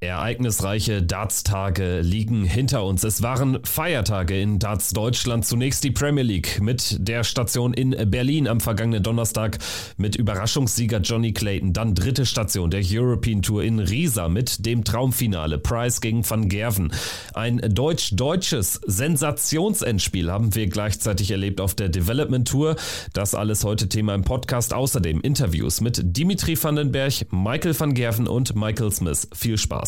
Ereignisreiche 0.00 1.02
Darts-Tage 1.02 2.02
liegen 2.02 2.44
hinter 2.44 2.84
uns. 2.84 3.02
Es 3.02 3.20
waren 3.20 3.58
Feiertage 3.64 4.40
in 4.40 4.60
Darts 4.60 4.90
Deutschland. 4.90 5.44
Zunächst 5.44 5.82
die 5.82 5.90
Premier 5.90 6.22
League 6.22 6.60
mit 6.62 6.96
der 7.00 7.24
Station 7.24 7.74
in 7.74 7.96
Berlin 8.08 8.46
am 8.46 8.60
vergangenen 8.60 9.02
Donnerstag 9.02 9.58
mit 9.96 10.14
Überraschungssieger 10.14 11.00
Johnny 11.00 11.32
Clayton. 11.32 11.72
Dann 11.72 11.96
dritte 11.96 12.26
Station 12.26 12.70
der 12.70 12.82
European 12.88 13.42
Tour 13.42 13.64
in 13.64 13.80
Riesa 13.80 14.28
mit 14.28 14.64
dem 14.64 14.84
Traumfinale 14.84 15.58
Price 15.58 16.00
gegen 16.00 16.28
Van 16.30 16.48
Gerven. 16.48 16.92
Ein 17.34 17.60
deutsch-deutsches 17.68 18.80
Sensationsendspiel 18.86 20.30
haben 20.30 20.54
wir 20.54 20.68
gleichzeitig 20.68 21.32
erlebt 21.32 21.60
auf 21.60 21.74
der 21.74 21.88
Development 21.88 22.46
Tour. 22.46 22.76
Das 23.14 23.34
alles 23.34 23.64
heute 23.64 23.88
Thema 23.88 24.14
im 24.14 24.22
Podcast. 24.22 24.74
Außerdem 24.74 25.22
Interviews 25.22 25.80
mit 25.80 26.00
Dimitri 26.04 26.56
Vandenberg, 26.62 27.32
Michael 27.32 27.78
van 27.78 27.94
Gerven 27.94 28.28
und 28.28 28.54
Michael 28.54 28.92
Smith. 28.92 29.26
Viel 29.34 29.58
Spaß. 29.58 29.87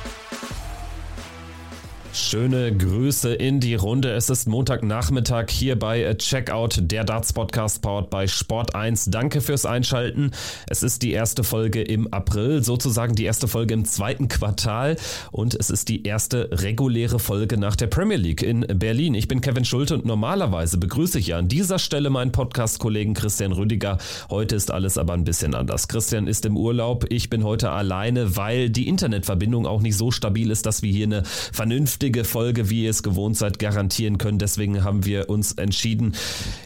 Schöne 2.13 2.75
Grüße 2.75 3.33
in 3.33 3.61
die 3.61 3.75
Runde. 3.75 4.11
Es 4.11 4.29
ist 4.29 4.45
Montagnachmittag 4.45 5.49
hier 5.49 5.79
bei 5.79 6.13
Checkout, 6.15 6.79
der 6.81 7.05
Darts 7.05 7.31
Podcast 7.31 7.81
powered 7.81 8.09
bei 8.09 8.27
Sport 8.27 8.75
1. 8.75 9.05
Danke 9.05 9.39
fürs 9.39 9.65
Einschalten. 9.65 10.31
Es 10.67 10.83
ist 10.83 11.03
die 11.03 11.13
erste 11.13 11.45
Folge 11.45 11.81
im 11.81 12.11
April, 12.11 12.63
sozusagen 12.63 13.15
die 13.15 13.23
erste 13.23 13.47
Folge 13.47 13.73
im 13.73 13.85
zweiten 13.85 14.27
Quartal 14.27 14.97
und 15.31 15.55
es 15.55 15.69
ist 15.69 15.87
die 15.87 16.03
erste 16.03 16.49
reguläre 16.51 17.17
Folge 17.17 17.57
nach 17.57 17.77
der 17.77 17.87
Premier 17.87 18.17
League 18.17 18.43
in 18.43 18.65
Berlin. 18.67 19.13
Ich 19.13 19.29
bin 19.29 19.39
Kevin 19.39 19.63
Schulte 19.63 19.95
und 19.95 20.05
normalerweise 20.05 20.77
begrüße 20.77 21.17
ich 21.17 21.33
an 21.33 21.47
dieser 21.47 21.79
Stelle 21.79 22.09
meinen 22.09 22.33
Podcast-Kollegen 22.33 23.13
Christian 23.13 23.53
Rüdiger. 23.53 23.99
Heute 24.29 24.57
ist 24.57 24.69
alles 24.69 24.97
aber 24.97 25.13
ein 25.13 25.23
bisschen 25.23 25.55
anders. 25.55 25.87
Christian 25.87 26.27
ist 26.27 26.45
im 26.45 26.57
Urlaub. 26.57 27.05
Ich 27.09 27.29
bin 27.29 27.45
heute 27.45 27.71
alleine, 27.71 28.35
weil 28.35 28.69
die 28.69 28.89
Internetverbindung 28.89 29.65
auch 29.65 29.79
nicht 29.79 29.95
so 29.95 30.11
stabil 30.11 30.51
ist, 30.51 30.65
dass 30.65 30.81
wir 30.81 30.91
hier 30.91 31.05
eine 31.05 31.23
vernünftige 31.23 32.00
vernünftige 32.01 32.23
Folge, 32.23 32.71
wie 32.71 32.85
ihr 32.85 32.89
es 32.89 33.03
gewohnt 33.03 33.37
seid, 33.37 33.59
garantieren 33.59 34.17
können. 34.17 34.39
Deswegen 34.39 34.83
haben 34.83 35.05
wir 35.05 35.29
uns 35.29 35.51
entschieden, 35.51 36.13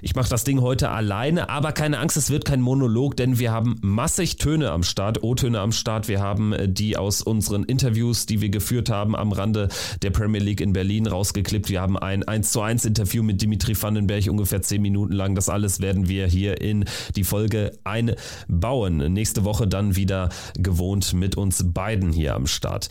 ich 0.02 0.16
mache 0.16 0.30
das 0.30 0.46
Ding 0.46 0.62
heute 0.62 0.92
alleine, 0.92 1.50
aber 1.50 1.74
keine 1.74 2.00
Angst, 2.00 2.16
es 2.16 2.30
wird 2.30 2.46
kein 2.46 2.62
Monolog, 2.62 3.18
denn 3.18 3.38
wir 3.38 3.52
haben 3.52 3.76
massig 3.82 4.38
Töne 4.38 4.72
am 4.72 4.84
Start, 4.84 5.24
O-Töne 5.24 5.60
am 5.60 5.74
Start. 5.74 6.08
Wir 6.08 6.22
haben 6.22 6.54
äh, 6.54 6.70
die 6.70 6.96
aus 6.96 7.22
unseren 7.22 7.66
Interviews, 7.66 8.26
die 8.28 8.40
wir 8.40 8.48
geführt 8.48 8.90
haben 8.90 9.14
am 9.14 9.34
Rande 9.34 9.68
der 10.02 10.12
Premier 10.12 10.40
League 10.40 10.62
in 10.62 10.72
Berlin 10.72 11.06
rausgeklippt. 11.06 11.68
Wir 11.68 11.82
haben 11.82 12.00
ein 12.00 12.24
1 12.24 12.54
zu 12.54 12.62
1 12.62 12.86
Interview 12.86 13.22
mit 13.22 13.42
Dimitri 13.42 13.76
Vandenberg, 13.76 14.28
ungefähr 14.30 14.62
10 14.62 14.82
Minuten 14.82 15.12
lang. 15.12 15.36
Das 15.36 15.50
alles 15.50 15.82
werden 15.82 16.08
wir 16.08 16.28
hier 16.28 16.62
in 16.62 16.86
die 17.18 17.26
Folge 17.26 17.78
einbauen. 17.84 19.12
Nächste 19.12 19.44
Woche 19.44 19.68
dann 19.68 19.98
wieder 19.98 20.30
gewohnt 20.58 21.14
mit 21.14 21.36
uns 21.36 21.74
beiden 21.74 22.14
hier 22.14 22.36
am 22.36 22.48
Start. 22.48 22.88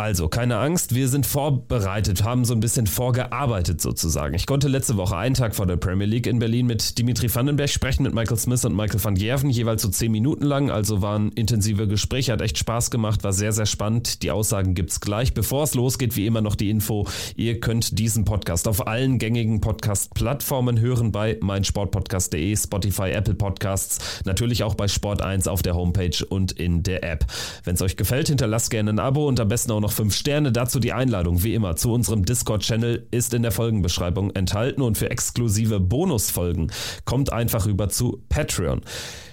Also, 0.00 0.28
keine 0.28 0.56
Angst, 0.56 0.94
wir 0.94 1.08
sind 1.08 1.26
vorbereitet, 1.26 2.24
haben 2.24 2.46
so 2.46 2.54
ein 2.54 2.60
bisschen 2.60 2.86
vorgearbeitet 2.86 3.82
sozusagen. 3.82 4.32
Ich 4.32 4.46
konnte 4.46 4.66
letzte 4.66 4.96
Woche, 4.96 5.14
einen 5.14 5.34
Tag 5.34 5.54
vor 5.54 5.66
der 5.66 5.76
Premier 5.76 6.06
League 6.06 6.26
in 6.26 6.38
Berlin, 6.38 6.64
mit 6.64 6.96
Dimitri 6.96 7.28
Vandenberg 7.32 7.68
sprechen, 7.68 8.04
mit 8.04 8.14
Michael 8.14 8.38
Smith 8.38 8.64
und 8.64 8.74
Michael 8.74 9.04
van 9.04 9.14
Gerven, 9.14 9.50
jeweils 9.50 9.82
so 9.82 9.90
zehn 9.90 10.10
Minuten 10.10 10.46
lang. 10.46 10.70
Also 10.70 11.02
waren 11.02 11.32
intensive 11.32 11.86
Gespräche, 11.86 12.32
hat 12.32 12.40
echt 12.40 12.56
Spaß 12.56 12.90
gemacht, 12.90 13.24
war 13.24 13.34
sehr, 13.34 13.52
sehr 13.52 13.66
spannend. 13.66 14.22
Die 14.22 14.30
Aussagen 14.30 14.74
gibt's 14.74 15.02
gleich. 15.02 15.34
Bevor 15.34 15.64
es 15.64 15.74
losgeht, 15.74 16.16
wie 16.16 16.24
immer 16.24 16.40
noch 16.40 16.54
die 16.54 16.70
Info. 16.70 17.06
Ihr 17.36 17.60
könnt 17.60 17.98
diesen 17.98 18.24
Podcast 18.24 18.68
auf 18.68 18.86
allen 18.86 19.18
gängigen 19.18 19.60
Podcast-Plattformen 19.60 20.80
hören, 20.80 21.12
bei 21.12 21.36
meinsportpodcast.de, 21.42 22.56
Spotify, 22.56 23.10
Apple 23.10 23.34
Podcasts, 23.34 24.22
natürlich 24.24 24.62
auch 24.62 24.76
bei 24.76 24.86
Sport1 24.86 25.46
auf 25.46 25.60
der 25.60 25.74
Homepage 25.74 26.24
und 26.26 26.52
in 26.52 26.82
der 26.82 27.04
App. 27.04 27.26
Wenn 27.64 27.74
es 27.74 27.82
euch 27.82 27.98
gefällt, 27.98 28.28
hinterlasst 28.28 28.70
gerne 28.70 28.92
ein 28.92 28.98
Abo 28.98 29.28
und 29.28 29.38
am 29.40 29.48
besten 29.48 29.72
auch 29.72 29.80
noch 29.80 29.89
noch 29.90 29.96
5 29.96 30.14
Sterne. 30.14 30.52
Dazu 30.52 30.78
die 30.78 30.92
Einladung, 30.92 31.42
wie 31.42 31.54
immer, 31.54 31.74
zu 31.74 31.92
unserem 31.92 32.24
Discord-Channel 32.24 33.08
ist 33.10 33.34
in 33.34 33.42
der 33.42 33.50
Folgenbeschreibung 33.50 34.30
enthalten 34.30 34.82
und 34.82 34.96
für 34.96 35.10
exklusive 35.10 35.80
Bonusfolgen 35.80 36.70
kommt 37.04 37.32
einfach 37.32 37.66
rüber 37.66 37.88
zu 37.88 38.22
Patreon. 38.28 38.82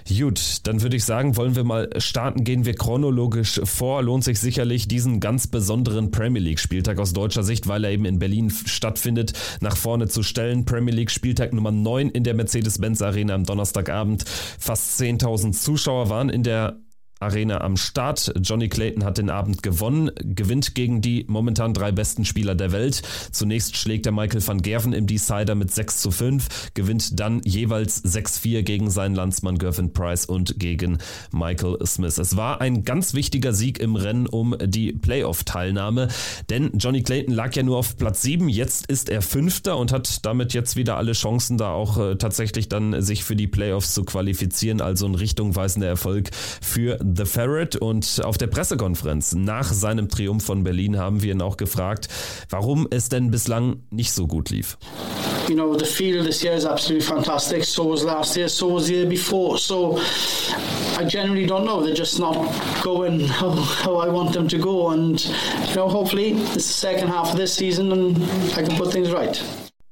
Gut, 0.08 0.66
dann 0.66 0.82
würde 0.82 0.96
ich 0.96 1.04
sagen, 1.04 1.36
wollen 1.36 1.54
wir 1.54 1.64
mal 1.64 1.90
starten, 1.98 2.42
gehen 2.42 2.64
wir 2.64 2.74
chronologisch 2.74 3.60
vor. 3.62 4.02
Lohnt 4.02 4.24
sich 4.24 4.40
sicherlich 4.40 4.88
diesen 4.88 5.20
ganz 5.20 5.46
besonderen 5.46 6.10
Premier 6.10 6.42
League 6.42 6.60
Spieltag 6.60 6.98
aus 6.98 7.12
deutscher 7.12 7.44
Sicht, 7.44 7.68
weil 7.68 7.84
er 7.84 7.90
eben 7.92 8.06
in 8.06 8.18
Berlin 8.18 8.50
stattfindet, 8.50 9.34
nach 9.60 9.76
vorne 9.76 10.08
zu 10.08 10.22
stellen. 10.22 10.64
Premier 10.64 10.94
League 10.94 11.10
Spieltag 11.10 11.52
Nummer 11.52 11.70
9 11.70 12.08
in 12.08 12.24
der 12.24 12.34
Mercedes-Benz 12.34 13.02
Arena 13.02 13.34
am 13.34 13.44
Donnerstagabend. 13.44 14.24
Fast 14.58 15.00
10.000 15.00 15.52
Zuschauer 15.52 16.08
waren 16.08 16.30
in 16.30 16.42
der 16.42 16.78
Arena 17.20 17.60
am 17.60 17.76
Start. 17.76 18.32
Johnny 18.42 18.68
Clayton 18.68 19.04
hat 19.04 19.18
den 19.18 19.30
Abend 19.30 19.62
gewonnen, 19.62 20.10
gewinnt 20.16 20.74
gegen 20.74 21.00
die 21.00 21.24
momentan 21.28 21.74
drei 21.74 21.92
besten 21.92 22.24
Spieler 22.24 22.54
der 22.54 22.72
Welt. 22.72 23.02
Zunächst 23.32 23.76
schlägt 23.76 24.06
er 24.06 24.12
Michael 24.12 24.46
van 24.46 24.62
Gerven 24.62 24.92
im 24.92 25.06
Decider 25.06 25.54
mit 25.54 25.72
6 25.72 25.98
zu 26.00 26.10
5, 26.10 26.72
gewinnt 26.74 27.18
dann 27.18 27.40
jeweils 27.44 28.04
6-4 28.04 28.62
gegen 28.62 28.90
seinen 28.90 29.14
Landsmann 29.14 29.58
Gervin 29.58 29.92
Price 29.92 30.26
und 30.26 30.58
gegen 30.58 30.98
Michael 31.32 31.78
Smith. 31.86 32.18
Es 32.18 32.36
war 32.36 32.60
ein 32.60 32.84
ganz 32.84 33.14
wichtiger 33.14 33.52
Sieg 33.52 33.78
im 33.78 33.96
Rennen 33.96 34.26
um 34.26 34.56
die 34.62 34.92
Playoff-Teilnahme, 34.92 36.08
denn 36.50 36.72
Johnny 36.78 37.02
Clayton 37.02 37.34
lag 37.34 37.54
ja 37.54 37.62
nur 37.62 37.78
auf 37.78 37.96
Platz 37.96 38.22
7, 38.22 38.48
jetzt 38.48 38.86
ist 38.86 39.08
er 39.08 39.22
Fünfter 39.22 39.76
und 39.76 39.92
hat 39.92 40.24
damit 40.24 40.54
jetzt 40.54 40.76
wieder 40.76 40.96
alle 40.96 41.12
Chancen, 41.12 41.58
da 41.58 41.72
auch 41.72 41.98
äh, 41.98 42.16
tatsächlich 42.16 42.68
dann 42.68 43.00
sich 43.02 43.24
für 43.24 43.36
die 43.36 43.46
Playoffs 43.46 43.94
zu 43.94 44.04
qualifizieren. 44.04 44.80
Also 44.80 45.06
ein 45.06 45.14
richtungweisender 45.14 45.88
Erfolg 45.88 46.30
für 46.60 46.98
The 47.14 47.24
Ferret 47.24 47.76
und 47.76 48.20
auf 48.22 48.36
der 48.36 48.48
Pressekonferenz 48.48 49.34
nach 49.34 49.72
seinem 49.72 50.08
Triumph 50.08 50.44
von 50.44 50.62
Berlin 50.62 50.98
haben 50.98 51.22
wir 51.22 51.32
ihn 51.32 51.40
auch 51.40 51.56
gefragt, 51.56 52.08
warum 52.50 52.86
es 52.90 53.08
denn 53.08 53.30
bislang 53.30 53.82
nicht 53.90 54.12
so 54.12 54.26
gut 54.26 54.50
lief. 54.50 54.76
You 55.48 55.54
know, 55.54 55.78
the 55.78 55.86
field 55.86 56.26
this 56.26 56.42
year 56.42 56.54
is 56.54 56.66
absolutely 56.66 57.06
fantastic. 57.06 57.64
So 57.64 57.90
was 57.90 58.04
last 58.04 58.36
year, 58.36 58.48
so 58.48 58.74
was 58.74 58.86
the 58.86 58.94
year 58.94 59.06
before. 59.06 59.58
So 59.58 59.98
I 60.98 61.04
generally 61.04 61.46
don't 61.46 61.64
know. 61.64 61.82
They're 61.82 61.94
just 61.94 62.18
not 62.18 62.36
going 62.82 63.20
how, 63.20 63.52
how 63.52 63.96
I 63.96 64.08
want 64.08 64.34
them 64.34 64.46
to 64.48 64.58
go. 64.58 64.90
And, 64.90 65.24
you 65.68 65.76
know, 65.76 65.88
hopefully 65.88 66.32
it's 66.32 66.54
the 66.54 66.60
second 66.60 67.08
half 67.08 67.30
of 67.30 67.38
this 67.38 67.54
season 67.54 67.92
and 67.92 68.22
I 68.56 68.62
can 68.62 68.76
put 68.76 68.92
things 68.92 69.10
right. 69.10 69.42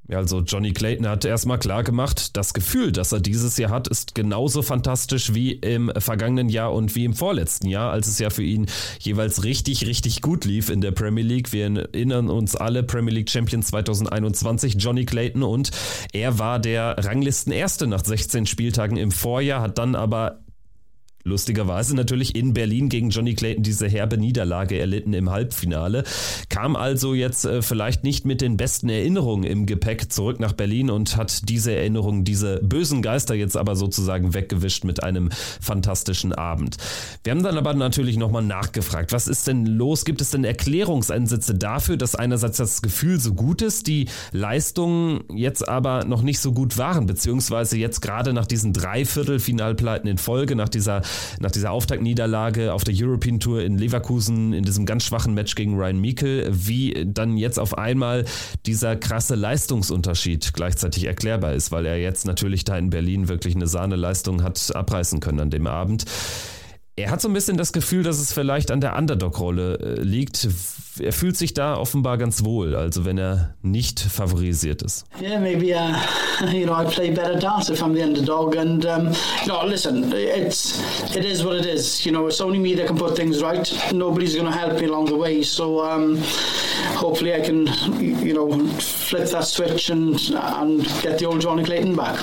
Also 0.09 0.41
Johnny 0.41 0.73
Clayton 0.73 1.09
hat 1.09 1.25
erstmal 1.25 1.59
klar 1.59 1.83
gemacht, 1.83 2.37
das 2.37 2.55
Gefühl, 2.55 2.93
das 2.93 3.13
er 3.13 3.21
dieses 3.21 3.57
Jahr 3.57 3.71
hat, 3.71 3.89
ist 3.89 4.15
genauso 4.15 4.63
fantastisch 4.63 5.35
wie 5.35 5.53
im 5.53 5.91
vergangenen 5.99 6.49
Jahr 6.49 6.73
und 6.73 6.95
wie 6.95 7.05
im 7.05 7.15
vorletzten 7.15 7.69
Jahr, 7.69 7.91
als 7.91 8.07
es 8.07 8.19
ja 8.19 8.31
für 8.31 8.45
ihn 8.45 8.67
jeweils 9.01 9.43
richtig, 9.43 9.87
richtig 9.87 10.23
gut 10.23 10.45
lief 10.45 10.71
in 10.71 10.81
der 10.81 10.93
Premier 10.93 11.25
League. 11.25 11.53
Wir 11.53 11.65
erinnern 11.65 12.31
uns 12.31 12.55
alle 12.55 12.83
Premier 12.83 13.15
League 13.15 13.31
Champion 13.31 13.63
2021, 13.63 14.77
Johnny 14.79 15.05
Clayton 15.05 15.43
und 15.43 15.71
er 16.13 16.39
war 16.39 16.61
der 16.61 16.97
Ranglistenerste 17.05 17.87
nach 17.87 18.05
16 18.05 18.47
Spieltagen 18.47 18.97
im 18.97 19.11
Vorjahr, 19.11 19.63
hat 19.63 19.79
dann 19.79 19.97
aber 19.97 20.46
lustigerweise 21.27 21.95
natürlich 21.97 22.37
in 22.37 22.55
Berlin 22.55 22.89
gegen 22.89 23.11
Johnny 23.11 23.35
Clayton 23.35 23.63
diese 23.63 23.89
herbe 23.89 24.17
Niederlage 24.17 24.79
erlitten 24.79 25.13
im 25.13 25.31
Halbfinale, 25.31 26.05
kam 26.49 26.77
also 26.77 27.15
jetzt 27.15 27.45
äh, 27.45 27.63
vielleicht 27.63 28.05
nicht 28.05 28.25
mit 28.25 28.41
den 28.41 28.57
besten 28.57 28.89
Erinnerungen 28.89 29.45
im 29.45 29.67
Gepäck 29.67 30.13
zurück 30.13 30.39
nach 30.39 30.53
Berlin 30.53 30.89
und 30.89 31.17
hat 31.17 31.49
diese 31.49 31.75
Erinnerungen, 31.75 32.25
diese 32.25 32.61
bösen 32.63 33.03
Geister 33.03 33.35
jetzt 33.35 33.57
aber 33.57 33.75
sozusagen 33.75 34.35
weggewischt 34.35 34.85
mit 34.85 35.03
einem 35.03 35.31
fantastischen 35.61 36.33
Abend. 36.33 36.77
Wir 37.25 37.33
haben 37.33 37.43
dann 37.43 37.59
aber 37.59 37.75
natürlich 37.75 38.17
nochmal 38.17 38.45
nachgefragt, 38.45 39.13
was 39.13 39.27
ist 39.27 39.49
denn 39.49 39.67
los? 39.67 40.05
Gibt 40.05 40.21
es 40.21 40.31
denn 40.31 40.45
Erklärungsansätze 40.45 41.57
dafür, 41.57 41.97
dass 41.97 42.15
einerseits 42.15 42.59
das 42.59 42.83
Gefühl 42.83 43.19
so 43.19 43.35
gut 43.35 43.63
ist, 43.63 43.89
die 43.89 44.09
Leistungen 44.31 45.25
jetzt 45.35 45.69
aber 45.69 46.05
noch 46.05 46.23
nicht 46.23 46.39
so 46.39 46.53
gut 46.53 46.79
waren, 46.79 47.07
beziehungsweise 47.07 47.77
jetzt 47.77 48.01
gerade 48.01 48.33
nach 48.33 48.47
diesen 48.47 48.73
drei 48.73 49.05
Viertelfinalpleiten 49.05 50.09
in 50.09 50.19
Folge, 50.19 50.55
nach 50.55 50.69
dieser 50.69 51.03
nach 51.41 51.51
dieser 51.51 51.71
Auftaktniederlage 51.71 52.73
auf 52.73 52.85
der 52.85 52.95
European 52.97 53.41
Tour 53.41 53.63
in 53.63 53.79
Leverkusen, 53.79 54.53
in 54.53 54.65
diesem 54.65 54.87
ganz 54.87 55.05
schwachen 55.05 55.35
Match 55.35 55.55
gegen 55.55 55.77
Ryan 55.77 56.01
Meikle, 56.01 56.49
wie 56.51 57.07
dann 57.07 57.37
jetzt 57.37 57.59
auf 57.59 57.77
einmal 57.79 58.25
dieser 58.67 58.97
krasse 58.97 59.35
Leistungsunterschied 59.35 60.53
gleichzeitig 60.55 61.05
erklärbar 61.05 61.55
ist, 61.55 61.73
weil 61.73 61.87
er 61.87 61.99
jetzt 61.99 62.27
natürlich 62.27 62.65
da 62.65 62.77
in 62.77 62.91
Berlin 62.91 63.29
wirklich 63.29 63.55
eine 63.55 63.67
Sahneleistung 63.67 64.43
hat 64.43 64.75
abreißen 64.75 65.21
können 65.21 65.41
an 65.41 65.51
dem 65.51 65.67
Abend. 65.67 66.05
Er 66.99 67.11
hat 67.11 67.21
so 67.21 67.29
ein 67.29 67.35
bisschen 67.35 67.59
das 67.59 67.75
Gefühl, 67.75 68.03
dass 68.03 68.19
es 68.19 68.33
vielleicht 68.33 68.71
an 68.71 68.81
der 68.81 68.97
Underdog-Rolle 68.97 69.79
äh, 69.99 70.01
liegt. 70.01 70.49
Er 70.99 71.13
fühlt 71.13 71.37
sich 71.37 71.53
da 71.53 71.77
offenbar 71.77 72.17
ganz 72.17 72.43
wohl, 72.43 72.75
also 72.75 73.05
wenn 73.05 73.19
er 73.19 73.55
nicht 73.61 74.01
favorisiert 74.01 74.81
ist. 74.81 75.05
Yeah, 75.21 75.39
maybe 75.39 75.75
uh, 75.75 75.93
you 76.51 76.65
know 76.65 76.73
I 76.73 76.87
play 76.87 77.11
better 77.11 77.39
darts 77.39 77.69
if 77.69 77.83
I'm 77.83 77.93
the 77.95 78.03
underdog, 78.03 78.57
and 78.57 78.87
um, 78.87 79.09
you 79.43 79.49
know, 79.49 79.63
listen, 79.67 80.11
it's 80.11 80.81
it 81.15 81.27
is 81.27 81.45
what 81.45 81.57
it 81.57 81.67
is. 81.67 82.03
You 82.07 82.13
know, 82.13 82.29
it's 82.29 82.41
only 82.41 82.59
me 82.59 82.75
that 82.77 82.87
can 82.87 82.97
put 82.97 83.15
things 83.15 83.43
right. 83.43 83.71
Nobody's 83.93 84.35
going 84.35 84.51
to 84.51 84.59
help 84.59 84.81
me 84.81 84.87
along 84.87 85.11
the 85.11 85.17
way. 85.17 85.43
So 85.43 85.85
um, 85.85 86.17
hopefully 86.97 87.35
I 87.35 87.41
can, 87.43 87.67
you 88.25 88.33
know, 88.33 88.51
flip 88.81 89.29
that 89.33 89.45
switch 89.45 89.91
and 89.91 90.19
and 90.33 90.83
get 91.03 91.19
the 91.19 91.27
old 91.27 91.43
Johnny 91.43 91.63
Clayton 91.63 91.95
back. 91.95 92.17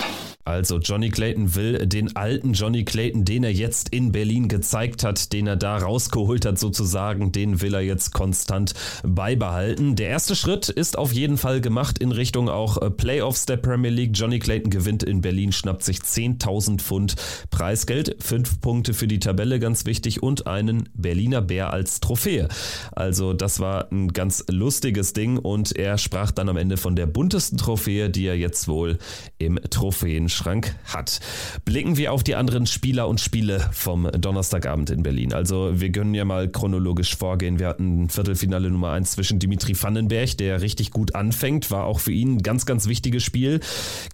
Also 0.46 0.80
Johnny 0.80 1.10
Clayton 1.10 1.56
will 1.56 1.86
den 1.88 2.16
alten 2.16 2.54
Johnny 2.54 2.84
Clayton, 2.84 3.24
den 3.24 3.44
er 3.44 3.54
jetzt 3.54 3.90
in 3.90 4.12
Berlin 4.12 4.50
gezeigt 4.50 5.04
hat, 5.04 5.32
den 5.32 5.48
er 5.48 5.56
da 5.56 5.78
rausgeholt 5.78 6.46
hat 6.46 6.60
sozusagen, 6.60 7.32
den 7.32 7.62
will 7.62 7.74
er 7.74 7.82
jetzt 7.82 8.12
konstant 8.12 8.74
beibehalten. 9.04 9.96
Der 9.96 10.10
erste 10.10 10.36
Schritt 10.36 10.68
ist 10.68 10.98
auf 10.98 11.14
jeden 11.14 11.38
Fall 11.38 11.62
gemacht 11.62 12.00
in 12.00 12.12
Richtung 12.12 12.50
auch 12.50 12.82
äh, 12.82 12.90
Playoffs 12.90 13.46
der 13.46 13.58
Premier 13.58 13.92
League. 13.92 14.12
Johnny 14.14 14.40
Clayton 14.40 14.70
gewinnt 14.70 15.04
in 15.04 15.22
Berlin, 15.22 15.52
schnappt 15.52 15.84
sich 15.84 16.00
10.000 16.00 16.82
Pfund 16.82 17.16
Preisgeld, 17.50 18.18
fünf 18.20 18.60
Punkte 18.60 18.94
für 18.94 19.08
die 19.08 19.20
Tabelle, 19.20 19.60
ganz 19.60 19.86
wichtig, 19.86 20.22
und 20.22 20.46
einen 20.46 20.90
Berliner 20.94 21.42
Bär 21.42 21.72
als 21.72 22.02
Trophäe. 22.02 22.50
Also 22.92 23.34
das 23.34 23.60
war 23.60 23.90
ein 23.92 24.10
ganz 24.12 24.44
lustiges 24.50 25.14
Ding 25.14 25.38
und 25.38 25.76
er 25.76 25.98
sprach 25.98 26.32
dann 26.32 26.50
am 26.50 26.58
Ende 26.58 26.76
von 26.76 26.96
der 26.96 27.06
buntesten 27.06 27.58
Trophäe, 27.58 28.10
die 28.10 28.26
er 28.26 28.38
jetzt 28.38 28.68
wohl 28.68 28.98
im 29.38 29.60
Trophäen 29.70 30.30
Schrank 30.34 30.76
hat. 30.86 31.20
Blicken 31.66 31.98
wir 31.98 32.12
auf 32.12 32.24
die 32.24 32.36
anderen 32.36 32.66
Spieler 32.66 33.08
und 33.08 33.20
Spiele 33.20 33.70
vom 33.72 34.10
Donnerstagabend 34.12 34.90
in 34.90 35.04
Berlin. 35.04 35.34
Also 35.34 35.80
wir 35.80 35.92
können 35.92 36.14
ja 36.14 36.26
mal 36.26 36.50
chronologisch 36.50 37.16
vorgehen. 37.16 37.60
Wir 37.60 37.68
hatten 37.68 38.10
Viertelfinale 38.10 38.70
Nummer 38.70 38.92
1 38.92 39.12
zwischen 39.12 39.40
Dimitri 39.40 39.76
Vandenberg, 39.82 40.38
der 40.38 40.62
richtig 40.62 40.92
gut 40.92 41.16
anfängt, 41.16 41.72
war 41.72 41.86
auch 41.86 42.00
für 42.00 42.12
ihn 42.12 42.36
ein 42.36 42.44
ganz, 42.44 42.66
ganz 42.66 42.88
wichtiges 42.88 43.24
Spiel 43.24 43.60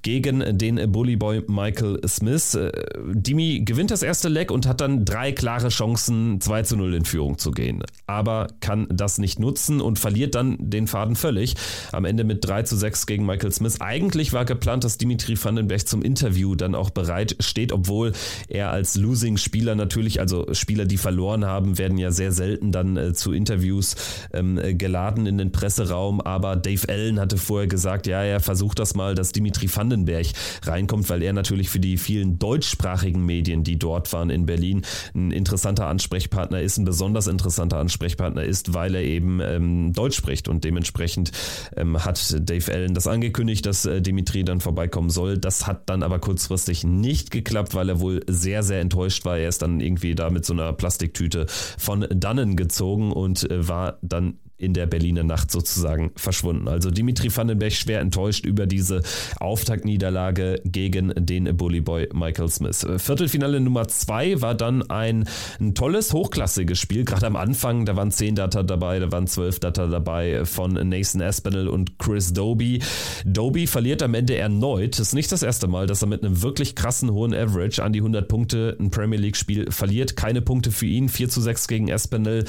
gegen 0.02 0.58
den 0.58 0.92
Bullyboy 0.92 1.44
Michael 1.48 2.00
Smith. 2.08 2.56
Äh, 2.56 2.72
Dimi 3.14 3.62
gewinnt 3.66 3.92
das 3.92 4.04
erste 4.04 4.30
Leck 4.30 4.52
und 4.52 4.68
hat 4.68 4.82
dann 4.82 5.06
drei 5.06 5.32
klare 5.32 5.70
Chancen, 5.70 6.42
2 6.42 6.64
zu 6.64 6.78
0 6.78 6.94
in 6.96 7.06
Führung 7.06 7.38
zu 7.38 7.52
gehen. 7.52 7.84
Aber 8.08 8.48
kann 8.60 8.88
das 8.90 9.18
nicht 9.18 9.40
nutzen 9.40 9.82
und 9.82 10.00
verliert 10.00 10.36
dann 10.36 10.58
den 10.60 10.88
Faden 10.88 11.16
völlig. 11.16 11.56
Am 11.92 12.06
Ende 12.06 12.24
mit 12.24 12.46
3 12.46 12.64
zu 12.64 12.76
6 12.76 13.06
gegen 13.06 13.26
Michael 13.26 13.52
Smith. 13.52 13.82
Eigentlich 13.82 14.34
war 14.34 14.46
geplant, 14.46 14.84
dass 14.84 14.98
Dimitri 14.98 15.38
Vandenberg 15.42 15.88
zum 15.88 16.02
Interview 16.10 16.56
dann 16.56 16.74
auch 16.74 16.90
bereit 16.90 17.36
steht, 17.40 17.72
obwohl 17.72 18.14
er 18.48 18.72
als 18.72 18.96
Losing-Spieler 18.96 19.76
natürlich, 19.76 20.20
also 20.20 20.48
Spieler, 20.54 20.86
die 20.86 20.98
verloren 20.98 21.46
haben, 21.46 21.78
werden 21.78 21.98
ja 22.00 22.12
sehr 22.12 22.32
selten 22.32 22.72
dann 22.72 22.98
äh, 22.98 23.14
zu 23.14 23.32
Interviews 23.32 23.96
ähm, 24.34 24.60
geladen 24.78 25.28
in 25.28 25.38
den 25.38 25.52
Presseraum. 25.52 26.20
Aber 26.22 26.56
Dave 26.56 26.90
Allen 26.90 27.20
hatte 27.20 27.38
vorher 27.38 27.68
gesagt, 27.68 28.08
ja, 28.08 28.24
er 28.24 28.40
versucht 28.40 28.80
das 28.80 28.96
mal, 28.96 29.14
dass 29.14 29.32
Dimitri 29.32 29.70
Vandenberg 29.74 30.28
reinkommt, 30.64 31.10
weil 31.10 31.22
er 31.22 31.34
natürlich 31.34 31.70
für 31.70 31.80
die 31.80 31.98
vielen 31.98 32.40
deutschsprachigen 32.40 33.26
Medien, 33.26 33.64
die 33.64 33.78
dort 33.78 34.12
waren 34.12 34.30
in 34.30 34.46
Berlin, 34.46 34.82
ein 35.14 35.32
interessanter 35.32 35.88
Ansprechpartner 35.88 36.62
ist, 36.62 36.78
ein 36.78 36.86
besonders 36.86 37.28
interessanter 37.28 37.78
Ansprechpartner 37.78 38.44
ist, 38.44 38.74
weil 38.74 38.96
er 38.96 39.04
eben 39.04 39.40
ähm, 39.42 39.94
Deutsch 39.94 40.18
spricht 40.18 40.48
und 40.48 40.64
dementsprechend 40.64 41.32
ähm, 41.76 42.04
hat 42.04 42.36
Dave 42.40 42.72
Allen 42.74 42.94
das 42.94 43.08
angekündigt, 43.08 43.66
dass 43.66 43.86
äh, 43.86 44.02
Dimitri 44.02 44.44
dann 44.44 44.60
vorbeikommen 44.60 45.10
soll. 45.10 45.38
Das 45.38 45.68
hat 45.68 45.90
dann 45.90 45.99
aber 46.04 46.20
kurzfristig 46.20 46.84
nicht 46.84 47.32
geklappt, 47.32 47.76
weil 47.76 47.90
er 47.90 48.00
wohl 48.00 48.22
sehr, 48.28 48.64
sehr 48.64 48.82
enttäuscht 48.82 49.26
war. 49.26 49.38
Er 49.38 49.50
ist 49.50 49.62
dann 49.62 49.80
irgendwie 49.80 50.16
da 50.16 50.30
mit 50.30 50.46
so 50.46 50.54
einer 50.54 50.74
Plastiktüte 50.74 51.46
von 51.48 52.08
dannen 52.10 52.56
gezogen 52.56 53.12
und 53.12 53.50
äh, 53.50 53.68
war 53.68 53.98
dann 54.02 54.40
in 54.60 54.74
der 54.74 54.86
Berliner 54.86 55.24
Nacht 55.24 55.52
sozusagen 55.52 56.12
verschwunden. 56.16 56.68
Also 56.68 56.92
Dimitri 56.92 57.36
Vandenberg 57.36 57.74
schwer 57.74 58.02
enttäuscht 58.02 58.46
über 58.46 58.68
diese 58.68 59.02
Auftaktniederlage 59.40 60.62
gegen 60.66 61.14
den 61.16 61.56
Bullyboy 61.56 62.10
Michael 62.14 62.50
Smith. 62.50 62.86
Viertelfinale 62.98 63.60
Nummer 63.60 63.88
zwei 63.88 64.42
war 64.42 64.54
dann 64.56 64.90
ein, 64.90 65.28
ein 65.60 65.74
tolles, 65.76 66.14
hochklassiges 66.14 66.78
Spiel. 66.78 67.06
Gerade 67.06 67.28
am 67.28 67.36
Anfang, 67.36 67.86
da 67.86 67.96
waren 67.96 68.12
zehn 68.12 68.36
Data 68.36 68.64
dabei, 68.64 69.00
da 69.00 69.12
waren 69.12 69.28
zwölf 69.28 69.60
Data 69.60 69.88
dabei 69.88 70.46
von 70.46 70.74
Nathan 70.74 71.22
Aspinall 71.22 71.70
und 71.70 71.98
Chris 71.98 72.34
Doby. 72.34 72.82
Doby 73.26 73.66
verliert 73.66 74.04
am 74.04 74.14
Ende 74.14 74.36
erneut. 74.36 75.00
Ist 75.00 75.14
nicht 75.14 75.32
das 75.32 75.42
erste 75.42 75.68
Mal, 75.68 75.88
dass 75.88 76.02
er 76.02 76.08
mit 76.08 76.24
einem 76.24 76.42
wirklich 76.42 76.76
krassen 76.76 77.12
hohen 77.12 77.34
Average 77.34 77.82
an 77.82 77.94
die 77.94 78.00
100 78.00 78.28
Punkte 78.28 78.76
ein 78.80 78.92
Premier 78.92 79.20
League 79.20 79.38
Spiel 79.38 79.72
verliert. 79.72 80.18
Keine 80.18 80.42
Punkte 80.42 80.72
für 80.72 80.86
ihn. 80.86 81.08
4 81.08 81.30
zu 81.30 81.42
6 81.42 81.68
gegen 81.68 81.92
Aspinall, 81.92 82.44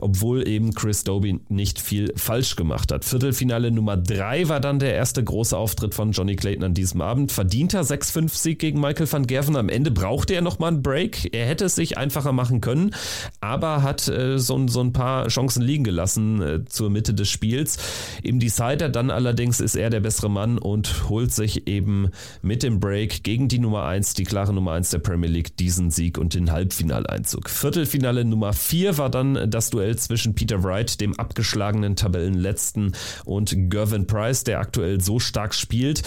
obwohl 0.00 0.48
eben 0.48 0.74
Chris 0.74 1.04
Doby 1.04 1.40
nicht 1.50 1.80
viel 1.80 2.12
falsch 2.16 2.56
gemacht 2.56 2.92
hat. 2.92 3.04
Viertelfinale 3.04 3.70
Nummer 3.70 3.96
3 3.96 4.48
war 4.48 4.60
dann 4.60 4.78
der 4.78 4.94
erste 4.94 5.22
große 5.22 5.56
Auftritt 5.56 5.94
von 5.94 6.12
Johnny 6.12 6.36
Clayton 6.36 6.64
an 6.64 6.74
diesem 6.74 7.00
Abend. 7.00 7.32
Verdienter 7.32 7.82
6-5-Sieg 7.82 8.58
gegen 8.58 8.80
Michael 8.80 9.10
van 9.10 9.26
Gerven. 9.26 9.56
Am 9.56 9.68
Ende 9.68 9.90
brauchte 9.90 10.34
er 10.34 10.42
nochmal 10.42 10.72
einen 10.72 10.82
Break. 10.82 11.34
Er 11.34 11.46
hätte 11.46 11.66
es 11.66 11.74
sich 11.74 11.98
einfacher 11.98 12.32
machen 12.32 12.60
können, 12.60 12.94
aber 13.40 13.82
hat 13.82 14.08
äh, 14.08 14.38
so, 14.38 14.66
so, 14.68 14.80
ein 14.80 14.92
paar 14.92 15.28
Chancen 15.28 15.62
liegen 15.62 15.84
gelassen 15.84 16.42
äh, 16.42 16.64
zur 16.64 16.90
Mitte 16.90 17.14
des 17.14 17.28
Spiels. 17.28 17.78
Im 18.22 18.40
Decider 18.40 18.88
dann 18.88 19.10
allerdings 19.10 19.60
ist 19.60 19.74
er 19.74 19.90
der 19.90 20.00
bessere 20.00 20.30
Mann 20.30 20.58
und 20.58 21.08
holt 21.08 21.32
sich 21.32 21.66
eben 21.66 22.10
mit 22.42 22.62
dem 22.62 22.80
Break 22.80 23.22
gegen 23.24 23.48
die 23.48 23.58
Nummer 23.58 23.84
1, 23.84 24.14
die 24.14 24.24
klare 24.24 24.52
Nummer 24.52 24.72
1 24.72 24.90
der 24.90 24.98
Premier 24.98 25.28
League, 25.28 25.56
diesen 25.56 25.90
Sieg 25.90 26.18
und 26.18 26.34
den 26.34 26.52
Halbfinaleinzug. 26.52 27.50
Viertelfinale 27.50 28.24
Nummer 28.24 28.52
4 28.52 28.98
war 28.98 29.10
dann 29.10 29.50
das 29.50 29.70
Duell 29.70 29.96
zwischen 29.96 30.34
Peter 30.34 30.62
Wright, 30.62 31.00
dem 31.00 31.18
abgeschlossenen 31.18 31.39
abgeschlagenen 31.40 31.96
Tabellenletzten 31.96 32.92
und 33.24 33.70
Gervin 33.70 34.06
Price, 34.06 34.44
der 34.44 34.60
aktuell 34.60 35.00
so 35.00 35.18
stark 35.18 35.54
spielt. 35.54 36.02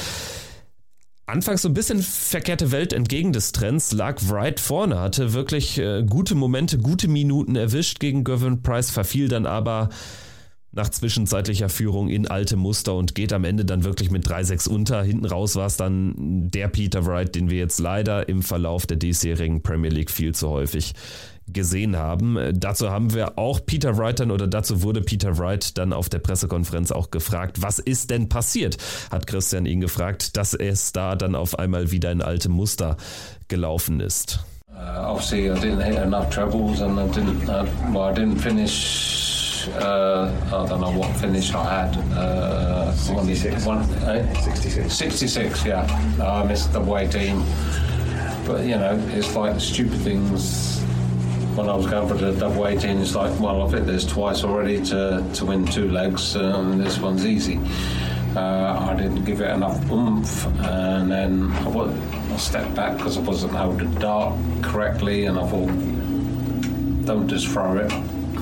Anfangs 1.25 1.63
so 1.63 1.69
ein 1.69 1.74
bisschen 1.74 2.03
verkehrte 2.03 2.71
Welt 2.71 2.94
entgegen 2.94 3.33
des 3.33 3.51
Trends, 3.51 3.94
lag 3.94 4.21
Wright 4.27 4.59
vorne, 4.59 5.00
hatte 5.00 5.33
wirklich 5.33 5.80
äh, 5.80 6.03
gute 6.03 6.35
Momente, 6.35 6.77
gute 6.77 7.07
Minuten 7.07 7.56
erwischt 7.56 8.00
gegen 8.00 8.24
Gervin 8.24 8.62
Price, 8.62 8.91
verfiel 8.91 9.27
dann 9.27 9.47
aber 9.47 9.89
nach 10.71 10.89
zwischenzeitlicher 10.89 11.69
Führung 11.69 12.09
in 12.09 12.27
alte 12.27 12.56
Muster 12.56 12.95
und 12.95 13.15
geht 13.15 13.33
am 13.33 13.44
Ende 13.44 13.65
dann 13.65 13.83
wirklich 13.83 14.12
mit 14.12 14.27
3-6 14.27 14.69
unter. 14.69 15.01
Hinten 15.03 15.25
raus 15.25 15.56
war 15.56 15.68
es 15.68 15.77
dann 15.77 16.50
der 16.50 16.68
Peter 16.68 17.06
Wright, 17.06 17.33
den 17.33 17.50
wir 17.50 17.57
jetzt 17.57 17.80
leider 17.80 18.27
im 18.30 18.44
Verlauf 18.44 18.85
der 18.85 18.97
diesjährigen 18.97 19.63
Premier 19.63 19.91
League 19.91 20.12
viel 20.12 20.35
zu 20.35 20.50
häufig 20.50 20.94
gesehen 21.48 21.98
haben. 21.98 22.38
Dazu 22.54 22.90
haben 22.90 23.13
wir 23.13 23.38
auch 23.38 23.66
Peter 23.66 23.98
Wright 23.98 24.19
dann 24.19 24.31
oder 24.31 24.48
dazu 24.48 24.81
wurde 24.81 25.01
Peter 25.01 25.38
Wright 25.38 25.78
dann 25.78 25.94
auf 25.94 26.10
der 26.10 26.19
Pressekonferenz 26.19 26.92
auch 26.92 27.12
gefragt, 27.12 27.62
was 27.62 27.80
ist 27.80 28.10
denn 28.10 28.30
passiert? 28.30 28.78
Hat 29.12 29.28
Christian 29.28 29.66
ihn 29.66 29.81
gefragt, 29.81 30.38
dass 30.38 30.54
es 30.54 30.92
da 30.92 31.16
dann 31.16 31.36
auf 31.36 31.60
einmal 31.60 31.92
wieder 31.92 32.12
in 32.12 32.22
alte 32.22 32.50
Muster 32.50 32.98
gelaufen 33.48 34.00
ist. 34.00 34.40
Uh, 34.75 35.12
obviously, 35.12 35.51
I 35.51 35.54
didn't 35.54 35.81
hit 35.81 35.98
enough 35.98 36.30
trebles 36.31 36.81
and 36.81 37.00
I 37.00 37.07
didn't. 37.07 37.48
Uh, 37.48 37.66
well, 37.94 38.04
I 38.04 38.13
didn't 38.13 38.38
finish. 38.38 39.68
Uh, 39.80 40.31
I 40.48 40.68
don't 40.68 40.81
know 40.81 40.92
what 40.92 41.16
finish 41.18 41.54
I 41.54 41.63
had. 41.63 41.98
Uh, 42.12 42.92
66. 42.92 43.66
One, 43.66 43.83
eh? 44.04 44.26
66. 44.42 44.92
66, 44.92 45.66
yeah. 45.66 45.85
I 46.21 46.44
missed 46.45 46.73
the 46.73 46.80
away 46.80 47.07
team. 47.07 47.44
But, 48.45 48.66
you 48.66 48.76
know, 48.76 49.00
it's 49.14 49.35
like 49.35 49.59
stupid 49.62 50.02
things 50.02 50.83
when 51.56 51.69
I 51.69 51.76
was 51.76 51.86
going 51.86 52.07
for 52.07 52.16
the 52.16 52.31
double 52.31 52.68
18, 52.68 52.98
it's 52.98 53.16
like, 53.16 53.40
well, 53.40 53.62
I've 53.62 53.72
hit 53.72 53.86
this 53.86 54.06
twice 54.06 54.44
already 54.44 54.83
to, 54.86 55.24
to 55.33 55.45
win 55.45 55.66
two 55.66 55.90
legs, 55.90 56.36
and 56.36 56.80
this 56.80 56.98
one's 56.98 57.26
easy. 57.26 57.60
Uh, 58.36 58.90
I 58.90 58.95
didn't 58.95 59.24
give 59.24 59.42
it 59.42 59.50
enough 59.50 59.80
oomph, 59.92 60.45
and 60.62 61.12
then 61.12 61.52
I, 61.52 62.38
stepped 62.38 62.74
back 62.74 62.98
because 62.98 63.16
I 63.16 63.22
wasn't 63.22 63.54
holding 63.54 63.94
dart 63.95 64.33
correctly, 64.64 65.26
and 65.26 65.38
I 65.38 65.48
thought, 65.48 65.68
don't 67.06 67.28
just 67.28 67.48
throw 67.48 67.78
it, 67.78 67.94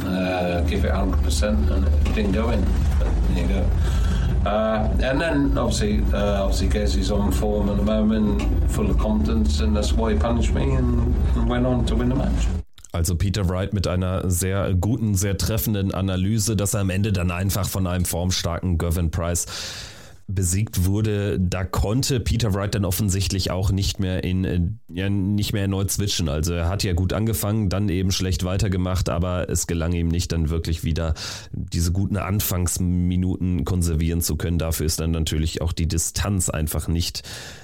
uh, 0.06 0.62
give 0.62 0.86
it 0.86 0.92
100%, 0.92 1.72
and 1.72 1.88
it 1.88 2.16
didn't 2.16 2.32
go 2.32 2.52
in. 2.52 2.64
But 2.98 3.14
there 3.36 3.44
you 3.44 3.48
go. 3.50 4.50
Uh, 4.50 4.90
and 5.04 5.20
then 5.20 5.58
obviously, 5.58 6.02
uh, 6.14 6.44
obviously, 6.44 6.70
Gezzy's 6.70 7.12
on 7.12 7.32
form 7.34 7.70
at 7.70 7.76
the 7.76 7.84
moment, 7.84 8.72
full 8.72 8.90
of 8.90 8.98
confidence, 8.98 9.60
and 9.60 9.76
that's 9.76 9.92
why 9.92 10.14
he 10.14 10.20
punished 10.20 10.54
me 10.54 10.72
and, 10.72 11.14
and 11.36 11.50
went 11.50 11.66
on 11.66 11.86
to 11.88 11.96
win 11.96 12.08
the 12.08 12.16
match. 12.16 12.48
Also 12.92 13.16
Peter 13.16 13.48
Wright 13.48 13.74
mit 13.74 13.88
einer 13.88 14.30
sehr 14.30 14.74
guten, 14.74 15.16
sehr 15.16 15.38
treffenden 15.38 15.94
Analyse, 15.94 16.58
dass 16.58 16.74
er 16.74 16.82
am 16.82 16.90
Ende 16.90 17.14
dann 17.14 17.32
einfach 17.32 17.70
von 17.70 17.88
einem 17.88 18.04
formstarken 18.04 18.78
Gervin 18.78 19.12
Price 19.12 19.46
besiegt 20.34 20.86
wurde, 20.86 21.40
da 21.40 21.64
konnte 21.64 22.20
Peter 22.20 22.54
Wright 22.54 22.74
dann 22.76 22.86
offensichtlich 22.86 23.52
auch 23.52 23.72
nicht 23.72 24.00
mehr 24.00 24.24
in 24.24 24.46
äh, 24.46 24.62
ja 24.90 25.10
nicht 25.10 25.54
mehr 25.54 25.64
erneut 25.64 25.92
switchen. 25.92 26.30
Also 26.30 26.54
er 26.54 26.70
hat 26.70 26.84
ja 26.84 26.94
gut 26.94 27.14
angefangen, 27.14 27.70
dann 27.70 27.90
eben 27.90 28.12
schlecht 28.12 28.44
weitergemacht, 28.44 29.10
aber 29.10 29.50
es 29.50 29.68
gelang 29.68 29.94
ihm 29.94 30.08
nicht 30.08 30.32
dann 30.32 30.50
wirklich 30.50 30.84
wieder 30.84 31.14
diese 31.52 31.92
guten 31.92 32.18
Anfangsminuten 32.18 33.66
konservieren 33.66 34.22
zu 34.22 34.36
können. 34.36 34.58
Dafür 34.58 34.86
ist 34.86 35.00
dann 35.00 35.12
natürlich 35.12 35.62
auch 35.62 35.74
die 35.74 35.88
Distanz 35.88 36.50
einfach 36.50 36.88
nicht 36.88 37.24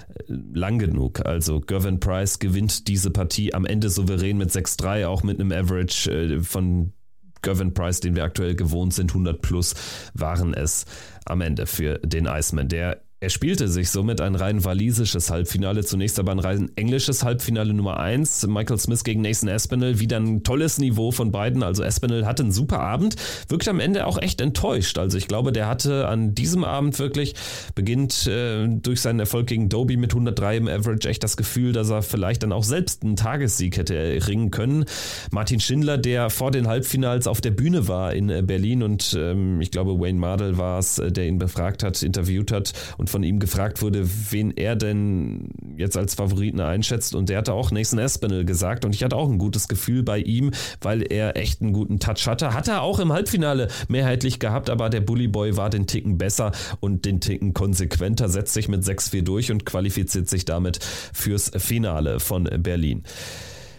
äh, 0.09 0.33
lang 0.53 0.79
genug. 0.79 1.25
Also 1.25 1.59
Gervin 1.59 1.99
Price 1.99 2.39
gewinnt 2.39 2.87
diese 2.87 3.11
Partie 3.11 3.53
am 3.53 3.65
Ende 3.65 3.89
souverän 3.89 4.37
mit 4.37 4.51
6-3, 4.51 5.07
auch 5.07 5.23
mit 5.23 5.39
einem 5.39 5.51
Average 5.51 6.11
äh, 6.11 6.39
von 6.41 6.93
Gervin 7.41 7.73
Price, 7.73 7.99
den 7.99 8.15
wir 8.15 8.23
aktuell 8.23 8.55
gewohnt 8.55 8.93
sind, 8.93 9.11
100 9.11 9.41
plus 9.41 9.75
waren 10.13 10.53
es 10.53 10.85
am 11.25 11.41
Ende 11.41 11.65
für 11.65 11.99
den 11.99 12.25
Iceman, 12.25 12.67
der 12.67 13.01
er 13.19 13.29
spielte 13.31 13.67
sich 13.67 13.89
somit 13.89 14.21
ein 14.21 14.35
rein 14.35 14.63
walisisches 14.63 15.31
Halbfinale, 15.31 15.83
zunächst 15.83 16.19
aber 16.19 16.31
ein 16.31 16.39
rein 16.39 16.69
englisches 16.75 17.23
Halbfinale 17.23 17.73
Nummer 17.73 17.99
1. 17.99 18.45
Michael 18.45 18.77
Smith 18.77 19.03
gegen 19.03 19.23
Nathan 19.23 19.49
Aspinall, 19.49 19.99
wieder 19.99 20.17
ein 20.17 20.43
tolles 20.43 20.77
Niveau 20.77 21.09
von 21.09 21.31
beiden. 21.31 21.63
Also 21.63 21.83
Aspinall 21.83 22.27
hatte 22.27 22.43
einen 22.43 22.51
super 22.51 22.79
Abend, 22.79 23.15
wirkte 23.49 23.71
am 23.71 23.79
Ende 23.79 24.05
auch 24.05 24.21
echt 24.21 24.39
enttäuscht. 24.39 24.99
Also 24.99 25.17
ich 25.17 25.27
glaube, 25.27 25.51
der 25.51 25.67
hatte 25.67 26.07
an 26.07 26.35
diesem 26.35 26.63
Abend 26.63 26.99
wirklich, 26.99 27.33
beginnt 27.73 28.27
äh, 28.27 28.67
durch 28.67 29.01
seinen 29.01 29.19
Erfolg 29.19 29.47
gegen 29.47 29.67
Doby 29.67 29.97
mit 29.97 30.11
103 30.11 30.57
im 30.57 30.67
Average, 30.67 31.09
echt 31.09 31.23
das 31.23 31.37
Gefühl, 31.37 31.73
dass 31.73 31.89
er 31.89 32.03
vielleicht 32.03 32.43
dann 32.43 32.51
auch 32.51 32.63
selbst 32.63 33.01
einen 33.01 33.15
Tagessieg 33.15 33.77
hätte 33.77 33.95
erringen 33.95 34.51
können. 34.51 34.85
Martin 35.31 35.59
Schindler, 35.59 35.97
der 35.97 36.29
vor 36.29 36.51
den 36.51 36.67
Halbfinals 36.67 37.25
auf 37.25 37.41
der 37.41 37.51
Bühne 37.51 37.87
war 37.87 38.13
in 38.13 38.29
äh, 38.29 38.43
Berlin 38.45 38.83
und 38.83 39.17
ähm, 39.19 39.59
ich 39.59 39.71
glaube, 39.71 39.99
Wayne 39.99 40.19
Mardell 40.19 40.59
war 40.59 40.77
es, 40.77 40.99
äh, 40.99 41.11
der 41.11 41.25
ihn 41.25 41.39
befragt 41.39 41.81
hat, 41.81 42.03
interviewt 42.03 42.51
hat 42.51 42.73
und 42.97 43.06
von 43.07 43.23
ihm 43.23 43.39
gefragt 43.39 43.81
wurde, 43.81 44.07
wen 44.31 44.51
er 44.51 44.75
denn 44.75 45.49
jetzt 45.77 45.97
als 45.97 46.15
Favoriten 46.15 46.59
einschätzt. 46.59 47.15
Und 47.15 47.29
der 47.29 47.39
hatte 47.39 47.53
auch 47.53 47.71
Nathan 47.71 47.99
Espinel 47.99 48.45
gesagt. 48.45 48.85
Und 48.85 48.93
ich 48.93 49.03
hatte 49.03 49.15
auch 49.15 49.29
ein 49.29 49.37
gutes 49.37 49.67
Gefühl 49.67 50.03
bei 50.03 50.19
ihm, 50.19 50.51
weil 50.81 51.01
er 51.01 51.37
echt 51.37 51.61
einen 51.61 51.73
guten 51.73 51.99
Touch 51.99 52.27
hatte. 52.27 52.53
Hat 52.53 52.67
er 52.67 52.81
auch 52.81 52.99
im 52.99 53.11
Halbfinale 53.11 53.67
mehrheitlich 53.87 54.39
gehabt, 54.39 54.69
aber 54.69 54.89
der 54.89 55.01
Bully 55.01 55.27
Boy 55.27 55.57
war 55.57 55.69
den 55.69 55.87
Ticken 55.87 56.17
besser 56.17 56.51
und 56.79 57.05
den 57.05 57.21
Ticken 57.21 57.53
konsequenter, 57.53 58.29
setzt 58.29 58.53
sich 58.53 58.67
mit 58.67 58.83
6-4 58.83 59.21
durch 59.23 59.51
und 59.51 59.65
qualifiziert 59.65 60.29
sich 60.29 60.45
damit 60.45 60.79
fürs 60.83 61.51
Finale 61.57 62.19
von 62.19 62.49
Berlin 62.59 63.03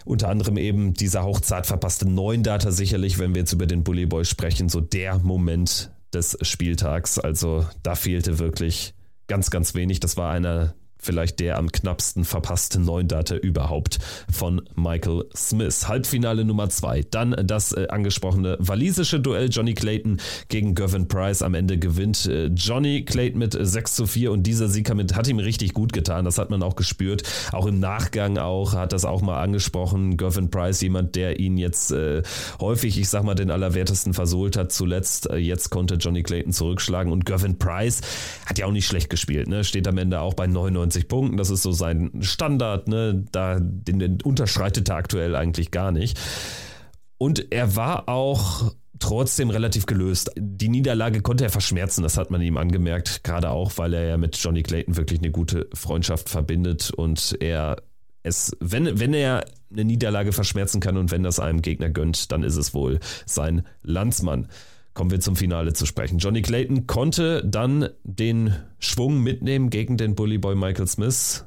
unter 0.08 0.30
anderem 0.30 0.56
eben 0.56 0.94
dieser 0.94 1.24
hochzart 1.24 1.66
verpasste 1.66 2.08
Neun-Data 2.08 2.72
sicherlich, 2.72 3.18
wenn 3.18 3.34
wir 3.34 3.40
jetzt 3.40 3.52
über 3.52 3.66
den 3.66 3.84
Bully 3.84 4.06
Boy 4.06 4.24
sprechen, 4.24 4.70
so 4.70 4.80
der 4.80 5.18
Moment 5.18 5.90
des 6.14 6.38
Spieltags. 6.40 7.18
Also 7.18 7.66
da 7.82 7.94
fehlte 7.94 8.38
wirklich 8.38 8.94
ganz, 9.28 9.50
ganz 9.50 9.74
wenig. 9.74 10.00
Das 10.00 10.16
war 10.16 10.32
einer 10.32 10.74
vielleicht 10.98 11.40
der 11.40 11.58
am 11.58 11.70
knappsten 11.70 12.24
verpasste 12.24 12.80
Neundate 12.80 13.36
überhaupt 13.36 13.98
von 14.30 14.62
Michael 14.74 15.24
Smith. 15.34 15.88
Halbfinale 15.88 16.44
Nummer 16.44 16.68
zwei. 16.68 17.04
Dann 17.10 17.36
das 17.44 17.72
äh, 17.72 17.86
angesprochene 17.88 18.56
walisische 18.58 19.20
Duell 19.20 19.48
Johnny 19.50 19.74
Clayton 19.74 20.20
gegen 20.48 20.74
Gervin 20.74 21.08
Price. 21.08 21.42
Am 21.42 21.54
Ende 21.54 21.78
gewinnt 21.78 22.26
äh, 22.26 22.46
Johnny 22.46 23.04
Clayton 23.04 23.38
mit 23.38 23.56
6 23.58 23.94
zu 23.94 24.06
4 24.06 24.32
und 24.32 24.42
dieser 24.42 24.68
Sieg 24.68 24.88
hat 24.90 25.28
ihm 25.28 25.38
richtig 25.38 25.74
gut 25.74 25.92
getan. 25.92 26.24
Das 26.24 26.38
hat 26.38 26.50
man 26.50 26.62
auch 26.62 26.76
gespürt. 26.76 27.22
Auch 27.52 27.66
im 27.66 27.78
Nachgang 27.78 28.38
auch 28.38 28.74
hat 28.74 28.92
das 28.92 29.04
auch 29.04 29.22
mal 29.22 29.40
angesprochen. 29.40 30.16
Gervin 30.16 30.50
Price, 30.50 30.80
jemand, 30.80 31.14
der 31.14 31.38
ihn 31.38 31.58
jetzt 31.58 31.92
äh, 31.92 32.22
häufig, 32.60 32.98
ich 32.98 33.08
sag 33.08 33.22
mal, 33.22 33.34
den 33.34 33.50
Allerwertesten 33.50 34.14
versohlt 34.14 34.56
hat 34.56 34.72
zuletzt. 34.72 35.30
Äh, 35.30 35.36
jetzt 35.36 35.70
konnte 35.70 35.94
Johnny 35.94 36.22
Clayton 36.22 36.52
zurückschlagen 36.52 37.12
und 37.12 37.24
Gervin 37.24 37.58
Price 37.58 38.00
hat 38.46 38.58
ja 38.58 38.66
auch 38.66 38.72
nicht 38.72 38.86
schlecht 38.86 39.10
gespielt. 39.10 39.48
Ne? 39.48 39.62
Steht 39.62 39.86
am 39.86 39.98
Ende 39.98 40.20
auch 40.20 40.34
bei 40.34 40.46
99 40.46 40.87
95 40.88 41.08
Punkten. 41.08 41.36
Das 41.36 41.50
ist 41.50 41.62
so 41.62 41.72
sein 41.72 42.10
Standard. 42.20 42.88
Ne? 42.88 43.24
Da, 43.32 43.58
den, 43.60 43.98
den 43.98 44.20
unterschreitet 44.22 44.88
er 44.88 44.96
aktuell 44.96 45.36
eigentlich 45.36 45.70
gar 45.70 45.92
nicht. 45.92 46.18
Und 47.18 47.52
er 47.52 47.76
war 47.76 48.08
auch 48.08 48.72
trotzdem 49.00 49.50
relativ 49.50 49.86
gelöst. 49.86 50.30
Die 50.36 50.68
Niederlage 50.68 51.20
konnte 51.20 51.44
er 51.44 51.50
verschmerzen, 51.50 52.02
das 52.02 52.16
hat 52.16 52.30
man 52.30 52.40
ihm 52.42 52.56
angemerkt, 52.56 53.22
gerade 53.22 53.50
auch, 53.50 53.72
weil 53.76 53.94
er 53.94 54.06
ja 54.06 54.16
mit 54.16 54.36
Johnny 54.36 54.62
Clayton 54.62 54.96
wirklich 54.96 55.20
eine 55.20 55.30
gute 55.30 55.68
Freundschaft 55.72 56.28
verbindet 56.28 56.90
und 56.90 57.36
er 57.40 57.76
es, 58.24 58.56
wenn, 58.60 58.98
wenn 58.98 59.14
er 59.14 59.44
eine 59.70 59.84
Niederlage 59.84 60.32
verschmerzen 60.32 60.80
kann 60.80 60.96
und 60.96 61.10
wenn 61.10 61.22
das 61.22 61.38
einem 61.38 61.62
Gegner 61.62 61.90
gönnt, 61.90 62.32
dann 62.32 62.42
ist 62.42 62.56
es 62.56 62.74
wohl 62.74 62.98
sein 63.26 63.62
Landsmann. 63.82 64.48
Kommen 64.98 65.12
wir 65.12 65.20
zum 65.20 65.36
Finale 65.36 65.74
zu 65.74 65.86
sprechen. 65.86 66.18
Johnny 66.18 66.42
Clayton 66.42 66.88
konnte 66.88 67.44
dann 67.46 67.88
den 68.02 68.56
Schwung 68.80 69.22
mitnehmen 69.22 69.70
gegen 69.70 69.96
den 69.96 70.16
Bullyboy 70.16 70.56
Michael 70.56 70.88
Smith. 70.88 71.44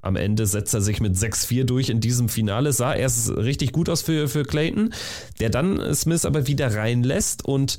Am 0.00 0.16
Ende 0.16 0.46
setzt 0.46 0.72
er 0.72 0.80
sich 0.80 1.02
mit 1.02 1.14
6-4 1.14 1.64
durch 1.64 1.90
in 1.90 2.00
diesem 2.00 2.30
Finale. 2.30 2.72
Sah 2.72 2.94
erst 2.94 3.36
richtig 3.36 3.72
gut 3.72 3.90
aus 3.90 4.00
für, 4.00 4.26
für 4.26 4.44
Clayton, 4.44 4.94
der 5.38 5.50
dann 5.50 5.94
Smith 5.94 6.24
aber 6.24 6.46
wieder 6.46 6.74
reinlässt 6.74 7.44
und 7.44 7.76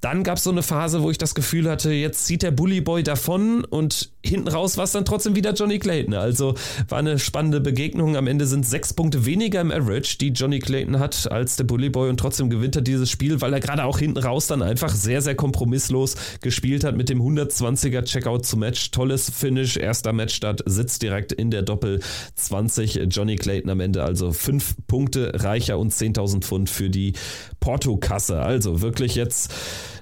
dann 0.00 0.22
gab 0.22 0.36
es 0.36 0.44
so 0.44 0.50
eine 0.50 0.62
Phase, 0.62 1.02
wo 1.02 1.10
ich 1.10 1.18
das 1.18 1.34
Gefühl 1.34 1.68
hatte, 1.68 1.90
jetzt 1.90 2.26
zieht 2.26 2.44
der 2.44 2.52
Bully 2.52 2.80
Boy 2.80 3.02
davon 3.02 3.64
und 3.64 4.12
hinten 4.28 4.48
raus 4.48 4.76
war 4.76 4.84
es 4.84 4.92
dann 4.92 5.04
trotzdem 5.04 5.34
wieder 5.36 5.54
Johnny 5.54 5.78
Clayton. 5.78 6.14
Also 6.14 6.54
war 6.88 6.98
eine 6.98 7.18
spannende 7.18 7.60
Begegnung. 7.60 8.16
Am 8.16 8.26
Ende 8.26 8.46
sind 8.46 8.66
sechs 8.66 8.92
Punkte 8.92 9.26
weniger 9.26 9.60
im 9.60 9.70
Average, 9.70 10.18
die 10.18 10.28
Johnny 10.28 10.58
Clayton 10.58 10.98
hat 10.98 11.30
als 11.30 11.56
der 11.56 11.64
Bully 11.64 11.90
Boy 11.90 12.10
und 12.10 12.18
trotzdem 12.18 12.50
gewinnt 12.50 12.76
er 12.76 12.82
dieses 12.82 13.10
Spiel, 13.10 13.40
weil 13.40 13.52
er 13.52 13.60
gerade 13.60 13.84
auch 13.84 13.98
hinten 13.98 14.18
raus 14.18 14.46
dann 14.46 14.62
einfach 14.62 14.94
sehr, 14.94 15.22
sehr 15.22 15.34
kompromisslos 15.34 16.16
gespielt 16.40 16.84
hat 16.84 16.96
mit 16.96 17.08
dem 17.08 17.20
120er 17.20 18.02
Checkout 18.04 18.44
zu 18.44 18.56
Match. 18.56 18.90
Tolles 18.90 19.30
Finish, 19.30 19.76
erster 19.76 20.12
Matchstart, 20.12 20.62
sitzt 20.66 21.02
direkt 21.02 21.32
in 21.32 21.50
der 21.50 21.62
Doppel 21.62 22.00
20. 22.34 23.06
Johnny 23.10 23.36
Clayton 23.36 23.70
am 23.70 23.80
Ende 23.80 24.02
also 24.02 24.32
fünf 24.32 24.74
Punkte 24.86 25.32
reicher 25.34 25.78
und 25.78 25.92
10.000 25.92 26.42
Pfund 26.42 26.70
für 26.70 26.90
die 26.90 27.14
Portokasse. 27.60 28.40
Also 28.40 28.80
wirklich 28.80 29.14
jetzt 29.14 29.52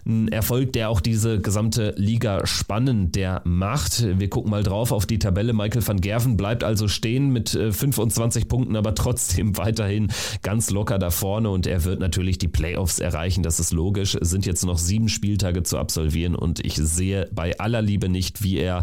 ein 0.07 0.29
Erfolg, 0.29 0.73
der 0.75 0.91
auch 0.91 1.01
diese 1.01 1.41
gesamte 1.41 1.95
Liga 1.97 2.47
spannend 2.47 3.17
der 3.17 3.41
macht. 3.45 4.05
Wir 4.19 4.29
gucken 4.29 4.51
mal 4.51 4.63
drauf 4.63 4.93
auf 4.93 5.07
die 5.07 5.19
Tabelle. 5.19 5.53
Michael 5.53 5.87
van 5.87 6.01
Gerven 6.01 6.37
bleibt 6.37 6.63
also 6.63 6.89
stehen 6.89 7.31
mit 7.31 7.51
25 7.51 8.43
äh, 8.45 8.47
Punkten, 8.47 8.77
aber 8.77 8.95
trotzdem 8.95 9.57
weiterhin 9.57 10.13
ganz 10.43 10.71
locker 10.71 10.99
da 10.99 11.11
vorne 11.11 11.51
und 11.51 11.67
er 11.67 11.85
wird 11.85 12.01
natürlich 12.01 12.39
die 12.39 12.49
Playoffs 12.49 12.99
erreichen. 12.99 13.43
Das 13.43 13.61
ist 13.61 13.73
logisch. 13.73 14.15
Es 14.15 14.31
sind 14.31 14.45
jetzt 14.47 14.65
noch 14.65 14.79
sieben 14.79 15.09
Spieltage 15.09 15.63
zu 15.63 15.79
absolvieren 15.79 16.35
und 16.35 16.65
ich 16.65 16.77
sehe 16.77 17.29
bei 17.33 17.59
aller 17.59 17.81
Liebe 17.81 18.09
nicht, 18.09 18.43
wie 18.43 18.59
er 18.59 18.83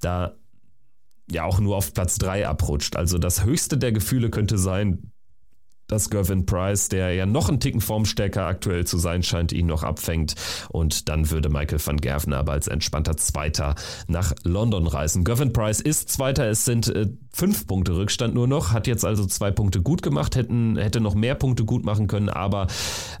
da 0.00 0.36
ja 1.30 1.44
auch 1.44 1.60
nur 1.60 1.76
auf 1.76 1.94
Platz 1.94 2.18
3 2.18 2.46
abrutscht. 2.46 2.96
Also 2.96 3.18
das 3.18 3.44
höchste 3.44 3.78
der 3.78 3.92
Gefühle 3.92 4.30
könnte 4.30 4.58
sein, 4.58 5.12
dass 5.90 6.10
Gervin 6.10 6.46
Price, 6.46 6.88
der 6.88 7.12
ja 7.14 7.26
noch 7.26 7.48
einen 7.48 7.60
Ticken 7.60 7.80
formstärker 7.80 8.46
aktuell 8.46 8.86
zu 8.86 8.98
sein 8.98 9.22
scheint, 9.22 9.52
ihn 9.52 9.66
noch 9.66 9.82
abfängt. 9.82 10.34
Und 10.68 11.08
dann 11.08 11.30
würde 11.30 11.48
Michael 11.48 11.80
van 11.84 11.96
Gerven 11.96 12.32
aber 12.32 12.52
als 12.52 12.68
entspannter 12.68 13.16
Zweiter 13.16 13.74
nach 14.06 14.32
London 14.44 14.86
reisen. 14.86 15.24
Gervin 15.24 15.52
Price 15.52 15.80
ist 15.80 16.08
Zweiter. 16.10 16.48
Es 16.48 16.64
sind 16.64 16.88
äh, 16.88 17.08
fünf 17.32 17.66
Punkte 17.66 17.96
Rückstand 17.96 18.34
nur 18.34 18.46
noch, 18.46 18.72
hat 18.72 18.86
jetzt 18.86 19.04
also 19.04 19.24
zwei 19.24 19.50
Punkte 19.50 19.80
gut 19.80 20.02
gemacht, 20.02 20.36
hätten, 20.36 20.76
hätte 20.76 21.00
noch 21.00 21.14
mehr 21.14 21.34
Punkte 21.34 21.64
gut 21.64 21.84
machen 21.84 22.06
können, 22.06 22.28
aber 22.28 22.66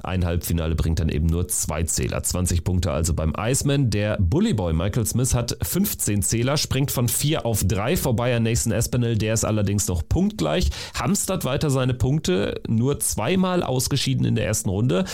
ein 0.02 0.24
Halbfinale 0.24 0.74
bringt 0.74 0.98
dann 0.98 1.08
eben 1.08 1.26
nur 1.26 1.48
zwei 1.48 1.84
Zähler. 1.84 2.22
20 2.22 2.64
Punkte 2.64 2.90
also 2.90 3.14
beim 3.14 3.32
Iceman. 3.38 3.90
Der 3.90 4.16
Bullyboy 4.18 4.72
Michael 4.72 5.06
Smith 5.06 5.34
hat 5.34 5.56
15 5.62 6.22
Zähler, 6.22 6.56
springt 6.56 6.90
von 6.90 7.08
4 7.08 7.46
auf 7.46 7.62
3 7.64 7.96
vorbei 7.96 8.34
an 8.36 8.42
Nathan 8.42 8.72
Espinel, 8.72 9.16
der 9.16 9.34
ist 9.34 9.44
allerdings 9.44 9.86
noch 9.88 10.02
punktgleich, 10.08 10.70
hamstert 10.94 11.44
weiter 11.44 11.70
seine 11.70 11.94
Punkte, 11.94 12.60
nur 12.68 12.98
zweimal 13.00 13.62
ausgeschieden 13.62 14.24
in 14.24 14.34
der 14.34 14.46
ersten 14.46 14.68
Runde 14.68 15.04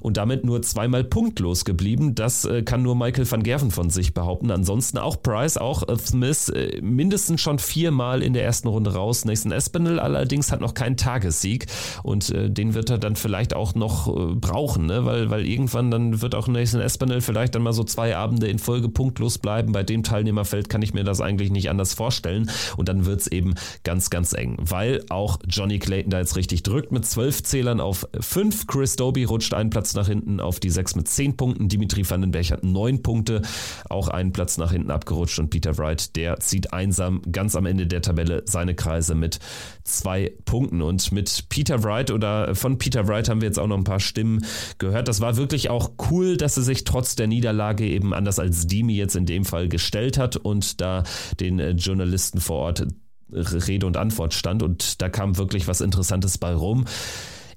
und 0.00 0.16
damit 0.16 0.44
nur 0.44 0.62
zweimal 0.62 1.04
punktlos 1.04 1.64
geblieben. 1.64 2.14
Das 2.14 2.44
äh, 2.44 2.62
kann 2.62 2.82
nur 2.82 2.94
Michael 2.94 3.30
van 3.30 3.42
Gerven 3.42 3.70
von 3.70 3.90
sich 3.90 4.14
behaupten. 4.14 4.50
Ansonsten 4.50 4.98
auch 4.98 5.20
Price, 5.22 5.56
auch 5.56 5.82
Smith 5.98 6.48
äh, 6.50 6.80
mindestens 6.80 7.40
schon 7.40 7.58
viermal 7.58 8.22
in 8.22 8.32
der 8.32 8.43
ersten 8.44 8.68
Runde 8.68 8.94
raus. 8.94 9.24
Nathan 9.24 9.52
Espinel 9.52 9.98
allerdings 9.98 10.52
hat 10.52 10.60
noch 10.60 10.74
keinen 10.74 10.96
Tagessieg 10.96 11.66
und 12.02 12.32
den 12.34 12.74
wird 12.74 12.90
er 12.90 12.98
dann 12.98 13.16
vielleicht 13.16 13.54
auch 13.54 13.74
noch 13.74 14.14
brauchen, 14.36 14.86
ne? 14.86 15.04
weil, 15.04 15.30
weil 15.30 15.46
irgendwann 15.46 15.90
dann 15.90 16.20
wird 16.22 16.34
auch 16.34 16.48
Nathan 16.48 16.80
Espinel 16.80 17.20
vielleicht 17.20 17.54
dann 17.54 17.62
mal 17.62 17.72
so 17.72 17.84
zwei 17.84 18.16
Abende 18.16 18.46
in 18.46 18.58
Folge 18.58 18.88
punktlos 18.88 19.38
bleiben. 19.38 19.72
Bei 19.72 19.82
dem 19.82 20.02
Teilnehmerfeld 20.02 20.68
kann 20.68 20.82
ich 20.82 20.94
mir 20.94 21.04
das 21.04 21.20
eigentlich 21.20 21.50
nicht 21.50 21.70
anders 21.70 21.94
vorstellen 21.94 22.50
und 22.76 22.88
dann 22.88 23.06
wird 23.06 23.22
es 23.22 23.26
eben 23.26 23.54
ganz, 23.82 24.10
ganz 24.10 24.32
eng, 24.32 24.56
weil 24.60 25.04
auch 25.08 25.38
Johnny 25.48 25.78
Clayton 25.78 26.10
da 26.10 26.18
jetzt 26.18 26.36
richtig 26.36 26.62
drückt 26.62 26.92
mit 26.92 27.04
12 27.06 27.42
Zählern 27.42 27.80
auf 27.80 28.06
5. 28.18 28.66
Chris 28.66 28.96
Doby 28.96 29.24
rutscht 29.24 29.54
einen 29.54 29.70
Platz 29.70 29.94
nach 29.94 30.06
hinten 30.06 30.40
auf 30.40 30.60
die 30.60 30.70
6 30.70 30.96
mit 30.96 31.08
10 31.08 31.36
Punkten. 31.36 31.68
Dimitri 31.68 32.08
Vandenberg 32.08 32.50
hat 32.50 32.64
9 32.64 33.02
Punkte, 33.02 33.42
auch 33.88 34.08
einen 34.08 34.32
Platz 34.32 34.58
nach 34.58 34.72
hinten 34.72 34.90
abgerutscht. 34.90 35.38
Und 35.38 35.50
Peter 35.50 35.76
Wright, 35.78 36.16
der 36.16 36.40
zieht 36.40 36.72
einsam 36.72 37.22
ganz 37.30 37.56
am 37.56 37.66
Ende 37.66 37.86
der 37.86 38.02
Tabelle 38.02 38.33
seine 38.46 38.74
Kreise 38.74 39.14
mit 39.14 39.38
2 39.84 40.32
Punkten. 40.44 40.82
Und 40.82 41.12
mit 41.12 41.48
Peter 41.48 41.82
Wright 41.82 42.10
oder 42.10 42.54
von 42.54 42.78
Peter 42.78 43.06
Wright 43.06 43.28
haben 43.28 43.40
wir 43.40 43.48
jetzt 43.48 43.58
auch 43.58 43.66
noch 43.66 43.78
ein 43.78 43.84
paar 43.84 44.00
Stimmen 44.00 44.44
gehört. 44.78 45.08
Das 45.08 45.20
war 45.20 45.36
wirklich 45.36 45.70
auch 45.70 45.92
cool, 46.10 46.36
dass 46.36 46.56
er 46.56 46.62
sich 46.62 46.84
trotz 46.84 47.16
der 47.16 47.26
Niederlage 47.26 47.86
eben 47.86 48.12
anders 48.14 48.38
als 48.38 48.66
Dimi 48.66 48.94
jetzt 48.94 49.16
in 49.16 49.26
dem 49.26 49.44
Fall 49.44 49.68
gestellt 49.68 50.18
hat 50.18 50.36
und 50.36 50.80
da 50.80 51.04
den 51.40 51.58
äh, 51.58 51.70
Journalisten 51.70 52.40
vor 52.40 52.58
Ort 52.58 52.86
Rede 53.32 53.86
und 53.86 53.96
Antwort 53.96 54.34
stand 54.34 54.62
und 54.62 55.02
da 55.02 55.08
kam 55.08 55.36
wirklich 55.36 55.66
was 55.66 55.80
Interessantes 55.80 56.38
bei 56.38 56.54
rum. 56.54 56.84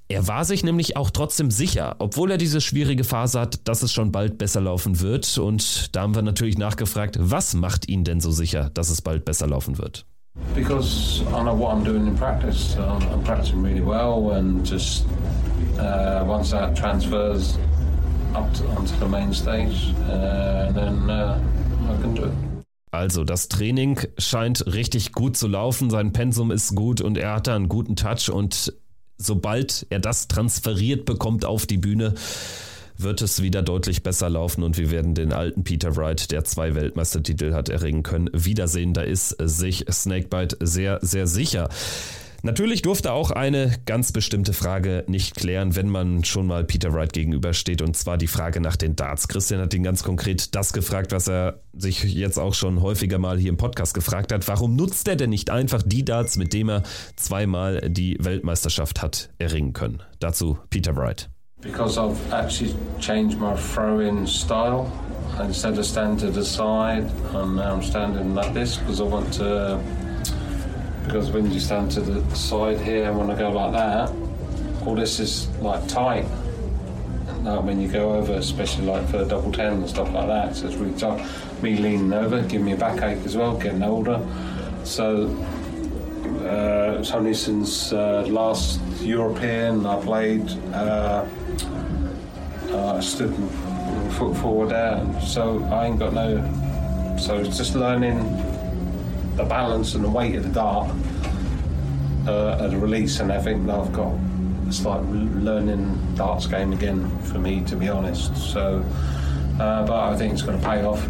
Er 0.10 0.26
war 0.28 0.46
sich 0.46 0.64
nämlich 0.64 0.96
auch 0.96 1.10
trotzdem 1.10 1.52
sicher, 1.52 1.98
obwohl 2.00 2.32
er 2.32 2.38
diese 2.38 2.62
schwierige 2.62 3.04
Phase 3.04 3.42
hat, 3.42 3.68
dass 3.68 3.84
es 3.84 3.92
schon 3.92 4.14
bald 4.14 4.38
besser 4.38 4.62
laufen 4.62 5.02
wird. 5.02 5.38
Und 5.38 5.94
da 5.96 6.02
haben 6.02 6.16
wir 6.16 6.22
natürlich 6.22 6.58
nachgefragt, 6.58 7.18
was 7.20 7.54
macht 7.54 7.90
ihn 7.90 8.06
denn 8.06 8.22
so 8.22 8.32
sicher, 8.32 8.70
dass 8.74 8.90
es 8.90 9.02
bald 9.02 9.26
besser 9.26 9.48
laufen 9.48 9.78
wird? 9.78 10.06
Because 10.56 11.22
I 11.28 11.44
know 11.44 11.54
what 11.54 11.76
I'm 11.76 11.84
doing 11.84 12.08
in 12.08 12.18
practice. 12.18 12.76
Um, 12.78 13.02
I'm 13.10 13.24
practicing 13.24 13.62
really 13.62 13.82
well, 13.82 14.32
and 14.32 14.66
just 14.66 15.06
uh, 15.78 16.24
once 16.28 16.52
that 16.52 16.76
transfers 16.76 17.58
up 18.34 18.52
to, 18.54 18.66
onto 18.70 18.96
the 18.98 19.08
main 19.08 19.34
stage, 19.34 19.94
uh, 20.10 20.72
then 20.72 21.10
uh, 21.10 21.40
I 21.90 22.02
can 22.02 22.14
do 22.16 22.26
it. 22.26 22.34
Also 22.92 23.26
das 23.26 23.50
Training 23.50 24.00
scheint 24.18 24.66
richtig 24.66 25.12
gut 25.12 25.36
zu 25.38 25.48
laufen, 25.48 25.90
sein 25.90 26.14
Pensum 26.14 26.52
ist 26.52 26.74
gut 26.74 27.02
und 27.02 27.18
er 27.18 27.36
hat 27.36 27.48
da 27.48 27.56
einen 27.56 27.68
guten 27.68 27.96
Touch 27.96 28.32
und 28.32 28.74
sobald 29.18 29.86
er 29.90 30.00
das 30.00 30.28
transferiert 30.28 31.06
bekommt 31.06 31.44
auf 31.44 31.66
die 31.66 31.78
Bühne, 31.78 32.16
wird 32.98 33.22
es 33.22 33.42
wieder 33.42 33.62
deutlich 33.62 34.04
besser 34.04 34.30
laufen 34.30 34.64
und 34.64 34.78
wir 34.78 34.92
werden 34.92 35.14
den 35.14 35.34
alten 35.34 35.64
Peter 35.64 35.96
Wright, 35.96 36.32
der 36.32 36.44
zwei 36.44 36.76
Weltmeistertitel 36.76 37.54
hat 37.54 37.70
erringen 37.70 38.04
können, 38.04 38.30
wiedersehen. 38.34 38.94
Da 38.94 39.02
ist 39.02 39.36
sich 39.40 39.86
Snakebite 39.92 40.58
sehr, 40.60 41.00
sehr 41.02 41.28
sicher. 41.28 41.70
Natürlich 42.44 42.82
durfte 42.82 43.12
auch 43.12 43.32
eine 43.32 43.74
ganz 43.86 44.12
bestimmte 44.12 44.54
Frage 44.54 45.04
nicht 45.08 45.36
klären, 45.36 45.76
wenn 45.76 45.90
man 45.90 46.24
schon 46.24 46.48
mal 46.48 46.64
Peter 46.64 46.94
Wright 46.94 47.12
gegenübersteht, 47.12 47.82
und 47.82 47.98
zwar 47.98 48.18
die 48.18 48.28
Frage 48.28 48.62
nach 48.62 48.76
den 48.76 48.96
Darts. 48.96 49.28
Christian 49.28 49.60
hat 49.60 49.74
ihn 49.74 49.84
ganz 49.84 50.04
konkret 50.04 50.56
das 50.56 50.72
gefragt, 50.72 51.12
was 51.12 51.28
er 51.28 51.62
sich 51.74 52.04
jetzt 52.04 52.38
auch 52.38 52.54
schon 52.54 52.82
häufiger 52.82 53.18
mal 53.18 53.38
hier 53.38 53.50
im 53.50 53.58
Podcast 53.58 53.94
gefragt 53.94 54.32
hat. 54.32 54.48
Warum 54.48 54.76
nutzt 54.76 55.08
er 55.08 55.16
denn 55.16 55.32
nicht 55.32 55.50
einfach 55.50 55.82
die 55.84 56.06
Darts, 56.06 56.38
mit 56.38 56.54
dem 56.54 56.70
er 56.70 56.84
zweimal 57.16 57.82
die 57.90 58.18
Weltmeisterschaft 58.20 59.02
hat 59.02 59.30
erringen 59.40 59.74
können? 59.74 60.04
Dazu 60.20 60.60
Peter 60.70 60.96
Wright. 60.96 61.30
Because 61.62 61.98
I've 61.98 62.34
actually 62.34 62.76
changed 63.00 63.40
my 63.40 63.56
throwing 63.56 64.28
style. 64.28 64.92
Instead 65.40 65.80
of 65.80 65.86
standing 65.88 66.18
to 66.20 66.30
the 66.30 66.46
side, 66.46 67.10
I'm 67.34 67.56
now 67.56 67.82
standing 67.82 68.36
like 68.36 68.54
this 68.54 68.78
because 68.78 69.02
I 69.02 69.06
want 69.06 69.34
to 69.34 69.82
because 71.04 71.32
when 71.32 71.52
you 71.52 71.60
stand 71.60 71.90
to 71.92 72.02
the 72.02 72.36
side 72.36 72.80
here 72.80 73.12
when 73.12 73.32
I 73.32 73.36
go 73.36 73.50
like 73.50 73.72
that, 73.72 74.14
all 74.86 74.94
this 74.94 75.20
is 75.20 75.48
like 75.58 75.88
tight. 75.88 76.28
Like 77.42 77.64
when 77.64 77.82
you 77.82 77.88
go 77.88 78.14
over, 78.14 78.34
especially 78.34 78.86
like 78.86 79.08
for 79.10 79.26
double 79.26 79.52
ten 79.52 79.74
and 79.74 79.90
stuff 79.90 80.14
like 80.14 80.28
that, 80.28 80.56
so 80.56 80.68
it's 80.68 80.76
really 80.76 80.98
tight. 81.00 81.26
Me 81.64 81.76
leaning 81.76 82.14
over, 82.14 82.40
giving 82.44 82.66
me 82.66 82.74
a 82.74 82.78
backache 82.78 83.26
as 83.26 83.36
well, 83.36 83.58
getting 83.58 83.82
older. 83.82 84.24
So 84.84 85.26
uh, 86.42 86.98
it's 87.00 87.12
only 87.12 87.34
since 87.34 87.94
uh, 87.94 88.28
last 88.28 88.80
European 89.02 89.88
I 89.88 90.00
played, 90.02 90.48
uh 90.72 91.26
I 92.74 93.00
stood 93.00 93.34
foot 94.14 94.36
forward 94.38 94.70
there, 94.70 95.22
so 95.22 95.64
I 95.66 95.88
ain't 95.88 96.00
got 96.00 96.14
no. 96.14 96.38
So 97.20 97.38
it's 97.38 97.58
just 97.58 97.76
learning 97.76 98.18
the 99.36 99.44
balance 99.44 99.96
and 99.96 100.04
the 100.04 100.10
weight 100.10 100.36
of 100.36 100.44
the 100.44 100.50
dart 100.50 100.90
uh, 102.28 102.64
at 102.64 102.72
the 102.72 102.78
release, 102.78 103.20
and 103.20 103.32
I 103.32 103.42
think 103.42 103.70
I've 103.70 103.92
got 103.92 104.14
it's 104.68 104.84
like 104.84 105.02
learning 105.10 106.16
darts 106.16 106.46
game 106.46 106.74
again 106.74 107.10
for 107.22 107.40
me, 107.40 107.64
to 107.66 107.76
be 107.76 107.88
honest. 107.88 108.36
So, 108.36 108.84
uh, 109.60 109.86
but 109.86 110.12
I 110.12 110.16
think 110.18 110.34
it's 110.34 110.42
going 110.42 110.60
to 110.60 110.66
pay 110.66 110.84
off 110.84 111.06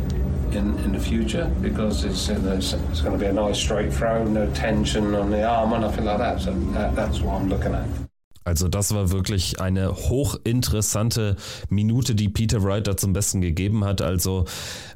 in, 0.51 0.77
in 0.79 0.91
the 0.93 0.99
future 0.99 1.51
because 1.61 2.03
it's, 2.03 2.29
it's, 2.29 2.73
it's 2.73 3.01
going 3.01 3.17
to 3.17 3.19
be 3.19 3.25
a 3.25 3.33
nice 3.33 3.57
straight 3.57 3.91
throw, 3.91 4.23
no 4.23 4.49
tension 4.53 5.15
on 5.15 5.31
the 5.31 5.43
arm 5.43 5.73
or 5.73 5.79
nothing 5.79 6.05
like 6.05 6.19
that. 6.19 6.39
So 6.39 6.53
that, 6.53 6.95
that's 6.95 7.19
what 7.21 7.41
I'm 7.41 7.49
looking 7.49 7.73
at. 7.73 8.06
Also 8.47 8.69
das 8.69 8.93
war 8.93 9.11
wirklich 9.11 9.59
eine 9.59 9.93
hochinteressante 9.93 11.35
Minute, 11.69 12.15
die 12.15 12.29
Peter 12.29 12.63
Wright 12.63 12.87
da 12.87 12.95
zum 12.95 13.11
Besten 13.11 13.41
gegeben 13.41 13.83
hat. 13.83 14.01
Also 14.01 14.45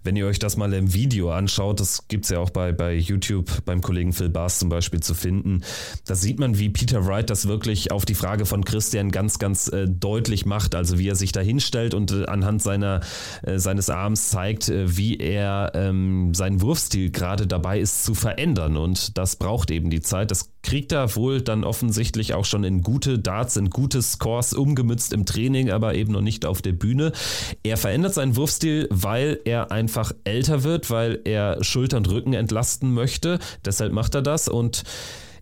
wenn 0.06 0.16
ihr 0.16 0.26
euch 0.26 0.40
das 0.40 0.56
mal 0.56 0.72
im 0.72 0.94
Video 0.94 1.32
anschaut, 1.32 1.82
das 1.82 2.08
gibt 2.08 2.24
es 2.24 2.30
ja 2.32 2.40
auch 2.40 2.50
bei, 2.50 2.72
bei 2.72 2.96
YouTube 2.96 3.66
beim 3.66 3.82
Kollegen 3.82 4.14
Phil 4.14 4.30
Bars 4.30 4.60
zum 4.60 4.70
Beispiel 4.70 5.02
zu 5.02 5.14
finden, 5.14 5.64
da 6.06 6.16
sieht 6.16 6.40
man, 6.40 6.60
wie 6.60 6.70
Peter 6.70 7.06
Wright 7.06 7.30
das 7.30 7.50
wirklich 7.50 7.92
auf 7.92 8.06
die 8.06 8.16
Frage 8.16 8.46
von 8.46 8.64
Christian 8.64 9.12
ganz, 9.12 9.38
ganz 9.38 9.68
äh, 9.68 9.86
deutlich 9.86 10.46
macht. 10.46 10.74
Also 10.74 10.98
wie 10.98 11.10
er 11.10 11.16
sich 11.16 11.34
da 11.34 11.42
hinstellt 11.42 11.94
und 11.94 12.12
äh, 12.12 12.28
anhand 12.28 12.62
seiner, 12.62 13.02
äh, 13.44 13.60
seines 13.60 13.90
Arms 13.90 14.30
zeigt, 14.30 14.70
äh, 14.70 14.96
wie 14.96 15.18
er 15.18 15.74
ähm, 15.76 16.34
seinen 16.34 16.62
Wurfstil 16.62 17.12
gerade 17.12 17.48
dabei 17.48 17.82
ist 17.82 18.06
zu 18.06 18.14
verändern. 18.14 18.78
Und 18.78 19.18
das 19.18 19.36
braucht 19.36 19.72
eben 19.72 19.90
die 19.90 20.02
Zeit. 20.02 20.32
Das 20.32 20.52
kriegt 20.64 20.92
er 20.92 21.16
wohl 21.16 21.42
dann 21.42 21.64
offensichtlich 21.64 22.34
auch 22.34 22.46
schon 22.46 22.64
in 22.64 22.82
gute 22.82 23.20
Darts, 23.20 23.58
in 23.58 23.70
gute 23.70 24.02
Scores 24.02 24.54
umgemützt 24.54 25.14
im 25.14 25.26
Training, 25.26 25.72
aber 25.72 25.96
eben 25.96 26.12
noch 26.12 26.22
nicht 26.22 26.46
auf 26.46 26.62
der 26.62 26.74
Bühne. 26.74 27.12
Er 27.64 27.78
verändert 27.78 28.14
seinen 28.14 28.36
Wurfstil, 28.36 28.88
weil 28.92 29.40
er 29.46 29.72
einfach 29.72 30.12
älter 30.24 30.64
wird, 30.64 30.90
weil 30.90 31.20
er 31.26 31.64
Schulter 31.64 31.98
und 31.98 32.10
Rücken 32.10 32.34
entlasten 32.34 32.94
möchte. 32.94 33.40
Deshalb 33.66 33.94
macht 33.94 34.16
er 34.16 34.22
das 34.22 34.48
und 34.48 34.84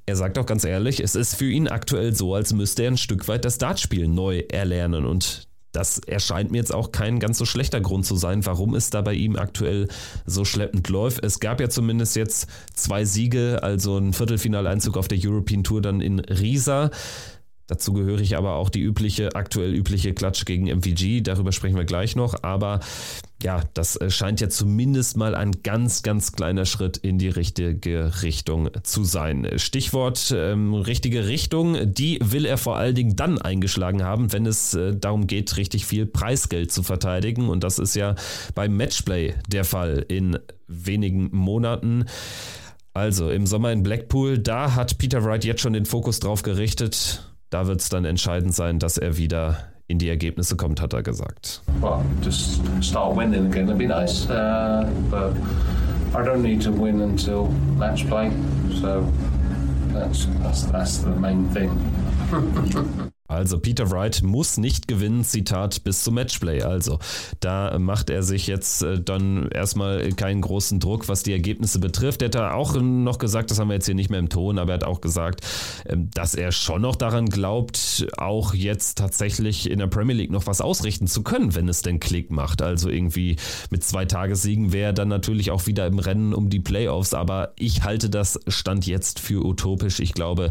er 0.05 0.15
sagt 0.15 0.39
auch 0.39 0.47
ganz 0.47 0.63
ehrlich, 0.63 1.01
es 1.01 1.13
ist 1.13 1.35
für 1.35 1.49
ihn 1.49 1.67
aktuell 1.67 2.15
so, 2.15 2.33
als 2.33 2.51
müsste 2.51 2.83
er 2.83 2.91
ein 2.91 2.97
Stück 2.97 3.27
weit 3.27 3.45
das 3.45 3.59
Dartspiel 3.59 4.07
neu 4.07 4.39
erlernen 4.49 5.05
und 5.05 5.48
das 5.71 5.99
erscheint 5.99 6.51
mir 6.51 6.57
jetzt 6.57 6.73
auch 6.73 6.91
kein 6.91 7.19
ganz 7.19 7.37
so 7.37 7.45
schlechter 7.45 7.79
Grund 7.81 8.05
zu 8.05 8.15
sein, 8.15 8.45
warum 8.45 8.73
es 8.75 8.89
da 8.89 9.01
bei 9.01 9.13
ihm 9.13 9.35
aktuell 9.35 9.87
so 10.25 10.45
schleppend 10.45 10.89
läuft. 10.89 11.23
Es 11.23 11.39
gab 11.39 11.61
ja 11.61 11.69
zumindest 11.69 12.15
jetzt 12.15 12.47
zwei 12.73 13.05
Siege, 13.05 13.61
also 13.61 13.97
ein 13.97 14.13
Viertelfinaleinzug 14.13 14.97
auf 14.97 15.07
der 15.07 15.19
European 15.21 15.63
Tour 15.63 15.81
dann 15.81 16.01
in 16.01 16.19
Riesa. 16.19 16.89
Dazu 17.69 17.93
gehöre 17.93 18.19
ich 18.19 18.35
aber 18.35 18.55
auch 18.55 18.69
die 18.69 18.81
übliche, 18.81 19.35
aktuell 19.35 19.75
übliche 19.75 20.15
Klatsch 20.15 20.45
gegen 20.45 20.65
MVG. 20.65 21.21
Darüber 21.21 21.51
sprechen 21.51 21.77
wir 21.77 21.85
gleich 21.85 22.15
noch. 22.15 22.41
Aber 22.41 22.79
ja, 23.43 23.61
das 23.75 23.95
äh, 23.95 24.09
scheint 24.09 24.41
ja 24.41 24.49
zumindest 24.49 25.17
mal 25.17 25.35
ein 25.35 25.51
ganz, 25.61 26.01
ganz 26.01 26.31
kleiner 26.31 26.65
Schritt 26.65 26.97
in 26.97 27.19
die 27.19 27.29
richtige 27.29 28.23
Richtung 28.23 28.71
zu 28.81 29.03
sein. 29.03 29.47
Stichwort 29.57 30.33
ähm, 30.35 30.73
richtige 30.73 31.27
Richtung, 31.27 31.93
die 31.93 32.17
will 32.23 32.45
er 32.45 32.57
vor 32.57 32.75
allen 32.75 32.95
Dingen 32.95 33.15
dann 33.15 33.37
eingeschlagen 33.39 34.03
haben, 34.03 34.33
wenn 34.33 34.47
es 34.47 34.73
äh, 34.73 34.95
darum 34.95 35.27
geht, 35.27 35.55
richtig 35.55 35.85
viel 35.85 36.07
Preisgeld 36.07 36.71
zu 36.71 36.81
verteidigen. 36.81 37.49
Und 37.49 37.63
das 37.63 37.77
ist 37.77 37.95
ja 37.95 38.15
beim 38.55 38.75
Matchplay 38.75 39.35
der 39.47 39.63
Fall 39.63 40.03
in 40.07 40.39
wenigen 40.67 41.29
Monaten. 41.31 42.05
Also 42.95 43.29
im 43.29 43.45
Sommer 43.45 43.71
in 43.71 43.83
Blackpool, 43.83 44.39
da 44.39 44.73
hat 44.73 44.97
Peter 44.97 45.23
Wright 45.23 45.45
jetzt 45.45 45.61
schon 45.61 45.73
den 45.73 45.85
Fokus 45.85 46.19
drauf 46.19 46.41
gerichtet 46.41 47.28
da 47.49 47.67
wird 47.67 47.81
es 47.81 47.89
dann 47.89 48.05
entscheidend 48.05 48.53
sein, 48.53 48.79
dass 48.79 48.97
er 48.97 49.17
wieder 49.17 49.57
in 49.87 49.97
die 49.97 50.07
Ergebnisse 50.07 50.55
kommt, 50.55 50.81
hat 50.81 50.93
er 50.93 51.01
gesagt. 51.01 51.61
Well, 51.81 52.01
just 52.21 52.61
start 52.81 53.17
winning 53.17 53.47
again 53.47 53.67
would 53.67 53.77
be 53.77 53.87
nice, 53.87 54.29
uh, 54.29 54.85
but 55.09 55.33
I 56.13 56.23
don't 56.23 56.41
need 56.41 56.61
to 56.63 56.71
win 56.71 57.01
until 57.01 57.49
match 57.77 58.07
play, 58.07 58.31
so 58.79 59.03
that's 59.91 60.27
that's, 60.43 60.71
that's 60.71 60.97
the 60.99 61.09
main 61.09 61.49
thing. 61.49 61.71
Also 63.29 63.59
Peter 63.59 63.91
Wright 63.91 64.23
muss 64.23 64.57
nicht 64.57 64.87
gewinnen, 64.87 65.23
Zitat, 65.23 65.83
bis 65.83 66.03
zum 66.03 66.15
Matchplay. 66.15 66.63
Also 66.63 66.97
da 67.39 67.77
macht 67.77 68.09
er 68.09 68.23
sich 68.23 68.47
jetzt 68.47 68.81
äh, 68.81 68.99
dann 68.99 69.47
erstmal 69.49 70.09
keinen 70.13 70.41
großen 70.41 70.79
Druck, 70.79 71.07
was 71.07 71.21
die 71.21 71.31
Ergebnisse 71.31 71.77
betrifft. 71.79 72.23
Er 72.23 72.29
hat 72.29 72.35
auch 72.35 72.73
noch 72.81 73.19
gesagt, 73.19 73.51
das 73.51 73.59
haben 73.59 73.67
wir 73.67 73.75
jetzt 73.75 73.85
hier 73.85 73.93
nicht 73.93 74.09
mehr 74.09 74.19
im 74.19 74.29
Ton, 74.29 74.57
aber 74.57 74.71
er 74.71 74.75
hat 74.75 74.83
auch 74.83 74.99
gesagt, 74.99 75.41
ähm, 75.87 76.09
dass 76.11 76.33
er 76.33 76.51
schon 76.51 76.81
noch 76.81 76.95
daran 76.95 77.27
glaubt, 77.27 78.07
auch 78.17 78.55
jetzt 78.55 78.97
tatsächlich 78.97 79.69
in 79.69 79.77
der 79.77 79.87
Premier 79.87 80.15
League 80.15 80.31
noch 80.31 80.47
was 80.47 80.59
ausrichten 80.59 81.05
zu 81.05 81.21
können, 81.21 81.53
wenn 81.53 81.69
es 81.69 81.83
denn 81.83 81.99
Klick 81.99 82.31
macht. 82.31 82.63
Also 82.63 82.89
irgendwie 82.89 83.35
mit 83.69 83.83
zwei 83.83 84.05
Tagessiegen 84.05 84.73
wäre 84.73 84.87
er 84.89 84.93
dann 84.93 85.07
natürlich 85.07 85.51
auch 85.51 85.67
wieder 85.67 85.85
im 85.85 85.99
Rennen 85.99 86.33
um 86.33 86.49
die 86.49 86.59
Playoffs, 86.59 87.13
aber 87.13 87.53
ich 87.57 87.83
halte 87.83 88.09
das 88.09 88.39
Stand 88.47 88.87
jetzt 88.87 89.19
für 89.19 89.45
utopisch. 89.45 89.99
Ich 89.99 90.13
glaube, 90.13 90.49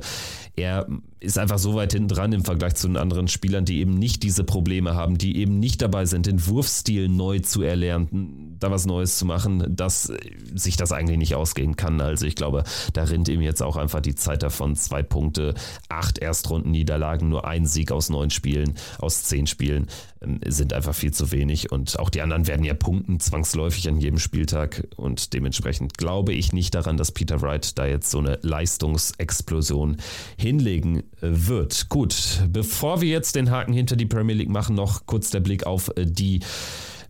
er 0.59 0.87
ist 1.21 1.39
einfach 1.39 1.59
so 1.59 1.75
weit 1.75 1.93
hinten 1.93 2.09
dran 2.09 2.33
im 2.33 2.45
Vergleich 2.45 2.75
zu 2.75 2.87
den 2.87 2.97
anderen 2.97 3.29
Spielern, 3.29 3.65
die 3.65 3.81
eben 3.81 3.95
nicht 3.95 4.23
diese 4.23 4.45
Probleme 4.45 4.95
haben, 4.95 5.19
die 5.19 5.37
eben 5.39 5.59
nicht 5.59 5.83
dabei 5.83 6.05
sind, 6.05 6.27
den 6.27 6.47
Wurfstil 6.47 7.09
neu 7.09 7.41
zu 7.41 7.63
erlernen, 7.63 8.57
da 8.61 8.71
was 8.71 8.87
Neues 8.87 9.19
zu 9.19 9.27
machen, 9.27 9.65
dass 9.75 10.13
sich 10.55 10.77
das 10.77 10.93
eigentlich 10.93 11.19
nicht 11.19 11.35
ausgehen 11.35 11.77
kann. 11.77 12.01
Also 12.01 12.27
ich 12.27 12.37
glaube, 12.37 12.65
da 12.93 13.05
rinnt 13.05 13.29
ihm 13.29 13.41
jetzt 13.41 13.63
auch 13.63 13.77
einfach 13.77 14.01
die 14.01 14.15
Zeit 14.15 14.43
davon. 14.43 14.77
Zwei 14.77 15.03
Punkte, 15.03 15.55
acht 15.89 16.19
Erstrunden-Niederlagen, 16.19 17.29
nur 17.29 17.47
ein 17.47 17.67
Sieg 17.67 17.91
aus 17.91 18.11
neun 18.11 18.31
Spielen, 18.31 18.75
aus 18.99 19.25
zehn 19.25 19.47
Spielen 19.47 19.89
ähm, 20.21 20.41
sind 20.47 20.73
einfach 20.73 20.95
viel 20.95 21.13
zu 21.13 21.33
wenig. 21.33 21.73
Und 21.73 21.99
auch 21.99 22.11
die 22.11 22.23
anderen 22.23 22.47
werden 22.47 22.65
ja 22.65 22.75
punkten, 22.75 23.19
zwangsläufig 23.21 23.89
an 23.89 23.99
jedem 23.99 24.19
Spieltag. 24.19 24.87
Und 24.97 25.33
dementsprechend 25.33 25.99
glaube 25.99 26.33
ich 26.33 26.53
nicht 26.53 26.75
daran, 26.75 26.97
dass 26.97 27.13
Peter 27.13 27.41
Wright 27.43 27.77
da 27.79 27.87
jetzt 27.87 28.11
so 28.11 28.19
eine 28.19 28.39
Leistungsexplosion 28.43 29.97
hinlegen 30.49 31.03
wird. 31.21 31.89
Gut, 31.89 32.43
bevor 32.49 33.01
wir 33.01 33.09
jetzt 33.09 33.37
den 33.37 33.51
Haken 33.51 33.73
hinter 33.73 33.97
die 33.97 34.07
Premier 34.07 34.35
League 34.35 34.49
machen, 34.49 34.75
noch 34.75 35.07
kurz 35.07 35.31
der 35.31 35.41
Blick 35.41 35.67
auf 35.67 35.91
äh, 35.97 36.07
die 36.07 36.41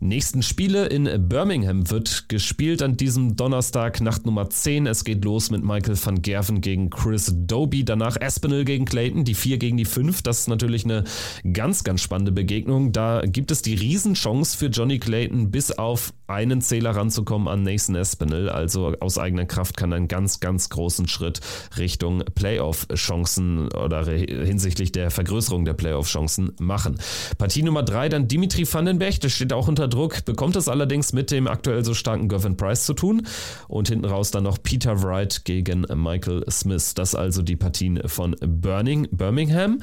nächsten 0.01 0.43
Spiele 0.43 0.87
in 0.87 1.29
Birmingham 1.29 1.91
wird 1.91 2.29
gespielt 2.29 2.83
an 2.83 2.97
diesem 2.97 3.37
Donnerstag, 3.37 4.01
Nacht 4.01 4.27
Nummer 4.27 4.49
10. 4.49 4.87
Es 4.87 5.05
geht 5.05 5.25
los 5.25 5.51
mit 5.51 5.65
Michael 5.65 5.99
van 6.03 6.23
Gerven 6.23 6.61
gegen 6.61 6.91
Chris 6.91 7.33
Doby, 7.35 7.85
danach 7.85 8.21
Aspinall 8.21 8.65
gegen 8.65 8.85
Clayton, 8.85 9.25
die 9.25 9.35
4 9.35 9.59
gegen 9.59 9.77
die 9.77 9.85
5. 9.85 10.23
Das 10.23 10.41
ist 10.41 10.49
natürlich 10.49 10.85
eine 10.85 11.05
ganz, 11.53 11.85
ganz 11.85 12.01
spannende 12.01 12.33
Begegnung. 12.33 12.93
Da 12.93 13.23
gibt 13.25 13.51
es 13.51 13.63
die 13.63 13.75
Riesenchance 13.75 14.57
für 14.57 14.67
Johnny 14.67 14.99
Clayton, 14.99 15.51
bis 15.51 15.73
auf 15.73 16.13
einen 16.29 16.61
Zähler 16.61 16.91
ranzukommen 16.91 17.49
an 17.49 17.63
Nathan 17.63 17.97
Aspinall. 17.97 18.51
Also 18.51 18.95
aus 19.01 19.19
eigener 19.19 19.47
Kraft 19.47 19.77
kann 19.77 19.93
er 19.93 19.97
einen 19.97 20.09
ganz, 20.09 20.41
ganz 20.41 20.69
großen 20.69 21.09
Schritt 21.09 21.41
Richtung 21.77 22.23
Playoff-Chancen 22.35 23.73
oder 23.73 24.05
hinsichtlich 24.05 24.93
der 24.93 25.11
Vergrößerung 25.11 25.65
der 25.65 25.75
Playoff-Chancen 25.75 26.53
machen. 26.61 26.99
Partie 27.39 27.63
Nummer 27.63 27.83
3 27.83 28.11
dann 28.11 28.29
Dimitri 28.29 28.71
Vandenberg, 28.71 29.21
der 29.21 29.31
steht 29.31 29.53
auch 29.53 29.69
unter 29.69 29.88
Druck, 29.89 30.25
bekommt 30.25 30.57
es 30.57 30.69
allerdings 30.69 31.13
mit 31.13 31.31
dem 31.31 31.47
aktuell 31.47 31.85
so 31.85 31.95
starken 31.95 32.29
Gavin 32.29 32.57
Price 32.57 32.85
zu 32.85 32.95
tun. 32.95 33.27
Und 33.69 33.89
hinten 33.89 34.05
raus 34.05 34.31
dann 34.31 34.45
noch 34.45 34.63
Peter 34.63 35.03
Wright 35.03 35.45
gegen 35.45 35.87
Michael 35.95 36.45
Smith. 36.51 36.95
Das 36.95 37.15
also 37.15 37.43
die 37.43 37.57
Partien 37.57 38.01
von 38.07 38.37
Burning, 38.41 39.09
Birmingham. 39.11 39.81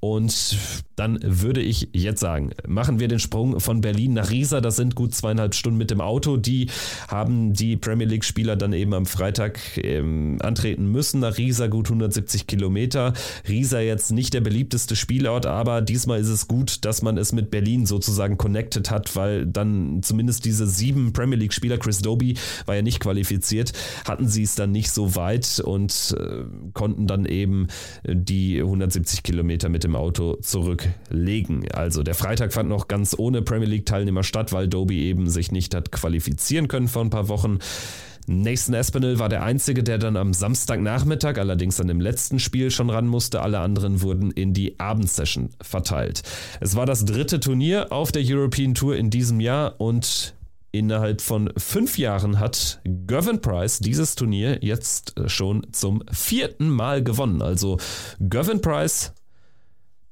Und 0.00 0.56
dann 0.96 1.18
würde 1.22 1.60
ich 1.60 1.88
jetzt 1.92 2.20
sagen, 2.20 2.50
machen 2.66 3.00
wir 3.00 3.08
den 3.08 3.18
Sprung 3.18 3.60
von 3.60 3.80
Berlin 3.80 4.14
nach 4.14 4.30
Riesa. 4.30 4.60
Das 4.60 4.76
sind 4.76 4.94
gut 4.94 5.14
zweieinhalb 5.14 5.54
Stunden 5.54 5.78
mit 5.78 5.90
dem 5.90 6.00
Auto. 6.00 6.36
Die 6.36 6.68
haben 7.08 7.52
die 7.52 7.76
Premier 7.76 8.06
League-Spieler 8.06 8.56
dann 8.56 8.72
eben 8.72 8.94
am 8.94 9.06
Freitag 9.06 9.58
ähm, 9.76 10.38
antreten 10.40 10.90
müssen. 10.90 11.20
Nach 11.20 11.36
Riesa 11.36 11.66
gut 11.66 11.86
170 11.86 12.46
Kilometer. 12.46 13.12
Riesa 13.48 13.80
jetzt 13.80 14.12
nicht 14.12 14.34
der 14.34 14.40
beliebteste 14.40 14.96
Spielort, 14.96 15.46
aber 15.46 15.82
diesmal 15.82 16.20
ist 16.20 16.28
es 16.28 16.46
gut, 16.48 16.84
dass 16.84 17.02
man 17.02 17.18
es 17.18 17.32
mit 17.32 17.50
Berlin 17.50 17.86
sozusagen 17.86 18.38
connected 18.38 18.90
hat, 18.90 19.16
weil 19.16 19.46
dann 19.46 20.02
zumindest 20.02 20.44
diese 20.44 20.66
sieben 20.66 21.12
Premier 21.12 21.38
League-Spieler, 21.38 21.78
Chris 21.78 21.98
Doby 21.98 22.36
war 22.66 22.76
ja 22.76 22.82
nicht 22.82 23.00
qualifiziert, 23.00 23.72
hatten 24.06 24.28
sie 24.28 24.42
es 24.42 24.54
dann 24.54 24.70
nicht 24.70 24.90
so 24.90 25.16
weit 25.16 25.60
und 25.64 26.14
äh, 26.18 26.44
konnten 26.72 27.06
dann 27.06 27.24
eben 27.24 27.68
die 28.06 28.60
170 28.60 29.22
Kilometer 29.22 29.68
mit 29.68 29.84
dem 29.84 29.96
Auto 29.96 30.36
zurücklegen. 30.84 31.70
Also 31.72 32.02
der 32.02 32.14
Freitag 32.14 32.52
fand 32.52 32.68
noch 32.68 32.88
ganz 32.88 33.14
ohne 33.18 33.42
Premier 33.42 33.68
League-Teilnehmer 33.68 34.22
statt, 34.22 34.52
weil 34.52 34.68
Doby 34.68 35.04
eben 35.04 35.28
sich 35.28 35.52
nicht 35.52 35.74
hat 35.74 35.92
qualifizieren 35.92 36.68
können 36.68 36.88
vor 36.88 37.02
ein 37.02 37.10
paar 37.10 37.28
Wochen. 37.28 37.58
Nathan 38.26 38.74
Espinel 38.74 39.18
war 39.18 39.28
der 39.28 39.42
Einzige, 39.42 39.82
der 39.82 39.98
dann 39.98 40.16
am 40.16 40.32
Samstagnachmittag, 40.32 41.36
allerdings 41.36 41.76
dann 41.76 41.90
im 41.90 42.00
letzten 42.00 42.38
Spiel 42.38 42.70
schon 42.70 42.88
ran 42.88 43.06
musste. 43.06 43.42
Alle 43.42 43.58
anderen 43.58 44.00
wurden 44.00 44.30
in 44.30 44.54
die 44.54 44.80
Abendsession 44.80 45.50
verteilt. 45.60 46.22
Es 46.60 46.74
war 46.74 46.86
das 46.86 47.04
dritte 47.04 47.38
Turnier 47.38 47.92
auf 47.92 48.12
der 48.12 48.22
European 48.24 48.74
Tour 48.74 48.96
in 48.96 49.10
diesem 49.10 49.40
Jahr 49.40 49.78
und 49.78 50.34
innerhalb 50.72 51.20
von 51.20 51.52
fünf 51.58 51.98
Jahren 51.98 52.40
hat 52.40 52.80
Gavin 53.06 53.42
Price 53.42 53.78
dieses 53.78 54.14
Turnier 54.14 54.58
jetzt 54.62 55.14
schon 55.26 55.66
zum 55.72 56.02
vierten 56.10 56.70
Mal 56.70 57.04
gewonnen. 57.04 57.42
Also 57.42 57.78
Gavin 58.26 58.62
Price 58.62 59.12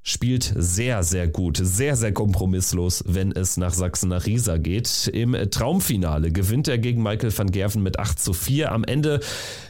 spielt 0.02 0.52
sehr, 0.56 1.02
sehr 1.02 1.28
gut, 1.28 1.58
sehr, 1.62 1.96
sehr 1.96 2.12
kompromisslos, 2.12 3.04
wenn 3.06 3.32
es 3.32 3.56
nach 3.56 3.72
Sachsen 3.72 4.08
nach 4.08 4.26
Riesa 4.26 4.56
geht. 4.58 5.08
Im 5.08 5.36
Traumfinale 5.50 6.32
gewinnt 6.32 6.68
er 6.68 6.78
gegen 6.78 7.02
Michael 7.02 7.36
van 7.36 7.50
Gerven 7.50 7.82
mit 7.82 7.98
8 7.98 8.18
zu 8.18 8.32
4. 8.32 8.72
Am 8.72 8.84
Ende 8.84 9.20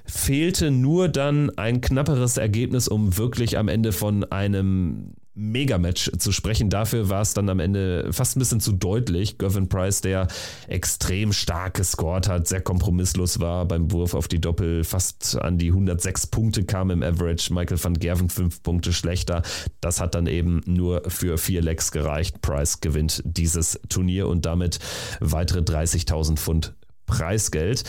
fehlte 0.07 0.71
nur 0.71 1.09
dann 1.09 1.51
ein 1.59 1.81
knapperes 1.81 2.38
Ergebnis, 2.38 2.88
um 2.88 3.16
wirklich 3.18 3.59
am 3.59 3.68
Ende 3.68 3.92
von 3.92 4.25
einem 4.25 5.12
Megamatch 5.35 6.11
zu 6.18 6.31
sprechen. 6.31 6.68
Dafür 6.68 7.09
war 7.09 7.23
es 7.23 7.33
dann 7.35 7.49
am 7.49 7.59
Ende 7.59 8.12
fast 8.12 8.37
ein 8.37 8.40
bisschen 8.40 8.61
zu 8.61 8.73
deutlich. 8.73 9.38
Gavin 9.38 9.68
Price, 9.68 10.01
der 10.01 10.29
extrem 10.68 11.33
stark 11.33 11.75
gescored 11.75 12.29
hat, 12.29 12.49
sehr 12.49 12.61
kompromisslos 12.61 13.40
war 13.40 13.66
beim 13.66 13.90
Wurf 13.92 14.14
auf 14.14 14.29
die 14.29 14.40
Doppel, 14.40 14.85
fast 14.85 15.40
an 15.40 15.59
die 15.59 15.68
106 15.68 16.27
Punkte 16.27 16.64
kam 16.64 16.90
im 16.90 17.03
Average. 17.03 17.53
Michael 17.53 17.83
van 17.83 17.95
Gerven 17.95 18.29
fünf 18.29 18.62
Punkte 18.62 18.92
schlechter. 18.92 19.42
Das 19.81 20.01
hat 20.01 20.14
dann 20.14 20.27
eben 20.27 20.61
nur 20.66 21.03
für 21.09 21.38
vier 21.38 21.62
Legs 21.62 21.92
gereicht. 21.92 22.42
Price 22.42 22.81
gewinnt 22.81 23.23
dieses 23.25 23.81
Turnier 23.88 24.29
und 24.29 24.45
damit 24.45 24.79
weitere 25.21 25.61
30.000 25.61 26.37
Pfund 26.37 26.75
Preisgeld. 27.07 27.85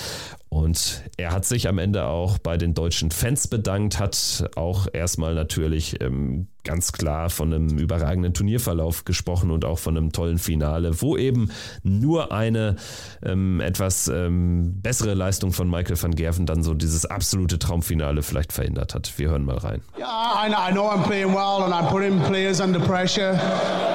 Und 0.49 1.03
er 1.17 1.31
hat 1.31 1.45
sich 1.45 1.67
am 1.67 1.77
Ende 1.77 2.05
auch 2.05 2.37
bei 2.37 2.57
den 2.57 2.73
deutschen 2.73 3.11
Fans 3.11 3.47
bedankt, 3.47 3.99
hat 3.99 4.49
auch 4.55 4.87
erstmal 4.91 5.33
natürlich 5.33 6.01
ähm, 6.01 6.47
ganz 6.63 6.91
klar 6.91 7.29
von 7.29 7.53
einem 7.53 7.77
überragenden 7.77 8.33
Turnierverlauf 8.33 9.05
gesprochen 9.05 9.51
und 9.51 9.65
auch 9.65 9.79
von 9.79 9.97
einem 9.97 10.11
tollen 10.11 10.37
Finale, 10.37 11.01
wo 11.01 11.17
eben 11.17 11.51
nur 11.83 12.31
eine 12.31 12.77
ähm, 13.25 13.59
etwas 13.59 14.07
ähm, 14.07 14.79
bessere 14.81 15.13
Leistung 15.13 15.51
von 15.51 15.69
Michael 15.69 16.01
van 16.01 16.15
Gerven 16.15 16.45
dann 16.45 16.63
so 16.63 16.73
dieses 16.73 17.05
absolute 17.05 17.59
Traumfinale 17.59 18.23
vielleicht 18.23 18.53
verhindert 18.53 18.95
hat. 18.95 19.11
Wir 19.17 19.29
hören 19.29 19.45
mal 19.45 19.57
rein. 19.57 19.81
Yeah, 19.97 20.07
I 20.07 20.71
know 20.71 20.89
I'm 20.89 21.03
playing 21.03 21.33
well 21.33 21.63
and 21.63 21.73
I'm 21.73 21.89
putting 21.89 22.19
players 22.21 22.61
under 22.61 22.79
pressure. 22.79 23.37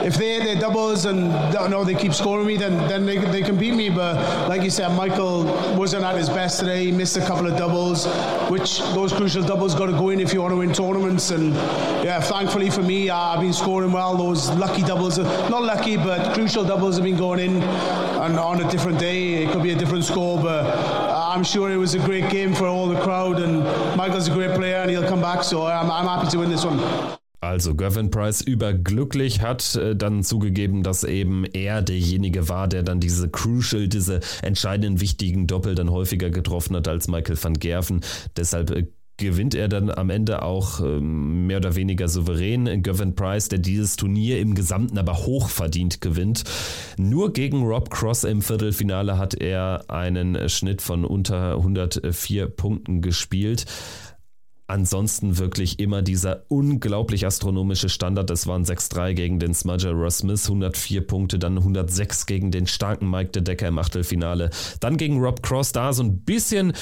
If 0.04 0.16
they 0.16 0.38
they 0.40 0.58
doubles 0.60 1.06
and 1.06 1.32
know 1.68 1.84
they 1.84 1.94
keep 1.94 2.12
scoring 2.12 2.46
me, 2.46 2.56
then 2.56 2.76
then 2.88 3.06
they, 3.06 3.18
they 3.18 3.42
can 3.42 3.56
beat 3.56 3.74
me. 3.74 3.90
But 3.90 4.48
like 4.48 4.62
you 4.62 4.70
said, 4.70 4.94
Michael 4.96 5.44
wasn't 5.76 6.04
at 6.04 6.16
his 6.16 6.28
best 6.28 6.58
yesterday. 6.58 6.86
He 6.86 6.92
missed 6.92 7.16
a 7.16 7.20
couple 7.20 7.46
of 7.46 7.56
doubles, 7.56 8.06
which 8.48 8.80
those 8.94 9.12
crucial 9.12 9.42
doubles 9.42 9.74
got 9.74 9.86
to 9.86 9.92
go 9.92 10.08
in 10.08 10.18
if 10.18 10.32
you 10.32 10.40
want 10.40 10.52
to 10.52 10.56
win 10.56 10.72
tournaments. 10.72 11.30
And 11.30 11.54
yeah, 12.02 12.20
thankfully 12.20 12.57
for 12.66 12.82
me, 12.82 13.08
I've 13.08 13.40
been 13.40 13.52
scoring 13.52 13.92
well. 13.92 14.16
Those 14.16 14.50
lucky 14.50 14.82
doubles, 14.82 15.18
not 15.18 15.62
lucky, 15.62 15.96
but 15.96 16.34
crucial 16.34 16.64
doubles 16.64 16.96
have 16.96 17.04
been 17.04 17.16
going 17.16 17.38
in. 17.38 17.62
And 17.62 18.36
on 18.36 18.60
a 18.60 18.68
different 18.68 18.98
day, 18.98 19.44
it 19.44 19.52
could 19.52 19.62
be 19.62 19.70
a 19.70 19.76
different 19.76 20.04
score, 20.04 20.42
but 20.42 20.66
I'm 21.14 21.44
sure 21.44 21.70
it 21.70 21.76
was 21.76 21.94
a 21.94 22.00
great 22.00 22.28
game 22.30 22.52
for 22.54 22.66
all 22.66 22.88
the 22.88 23.00
crowd. 23.00 23.38
And 23.38 23.62
Michael's 23.96 24.26
a 24.26 24.32
great 24.32 24.56
player, 24.56 24.78
and 24.82 24.90
he'll 24.90 25.08
come 25.08 25.20
back. 25.20 25.44
So 25.44 25.66
I'm, 25.66 25.90
I'm 25.90 26.06
happy 26.06 26.28
to 26.30 26.38
win 26.38 26.50
this 26.50 26.64
one. 26.64 26.80
Also 27.40 27.76
Gavin 27.76 28.10
Price 28.10 28.40
überglücklich 28.40 29.40
hat 29.40 29.76
äh, 29.76 29.94
dann 29.94 30.24
zugegeben, 30.24 30.82
dass 30.82 31.04
eben 31.04 31.44
er 31.44 31.82
derjenige 31.82 32.48
war, 32.48 32.66
der 32.66 32.82
dann 32.82 32.98
diese 32.98 33.28
crucial, 33.28 33.86
diese 33.86 34.18
entscheidenden 34.42 35.00
wichtigen 35.00 35.46
Doppel 35.46 35.76
dann 35.76 35.90
häufiger 35.90 36.30
getroffen 36.30 36.74
hat 36.74 36.88
als 36.88 37.06
Michael 37.06 37.38
van 37.40 37.54
Gerven. 37.54 38.00
Deshalb 38.36 38.70
äh, 38.70 38.86
gewinnt 39.18 39.54
er 39.54 39.68
dann 39.68 39.90
am 39.90 40.08
Ende 40.10 40.42
auch 40.42 40.80
ähm, 40.80 41.46
mehr 41.46 41.58
oder 41.58 41.74
weniger 41.74 42.08
souverän. 42.08 42.82
Gavin 42.82 43.14
Price, 43.14 43.48
der 43.48 43.58
dieses 43.58 43.96
Turnier 43.96 44.40
im 44.40 44.54
Gesamten 44.54 44.96
aber 44.96 45.18
hochverdient 45.18 46.00
gewinnt. 46.00 46.44
Nur 46.96 47.32
gegen 47.32 47.64
Rob 47.64 47.90
Cross 47.90 48.24
im 48.24 48.40
Viertelfinale 48.40 49.18
hat 49.18 49.34
er 49.34 49.84
einen 49.88 50.48
Schnitt 50.48 50.80
von 50.80 51.04
unter 51.04 51.56
104 51.56 52.46
Punkten 52.46 53.02
gespielt. 53.02 53.66
Ansonsten 54.70 55.38
wirklich 55.38 55.80
immer 55.80 56.02
dieser 56.02 56.44
unglaublich 56.48 57.24
astronomische 57.24 57.88
Standard. 57.88 58.30
Es 58.30 58.46
waren 58.46 58.64
6-3 58.64 59.14
gegen 59.14 59.38
den 59.38 59.54
Smudger 59.54 59.92
Ross 59.92 60.18
Smith, 60.18 60.44
104 60.44 61.06
Punkte, 61.06 61.38
dann 61.38 61.56
106 61.56 62.26
gegen 62.26 62.50
den 62.50 62.66
starken 62.66 63.10
Mike 63.10 63.30
de 63.30 63.42
Decker 63.42 63.66
im 63.66 63.78
Achtelfinale. 63.78 64.50
Dann 64.80 64.98
gegen 64.98 65.20
Rob 65.20 65.42
Cross 65.42 65.72
da 65.72 65.94
so 65.94 66.02
ein 66.02 66.18
bisschen 66.18 66.74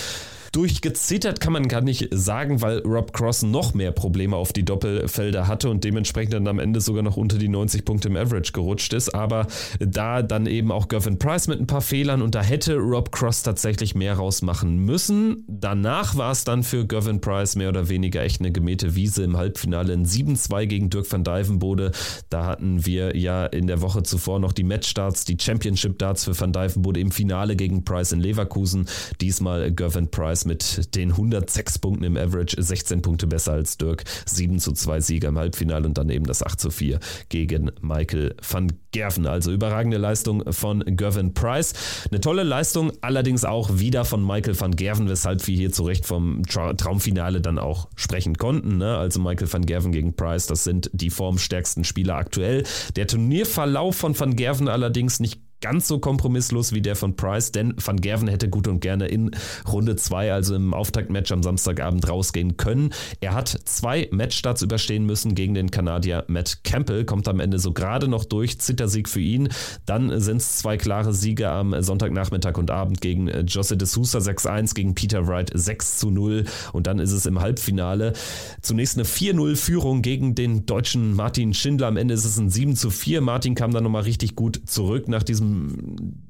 durchgezittert 0.57 1.39
kann 1.39 1.53
man 1.53 1.69
gar 1.69 1.83
nicht 1.83 2.09
sagen, 2.13 2.63
weil 2.63 2.79
Rob 2.79 3.13
Cross 3.13 3.43
noch 3.43 3.75
mehr 3.75 3.93
Probleme 3.93 4.37
auf 4.37 4.55
die 4.55 4.65
Doppelfelder 4.65 5.47
hatte 5.47 5.69
und 5.69 5.85
dementsprechend 5.85 6.33
dann 6.33 6.49
am 6.49 6.59
Ende 6.59 6.81
sogar 6.81 7.03
noch 7.03 7.19
unter 7.19 7.37
die 7.37 7.49
90 7.49 7.85
Punkte 7.85 8.09
im 8.09 8.17
Average 8.17 8.53
gerutscht 8.53 8.95
ist. 8.95 9.15
Aber 9.15 9.49
da 9.79 10.23
dann 10.23 10.47
eben 10.47 10.73
auch 10.73 10.89
Gavin 10.89 11.19
Price 11.19 11.47
mit 11.49 11.61
ein 11.61 11.67
paar 11.67 11.83
Fehlern 11.83 12.23
und 12.23 12.35
da 12.35 12.43
hätte 12.43 12.77
Rob 12.77 13.13
Cross 13.13 13.43
tatsächlich 13.43 13.95
mehr 13.95 14.15
rausmachen 14.15 14.79
müssen. 14.79 15.45
Danach 15.47 16.17
war 16.17 16.33
es 16.33 16.45
dann 16.45 16.63
für 16.63 16.87
Gavin 16.87 17.21
Price 17.21 17.55
mehr 17.57 17.69
oder 17.69 17.91
weniger 17.91 18.23
echt 18.23 18.41
eine 18.41 18.51
gemähte 18.51 18.95
Wiese 18.95 19.25
im 19.25 19.37
Halbfinale 19.37 19.93
in 19.93 20.07
7-2 20.07 20.65
gegen 20.65 20.89
Dirk 20.89 21.13
van 21.13 21.23
Dijvenbode. 21.23 21.93
Da 22.31 22.47
hatten 22.47 22.87
wir 22.87 23.15
ja 23.15 23.45
in 23.45 23.67
der 23.67 23.83
Woche 23.83 24.05
zuvor 24.05 24.39
noch 24.39 24.55
die 24.55 24.65
Matchstarts, 24.65 25.27
die 25.27 25.37
Championship 25.39 25.99
Darts 25.99 26.25
für 26.25 26.41
van 26.41 26.55
Dijvenbode 26.55 26.99
im 27.01 27.11
Finale 27.11 27.57
gegen 27.57 27.85
Price 27.85 28.13
in 28.13 28.21
Leverkusen. 28.21 28.89
Diesmal 29.21 29.71
Gavin 29.71 30.11
Price 30.11 30.46
mit 30.47 30.95
den 30.95 31.11
106 31.11 31.79
Punkten 31.79 32.05
im 32.05 32.17
Average 32.17 32.61
16 32.61 33.03
Punkte 33.03 33.27
besser 33.27 33.53
als 33.53 33.77
Dirk. 33.77 34.05
7 34.25 34.59
zu 34.59 34.73
2 34.73 35.01
Sieger 35.01 35.29
im 35.29 35.39
Halbfinale 35.39 35.87
und 35.87 35.99
dann 35.99 36.09
eben 36.09 36.27
das 36.27 36.43
8 36.43 36.59
zu 36.59 36.71
4 36.71 37.01
gegen 37.29 37.71
Michael 37.81 38.35
van 38.49 38.73
Gerven. 38.93 39.27
Also 39.27 39.53
überragende 39.53 39.99
Leistung 39.99 40.43
von 40.53 40.83
Gervin 40.87 41.35
Price. 41.35 41.75
Eine 42.11 42.21
tolle 42.21 42.45
Leistung, 42.45 42.93
allerdings 43.03 43.45
auch 43.45 43.79
wieder 43.79 44.05
von 44.05 44.27
Michael 44.27 44.59
van 44.59 44.75
Gerven, 44.75 45.09
weshalb 45.09 45.47
wir 45.47 45.57
hier 45.57 45.73
zu 45.73 45.85
Recht 45.85 46.07
vom 46.07 46.43
Tra 46.45 46.73
Traumfinale 46.73 47.41
dann 47.41 47.59
auch 47.59 47.89
sprechen 47.97 48.39
konnten. 48.39 48.79
Ne? 48.79 48.97
Also 48.97 49.21
Michael 49.21 49.53
van 49.53 49.67
Gerven 49.67 49.93
gegen 49.93 50.15
Price, 50.15 50.47
das 50.47 50.65
sind 50.65 50.91
die 50.93 51.11
formstärksten 51.11 51.85
Spieler 51.85 52.17
aktuell. 52.17 52.65
Der 52.97 53.07
Turnierverlauf 53.07 53.97
von 53.97 54.19
van 54.19 54.37
Gerven 54.37 54.69
allerdings 54.69 55.21
nicht 55.21 55.46
ganz 55.61 55.89
so 55.89 55.99
kompromisslos 55.99 56.73
wie 56.73 56.83
der 56.83 56.97
von 56.97 57.17
Price, 57.17 57.53
denn 57.53 57.75
Van 57.83 57.97
Gerven 57.97 58.29
hätte 58.29 58.49
gut 58.49 58.69
und 58.69 58.81
gerne 58.81 59.07
in 59.09 59.31
Runde 59.67 59.97
2, 59.97 60.33
also 60.33 60.55
im 60.55 60.75
Auftaktmatch 60.75 61.33
am 61.33 61.43
Samstagabend, 61.43 62.09
rausgehen 62.09 62.57
können. 62.57 62.91
Er 63.21 63.35
hat 63.35 63.49
zwei 63.65 64.09
Matchstarts 64.11 64.63
überstehen 64.63 65.07
müssen 65.07 65.35
gegen 65.35 65.55
den 65.55 65.71
Kanadier 65.71 66.25
Matt 66.29 66.63
Campbell, 66.65 67.05
kommt 67.05 67.29
am 67.29 67.41
Ende 67.41 67.59
so 67.59 67.73
gerade 67.73 68.09
noch 68.09 68.25
durch, 68.25 68.59
Zittersieg 68.61 69.09
für 69.09 69.21
ihn. 69.21 69.49
Dann 69.87 70.21
sind 70.21 70.39
es 70.39 70.59
zwei 70.59 70.77
klare 70.77 71.13
Siege 71.13 71.51
am 71.51 71.81
Sonntagnachmittag 71.83 72.59
und 72.59 72.71
Abend 72.71 73.01
gegen 73.01 73.29
Jose 73.47 73.77
de 73.77 73.87
Sousa 73.87 74.19
6-1, 74.19 74.75
gegen 74.75 74.95
Peter 74.95 75.27
Wright 75.27 75.55
6-0 75.55 76.47
und 76.73 76.87
dann 76.87 76.99
ist 76.99 77.13
es 77.13 77.27
im 77.27 77.41
Halbfinale 77.41 78.13
zunächst 78.61 78.97
eine 78.97 79.07
4-0-Führung 79.07 80.03
gegen 80.03 80.35
den 80.35 80.67
deutschen 80.67 81.15
Martin 81.15 81.55
Schindler. 81.55 81.89
Am 81.89 81.97
Ende 81.97 82.15
ist 82.15 82.25
es 82.25 82.39
ein 82.39 82.51
7-4. 82.51 83.21
Martin 83.21 83.55
kam 83.55 83.73
dann 83.73 83.85
nochmal 83.85 84.03
richtig 84.03 84.37
gut 84.37 84.61
zurück 84.67 85.09
nach 85.09 85.23
diesem 85.23 85.46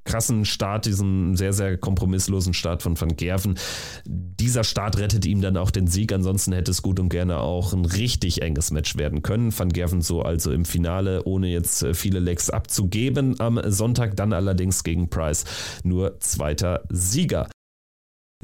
krassen 0.04 0.44
Start, 0.44 0.86
diesem 0.86 1.36
sehr, 1.36 1.52
sehr 1.52 1.76
kompromisslosen 1.76 2.54
Start 2.54 2.82
von 2.82 3.00
Van 3.00 3.16
Gerven. 3.16 3.58
Dieser 4.06 4.64
Start 4.64 4.98
rettet 4.98 5.26
ihm 5.26 5.40
dann 5.40 5.56
auch 5.56 5.70
den 5.70 5.86
Sieg. 5.86 6.12
Ansonsten 6.12 6.52
hätte 6.52 6.70
es 6.70 6.82
gut 6.82 7.00
und 7.00 7.08
gerne 7.08 7.38
auch 7.38 7.72
ein 7.72 7.84
richtig 7.84 8.42
enges 8.42 8.70
Match 8.70 8.96
werden 8.96 9.22
können. 9.22 9.56
Van 9.56 9.68
Gerven 9.68 10.00
so 10.00 10.22
also 10.22 10.52
im 10.52 10.64
Finale, 10.64 11.24
ohne 11.24 11.48
jetzt 11.48 11.82
äh, 11.82 11.94
viele 11.94 12.20
Lecks 12.20 12.50
abzugeben. 12.50 13.40
Am 13.40 13.60
Sonntag 13.64 14.16
dann 14.16 14.32
allerdings 14.32 14.84
gegen 14.84 15.10
Price 15.10 15.44
nur 15.82 16.18
zweiter 16.20 16.84
Sieger. 16.90 17.48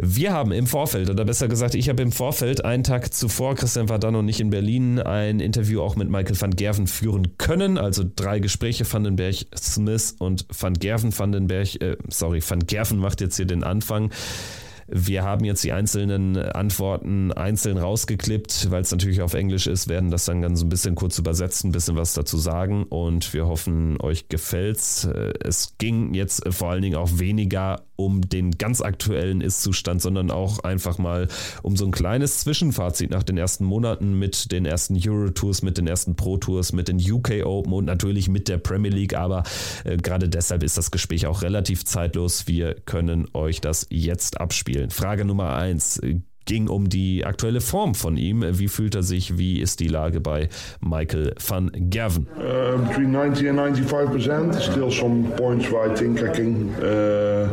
Wir 0.00 0.32
haben 0.32 0.52
im 0.52 0.66
Vorfeld, 0.66 1.10
oder 1.10 1.26
besser 1.26 1.48
gesagt, 1.48 1.74
ich 1.74 1.90
habe 1.90 2.02
im 2.02 2.12
Vorfeld 2.12 2.64
einen 2.64 2.82
Tag 2.82 3.12
zuvor, 3.12 3.56
Christian 3.56 3.90
war 3.90 3.98
da 3.98 4.10
noch 4.10 4.22
nicht 4.22 4.40
in 4.40 4.48
Berlin, 4.48 4.98
ein 4.98 5.38
Interview 5.38 5.82
auch 5.82 5.96
mit 5.96 6.08
Michael 6.08 6.40
van 6.40 6.52
Gerven 6.52 6.86
führen 6.86 7.36
können. 7.36 7.76
Also 7.76 8.02
drei 8.16 8.38
Gespräche, 8.38 8.90
Vandenberg, 8.90 9.36
Smith 9.54 10.16
und 10.18 10.46
van 10.58 10.72
Gerven. 10.72 11.16
Vandenberg, 11.16 11.78
äh, 11.82 11.98
sorry, 12.08 12.42
van 12.46 12.60
Gerven 12.60 13.00
macht 13.00 13.20
jetzt 13.20 13.36
hier 13.36 13.44
den 13.44 13.64
Anfang. 13.64 14.10
Wir 14.88 15.22
haben 15.24 15.44
jetzt 15.44 15.62
die 15.62 15.72
einzelnen 15.72 16.36
Antworten 16.36 17.32
einzeln 17.32 17.78
rausgeklippt, 17.78 18.70
weil 18.70 18.82
es 18.82 18.90
natürlich 18.90 19.22
auf 19.22 19.34
Englisch 19.34 19.66
ist, 19.66 19.88
werden 19.88 20.10
das 20.10 20.24
dann 20.24 20.42
ganz 20.42 20.60
so 20.60 20.66
ein 20.66 20.70
bisschen 20.70 20.94
kurz 20.94 21.18
übersetzt, 21.18 21.64
ein 21.64 21.72
bisschen 21.72 21.96
was 21.96 22.14
dazu 22.14 22.36
sagen 22.36 22.84
und 22.84 23.32
wir 23.32 23.46
hoffen, 23.46 24.00
euch 24.00 24.28
gefällt's. 24.28 25.08
Es 25.42 25.74
ging 25.78 26.14
jetzt 26.14 26.42
vor 26.52 26.70
allen 26.70 26.82
Dingen 26.82 26.96
auch 26.96 27.18
weniger 27.18 27.82
um 28.04 28.28
den 28.28 28.52
ganz 28.52 28.80
aktuellen 28.80 29.40
Ist-Zustand, 29.40 30.02
sondern 30.02 30.30
auch 30.30 30.60
einfach 30.60 30.98
mal 30.98 31.28
um 31.62 31.76
so 31.76 31.84
ein 31.84 31.90
kleines 31.90 32.38
Zwischenfazit 32.38 33.10
nach 33.10 33.22
den 33.22 33.36
ersten 33.36 33.64
Monaten 33.64 34.18
mit 34.18 34.52
den 34.52 34.66
ersten 34.66 34.96
Euro-Tours, 34.96 35.62
mit 35.62 35.78
den 35.78 35.86
ersten 35.86 36.16
Pro-Tours, 36.16 36.72
mit 36.72 36.88
den 36.88 36.98
UK 36.98 37.44
Open 37.44 37.72
und 37.72 37.84
natürlich 37.84 38.28
mit 38.28 38.48
der 38.48 38.58
Premier 38.58 38.90
League. 38.90 39.14
Aber 39.14 39.44
äh, 39.84 39.96
gerade 39.96 40.28
deshalb 40.28 40.62
ist 40.62 40.78
das 40.78 40.90
Gespräch 40.90 41.26
auch 41.26 41.42
relativ 41.42 41.84
zeitlos. 41.84 42.46
Wir 42.46 42.74
können 42.74 43.28
euch 43.34 43.60
das 43.60 43.86
jetzt 43.90 44.40
abspielen. 44.40 44.90
Frage 44.90 45.24
Nummer 45.24 45.54
eins 45.54 46.00
ging 46.44 46.68
um 46.68 46.88
die 46.88 47.24
aktuelle 47.24 47.60
Form 47.60 47.94
von 47.94 48.16
ihm. 48.16 48.44
Wie 48.58 48.68
fühlt 48.68 48.94
er 48.94 49.02
sich? 49.02 49.38
Wie 49.38 49.60
ist 49.60 49.80
die 49.80 49.88
Lage 49.88 50.20
bei 50.20 50.48
Michael 50.80 51.34
van 51.38 51.70
Gerven? 51.74 52.26
Uh, 52.36 52.78
between 52.86 53.12
90 53.12 53.48
and 53.48 53.58
95 53.58 54.12
percent. 54.12 54.54
Still 54.54 54.90
some 54.90 55.30
points 55.36 55.70
where 55.70 55.90
I 55.90 55.94
think 55.94 56.20
I 56.22 56.28
can 56.28 56.70
uh, 56.82 57.48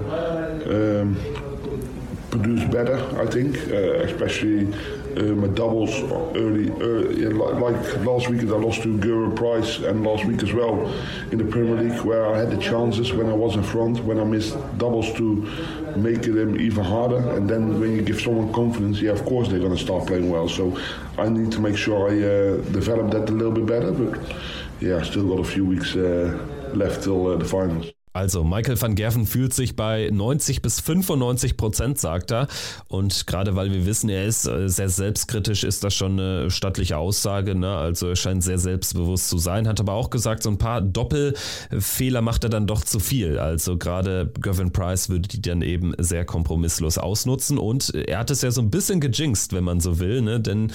um, 0.69 1.17
produce 2.31 2.65
better. 2.65 2.99
I 3.21 3.25
think, 3.25 3.57
uh, 3.71 4.05
especially 4.05 4.67
uh, 5.17 5.35
my 5.35 5.47
doubles 5.47 5.93
early, 6.35 6.69
early, 6.81 7.25
like 7.25 8.05
last 8.05 8.29
week 8.29 8.41
I 8.41 8.57
lost 8.57 8.83
to 8.83 8.97
Guru 8.97 9.35
Price 9.35 9.79
and 9.79 10.03
last 10.03 10.25
week 10.25 10.43
as 10.43 10.53
well 10.53 10.87
in 11.31 11.37
the 11.37 11.45
Premier 11.45 11.75
League 11.75 12.01
where 12.01 12.27
I 12.27 12.37
had 12.37 12.51
the 12.51 12.57
chances 12.57 13.11
when 13.13 13.27
I 13.27 13.33
was 13.33 13.55
in 13.55 13.63
front 13.63 14.03
when 14.03 14.19
I 14.19 14.23
missed 14.23 14.55
doubles 14.77 15.11
to 15.13 15.25
make 15.95 16.21
them 16.21 16.59
even 16.59 16.83
harder 16.83 17.21
and 17.35 17.49
then 17.49 17.79
when 17.79 17.95
you 17.95 18.01
give 18.01 18.21
someone 18.21 18.53
confidence 18.53 19.01
yeah 19.01 19.11
of 19.11 19.23
course 19.25 19.47
they're 19.49 19.59
going 19.59 19.75
to 19.75 19.83
start 19.83 20.07
playing 20.07 20.29
well 20.29 20.47
so 20.47 20.77
I 21.17 21.29
need 21.29 21.51
to 21.53 21.59
make 21.59 21.77
sure 21.77 22.09
I 22.09 22.13
uh, 22.13 22.57
develop 22.71 23.11
that 23.11 23.29
a 23.29 23.33
little 23.33 23.53
bit 23.53 23.65
better 23.65 23.91
but 23.91 24.19
yeah 24.79 24.97
I 24.97 25.03
still 25.03 25.27
got 25.27 25.39
a 25.39 25.49
few 25.49 25.65
weeks 25.65 25.95
uh, 25.95 26.37
left 26.73 27.03
till 27.03 27.27
uh, 27.27 27.35
the 27.37 27.45
finals. 27.45 27.98
Also 28.19 28.43
Michael 28.43 28.81
van 28.81 28.95
Gerven 28.95 29.25
fühlt 29.25 29.53
sich 29.53 29.77
bei 29.77 30.09
90 30.11 30.61
bis 30.61 30.81
95 30.81 31.55
Prozent, 31.55 31.99
sagt 31.99 32.31
er. 32.31 32.49
Und 32.89 33.27
gerade 33.27 33.55
weil 33.55 33.71
wir 33.71 33.85
wissen, 33.85 34.09
er 34.09 34.25
ist 34.25 34.45
äh, 34.45 34.67
sehr 34.67 34.89
selbstkritisch, 34.89 35.63
ist 35.63 35.85
das 35.85 35.93
schon 35.93 36.19
eine 36.19 36.51
stattliche 36.51 36.97
Aussage. 36.97 37.55
Ne? 37.55 37.73
Also 37.73 38.09
er 38.09 38.17
scheint 38.17 38.43
sehr 38.43 38.57
selbstbewusst 38.57 39.29
zu 39.29 39.37
sein, 39.37 39.69
hat 39.69 39.79
aber 39.79 39.93
auch 39.93 40.09
gesagt, 40.09 40.43
so 40.43 40.49
ein 40.49 40.57
paar 40.57 40.81
Doppelfehler 40.81 42.21
macht 42.21 42.43
er 42.43 42.49
dann 42.49 42.67
doch 42.67 42.83
zu 42.83 42.99
viel. 42.99 43.39
Also 43.39 43.77
gerade 43.77 44.33
Gavin 44.41 44.73
Price 44.73 45.07
würde 45.07 45.29
die 45.29 45.41
dann 45.41 45.61
eben 45.61 45.93
sehr 45.97 46.25
kompromisslos 46.25 46.97
ausnutzen. 46.97 47.57
Und 47.57 47.95
er 47.95 48.19
hat 48.19 48.31
es 48.31 48.41
ja 48.41 48.51
so 48.51 48.59
ein 48.59 48.69
bisschen 48.69 48.99
gejinxt, 48.99 49.53
wenn 49.53 49.63
man 49.63 49.79
so 49.79 49.99
will. 49.99 50.21
Ne? 50.21 50.41
Denn 50.41 50.73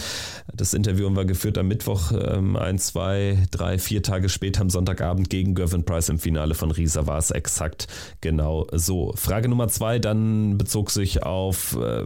das 0.55 0.73
Interview 0.73 1.05
haben 1.05 1.17
wir 1.17 1.27
geführt 1.27 1.59
am 1.59 1.69
Mittwoch, 1.69 2.11
ähm, 2.13 2.57
ein, 2.57 2.79
zwei, 2.79 3.37
drei, 3.51 3.77
vier 3.77 4.03
Tage 4.03 4.31
später 4.31 4.63
am 4.63 4.71
Sonntagabend 4.71 5.29
gegen 5.29 5.55
Gavin 5.55 5.85
Price 5.85 6.09
im 6.09 6.19
Finale 6.19 6.55
von 6.55 6.71
Riesa 6.71 7.07
war 7.07 7.19
es 7.19 7.34
exakt 7.35 7.87
genau 8.21 8.67
so. 8.73 9.13
Frage 9.17 9.49
Nummer 9.49 9.69
zwei 9.69 9.99
dann 9.99 10.57
bezog 10.59 10.91
sich 10.91 11.23
auf 11.23 11.77
äh, 11.81 12.05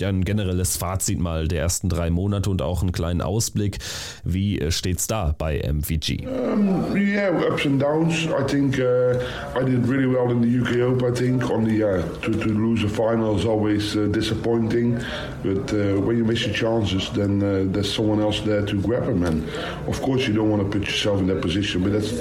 ja, 0.00 0.08
ein 0.08 0.24
generelles 0.24 0.76
Fazit 0.76 1.18
mal 1.18 1.48
der 1.48 1.62
ersten 1.62 1.88
drei 1.88 2.10
Monate 2.10 2.50
und 2.50 2.62
auch 2.62 2.82
einen 2.82 2.92
kleinen 2.92 3.20
Ausblick. 3.20 3.78
Wie 4.24 4.58
äh, 4.58 4.70
steht's 4.70 5.06
da 5.06 5.34
bei 5.36 5.60
MVG? 5.60 6.26
Um, 6.26 6.96
yeah, 6.96 7.30
ups 7.30 7.66
and 7.66 7.80
downs. 7.80 8.26
I 8.26 8.44
think 8.46 8.78
uh, 8.78 9.18
I 9.58 9.64
did 9.64 9.86
really 9.88 10.06
well 10.06 10.30
in 10.30 10.42
the 10.42 10.60
UK 10.60 10.80
Open. 10.82 11.12
I 11.12 11.14
think 11.14 11.50
on 11.50 11.64
the 11.64 11.82
uh, 11.82 12.02
to, 12.22 12.32
to 12.32 12.48
lose 12.48 12.84
a 12.84 12.88
final 12.88 13.36
is 13.38 13.44
always 13.44 13.96
uh, 13.96 14.06
disappointing, 14.12 14.98
but 15.42 15.72
uh, 15.72 16.00
when 16.00 16.16
you 16.16 16.24
miss 16.24 16.46
your 16.46 16.54
chances, 16.54 17.10
then 17.10 17.42
uh, 17.42 17.64
there's 17.72 17.92
someone 17.92 18.20
else 18.20 18.40
there 18.40 18.64
to 18.64 18.80
grab 18.80 19.06
them. 19.06 19.24
And 19.24 19.48
of 19.88 20.00
course, 20.02 20.26
you 20.28 20.34
don't 20.34 20.50
want 20.50 20.62
to 20.62 20.78
put 20.78 20.86
yourself 20.86 21.20
in 21.20 21.26
that 21.28 21.42
position, 21.42 21.82
but 21.82 21.92
that's 21.92 22.12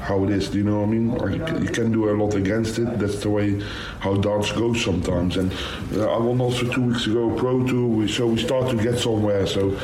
how 0.00 0.24
it 0.24 0.30
is. 0.30 0.48
Do 0.48 0.58
you 0.58 0.64
know 0.64 0.80
what 0.80 0.88
I 0.88 0.90
mean? 0.90 1.62
You 1.62 1.70
can 1.70 1.92
do 1.92 2.10
a 2.10 2.14
lot 2.14 2.34
against 2.34 2.78
it. 2.78 2.98
That's 2.98 3.20
the 3.20 3.30
way 3.30 3.60
how 4.00 4.14
darts 4.14 4.52
go 4.52 4.72
sometimes. 4.74 5.36
And 5.36 5.52
uh, 5.94 6.10
I 6.10 6.18
won 6.18 6.40
also 6.40 6.66
two 6.70 6.82
weeks 6.82 7.06
ago 7.06 7.25
Pro 7.34 7.66
Tour, 7.66 8.08
so 8.08 8.26
we 8.26 8.38
start 8.38 8.70
to 8.70 8.76
get 8.76 8.98
somewhere. 8.98 9.46
So 9.46 9.76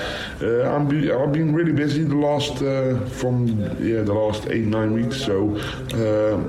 uh, 0.43 0.75
I'm 0.75 0.89
be, 0.89 1.11
I've 1.11 1.33
been 1.33 1.55
really 1.55 1.73
busy 1.73 2.05
the 2.05 2.17
last 2.17 2.63
uh, 2.63 3.01
from 3.07 3.47
yeah 3.81 4.03
the 4.03 4.15
last 4.15 4.49
eight 4.49 4.67
nine 4.67 4.93
weeks. 4.93 5.25
So. 5.25 5.57
Uh, 5.95 6.43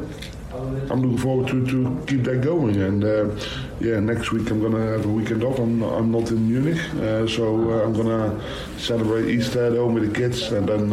I'm 0.53 1.01
looking 1.01 1.17
forward 1.17 1.47
to, 1.47 1.65
to 1.65 2.06
keep 2.06 2.23
that 2.25 2.41
going. 2.41 2.79
And 2.79 3.03
uh, 3.03 3.36
yeah, 3.79 3.99
next 3.99 4.32
week 4.32 4.51
I'm 4.51 4.62
gonna 4.62 4.86
have 4.91 5.03
a 5.03 5.10
weekend 5.10 5.43
off. 5.43 5.58
I'm, 5.58 5.82
I'm 5.82 6.12
not 6.12 6.29
in 6.29 6.47
Munich, 6.47 6.79
uh, 7.01 7.25
so 7.27 7.71
uh, 7.71 7.84
I'm 7.84 7.93
gonna 7.93 8.39
celebrate 8.77 9.29
Easter 9.29 9.65
at 9.65 9.73
home 9.73 9.95
with 9.95 10.08
the 10.08 10.13
kids 10.13 10.51
and 10.51 10.69
then 10.69 10.91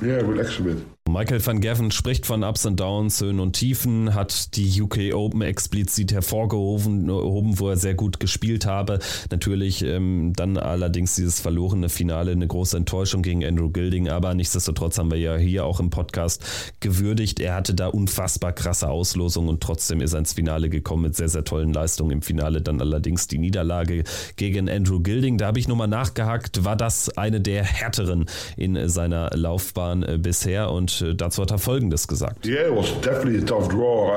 yeah, 0.00 0.22
relax 0.22 0.58
a 0.60 0.62
bit. 0.62 0.91
Michael 1.08 1.44
van 1.44 1.60
Gerven 1.60 1.90
spricht 1.90 2.26
von 2.26 2.44
Ups 2.44 2.64
and 2.64 2.78
Downs, 2.78 3.20
Höhen 3.20 3.40
und 3.40 3.54
Tiefen, 3.54 4.14
hat 4.14 4.56
die 4.56 4.80
UK 4.80 5.12
Open 5.12 5.42
explizit 5.42 6.12
hervorgehoben, 6.12 7.08
wo 7.08 7.68
er 7.68 7.76
sehr 7.76 7.94
gut 7.94 8.20
gespielt 8.20 8.66
habe. 8.66 9.00
Natürlich 9.30 9.82
ähm, 9.82 10.32
dann 10.36 10.56
allerdings 10.56 11.16
dieses 11.16 11.40
verlorene 11.40 11.88
Finale, 11.88 12.30
eine 12.30 12.46
große 12.46 12.76
Enttäuschung 12.76 13.22
gegen 13.22 13.44
Andrew 13.44 13.68
Gilding, 13.68 14.08
aber 14.08 14.32
nichtsdestotrotz 14.34 14.96
haben 14.96 15.10
wir 15.10 15.18
ja 15.18 15.36
hier 15.36 15.66
auch 15.66 15.80
im 15.80 15.90
Podcast 15.90 16.44
gewürdigt. 16.78 17.40
Er 17.40 17.56
hatte 17.56 17.74
da 17.74 17.88
unfassbar 17.88 18.52
krasse 18.52 18.88
Auslosungen 18.88 19.50
und 19.50 19.60
trotzdem 19.60 20.00
ist 20.00 20.12
er 20.12 20.20
ins 20.20 20.34
Finale 20.34 20.70
gekommen 20.70 21.02
mit 21.02 21.16
sehr, 21.16 21.28
sehr 21.28 21.44
tollen 21.44 21.72
Leistungen. 21.72 22.12
Im 22.12 22.22
Finale 22.22 22.62
dann 22.62 22.80
allerdings 22.80 23.26
die 23.26 23.38
Niederlage 23.38 24.04
gegen 24.36 24.70
Andrew 24.70 25.00
Gilding. 25.00 25.36
Da 25.36 25.48
habe 25.48 25.58
ich 25.58 25.66
nochmal 25.66 25.88
nachgehakt, 25.88 26.64
war 26.64 26.76
das 26.76 27.10
eine 27.18 27.40
der 27.40 27.64
härteren 27.64 28.26
in 28.56 28.88
seiner 28.88 29.30
Laufbahn 29.36 30.04
äh, 30.04 30.18
bisher 30.18 30.70
und 30.70 30.91
äh, 31.00 31.14
dazu 31.14 31.42
hat 31.42 31.50
er 31.50 31.58
Folgendes 31.58 32.06
gesagt. 32.06 32.46
Yeah, 32.46 32.68
it 32.68 32.76
was 32.76 32.92
definitely 33.00 33.38
a 33.38 33.46
tough 33.46 33.68
draw. 33.68 34.12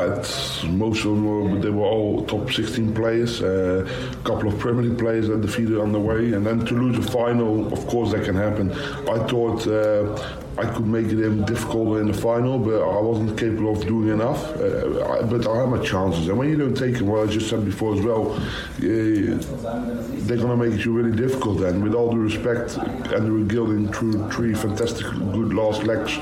most 0.68 1.06
of 1.06 1.16
them 1.16 1.26
were, 1.26 1.62
they 1.62 1.70
were 1.70 1.86
all 1.86 2.26
top 2.26 2.52
16 2.52 2.94
players. 2.94 3.42
Uh, 3.42 3.86
a 4.12 4.28
couple 4.28 4.50
of 4.50 4.60
Premier 4.60 4.84
League 4.90 4.98
players 4.98 5.28
that 5.28 5.42
defeated 5.42 5.80
on 5.80 5.92
the 5.94 6.00
way, 6.00 6.34
and 6.34 6.46
then 6.46 6.66
to 6.66 6.76
lose 6.76 6.98
a 6.98 7.12
final, 7.12 7.72
of 7.72 7.88
course 7.88 8.12
that 8.12 8.26
can 8.26 8.36
happen. 8.36 8.72
I 9.08 9.20
thought. 9.28 9.66
Uh, 9.68 10.42
I 10.58 10.66
could 10.66 10.88
make 10.88 11.08
it 11.08 11.20
even 11.20 11.44
difficult 11.44 11.98
in 11.98 12.08
the 12.08 12.14
final, 12.14 12.58
but 12.58 12.82
I 12.82 13.02
wasn't 13.02 13.38
capable 13.38 13.74
of 13.74 13.86
doing 13.86 14.10
enough. 14.10 14.42
Uh, 14.56 15.06
I, 15.06 15.22
but 15.24 15.46
I 15.48 15.60
had 15.60 15.70
my 15.70 15.84
chances, 15.84 16.30
and 16.30 16.38
when 16.38 16.50
you 16.50 16.58
don't 16.58 16.76
take 16.76 16.98
them, 16.98 17.08
well, 17.08 17.24
I 17.24 17.32
just 17.32 17.50
said 17.50 17.66
before 17.66 17.94
as 17.94 18.02
well, 18.02 18.34
uh, 18.34 18.42
they're 18.80 20.38
going 20.38 20.48
to 20.48 20.58
make 20.58 20.80
it 20.80 20.86
you 20.86 20.94
really 20.94 21.16
difficult. 21.16 21.62
And 21.62 21.84
with 21.84 21.94
all 21.94 22.12
due 22.12 22.20
respect, 22.20 22.78
Andrew 23.14 23.46
Gilding 23.46 23.92
threw 23.92 24.30
three 24.32 24.54
fantastic, 24.54 25.08
good 25.08 25.54
last 25.54 25.84
legs 25.84 26.18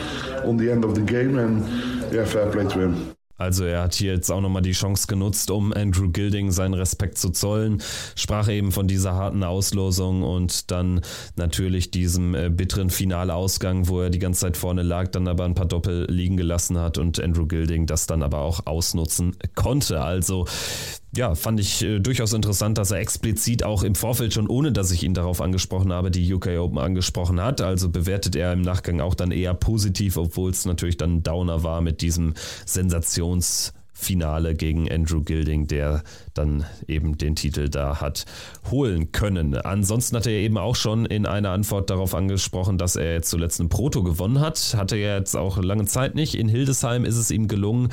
on 0.45 0.57
the 0.57 0.71
end 0.71 0.83
of 0.83 0.95
the 0.95 1.01
game, 1.01 1.37
and 1.37 2.11
yeah, 2.11 2.25
fair 2.25 2.51
play 2.51 2.67
to 2.67 2.79
him. 2.79 3.15
Also 3.37 3.65
er 3.65 3.83
hat 3.83 3.95
hier 3.95 4.13
jetzt 4.13 4.31
auch 4.31 4.41
nochmal 4.41 4.61
die 4.61 4.71
Chance 4.71 5.07
genutzt, 5.07 5.49
um 5.51 5.73
Andrew 5.73 6.09
Gilding 6.09 6.51
seinen 6.51 6.75
Respekt 6.75 7.17
zu 7.17 7.31
zollen. 7.31 7.81
Sprach 8.15 8.47
eben 8.47 8.71
von 8.71 8.87
dieser 8.87 9.15
harten 9.15 9.43
Auslosung 9.43 10.23
und 10.23 10.71
dann 10.71 11.01
natürlich 11.35 11.91
diesem 11.91 12.35
äh, 12.35 12.49
bitteren 12.49 12.89
Finalausgang, 12.89 13.87
wo 13.87 14.01
er 14.01 14.09
die 14.09 14.19
ganze 14.19 14.41
Zeit 14.41 14.57
vorne 14.57 14.83
lag, 14.83 15.09
dann 15.09 15.27
aber 15.27 15.45
ein 15.45 15.55
paar 15.55 15.65
Doppel 15.65 16.05
liegen 16.09 16.37
gelassen 16.37 16.77
hat 16.79 16.97
und 16.97 17.19
Andrew 17.19 17.47
Gilding 17.47 17.87
das 17.87 18.07
dann 18.07 18.23
aber 18.23 18.39
auch 18.39 18.65
ausnutzen 18.65 19.35
konnte. 19.55 20.01
Also 20.01 20.45
ja, 21.15 21.35
fand 21.35 21.59
ich 21.59 21.83
äh, 21.83 21.99
durchaus 21.99 22.33
interessant, 22.33 22.77
dass 22.77 22.91
er 22.91 22.97
explizit 22.97 23.63
auch 23.63 23.83
im 23.83 23.95
Vorfeld 23.95 24.33
schon, 24.33 24.47
ohne 24.47 24.71
dass 24.71 24.91
ich 24.91 25.03
ihn 25.03 25.13
darauf 25.13 25.41
angesprochen 25.41 25.93
habe, 25.93 26.09
die 26.09 26.33
UK 26.33 26.47
Open 26.59 26.79
angesprochen 26.79 27.39
hat. 27.41 27.61
Also 27.61 27.89
bewertet 27.89 28.35
er 28.35 28.53
im 28.53 28.61
Nachgang 28.61 28.99
auch 28.99 29.13
dann 29.13 29.31
eher 29.31 29.53
positiv, 29.53 30.17
obwohl 30.17 30.51
es 30.51 30.65
natürlich 30.65 30.97
dann 30.97 31.21
Downer 31.21 31.63
war 31.63 31.81
mit 31.81 32.01
diesem 32.01 32.33
Sensations- 32.65 33.73
Finale 33.95 34.53
gegen 34.53 34.91
Andrew 34.91 35.21
Gilding, 35.21 35.67
der 35.67 36.03
dann 36.33 36.65
eben 36.87 37.17
den 37.17 37.35
Titel 37.35 37.69
da 37.69 38.01
hat 38.01 38.25
holen 38.69 39.11
können. 39.11 39.55
Ansonsten 39.55 40.15
hat 40.15 40.27
er 40.27 40.33
eben 40.33 40.57
auch 40.57 40.75
schon 40.75 41.05
in 41.05 41.25
einer 41.25 41.51
Antwort 41.51 41.89
darauf 41.89 42.15
angesprochen, 42.15 42.77
dass 42.77 42.95
er 42.95 43.13
jetzt 43.13 43.29
zuletzt 43.29 43.59
ein 43.59 43.69
Proto 43.69 44.03
gewonnen 44.03 44.39
hat. 44.39 44.75
Hatte 44.77 44.95
er 44.95 45.17
jetzt 45.17 45.35
auch 45.35 45.57
lange 45.61 45.85
Zeit 45.85 46.15
nicht. 46.15 46.35
In 46.35 46.47
Hildesheim 46.47 47.05
ist 47.05 47.17
es 47.17 47.31
ihm 47.31 47.47
gelungen 47.47 47.89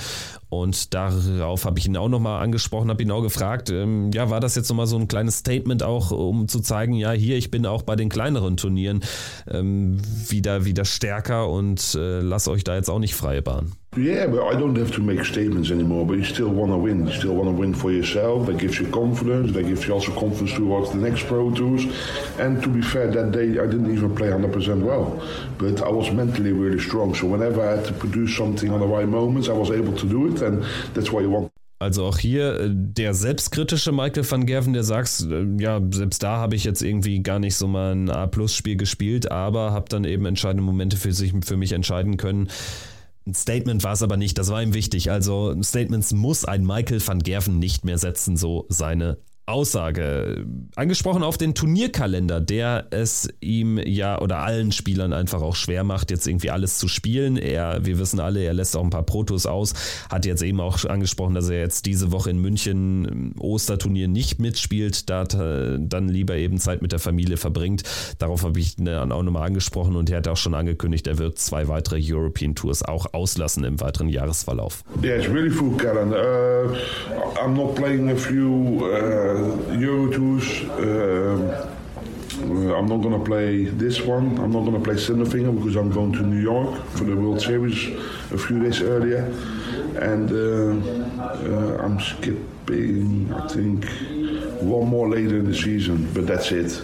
und 0.49 0.95
darauf 0.95 1.65
habe 1.65 1.79
ich 1.79 1.87
ihn 1.87 1.97
auch 1.97 2.09
nochmal 2.09 2.43
angesprochen, 2.43 2.91
habe 2.91 3.03
ihn 3.03 3.11
auch 3.11 3.23
gefragt, 3.23 3.71
ähm, 3.71 4.11
ja, 4.13 4.31
war 4.31 4.41
das 4.41 4.57
jetzt 4.57 4.69
nochmal 4.69 4.89
so 4.89 4.97
ein 4.97 5.07
kleines 5.07 5.39
Statement 5.39 5.83
auch, 5.83 6.11
um 6.11 6.49
zu 6.49 6.61
zeigen, 6.61 6.95
ja, 6.95 7.13
hier, 7.13 7.37
ich 7.37 7.51
bin 7.51 7.67
auch 7.67 7.83
bei 7.83 7.95
den 7.95 8.09
kleineren 8.09 8.57
Turnieren 8.57 9.01
ähm, 9.49 9.99
wieder, 10.29 10.65
wieder 10.65 10.85
stärker 10.85 11.49
und 11.49 11.95
äh, 11.95 12.21
lass 12.21 12.49
euch 12.49 12.65
da 12.65 12.75
jetzt 12.75 12.91
auch 12.91 12.99
nicht 12.99 13.15
freie 13.15 13.43
Bahn. 13.43 13.73
Yeah, 13.97 14.29
but 14.29 14.43
I 14.43 14.55
don't 14.55 14.79
have 14.79 14.93
to 14.93 15.03
make 15.03 15.25
statements 15.25 15.73
anymore. 15.73 16.07
But 16.07 16.19
you 16.19 16.25
still 16.25 16.49
want 16.49 16.71
to 16.71 16.79
win. 16.79 17.09
You 17.09 17.13
still 17.13 17.35
want 17.35 17.49
to 17.49 17.61
win 17.61 17.75
for 17.75 17.91
yourself. 17.91 18.30
That 18.39 18.59
gives 18.59 18.79
you 18.79 18.87
confidence. 18.89 19.53
That 19.53 19.65
gives 19.65 19.87
you 19.87 19.95
also 19.95 20.13
confidence 20.13 20.53
towards 20.53 20.91
the 20.93 20.99
next 20.99 21.27
Pro 21.27 21.51
Tours. 21.51 21.85
And 22.39 22.63
to 22.63 22.69
be 22.69 22.83
fair, 22.83 23.11
that 23.11 23.33
day 23.33 23.59
I 23.59 23.67
didn't 23.67 23.93
even 23.93 24.15
play 24.15 24.29
100% 24.29 24.83
well. 24.83 25.21
But 25.59 25.83
I 25.83 25.91
was 25.91 26.11
mentally 26.13 26.53
really 26.53 26.81
strong. 26.81 27.15
So 27.15 27.27
whenever 27.27 27.61
I 27.67 27.77
had 27.77 27.85
to 27.87 27.93
produce 27.93 28.37
something 28.37 28.71
on 28.71 28.81
the 28.81 28.87
right 28.87 29.09
moments, 29.09 29.49
I 29.49 29.53
was 29.53 29.71
able 29.71 29.97
to 29.97 30.07
do 30.07 30.33
it. 30.33 30.43
And 30.43 30.65
that's 30.95 31.11
why 31.11 31.21
you 31.21 31.31
want 31.31 31.51
Also 31.83 32.05
auch 32.05 32.19
hier 32.19 32.61
äh, 32.61 32.69
der 32.71 33.15
selbstkritische 33.15 33.91
Michael 33.91 34.31
van 34.31 34.45
Gerven, 34.45 34.75
der 34.75 34.85
sagt, 34.85 35.27
äh, 35.31 35.47
ja, 35.59 35.81
selbst 35.91 36.23
da 36.23 36.37
habe 36.37 36.55
ich 36.55 36.65
jetzt 36.65 36.83
irgendwie 36.83 37.23
gar 37.23 37.39
nicht 37.39 37.57
so 37.57 37.67
mal 37.67 37.95
ein 37.95 38.11
A-Plus-Spiel 38.11 38.77
gespielt, 38.77 39.31
aber 39.31 39.73
habe 39.73 39.87
dann 39.89 40.05
eben 40.05 40.27
entscheidende 40.27 40.63
Momente 40.63 40.99
für, 40.99 41.13
sich, 41.13 41.33
für 41.43 41.57
mich 41.57 41.73
entscheiden 41.73 42.19
können. 42.19 42.49
Ein 43.27 43.35
Statement 43.35 43.85
war 43.85 43.93
es 43.93 44.03
aber 44.03 44.17
nicht, 44.17 44.39
das 44.39 44.49
war 44.49 44.63
ihm 44.63 44.75
wichtig. 44.75 45.11
Also 45.11 45.55
Statements 45.63 46.13
muss 46.13 46.45
ein 46.45 46.65
Michael 46.65 47.07
van 47.07 47.21
Gerven 47.21 47.59
nicht 47.59 47.85
mehr 47.85 47.99
setzen, 47.99 48.37
so 48.37 48.67
seine 48.69 49.19
Aussage. 49.47 50.47
Angesprochen 50.77 51.23
auf 51.23 51.37
den 51.37 51.55
Turnierkalender, 51.55 52.41
der 52.41 52.87
es 52.91 53.29
ihm 53.41 53.79
ja 53.79 54.21
oder 54.21 54.39
allen 54.39 54.71
Spielern 54.73 55.13
einfach 55.13 55.43
auch 55.43 55.57
schwer 55.57 55.83
macht, 55.83 56.11
jetzt 56.11 56.27
irgendwie 56.27 56.51
alles 56.51 56.79
zu 56.79 56.89
spielen. 56.89 57.37
Er, 57.37 57.85
wir 57.85 57.99
wissen 57.99 58.21
alle, 58.21 58.43
er 58.43 58.55
lässt 58.55 58.77
auch 58.77 58.85
ein 58.85 58.91
paar 58.91 59.03
Protos 59.03 59.47
aus. 59.47 59.75
Hat 60.09 60.25
jetzt 60.25 60.43
eben 60.43 60.61
auch 60.61 60.85
angesprochen, 60.85 61.35
dass 61.35 61.49
er 61.49 61.59
jetzt 61.59 61.87
diese 61.87 62.13
Woche 62.13 62.31
in 62.31 62.39
München 62.39 63.35
Osterturnier 63.39 64.09
nicht 64.09 64.41
mitspielt, 64.41 65.11
da 65.11 65.25
dann 65.25 66.09
lieber 66.09 66.37
eben 66.37 66.59
Zeit 66.59 66.81
mit 66.81 66.93
der 66.93 67.01
Familie 67.01 67.37
verbringt. 67.37 67.83
Darauf 68.19 68.45
habe 68.45 68.61
ich 68.61 68.77
dann 68.77 69.11
auch 69.13 69.23
nochmal 69.23 69.47
angesprochen 69.47 69.97
und 69.97 70.11
er 70.11 70.19
hat 70.19 70.29
auch 70.29 70.37
schon 70.37 70.55
angekündigt, 70.55 71.07
er 71.07 71.19
wird 71.19 71.39
zwei 71.39 71.67
weitere 71.69 72.01
European 72.01 72.55
Tours 72.55 72.83
auch 72.83 73.13
auslassen 73.13 73.65
im 73.65 73.81
weiteren 73.81 74.09
Jahresverlauf. 74.09 74.85
Yeah, 75.03 75.17
it's 75.17 75.29
really 75.29 75.51
full 75.51 75.77
calendar. 75.77 76.21
Uh, 76.21 76.77
I'm 77.43 77.55
not 77.55 77.75
playing 77.75 78.11
a 78.11 78.17
few 78.17 78.85
uh 78.85 79.30
Euro 79.79 80.11
Tours. 80.11 80.63
Uh, 80.71 81.77
I'm 82.43 82.87
not 82.87 83.03
going 83.03 83.19
to 83.19 83.25
play 83.25 83.65
this 83.65 84.01
one. 84.01 84.39
I'm 84.39 84.53
not 84.53 84.61
going 84.61 84.75
to 84.75 84.81
play 84.81 84.95
Cinderfinger 84.95 85.57
because 85.57 85.77
I'm 85.77 85.91
going 85.91 86.13
to 86.13 86.23
New 86.23 86.41
York 86.41 86.85
for 86.91 87.05
the 87.05 87.15
World 87.15 87.41
Series 87.41 87.89
a 88.33 88.39
few 88.39 88.63
days 88.63 88.81
earlier. 88.81 89.25
And 90.01 90.31
uh, 90.31 91.23
uh, 91.23 91.85
I'm 91.85 92.01
skipping, 92.01 93.33
I 93.35 93.47
think, 93.49 93.85
one 94.63 94.89
more 94.89 95.09
later 95.09 95.39
in 95.39 95.51
the 95.51 95.55
season, 95.55 96.11
but 96.15 96.27
that's 96.27 96.51
it. 96.53 96.81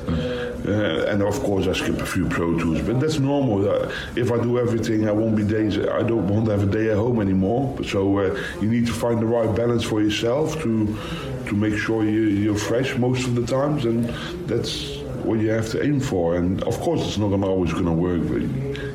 Uh, 0.67 1.07
and 1.07 1.23
of 1.23 1.39
course, 1.41 1.69
I 1.69 1.73
skip 1.73 2.01
a 2.01 2.07
few 2.07 2.29
pro 2.29 2.59
tours, 2.59 2.83
but 2.83 2.99
that's 2.99 3.19
normal. 3.19 3.69
Uh, 3.69 3.91
if 4.17 4.33
I 4.33 4.39
do 4.39 4.59
everything, 4.59 5.09
I 5.09 5.13
won't 5.13 5.37
be 5.37 5.45
days. 5.45 5.79
I 5.79 6.03
don't 6.03 6.27
want 6.27 6.47
to 6.47 6.51
have 6.53 6.65
a 6.65 6.71
day 6.71 6.91
at 6.91 6.97
home 6.97 7.21
anymore. 7.21 7.79
So 7.85 8.19
uh, 8.19 8.37
you 8.61 8.69
need 8.69 8.87
to 8.87 8.93
find 8.93 9.21
the 9.21 9.27
right 9.27 9.55
balance 9.55 9.85
for 9.85 10.03
yourself 10.03 10.61
to 10.63 10.99
to 11.47 11.55
make 11.55 11.77
sure 11.77 12.05
you, 12.05 12.23
you're 12.23 12.57
fresh 12.57 12.97
most 12.97 13.27
of 13.27 13.35
the 13.35 13.47
times, 13.47 13.85
and 13.85 14.05
that's 14.49 14.97
what 15.25 15.41
you 15.41 15.51
have 15.51 15.69
to 15.71 15.83
aim 15.83 16.01
for. 16.01 16.37
And 16.37 16.63
of 16.65 16.79
course, 16.81 17.01
it's 17.07 17.19
not 17.19 17.33
always 17.43 17.73
going 17.73 17.87
to 17.87 17.93
work, 17.93 18.23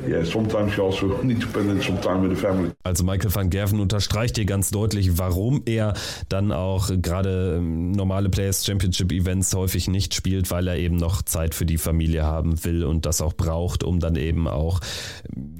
yeah, 0.06 0.24
sometimes 0.24 0.76
you 0.76 0.84
also 0.84 1.06
need 1.22 1.40
to 1.40 1.48
spend 1.48 1.82
some 1.82 2.00
time 2.00 2.22
with 2.22 2.36
the 2.36 2.40
family. 2.40 2.70
Also 2.84 3.04
Michael 3.04 3.34
van 3.34 3.50
Gerven 3.50 3.80
unterstreicht 3.80 4.36
hier 4.36 4.44
ganz 4.44 4.70
deutlich, 4.70 5.18
warum 5.18 5.62
er 5.66 5.94
dann 6.28 6.52
auch 6.52 6.90
gerade 7.00 7.56
ähm, 7.58 7.92
normale 7.92 8.28
Players 8.28 8.64
Championship 8.64 9.12
Events 9.12 9.54
häufig 9.54 9.88
nicht 9.88 10.14
spielt, 10.14 10.50
weil 10.50 10.68
er 10.68 10.76
eben 10.76 10.96
noch 10.96 11.22
Zeit 11.22 11.54
für 11.54 11.66
die 11.66 11.78
Familie 11.78 12.24
haben 12.24 12.64
will 12.64 12.84
und 12.84 13.06
das 13.06 13.20
auch 13.20 13.34
braucht, 13.34 13.84
um 13.84 14.00
dann 14.00 14.16
eben 14.16 14.48
auch 14.48 14.80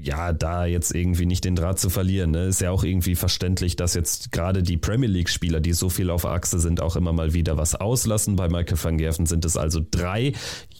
ja 0.01 0.33
da 0.33 0.65
jetzt 0.65 0.93
irgendwie 0.93 1.25
nicht 1.25 1.45
den 1.45 1.55
Draht 1.55 1.79
zu 1.79 1.89
verlieren. 1.89 2.31
Ne? 2.31 2.45
Ist 2.45 2.61
ja 2.61 2.71
auch 2.71 2.83
irgendwie 2.83 3.15
verständlich, 3.15 3.75
dass 3.75 3.93
jetzt 3.93 4.31
gerade 4.31 4.63
die 4.63 4.77
Premier 4.77 5.09
League 5.09 5.29
Spieler, 5.29 5.59
die 5.59 5.73
so 5.73 5.89
viel 5.89 6.09
auf 6.09 6.25
Achse 6.25 6.59
sind, 6.59 6.81
auch 6.81 6.95
immer 6.95 7.13
mal 7.13 7.33
wieder 7.33 7.57
was 7.57 7.75
auslassen. 7.75 8.35
Bei 8.35 8.49
Michael 8.49 8.77
van 8.81 8.97
Gerven 8.97 9.25
sind 9.25 9.45
es 9.45 9.57
also 9.57 9.81
drei 9.89 10.33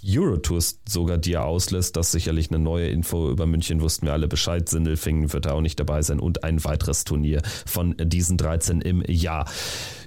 Eurotours 0.06 0.80
sogar, 0.88 1.18
die 1.18 1.34
er 1.34 1.46
auslässt. 1.46 1.96
Das 1.96 2.08
ist 2.08 2.12
sicherlich 2.12 2.50
eine 2.50 2.60
neue 2.60 2.88
Info. 2.88 3.30
Über 3.30 3.46
München 3.46 3.82
wussten 3.82 4.06
wir 4.06 4.14
alle 4.14 4.28
Bescheid. 4.28 4.68
Sindelfingen 4.68 5.32
wird 5.34 5.46
da 5.46 5.54
auch 5.54 5.62
nicht 5.62 5.80
dabei 5.80 6.02
sein 6.02 6.20
und 6.20 6.44
ein 6.44 6.64
weiteres 6.64 7.04
Turnier 7.04 7.42
von 7.66 7.96
diesen 7.98 8.38
13 8.38 8.82
im 8.82 9.04
Jahr. 9.08 9.50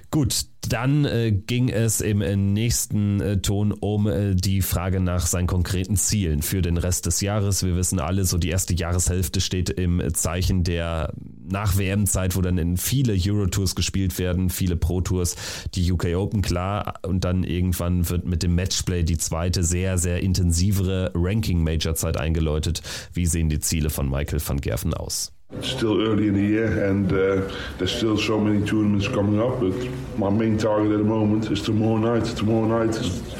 Gut, 0.09 0.45
dann 0.69 1.03
äh, 1.03 1.31
ging 1.31 1.67
es 1.67 1.99
im 1.99 2.21
äh, 2.21 2.37
nächsten 2.37 3.19
äh, 3.19 3.41
Ton 3.41 3.73
um 3.73 4.07
äh, 4.07 4.35
die 4.35 4.61
Frage 4.61 5.01
nach 5.01 5.25
seinen 5.25 5.47
konkreten 5.47 5.97
Zielen 5.97 6.41
für 6.41 6.61
den 6.61 6.77
Rest 6.77 7.05
des 7.05 7.19
Jahres. 7.19 7.63
Wir 7.63 7.75
wissen 7.75 7.99
alle, 7.99 8.23
so 8.23 8.37
die 8.37 8.49
erste 8.49 8.73
Jahreshälfte 8.73 9.41
steht 9.41 9.69
im 9.69 10.01
Zeichen 10.13 10.63
der 10.63 11.13
nach 11.49 11.77
WM-Zeit, 11.77 12.35
wo 12.37 12.41
dann 12.41 12.57
in 12.57 12.77
viele 12.77 13.13
Euro-Tours 13.13 13.75
gespielt 13.75 14.17
werden, 14.17 14.49
viele 14.49 14.77
Pro-Tours, 14.77 15.35
die 15.75 15.91
UK 15.91 16.15
Open 16.15 16.41
klar 16.41 16.99
und 17.05 17.25
dann 17.25 17.43
irgendwann 17.43 18.09
wird 18.09 18.25
mit 18.25 18.43
dem 18.43 18.55
Matchplay 18.55 19.03
die 19.03 19.17
zweite 19.17 19.63
sehr, 19.63 19.97
sehr 19.97 20.21
intensivere 20.21 21.11
Ranking-Major-Zeit 21.15 22.17
eingeläutet. 22.17 22.81
Wie 23.13 23.25
sehen 23.25 23.49
die 23.49 23.59
Ziele 23.59 23.89
von 23.89 24.09
Michael 24.09 24.41
van 24.45 24.61
Gerven 24.61 24.93
aus? 24.93 25.36
It's 25.53 25.69
still 25.69 26.01
early 26.01 26.27
in 26.27 26.33
the 26.33 26.41
year 26.41 26.85
and 26.89 27.09
uh, 27.11 27.49
there's 27.77 27.95
still 27.95 28.17
so 28.17 28.37
many 28.37 28.65
tournaments 28.67 29.07
coming 29.07 29.41
up, 29.41 29.61
but 29.61 29.73
my 30.19 30.29
main 30.29 30.57
target 30.57 30.91
at 30.91 30.97
the 30.97 31.05
moment 31.05 31.49
is 31.49 31.61
tomorrow 31.61 31.95
night. 31.95 32.25
Tomorrow 32.35 32.65
night 32.65 32.89
is, 32.89 33.33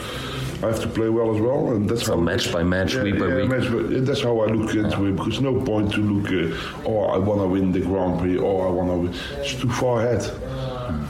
I 0.63 0.67
have 0.67 0.79
to 0.81 0.87
play 0.87 1.09
well 1.09 1.35
as 1.35 1.41
well, 1.41 1.73
and 1.73 1.89
that's 1.89 2.05
so 2.05 2.15
how 2.15 2.21
match 2.21 2.51
by 2.53 2.63
match, 2.63 2.95
yeah, 2.95 3.03
week 3.03 3.19
by 3.19 3.27
yeah, 3.27 3.35
week. 3.35 3.49
Match 3.49 3.69
by, 3.69 3.99
that's 3.99 4.21
how 4.21 4.39
I 4.39 4.45
look 4.45 4.73
into 4.73 5.05
it 5.05 5.17
because 5.17 5.41
no 5.41 5.61
point 5.61 5.91
to 5.95 6.01
look, 6.01 6.31
uh, 6.31 6.87
oh, 6.87 7.07
I 7.07 7.17
want 7.17 7.41
to 7.41 7.47
win 7.47 7.73
the 7.73 7.81
Grand 7.81 8.21
Prix, 8.21 8.37
or 8.37 8.67
I 8.67 8.71
want 8.71 8.89
to 8.89 8.95
win. 8.95 9.13
It's 9.41 9.55
too 9.55 9.69
far 9.69 9.99
ahead. 9.99 10.23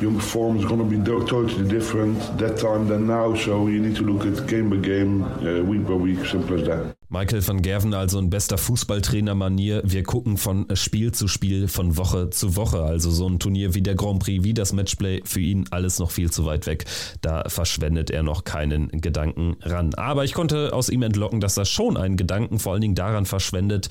Your 0.01 0.19
form 0.19 0.57
is 0.57 0.65
going 0.65 0.79
to 0.79 0.97
be 0.97 0.97
totally 1.05 1.69
different 1.69 2.39
that 2.39 2.57
time 2.57 2.87
than 2.87 3.05
now, 3.05 3.35
so 3.35 3.67
you 3.67 3.79
need 3.79 3.95
to 3.97 4.03
look 4.03 4.25
at 4.25 4.47
game 4.47 4.71
by 4.71 4.77
game, 4.77 5.23
uh, 5.23 5.63
week 5.63 5.85
by 5.85 5.93
week, 5.93 6.25
simple 6.25 6.59
as 6.59 6.65
that. 6.67 6.96
Michael 7.09 7.47
van 7.47 7.61
Gerven 7.61 7.93
also 7.93 8.19
in 8.19 8.29
bester 8.29 8.57
Fußballtrainer-Manier. 8.57 9.81
Wir 9.85 10.03
gucken 10.03 10.35
von 10.35 10.65
Spiel 10.73 11.13
zu 11.13 11.29
Spiel, 11.29 11.69
von 11.69 11.95
Woche 11.95 12.31
zu 12.31 12.57
Woche. 12.57 12.83
Also 12.83 13.11
so 13.11 13.29
ein 13.29 13.39
Turnier 13.39 13.73
wie 13.73 13.81
der 13.81 13.95
Grand 13.95 14.19
Prix, 14.19 14.43
wie 14.43 14.53
das 14.53 14.73
Matchplay, 14.73 15.21
für 15.23 15.39
ihn 15.39 15.67
alles 15.71 15.99
noch 15.99 16.11
viel 16.11 16.29
zu 16.29 16.45
weit 16.45 16.65
weg. 16.65 16.83
Da 17.21 17.45
verschwendet 17.47 18.11
er 18.11 18.23
noch 18.23 18.43
keinen 18.43 18.89
Gedanken 18.89 19.55
ran. 19.61 19.93
Aber 19.93 20.25
ich 20.25 20.33
konnte 20.33 20.73
aus 20.73 20.89
ihm 20.89 21.01
entlocken, 21.01 21.39
dass 21.39 21.55
er 21.55 21.63
schon 21.63 21.95
einen 21.95 22.17
Gedanken 22.17 22.59
vor 22.59 22.73
allen 22.73 22.81
Dingen 22.81 22.95
daran 22.95 23.25
verschwendet, 23.25 23.87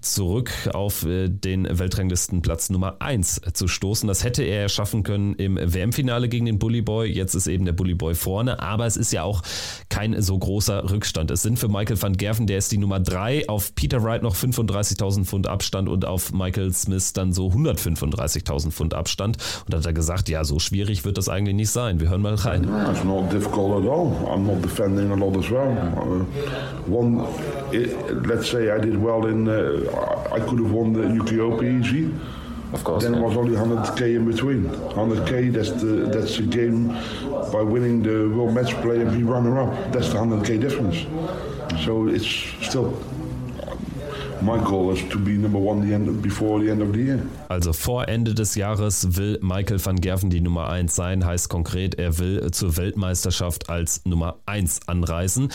zurück 0.00 0.50
auf 0.72 1.04
äh, 1.04 1.28
den 1.28 1.68
Weltranglistenplatz 1.70 2.70
Nummer 2.70 3.02
1 3.02 3.42
zu 3.52 3.68
stoßen. 3.68 4.08
Das 4.08 4.24
hätte 4.24 4.42
er 4.42 4.70
schaffen 4.70 5.02
können 5.02 5.34
im 5.34 5.56
WM-Finale 5.56 6.30
gegen 6.30 6.46
den 6.46 6.58
Bully 6.58 6.80
Boy. 6.80 7.10
Jetzt 7.12 7.34
ist 7.34 7.48
eben 7.48 7.66
der 7.66 7.74
Bully 7.74 7.94
Boy 7.94 8.14
vorne, 8.14 8.60
aber 8.60 8.86
es 8.86 8.96
ist 8.96 9.12
ja 9.12 9.24
auch 9.24 9.42
kein 9.90 10.22
so 10.22 10.38
großer 10.38 10.90
Rückstand. 10.90 11.30
Es 11.30 11.42
sind 11.42 11.58
für 11.58 11.68
Michael 11.68 12.00
van 12.00 12.16
Gerven 12.16 12.45
Gavin, 12.46 12.48
der 12.48 12.58
ist 12.58 12.72
die 12.72 12.78
Nummer 12.78 13.00
3, 13.00 13.48
auf 13.48 13.74
Peter 13.74 14.02
Wright 14.02 14.22
noch 14.22 14.34
35.000 14.34 15.24
Pfund 15.24 15.46
Abstand 15.46 15.88
und 15.88 16.04
auf 16.04 16.32
Michael 16.32 16.72
Smith 16.72 17.12
dann 17.12 17.32
so 17.32 17.48
135.000 17.48 18.70
Pfund 18.70 18.94
Abstand. 18.94 19.36
Und 19.64 19.74
da 19.74 19.78
hat 19.78 19.86
er 19.86 19.92
gesagt, 19.92 20.28
ja, 20.28 20.44
so 20.44 20.58
schwierig 20.58 21.04
wird 21.04 21.18
das 21.18 21.28
eigentlich 21.28 21.56
nicht 21.56 21.70
sein. 21.70 22.00
Wir 22.00 22.10
hören 22.10 22.22
mal 22.22 22.34
rein. 22.34 22.64
Yeah, 22.64 22.90
it's 22.90 23.04
not 23.04 23.32
difficult 23.32 23.84
at 23.84 23.90
all. 23.90 24.12
I'm 24.28 24.46
not 24.46 24.62
defending 24.62 25.10
a 25.10 25.16
lot 25.16 25.36
as 25.36 25.50
well. 25.50 25.76
Uh, 25.96 26.24
one, 26.86 27.26
it, 27.72 27.94
let's 28.26 28.50
say 28.50 28.70
I 28.70 28.78
did 28.78 28.96
well 28.96 29.26
in, 29.26 29.48
uh, 29.48 30.34
I 30.34 30.40
could 30.40 30.60
have 30.60 30.72
won 30.72 30.92
the 30.92 31.02
UK 31.02 31.40
Open 31.40 31.80
easy. 31.82 32.10
Of 32.72 32.82
course. 32.82 33.04
Then 33.04 33.14
it 33.14 33.22
was 33.22 33.36
only 33.36 33.54
100k 33.54 34.16
in 34.16 34.24
between. 34.30 34.64
100k, 34.64 35.52
that's 35.52 35.70
the 35.70 36.10
that's 36.12 36.36
the 36.36 36.42
game 36.42 36.88
by 37.52 37.62
winning 37.62 38.02
the 38.02 38.28
world 38.36 38.54
match 38.54 38.74
play 38.82 39.00
and 39.00 39.12
be 39.12 39.22
runner 39.22 39.60
up. 39.60 39.92
That's 39.92 40.08
the 40.08 40.18
100k 40.18 40.60
difference. 40.60 41.06
So 41.84 42.08
it's 42.08 42.26
still 42.62 42.92
my 44.42 44.58
goal 44.58 44.92
is 44.92 45.02
to 45.08 45.18
be 45.18 45.32
number 45.32 45.58
one 45.58 45.86
the 45.86 45.94
end 45.94 46.22
before 46.22 46.60
the 46.60 46.70
end 46.70 46.82
of 46.82 46.92
the 46.92 47.00
year. 47.00 47.22
Also 47.48 47.72
vor 47.72 48.08
Ende 48.08 48.34
des 48.34 48.54
Jahres 48.54 49.16
will 49.16 49.38
Michael 49.40 49.84
van 49.84 50.00
Gerven 50.00 50.30
die 50.30 50.40
Nummer 50.40 50.68
1 50.68 50.94
sein, 50.94 51.24
heißt 51.24 51.48
konkret, 51.48 51.96
er 51.96 52.18
will 52.18 52.50
zur 52.50 52.76
Weltmeisterschaft 52.76 53.70
als 53.70 54.04
Nummer 54.04 54.36
1 54.46 54.80
anreisen. 54.86 55.48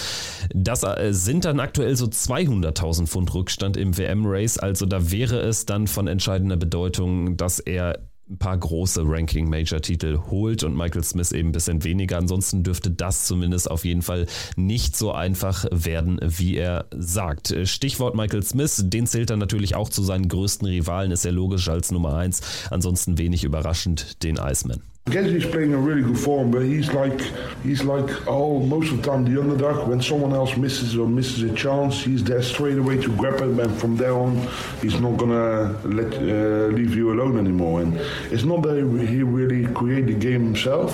Das 0.53 0.83
äh, 0.83 1.13
sind 1.13 1.45
dann 1.45 1.59
aktuell 1.59 1.95
so 1.95 2.05
200.000 2.05 3.07
Pfund 3.07 3.33
Rückstand 3.33 3.77
im 3.77 3.97
WM-Race, 3.97 4.57
also 4.57 4.85
da 4.85 5.11
wäre 5.11 5.39
es 5.39 5.65
dann 5.65 5.87
von 5.87 6.07
entscheidender 6.07 6.57
Bedeutung, 6.57 7.37
dass 7.37 7.59
er 7.59 7.99
ein 8.31 8.37
paar 8.37 8.57
große 8.57 9.03
Ranking-Major-Titel 9.05 10.19
holt 10.29 10.63
und 10.63 10.75
Michael 10.75 11.03
Smith 11.03 11.31
eben 11.31 11.49
ein 11.49 11.51
bisschen 11.51 11.83
weniger. 11.83 12.17
Ansonsten 12.17 12.63
dürfte 12.63 12.89
das 12.89 13.25
zumindest 13.25 13.69
auf 13.69 13.83
jeden 13.83 14.01
Fall 14.01 14.25
nicht 14.55 14.95
so 14.95 15.11
einfach 15.11 15.65
werden, 15.71 16.19
wie 16.21 16.55
er 16.55 16.85
sagt. 16.91 17.53
Stichwort 17.65 18.15
Michael 18.15 18.43
Smith, 18.43 18.83
den 18.85 19.05
zählt 19.05 19.29
er 19.29 19.37
natürlich 19.37 19.75
auch 19.75 19.89
zu 19.89 20.01
seinen 20.01 20.29
größten 20.29 20.67
Rivalen, 20.67 21.11
ist 21.11 21.25
ja 21.25 21.31
logisch 21.31 21.67
als 21.67 21.91
Nummer 21.91 22.15
1. 22.15 22.41
Ansonsten 22.69 23.17
wenig 23.17 23.43
überraschend 23.43 24.23
den 24.23 24.37
Iceman. 24.37 24.81
Gensby's 25.07 25.47
playing 25.47 25.73
a 25.73 25.77
really 25.77 26.03
good 26.03 26.19
form, 26.19 26.51
but 26.51 26.61
he's 26.61 26.93
like 26.93 27.19
he's 27.63 27.83
like 27.83 28.27
oh 28.27 28.59
most 28.59 28.91
of 28.91 28.97
the 28.97 29.03
time 29.03 29.25
the 29.25 29.41
underdog. 29.41 29.87
When 29.87 29.99
someone 29.99 30.31
else 30.31 30.55
misses 30.55 30.95
or 30.95 31.07
misses 31.07 31.41
a 31.41 31.53
chance, 31.55 32.03
he's 32.03 32.23
there 32.23 32.43
straight 32.43 32.77
away 32.77 32.97
to 33.01 33.09
grab 33.17 33.41
it, 33.41 33.59
and 33.59 33.79
from 33.79 33.97
there 33.97 34.13
on, 34.13 34.47
he's 34.79 34.99
not 34.99 35.17
gonna 35.17 35.75
let 35.85 36.13
uh, 36.13 36.67
leave 36.67 36.95
you 36.95 37.11
alone 37.13 37.39
anymore. 37.39 37.81
And 37.81 37.99
it's 38.29 38.43
not 38.43 38.61
that 38.61 38.77
he 39.09 39.23
really 39.23 39.65
create 39.73 40.05
the 40.05 40.13
game 40.13 40.43
himself, 40.43 40.93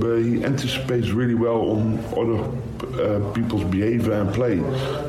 but 0.00 0.16
he 0.16 0.42
anticipates 0.42 1.10
really 1.10 1.34
well 1.34 1.72
on 1.72 1.98
other 2.16 2.38
uh, 3.02 3.32
people's 3.32 3.64
behavior 3.64 4.14
and 4.14 4.32
play. 4.32 4.60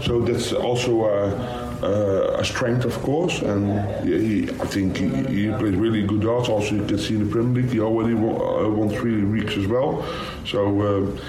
So 0.02 0.20
that's 0.20 0.52
also. 0.52 1.06
Uh, 1.06 1.63
uh, 1.84 2.38
a 2.40 2.46
strength, 2.46 2.86
of 2.86 2.94
course, 3.02 3.42
and 3.42 3.64
he, 4.08 4.50
I 4.50 4.66
think 4.66 4.98
he, 4.98 5.08
he 5.08 5.48
plays 5.60 5.76
really 5.76 6.04
good 6.06 6.22
darts. 6.22 6.48
Also, 6.50 6.76
you 6.76 6.86
can 6.86 6.98
see 6.98 7.16
in 7.16 7.26
the 7.26 7.32
Premier 7.32 7.62
League, 7.62 7.72
he 7.72 7.80
already 7.80 8.14
won, 8.14 8.36
uh, 8.36 8.70
won 8.70 8.90
three 8.90 9.24
weeks 9.24 9.58
as 9.58 9.68
well. 9.68 10.06
So, 10.46 10.60
um, 10.82 11.20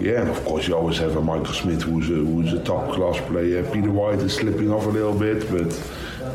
yeah, 0.00 0.20
and 0.22 0.30
of 0.30 0.42
course, 0.44 0.66
you 0.66 0.74
always 0.74 0.98
have 0.98 1.16
a 1.16 1.20
Michael 1.20 1.52
Smith 1.52 1.82
who's 1.82 2.08
a, 2.10 2.14
who's 2.14 2.52
a 2.52 2.62
top 2.64 2.94
class 2.94 3.20
player. 3.28 3.62
Peter 3.70 3.90
White 3.90 4.20
is 4.20 4.34
slipping 4.34 4.72
off 4.72 4.86
a 4.86 4.90
little 4.90 5.14
bit, 5.14 5.50
but 5.50 5.70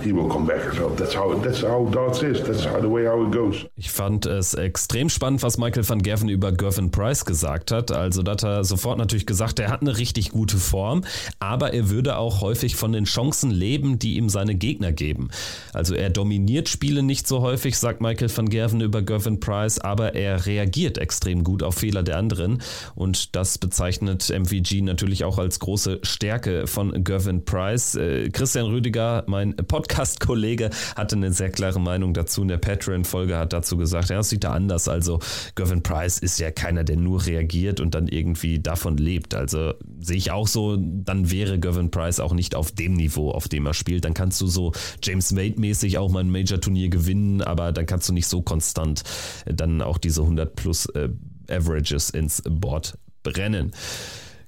he 0.03 0.13
will 0.13 0.27
come 0.27 0.45
back 0.45 0.65
as 0.65 0.77
well. 0.79 0.89
That's 0.95 1.15
how 1.15 1.33
that's 1.41 1.63
how 1.63 1.89
darts 1.89 2.21
is. 2.21 2.43
That's 2.43 2.65
how 2.65 2.81
the 2.81 2.89
way 2.89 3.07
how 3.07 3.25
it 3.25 3.31
goes. 3.31 3.65
Ich 3.75 3.91
fand 3.91 4.25
es 4.25 4.53
extrem 4.53 5.09
spannend, 5.09 5.43
was 5.43 5.57
Michael 5.57 5.87
van 5.87 6.01
Gerven 6.01 6.29
über 6.29 6.51
Gervin 6.51 6.91
Price 6.91 7.25
gesagt 7.25 7.71
hat. 7.71 7.91
Also, 7.91 8.23
da 8.23 8.31
hat 8.33 8.43
er 8.43 8.63
sofort 8.63 8.97
natürlich 8.97 9.25
gesagt, 9.25 9.59
er 9.59 9.69
hat 9.69 9.81
eine 9.81 9.97
richtig 9.97 10.31
gute 10.31 10.57
Form, 10.57 11.03
aber 11.39 11.73
er 11.73 11.89
würde 11.89 12.17
auch 12.17 12.41
häufig 12.41 12.75
von 12.75 12.91
den 12.91 13.05
Chancen 13.05 13.51
leben, 13.51 13.99
die 13.99 14.17
ihm 14.17 14.29
seine 14.29 14.55
Gegner 14.55 14.91
geben. 14.91 15.29
Also, 15.73 15.95
er 15.95 16.09
dominiert 16.09 16.69
Spiele 16.69 17.03
nicht 17.03 17.27
so 17.27 17.41
häufig, 17.41 17.77
sagt 17.77 18.01
Michael 18.01 18.35
van 18.35 18.49
Gerven 18.49 18.81
über 18.81 19.01
Gervin 19.01 19.39
Price, 19.39 19.79
aber 19.79 20.15
er 20.15 20.45
reagiert 20.45 20.97
extrem 20.97 21.43
gut 21.43 21.63
auf 21.63 21.75
Fehler 21.75 22.03
der 22.03 22.17
anderen 22.17 22.61
und 22.95 23.35
das 23.35 23.57
bezeichnet 23.57 24.29
MVG 24.29 24.81
natürlich 24.81 25.23
auch 25.23 25.37
als 25.37 25.59
große 25.59 25.99
Stärke 26.03 26.67
von 26.67 27.03
Gervin 27.03 27.45
Price. 27.45 27.95
Äh, 27.95 28.29
Christian 28.29 28.67
Rüdiger, 28.67 29.23
mein 29.27 29.55
Podcast-Kollege, 29.93 30.71
hatte 30.95 31.15
eine 31.15 31.31
sehr 31.31 31.51
klare 31.51 31.79
Meinung 31.79 32.15
dazu 32.15 32.41
in 32.41 32.47
der 32.47 32.57
Patreon-Folge, 32.57 33.37
hat 33.37 33.53
dazu 33.53 33.77
gesagt, 33.77 34.09
ja, 34.09 34.17
das 34.17 34.29
sieht 34.29 34.43
da 34.43 34.51
anders. 34.51 34.87
Also 34.87 35.19
Gervin 35.53 35.83
Price 35.83 36.17
ist 36.17 36.39
ja 36.39 36.49
keiner, 36.49 36.83
der 36.83 36.97
nur 36.97 37.23
reagiert 37.25 37.79
und 37.79 37.93
dann 37.93 38.07
irgendwie 38.07 38.59
davon 38.59 38.97
lebt. 38.97 39.35
Also 39.35 39.73
sehe 39.99 40.17
ich 40.17 40.31
auch 40.31 40.47
so, 40.47 40.77
dann 40.79 41.29
wäre 41.29 41.59
Gervin 41.59 41.91
Price 41.91 42.19
auch 42.19 42.33
nicht 42.33 42.55
auf 42.55 42.71
dem 42.71 42.93
Niveau, 42.93 43.29
auf 43.31 43.47
dem 43.47 43.67
er 43.67 43.75
spielt. 43.75 44.05
Dann 44.05 44.15
kannst 44.15 44.41
du 44.41 44.47
so 44.47 44.71
James 45.03 45.35
Wade-mäßig 45.35 45.99
auch 45.99 46.09
mal 46.09 46.21
ein 46.21 46.31
Major-Turnier 46.31 46.89
gewinnen, 46.89 47.41
aber 47.43 47.71
dann 47.71 47.85
kannst 47.85 48.09
du 48.09 48.13
nicht 48.13 48.27
so 48.27 48.41
konstant 48.41 49.03
dann 49.45 49.81
auch 49.83 49.99
diese 49.99 50.21
100 50.21 50.55
plus 50.55 50.87
äh, 50.87 51.09
Averages 51.49 52.09
ins 52.09 52.41
Board 52.49 52.97
brennen. 53.21 53.73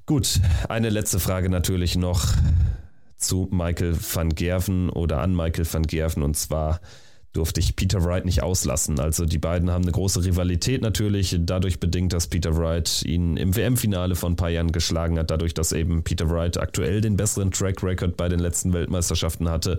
Gut, 0.08 0.40
eine 0.70 0.90
letzte 0.90 1.20
Frage 1.20 1.50
natürlich 1.50 1.96
noch 1.96 2.34
zu 3.18 3.48
Michael 3.52 3.96
van 3.96 4.36
Gerven 4.36 4.90
oder 4.90 5.20
an 5.22 5.36
Michael 5.36 5.66
van 5.72 5.84
Gerven 5.84 6.24
und 6.24 6.36
zwar 6.36 6.82
durfte 7.36 7.60
ich 7.60 7.76
Peter 7.76 8.04
Wright 8.04 8.24
nicht 8.24 8.44
auslassen. 8.44 9.00
Also 9.00 9.26
die 9.26 9.38
beiden 9.38 9.70
haben 9.70 9.84
eine 9.84 9.92
große 9.92 10.24
Rivalität 10.24 10.82
natürlich, 10.82 11.36
dadurch 11.40 11.80
bedingt, 11.82 12.14
dass 12.14 12.28
Peter 12.28 12.56
Wright 12.56 13.04
ihn 13.04 13.36
im 13.36 13.56
WM-Finale 13.56 14.16
von 14.16 14.34
ein 14.34 14.36
paar 14.38 14.50
Jahren 14.50 14.72
geschlagen 14.72 15.20
hat, 15.20 15.32
dadurch, 15.32 15.54
dass 15.54 15.74
eben 15.74 16.04
Peter 16.04 16.30
Wright 16.30 16.58
aktuell 16.58 17.02
den 17.02 17.18
besseren 17.18 17.52
Track 17.52 17.84
Record 17.84 18.16
bei 18.16 18.30
den 18.30 18.40
letzten 18.40 18.72
Weltmeisterschaften 18.72 19.50
hatte 19.50 19.78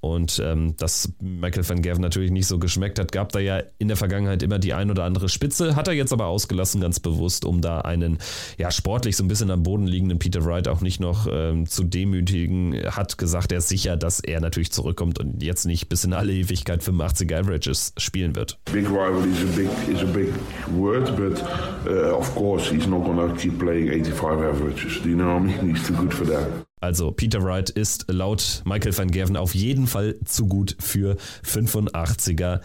und 0.00 0.40
ähm, 0.44 0.76
dass 0.76 1.12
Michael 1.20 1.68
van 1.68 1.82
Gerven 1.82 2.02
natürlich 2.02 2.30
nicht 2.30 2.46
so 2.46 2.58
geschmeckt 2.58 3.00
hat, 3.00 3.10
gab 3.10 3.32
da 3.32 3.40
ja 3.40 3.62
in 3.78 3.88
der 3.88 3.96
Vergangenheit 3.96 4.42
immer 4.44 4.60
die 4.60 4.72
ein 4.72 4.90
oder 4.90 5.04
andere 5.04 5.28
Spitze, 5.28 5.74
hat 5.74 5.88
er 5.88 5.94
jetzt 5.94 6.12
aber 6.12 6.26
ausgelassen, 6.26 6.80
ganz 6.80 7.00
bewusst, 7.00 7.44
um 7.44 7.60
da 7.60 7.80
einen 7.80 8.18
ja 8.58 8.70
sportlich 8.70 9.16
so 9.16 9.24
ein 9.24 9.28
bisschen 9.28 9.50
am 9.50 9.64
Boden 9.64 9.88
liegenden 9.88 10.20
Peter 10.20 10.44
Wright 10.44 10.68
auch 10.68 10.80
nicht 10.80 11.00
noch 11.00 11.26
ähm, 11.28 11.66
zu 11.66 11.82
demütigen, 11.82 12.76
hat 12.90 13.18
gesagt, 13.18 13.50
er 13.50 13.58
ist 13.58 13.68
sicher, 13.68 13.96
dass 13.96 14.20
er 14.20 14.40
natürlich 14.40 14.70
zurückkommt 14.70 15.18
und 15.18 15.42
jetzt 15.42 15.64
nicht 15.64 15.88
bis 15.88 16.04
in 16.04 16.12
alle 16.12 16.32
Ewigkeit 16.32 16.82
für 16.84 16.91
85 16.92 17.34
Averages 17.34 17.92
spielen 17.96 18.34
wird. 18.34 18.58
Big 18.72 18.86
rival 18.86 19.24
is 19.24 19.42
a 19.42 19.56
big 19.56 19.68
is 19.88 20.02
a 20.02 20.06
big 20.06 20.32
word, 20.76 21.16
but 21.16 21.42
uh, 21.86 22.16
of 22.16 22.34
course 22.34 22.70
he's 22.70 22.86
not 22.86 23.04
gonna 23.04 23.34
keep 23.36 23.58
playing 23.58 23.88
85 23.88 24.42
averages. 24.42 25.00
Do 25.02 25.08
you 25.08 25.16
know 25.16 25.34
what 25.34 25.42
I 25.42 25.62
mean? 25.62 25.74
He's 25.74 25.86
too 25.86 25.94
good 25.94 26.12
for 26.12 26.26
that. 26.26 26.66
Also 26.80 27.12
Peter 27.12 27.40
Wright 27.42 27.70
ist 27.70 28.06
laut 28.08 28.62
Michael 28.64 28.96
van 28.96 29.10
Gerven 29.10 29.36
auf 29.36 29.54
jeden 29.54 29.86
Fall 29.86 30.16
zu 30.24 30.46
gut 30.46 30.76
für 30.80 31.16
85er 31.44 32.60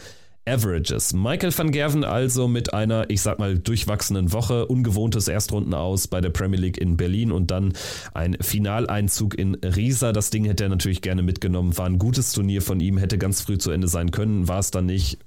Averages. 0.48 1.14
Michael 1.14 1.52
van 1.56 1.72
Gerven 1.72 2.04
also 2.04 2.48
mit 2.48 2.74
einer, 2.74 3.10
ich 3.10 3.22
sag 3.22 3.40
mal, 3.40 3.60
durchwachsenen 3.60 4.32
Woche, 4.32 4.66
ungewohntes 4.66 5.28
Erstrunden 5.28 5.74
aus 5.74 6.08
bei 6.08 6.22
der 6.22 6.30
Premier 6.30 6.60
League 6.60 6.78
in 6.78 6.98
Berlin 6.98 7.32
und 7.32 7.52
dann 7.52 7.74
ein 8.14 8.38
Finaleinzug 8.40 9.38
in 9.38 9.56
Riesa. 9.56 10.14
Das 10.14 10.30
Ding 10.30 10.46
hätte 10.46 10.64
er 10.64 10.70
natürlich 10.70 11.02
gerne 11.02 11.22
mitgenommen. 11.22 11.78
War 11.78 11.86
ein 11.86 12.00
gutes 12.00 12.32
Turnier 12.32 12.62
von 12.62 12.80
ihm, 12.80 12.98
hätte 12.98 13.18
ganz 13.18 13.42
früh 13.42 13.58
zu 13.58 13.72
Ende 13.72 13.88
sein 13.88 14.12
können, 14.12 14.48
war 14.48 14.60
es 14.60 14.72
dann 14.72 14.86
nicht 14.86 15.20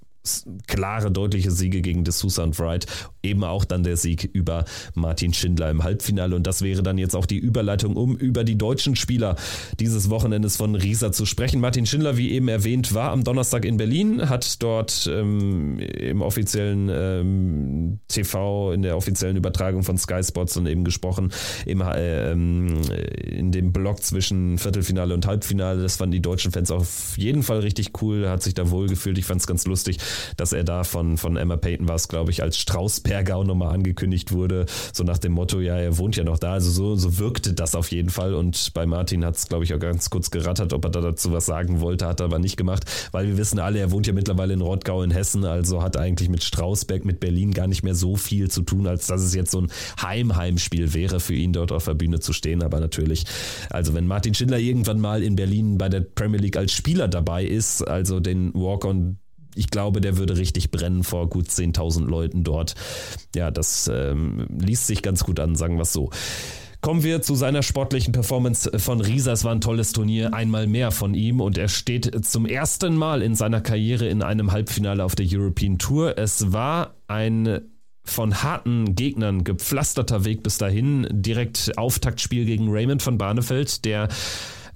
klare, 0.67 1.11
deutliche 1.11 1.51
Siege 1.51 1.81
gegen 1.81 2.05
D'Souza 2.05 2.43
und 2.43 2.59
Wright. 2.59 2.87
Eben 3.23 3.45
auch 3.45 3.65
dann 3.65 3.83
der 3.83 3.97
Sieg 3.97 4.25
über 4.33 4.65
Martin 4.95 5.33
Schindler 5.33 5.71
im 5.71 5.83
Halbfinale. 5.83 6.37
Und 6.37 6.47
das 6.47 6.63
wäre 6.63 6.83
dann 6.83 6.99
jetzt 6.99 7.17
auch 7.17 7.27
die 7.27 7.39
Überleitung, 7.39 7.97
um 7.97 8.17
über 8.17 8.45
die 8.45 8.57
deutschen 8.57 8.97
Spieler 8.97 9.37
dieses 9.79 10.11
Wochenendes 10.11 10.57
von 10.57 10.75
Riesa 10.75 11.13
zu 11.13 11.25
sprechen. 11.25 11.61
Martin 11.61 11.87
Schindler, 11.87 12.17
wie 12.17 12.33
eben 12.33 12.49
erwähnt, 12.49 12.95
war 12.95 13.13
am 13.13 13.25
Donnerstag 13.25 13.65
in 13.65 13.79
Berlin, 13.79 14.29
hat 14.29 14.63
dort 14.63 15.09
ähm, 15.11 15.79
im 15.79 16.23
offiziellen 16.23 16.91
ähm, 16.93 18.01
TV, 18.09 18.73
in 18.73 18.83
der 18.83 18.97
offiziellen 18.97 19.37
Übertragung 19.37 19.83
von 19.83 19.97
Sky 19.97 20.23
Sports 20.23 20.55
dann 20.55 20.67
eben 20.67 20.85
gesprochen, 20.85 21.33
im, 21.65 21.83
ähm, 21.95 22.83
in 23.25 23.53
dem 23.53 23.73
Block 23.73 24.03
zwischen 24.03 24.59
Viertelfinale 24.59 25.15
und 25.15 25.27
Halbfinale. 25.27 25.83
Das 25.83 25.97
fanden 25.97 26.13
die 26.13 26.23
deutschen 26.23 26.53
Fans 26.53 26.71
auf 26.71 27.17
jeden 27.17 27.43
Fall 27.43 27.61
richtig 27.61 28.03
cool, 28.03 28.29
hat 28.29 28.43
sich 28.43 28.55
da 28.55 28.71
wohl 28.71 28.87
gefühlt. 28.87 29.17
Ich 29.17 29.25
fand 29.25 29.41
es 29.41 29.47
ganz 29.47 29.67
lustig 29.67 29.99
dass 30.37 30.53
er 30.53 30.65
da 30.65 30.85
von, 30.85 31.17
von 31.17 31.37
Emma 31.37 31.57
Payton 31.57 31.89
war 31.89 31.97
es, 31.97 32.09
glaube 32.09 32.31
ich, 32.31 32.43
als 32.43 32.59
Straußberger 32.59 33.37
auch 33.37 33.45
nochmal 33.45 33.75
angekündigt 33.75 34.33
wurde. 34.33 34.67
So 34.93 35.05
nach 35.05 35.19
dem 35.19 35.33
Motto, 35.33 35.61
ja, 35.61 35.77
er 35.77 35.99
wohnt 35.99 36.17
ja 36.17 36.25
noch 36.25 36.39
da. 36.39 36.53
Also 36.55 36.71
so, 36.71 36.97
so 36.97 37.19
wirkte 37.19 37.53
das 37.53 37.75
auf 37.75 37.91
jeden 37.91 38.11
Fall. 38.11 38.35
Und 38.35 38.73
bei 38.75 38.87
Martin 38.87 39.25
hat 39.25 39.37
es, 39.37 39.49
glaube 39.49 39.65
ich, 39.65 39.75
auch 39.75 39.79
ganz 39.79 40.11
kurz 40.11 40.31
gerattert, 40.31 40.73
ob 40.73 40.85
er 40.85 40.91
da 40.91 41.01
dazu 41.01 41.33
was 41.33 41.47
sagen 41.47 41.81
wollte, 41.81 42.07
hat 42.07 42.21
er 42.21 42.27
aber 42.27 42.39
nicht 42.39 42.57
gemacht, 42.57 42.85
weil 43.13 43.27
wir 43.27 43.39
wissen 43.39 43.59
alle, 43.59 43.79
er 43.79 43.91
wohnt 43.91 44.07
ja 44.07 44.13
mittlerweile 44.13 44.55
in 44.55 44.61
Rottgau 44.61 45.03
in 45.03 45.11
Hessen, 45.11 45.45
also 45.45 45.83
hat 45.83 45.97
eigentlich 45.97 46.29
mit 46.29 46.43
Strausberg, 46.43 47.05
mit 47.05 47.21
Berlin 47.21 47.53
gar 47.53 47.67
nicht 47.67 47.83
mehr 47.83 47.95
so 47.95 48.17
viel 48.17 48.51
zu 48.51 48.63
tun, 48.63 48.87
als 48.87 49.07
dass 49.07 49.23
es 49.23 49.35
jetzt 49.35 49.51
so 49.51 49.63
ein 49.63 49.73
Heim-Heimspiel 50.03 50.95
wäre 50.95 51.21
für 51.21 51.35
ihn 51.35 51.53
dort 51.53 51.73
auf 51.73 51.85
der 51.85 51.95
Bühne 51.95 52.21
zu 52.21 52.33
stehen. 52.33 52.63
Aber 52.63 52.81
natürlich, 52.81 53.25
also 53.71 53.95
wenn 53.95 54.07
Martin 54.07 54.35
Schindler 54.35 54.59
irgendwann 54.59 55.01
mal 55.01 55.23
in 55.23 55.37
Berlin 55.37 55.79
bei 55.79 55.89
der 55.89 56.01
Premier 56.01 56.41
League 56.41 56.57
als 56.57 56.73
Spieler 56.73 57.09
dabei 57.09 57.45
ist, 57.45 57.87
also 57.87 58.21
den 58.21 58.53
Walk-on 58.55 59.19
ich 59.61 59.69
glaube, 59.69 60.01
der 60.01 60.17
würde 60.17 60.39
richtig 60.39 60.71
brennen 60.71 61.05
vor 61.05 61.29
gut 61.29 61.49
10.000 61.49 62.07
Leuten 62.07 62.45
dort. 62.45 62.75
Ja, 63.37 63.51
das 63.51 63.91
ähm, 63.93 64.47
liest 64.59 64.87
sich 64.87 65.03
ganz 65.03 65.23
gut 65.23 65.39
an, 65.39 65.55
sagen 65.55 65.77
wir 65.77 65.83
es 65.83 65.93
so. 65.93 66.09
Kommen 66.81 67.03
wir 67.03 67.21
zu 67.21 67.35
seiner 67.35 67.63
sportlichen 67.63 68.13
Performance 68.13 68.79
von 68.79 69.03
Risa. 69.03 69.33
Es 69.33 69.45
war 69.45 69.53
ein 69.53 69.61
tolles 69.61 69.93
Turnier, 69.93 70.33
einmal 70.33 70.67
mehr 70.67 70.93
von 70.93 71.13
ihm 71.13 71.43
und 71.43 71.59
er 71.59 71.69
steht 71.69 72.25
zum 72.25 72.47
ersten 72.47 72.97
Mal 72.97 73.21
in 73.21 73.35
seiner 73.35 73.61
Karriere 73.61 74.09
in 74.09 74.23
einem 74.23 74.51
Halbfinale 74.51 75.05
auf 75.05 75.15
der 75.15 75.27
European 75.31 75.79
Tour. 75.79 76.17
Es 76.17 76.53
war 76.53 76.95
ein 77.07 77.61
von 78.03 78.43
harten 78.43 78.95
Gegnern 78.95 79.45
gepflasterter 79.45 80.25
Weg 80.25 80.43
bis 80.43 80.57
dahin. 80.57 81.07
Direkt 81.11 81.77
Auftaktspiel 81.77 82.47
gegen 82.47 82.71
Raymond 82.71 83.03
von 83.03 83.19
Barnefeld, 83.19 83.85
der 83.85 84.09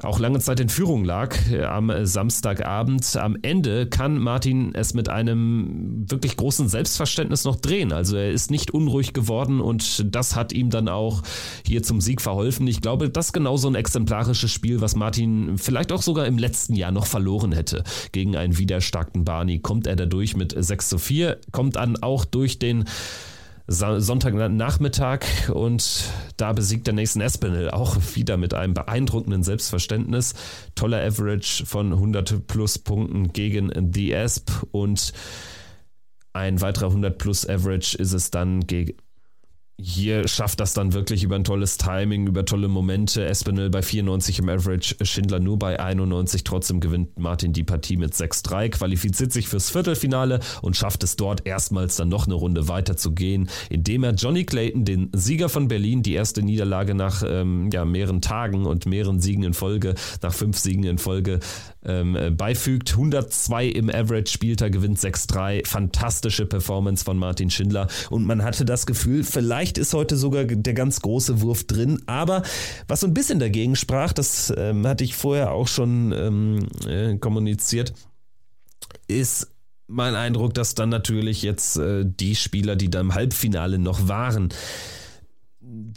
auch 0.03 0.19
lange 0.19 0.41
Zeit 0.41 0.61
in 0.61 0.69
Führung 0.69 1.05
lag 1.05 1.37
äh, 1.51 1.65
am 1.65 1.93
Samstagabend. 2.05 3.17
Am 3.17 3.37
Ende 3.43 3.87
kann 3.87 4.19
Martin 4.19 4.75
es 4.75 4.95
mit 4.95 5.09
einem 5.09 6.11
wirklich 6.11 6.37
großen 6.37 6.69
Selbstverständnis 6.69 7.45
noch 7.45 7.57
drehen. 7.57 7.93
Also 7.93 8.17
er 8.17 8.31
ist 8.31 8.51
nicht 8.51 8.73
unruhig 8.73 9.13
geworden 9.13 9.61
und 9.61 10.15
das 10.15 10.37
hat 10.37 10.53
ihm 10.53 10.71
dann 10.71 10.89
auch 10.89 11.23
hier 11.67 11.83
zum 11.83 12.01
Sieg 12.01 12.21
verholfen. 12.21 12.67
Ich 12.67 12.81
glaube, 12.81 13.11
das 13.11 13.27
ist 13.27 13.33
genau 13.33 13.57
so 13.57 13.69
ein 13.69 13.75
exemplarisches 13.75 14.51
Spiel, 14.51 14.81
was 14.81 14.97
Martin 14.97 15.59
vielleicht 15.59 15.93
auch 15.93 16.03
sogar 16.03 16.27
im 16.27 16.39
letzten 16.39 16.75
Jahr 16.75 16.93
noch 16.93 17.07
verloren 17.07 17.53
hätte. 17.53 17.85
Gegen 18.13 18.37
einen 18.37 18.59
widerstarken 18.59 19.25
Barney 19.25 19.59
kommt 19.61 19.87
er 19.87 19.97
dadurch 19.97 20.37
mit 20.37 20.55
6 20.57 20.89
zu 20.89 20.99
4, 20.99 21.39
kommt 21.53 21.77
dann 21.77 22.03
auch 22.03 22.25
durch 22.25 22.59
den 22.59 22.85
Sonntagnachmittag 23.67 25.49
und 25.51 26.11
da 26.37 26.53
besiegt 26.53 26.87
der 26.87 26.95
Nathan 26.95 27.23
Espinel 27.23 27.71
auch 27.71 27.97
wieder 28.15 28.37
mit 28.37 28.53
einem 28.53 28.75
beeindruckenden 28.75 29.43
Selbstverständnis. 29.43 30.35
Toller 30.75 31.03
Average 31.03 31.65
von 31.65 31.93
100 31.93 32.47
plus 32.47 32.79
Punkten 32.79 33.33
gegen 33.33 33.93
The 33.93 34.12
Esp 34.12 34.51
und 34.71 35.15
ein 36.35 36.61
weiterer 36.61 36.89
100 36.89 37.17
plus 37.17 37.49
Average 37.49 37.97
ist 37.97 38.12
es 38.12 38.31
dann 38.31 38.67
gegen 38.67 38.97
hier 39.77 40.29
schafft 40.29 40.61
das 40.61 40.72
dann 40.72 40.93
wirklich 40.93 41.25
über 41.25 41.35
ein 41.35 41.43
tolles 41.43 41.79
Timing, 41.79 42.29
über 42.29 42.45
tolle 42.45 42.68
Momente. 42.68 43.25
Espinel 43.25 43.70
bei 43.70 43.83
94 43.83 44.39
im 44.39 44.49
Average, 44.49 44.95
Schindler 45.03 45.41
nur 45.41 45.59
bei 45.59 45.81
91. 45.81 46.45
Trotzdem 46.45 46.79
gewinnt 46.79 47.18
Martin 47.18 47.53
die 47.53 47.64
Partie 47.64 47.97
mit 47.97 48.14
6-3, 48.14 48.68
qualifiziert 48.68 49.33
sich 49.33 49.49
fürs 49.49 49.70
Viertelfinale 49.70 50.39
und 50.62 50.77
schafft 50.77 51.03
es 51.03 51.16
dort 51.16 51.45
erstmals 51.45 51.97
dann 51.97 52.09
noch 52.09 52.27
eine 52.27 52.35
Runde 52.35 52.68
weiter 52.68 52.97
zu 52.97 53.12
gehen, 53.12 53.49
indem 53.68 54.05
er 54.05 54.14
Johnny 54.14 54.45
Clayton, 54.45 54.85
den 54.85 55.11
Sieger 55.12 55.49
von 55.49 55.66
Berlin, 55.66 56.05
die 56.05 56.14
erste 56.14 56.43
Niederlage 56.43 56.95
nach 56.95 57.25
ähm, 57.27 57.68
ja, 57.72 57.85
mehreren 57.85 58.20
Tagen 58.20 58.66
und 58.66 58.87
mehreren 58.87 59.20
Siegen 59.20 59.43
in 59.43 59.55
Folge, 59.55 59.97
nach 60.22 60.33
fünf 60.33 60.57
Siegen 60.57 60.85
in 60.85 60.99
Folge, 60.99 61.41
ähm, 61.85 62.16
äh, 62.16 62.30
beifügt. 62.30 62.93
102 62.93 63.66
im 63.66 63.91
Average 63.91 64.32
spielt 64.32 64.61
er, 64.61 64.70
gewinnt 64.70 64.99
6-3. 64.99 65.66
Fantastische 65.66 66.47
Performance 66.47 67.05
von 67.05 67.18
Martin 67.18 67.51
Schindler. 67.51 67.89
Und 68.11 68.26
man 68.26 68.43
hatte 68.43 68.64
das 68.64 68.87
Gefühl, 68.87 69.24
vielleicht 69.24 69.78
ist 69.78 69.95
heute 69.95 70.16
sogar 70.16 70.45
der 70.45 70.74
ganz 70.74 71.01
große 71.01 71.41
Wurf 71.41 71.64
drin. 71.64 72.03
Aber 72.07 72.43
was 72.89 73.01
so 73.01 73.07
ein 73.07 73.14
bisschen 73.14 73.39
dagegen 73.39 73.76
sprach, 73.76 74.12
das 74.12 74.53
ähm, 74.57 74.87
hatte 74.87 75.05
ich 75.05 75.14
vorher 75.14 75.53
auch 75.53 75.68
schon 75.68 76.12
ähm, 76.12 76.66
äh, 76.87 77.16
kommuniziert, 77.18 77.95
ist 79.07 79.49
mein 79.87 80.14
Eindruck, 80.14 80.55
dass 80.55 80.74
dann 80.74 80.89
natürlich 80.89 81.43
jetzt 81.43 81.76
äh, 81.76 82.05
die 82.07 82.35
Spieler, 82.35 82.76
die 82.76 82.91
da 82.91 83.01
im 83.01 83.14
Halbfinale 83.14 83.78
noch 83.78 84.09
waren, 84.09 84.49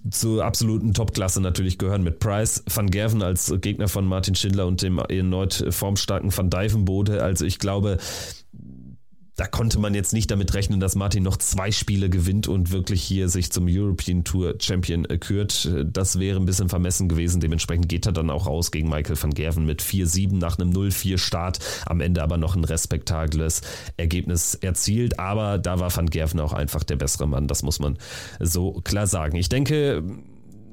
zur 0.10 0.46
absoluten 0.46 0.94
Topklasse 0.94 1.42
natürlich 1.42 1.78
gehören 1.78 2.04
mit 2.04 2.20
Price, 2.20 2.64
Van 2.74 2.90
Gerven 2.90 3.22
als 3.22 3.54
Gegner 3.62 3.88
von 3.88 4.06
Martin 4.06 4.36
Schindler 4.36 4.68
und 4.68 4.82
dem 4.82 5.00
erneut 5.00 5.66
formstarken 5.70 6.36
Van 6.36 6.50
Dijvenbode. 6.50 7.24
Also 7.24 7.46
ich 7.46 7.60
glaube, 7.60 7.98
da 9.38 9.46
konnte 9.46 9.80
man 9.80 9.94
jetzt 9.94 10.14
nicht 10.14 10.32
damit 10.32 10.56
rechnen, 10.56 10.80
dass 10.80 10.96
Martin 10.96 11.22
noch 11.22 11.38
zwei 11.38 11.72
Spiele 11.72 12.10
gewinnt 12.10 12.48
und 12.48 12.72
wirklich 12.72 13.04
hier 13.04 13.30
sich 13.30 13.52
zum 13.52 13.68
European 13.70 14.24
Tour 14.24 14.56
Champion 14.60 15.08
kürt. 15.20 15.70
Das 15.86 16.18
wäre 16.18 16.40
ein 16.40 16.46
bisschen 16.48 16.70
vermessen 16.70 17.08
gewesen. 17.08 17.40
Dementsprechend 17.40 17.88
geht 17.88 18.08
er 18.08 18.14
dann 18.14 18.32
auch 18.32 18.48
aus 18.48 18.72
gegen 18.72 18.90
Michael 18.90 19.22
van 19.22 19.36
Gerven 19.36 19.68
mit 19.68 19.84
4-7 19.84 20.38
nach 20.38 20.58
einem 20.58 20.72
0-4 20.72 21.20
Start. 21.20 21.60
Am 21.86 22.02
Ende 22.02 22.24
aber 22.24 22.38
noch 22.38 22.56
ein 22.56 22.64
respektables 22.64 23.62
Ergebnis 23.96 24.56
erzielt. 24.56 25.20
Aber 25.20 25.60
da 25.60 25.80
war 25.80 25.96
van 25.96 26.10
Gerven 26.10 26.40
auch 26.40 26.54
einfach 26.54 26.84
der 26.84 26.96
bessere 26.96 27.28
Mann. 27.28 27.48
Das 27.48 27.62
muss 27.62 27.78
man 27.78 28.00
so 28.40 28.82
klar 28.84 29.06
sagen. 29.06 29.38
Ich 29.38 29.50
denke, 29.50 30.04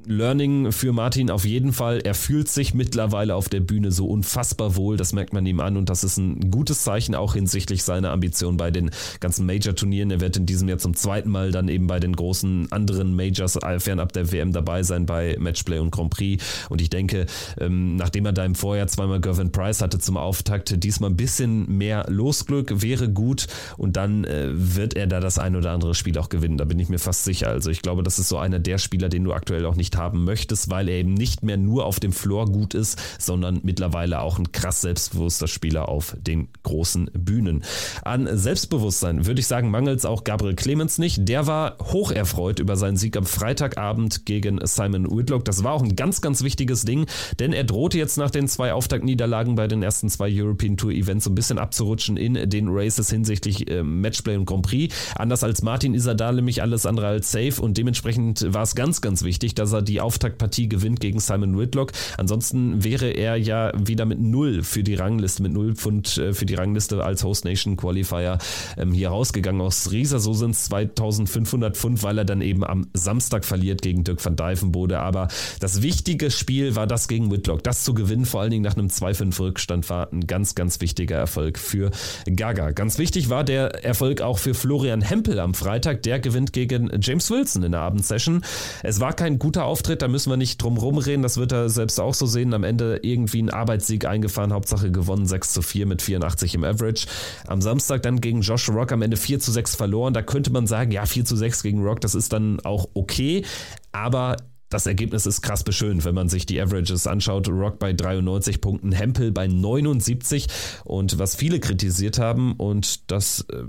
Learning 0.07 0.73
für 0.73 0.93
Martin 0.93 1.31
auf 1.31 1.45
jeden 1.45 1.73
Fall. 1.73 2.01
Er 2.01 2.15
fühlt 2.15 2.49
sich 2.49 2.75
mittlerweile 2.75 3.35
auf 3.35 3.49
der 3.49 3.61
Bühne 3.61 3.93
so 3.93 4.07
unfassbar 4.07 4.77
wohl, 4.77 4.97
das 4.97 5.13
merkt 5.13 5.33
man 5.33 5.47
ihm 5.47 5.61
an 5.61 5.77
und 5.77 5.89
das 5.89 6.05
ist 6.05 6.19
ein 6.19 6.51
gutes 6.51 6.83
Zeichen 6.83 7.15
auch 7.15 7.35
hinsichtlich 7.35 7.83
seiner 7.83 8.11
Ambition 8.11 8.57
bei 8.57 8.71
den 8.71 8.91
ganzen 9.21 9.47
Major-Turnieren. 9.47 10.11
Er 10.11 10.21
wird 10.21 10.37
in 10.37 10.47
diesem 10.47 10.69
Jahr 10.69 10.79
zum 10.79 10.95
zweiten 10.95 11.31
Mal 11.31 11.53
dann 11.53 11.69
eben 11.69 11.87
bei 11.87 12.01
den 12.01 12.15
großen 12.15 12.71
anderen 12.71 13.17
Majors 13.17 13.59
fernab 13.79 14.13
der 14.13 14.31
WM 14.31 14.53
dabei 14.53 14.83
sein 14.83 15.07
bei 15.07 15.37
Matchplay 15.39 15.79
und 15.79 15.91
Grand 15.91 16.11
Prix 16.11 16.45
und 16.69 16.81
ich 16.81 16.91
denke, 16.91 17.27
ähm, 17.59 17.97
nachdem 17.97 18.27
er 18.27 18.33
da 18.33 18.45
im 18.45 18.55
Vorjahr 18.55 18.87
zweimal 18.87 19.21
Gervin 19.21 19.53
Price 19.53 19.81
hatte 19.81 19.99
zum 19.99 20.17
Auftakt, 20.17 20.83
diesmal 20.85 21.11
ein 21.11 21.17
bisschen 21.17 21.79
mehr 21.79 22.07
Losglück 22.09 22.83
wäre 22.83 23.09
gut 23.09 23.47
und 23.77 23.97
dann 23.97 24.25
äh, 24.25 24.49
wird 24.53 24.95
er 24.95 25.07
da 25.07 25.21
das 25.21 25.39
ein 25.39 25.57
oder 25.57 25.71
andere 25.71 25.95
Spiel 25.95 26.19
auch 26.19 26.29
gewinnen, 26.29 26.59
da 26.59 26.65
bin 26.65 26.79
ich 26.79 26.89
mir 26.89 26.99
fast 26.99 27.25
sicher. 27.25 27.49
Also 27.49 27.71
ich 27.71 27.83
glaube, 27.83 28.03
das 28.03 28.19
ist 28.19 28.29
so 28.29 28.37
einer 28.37 28.59
der 28.59 28.79
Spieler, 28.79 29.09
den 29.09 29.25
du 29.25 29.33
aktuell 29.33 29.65
auch 29.67 29.77
nicht 29.77 29.94
haben 29.97 30.25
möchtest, 30.25 30.71
weil 30.71 30.89
er 30.89 30.97
eben 30.97 31.15
nicht 31.15 31.43
mehr 31.43 31.57
nur 31.57 31.87
auf 31.87 32.01
dem 32.01 32.13
Floor 32.13 32.47
gut 32.47 32.75
ist, 32.75 33.01
sondern 33.19 33.61
mittlerweile 33.63 34.21
auch 34.21 34.39
ein 34.39 34.53
krass 34.53 34.81
selbstbewusster 34.81 35.49
Spieler 35.49 35.89
auf 35.89 36.17
den 36.21 36.49
großen 36.63 37.11
Bühnen. 37.13 37.65
An 38.03 38.29
Selbstbewusstsein 38.37 39.27
würde 39.27 39.41
ich 39.41 39.47
sagen, 39.47 39.71
mangelt 39.71 39.99
es 39.99 40.05
auch 40.05 40.25
Gabriel 40.25 40.55
Clemens 40.55 40.99
nicht. 40.99 41.29
Der 41.29 41.47
war 41.47 41.77
hoch 41.81 42.11
erfreut 42.11 42.61
über 42.61 42.77
seinen 42.77 42.97
Sieg 42.97 43.17
am 43.17 43.25
Freitagabend 43.25 44.27
gegen 44.27 44.61
Simon 44.65 45.11
Whitlock. 45.11 45.45
Das 45.45 45.65
war 45.65 45.73
auch 45.73 45.83
ein 45.83 45.97
ganz, 45.97 46.21
ganz 46.21 46.43
wichtiges 46.43 46.85
Ding, 46.85 47.07
denn 47.39 47.53
er 47.53 47.65
drohte 47.65 47.99
jetzt 47.99 48.19
nach 48.19 48.31
den 48.31 48.49
zwei 48.49 48.73
Auftaktniederlagen 48.73 49.55
bei 49.55 49.67
den 49.67 49.83
ersten 49.83 50.09
zwei 50.09 50.31
European 50.31 50.77
Tour 50.77 50.93
Events 50.93 51.25
so 51.25 51.31
ein 51.31 51.35
bisschen 51.35 51.59
abzurutschen 51.59 52.17
in 52.17 52.35
den 52.49 52.69
Races 52.69 53.11
hinsichtlich 53.11 53.71
äh, 53.71 53.83
Matchplay 53.83 54.37
und 54.37 54.45
Grand 54.45 54.63
Prix. 54.63 54.95
Anders 55.17 55.43
als 55.43 55.63
Martin 55.63 55.95
ist 55.95 56.07
er 56.07 56.15
da 56.15 56.31
nämlich 56.33 56.63
alles 56.63 56.87
andere 56.87 57.07
als 57.07 57.33
safe 57.33 57.61
und 57.61 57.77
dementsprechend 57.77 58.53
war 58.53 58.63
es 58.63 58.75
ganz, 58.75 59.01
ganz 59.01 59.25
wichtig, 59.25 59.55
dass 59.55 59.73
er 59.73 59.83
die 59.85 60.01
Auftaktpartie 60.01 60.69
gewinnt 60.69 61.01
gegen 61.01 61.21
Simon 61.21 61.59
Whitlock. 61.59 61.93
Ansonsten 62.19 62.85
wäre 62.85 63.11
er 63.11 63.37
ja 63.37 63.73
wieder 63.77 64.05
mit 64.05 64.21
null 64.21 64.63
für 64.63 64.83
die 64.83 64.95
Rangliste, 64.95 65.43
mit 65.43 65.53
null 65.53 65.75
Pfund 65.75 66.19
äh, 66.19 66.33
für 66.33 66.47
die 66.47 66.55
Rangliste 66.55 67.03
als 67.03 67.25
Host 67.25 67.45
Nation 67.45 67.77
Qualifier 67.77 68.39
ähm, 68.77 68.93
hier 68.93 69.09
rausgegangen 69.09 69.61
aus 69.61 69.91
Riesa. 69.91 70.19
So 70.19 70.33
sind 70.33 70.53
es 70.53 70.65
2500 70.65 71.77
Pfund, 71.77 72.03
weil 72.03 72.19
er 72.19 72.25
dann 72.25 72.41
eben 72.41 72.65
am 72.65 72.87
Samstag 72.95 73.45
verliert 73.45 73.83
gegen 73.83 74.05
Dirk 74.05 74.25
van 74.25 74.37
Dijvenbode. 74.37 74.99
Aber 74.99 75.29
das 75.61 75.83
wichtige 75.83 76.31
Spiel 76.31 76.77
war 76.77 76.87
das 76.87 77.09
gegen 77.09 77.31
Whitlock. 77.31 77.63
Das 77.63 77.85
zu 77.85 77.95
gewinnen, 77.95 78.25
vor 78.25 78.41
allen 78.41 78.51
Dingen 78.51 78.65
nach 78.65 78.77
einem 78.77 78.89
2-5 78.89 79.39
Rückstand, 79.41 79.91
war 79.91 80.13
ein 80.13 80.27
ganz, 80.27 80.55
ganz 80.55 80.81
wichtiger 80.81 81.17
Erfolg 81.17 81.59
für 81.59 81.91
Gaga. 82.27 82.71
Ganz 82.73 82.99
wichtig 82.99 83.29
war 83.29 83.45
der 83.45 83.85
Erfolg 83.85 84.21
auch 84.21 84.39
für 84.39 84.55
Florian 84.55 85.03
Hempel 85.03 85.39
am 85.39 85.55
Freitag. 85.55 86.03
Der 86.03 86.19
gewinnt 86.21 86.53
gegen 86.53 86.91
James 87.01 87.31
Wilson 87.31 87.63
in 87.63 87.73
der 87.73 87.81
Abendsession. 87.81 88.45
Es 88.83 89.01
war 89.01 89.13
kein 89.13 89.39
guter 89.39 89.65
Auftritt, 89.65 89.74
da 89.83 90.09
müssen 90.09 90.31
wir 90.31 90.37
nicht 90.37 90.63
drum 90.63 90.77
rumreden, 90.77 91.23
das 91.23 91.37
wird 91.37 91.53
er 91.53 91.69
selbst 91.69 92.01
auch 92.01 92.15
so 92.15 92.27
sehen. 92.27 92.55
Am 92.55 92.65
Ende 92.65 93.01
irgendwie 93.03 93.43
ein 93.43 93.51
Arbeitssieg 93.51 94.07
eingefahren, 94.07 94.53
Hauptsache 94.53 94.91
gewonnen, 94.91 95.27
6 95.27 95.53
zu 95.53 95.63
4 95.63 95.87
mit 95.87 96.03
84 96.03 96.55
im 96.55 96.65
Average. 96.65 97.07
Am 97.47 97.61
Samstag 97.61 98.03
dann 98.03 98.21
gegen 98.21 98.41
Josh 98.41 98.69
Rock 98.69 98.93
am 98.93 99.03
Ende 99.03 99.17
4 99.17 99.41
zu 99.41 99.53
6 99.53 99.77
verloren. 99.77 100.15
Da 100.15 100.23
könnte 100.23 100.51
man 100.51 100.67
sagen, 100.67 100.91
ja, 100.91 101.07
4 101.07 101.25
zu 101.25 101.37
6 101.37 101.63
gegen 101.63 101.83
Rock, 101.83 102.01
das 102.01 102.15
ist 102.15 102.33
dann 102.33 102.61
auch 102.61 102.89
okay. 102.95 103.45
Aber 103.93 104.37
das 104.71 104.87
Ergebnis 104.87 105.27
ist 105.27 105.43
krass 105.43 105.63
beschönt, 105.63 106.05
wenn 106.05 106.15
man 106.15 106.29
sich 106.29 106.47
die 106.47 106.61
Averages 106.61 107.07
anschaut. 107.07 107.49
Rock 107.49 107.79
bei 107.79 107.93
93 107.93 108.61
Punkten, 108.61 108.93
Hempel 108.93 109.31
bei 109.31 109.47
79 109.47 110.47
und 110.85 111.19
was 111.19 111.37
viele 111.37 111.61
kritisiert 111.61 112.19
haben 112.19 112.55
und 112.55 113.11
das 113.11 113.47
äh, 113.53 113.65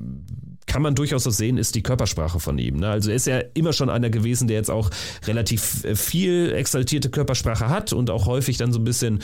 kann 0.68 0.82
man 0.82 0.96
durchaus 0.96 1.24
so 1.24 1.30
sehen, 1.30 1.58
ist 1.58 1.76
die 1.76 1.84
Körpersprache 1.84 2.40
von 2.40 2.58
ihm. 2.58 2.78
Ne? 2.78 2.90
Also 2.90 3.10
er 3.10 3.16
ist 3.16 3.28
ja 3.28 3.40
immer 3.54 3.72
schon 3.72 3.90
einer 3.90 4.10
gewesen, 4.10 4.48
der 4.48 4.58
jetzt 4.58 4.72
auch 4.72 4.90
relativ 5.26 5.84
äh, 5.84 5.96
viel 5.96 6.52
exaltierte 6.54 7.10
Körpersprache 7.10 7.70
hat 7.70 7.94
und 7.94 8.10
auch 8.10 8.26
häufig 8.26 8.58
dann 8.58 8.74
so 8.74 8.80
ein 8.80 8.84
bisschen 8.84 9.20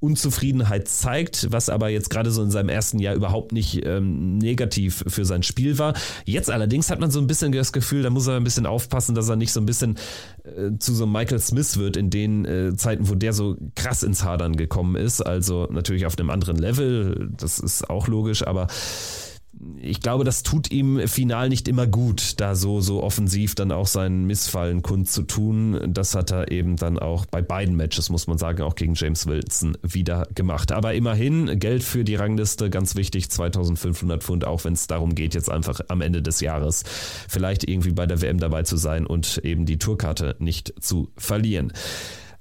Unzufriedenheit 0.00 0.88
zeigt, 0.88 1.48
was 1.50 1.68
aber 1.68 1.88
jetzt 1.88 2.10
gerade 2.10 2.30
so 2.30 2.42
in 2.42 2.50
seinem 2.50 2.68
ersten 2.68 2.98
Jahr 2.98 3.14
überhaupt 3.14 3.52
nicht 3.52 3.84
ähm, 3.84 4.38
negativ 4.38 5.04
für 5.06 5.24
sein 5.24 5.42
Spiel 5.42 5.78
war. 5.78 5.94
Jetzt 6.24 6.50
allerdings 6.50 6.90
hat 6.90 7.00
man 7.00 7.10
so 7.10 7.20
ein 7.20 7.26
bisschen 7.26 7.52
das 7.52 7.72
Gefühl, 7.72 8.02
da 8.02 8.10
muss 8.10 8.26
er 8.26 8.36
ein 8.36 8.44
bisschen 8.44 8.66
aufpassen, 8.66 9.14
dass 9.14 9.28
er 9.28 9.36
nicht 9.36 9.52
so 9.52 9.60
ein 9.60 9.66
bisschen 9.66 9.98
äh, 10.44 10.78
zu 10.78 10.94
so 10.94 11.06
Michael 11.06 11.40
Smith 11.40 11.78
wird 11.78 11.96
in 11.96 12.10
den 12.10 12.44
äh, 12.44 12.76
Zeiten, 12.76 13.08
wo 13.08 13.14
der 13.14 13.32
so 13.32 13.56
krass 13.74 14.02
ins 14.02 14.24
Hadern 14.24 14.56
gekommen 14.56 14.96
ist. 14.96 15.20
Also 15.20 15.68
natürlich 15.70 16.06
auf 16.06 16.18
einem 16.18 16.30
anderen 16.30 16.56
Level, 16.56 17.30
das 17.36 17.58
ist 17.58 17.88
auch 17.90 18.08
logisch, 18.08 18.46
aber 18.46 18.68
ich 19.80 20.00
glaube, 20.00 20.24
das 20.24 20.42
tut 20.42 20.70
ihm 20.70 21.08
final 21.08 21.48
nicht 21.48 21.68
immer 21.68 21.86
gut, 21.86 22.34
da 22.40 22.54
so, 22.54 22.80
so 22.80 23.02
offensiv 23.02 23.54
dann 23.54 23.72
auch 23.72 23.86
seinen 23.86 24.24
Missfallen 24.26 24.82
kundzutun. 24.82 25.92
Das 25.92 26.14
hat 26.14 26.30
er 26.30 26.50
eben 26.52 26.76
dann 26.76 26.98
auch 26.98 27.26
bei 27.26 27.42
beiden 27.42 27.74
Matches, 27.74 28.10
muss 28.10 28.26
man 28.26 28.38
sagen, 28.38 28.62
auch 28.62 28.74
gegen 28.74 28.94
James 28.94 29.26
Wilson 29.26 29.76
wieder 29.82 30.28
gemacht. 30.34 30.70
Aber 30.70 30.94
immerhin 30.94 31.58
Geld 31.58 31.82
für 31.82 32.04
die 32.04 32.14
Rangliste, 32.14 32.70
ganz 32.70 32.94
wichtig, 32.94 33.30
2500 33.30 34.22
Pfund, 34.22 34.46
auch 34.46 34.64
wenn 34.64 34.74
es 34.74 34.86
darum 34.86 35.14
geht, 35.14 35.34
jetzt 35.34 35.50
einfach 35.50 35.80
am 35.88 36.02
Ende 36.02 36.22
des 36.22 36.40
Jahres 36.40 36.84
vielleicht 37.28 37.68
irgendwie 37.68 37.92
bei 37.92 38.06
der 38.06 38.20
WM 38.20 38.38
dabei 38.38 38.62
zu 38.62 38.76
sein 38.76 39.06
und 39.06 39.38
eben 39.38 39.66
die 39.66 39.78
Tourkarte 39.78 40.36
nicht 40.38 40.74
zu 40.80 41.08
verlieren. 41.16 41.72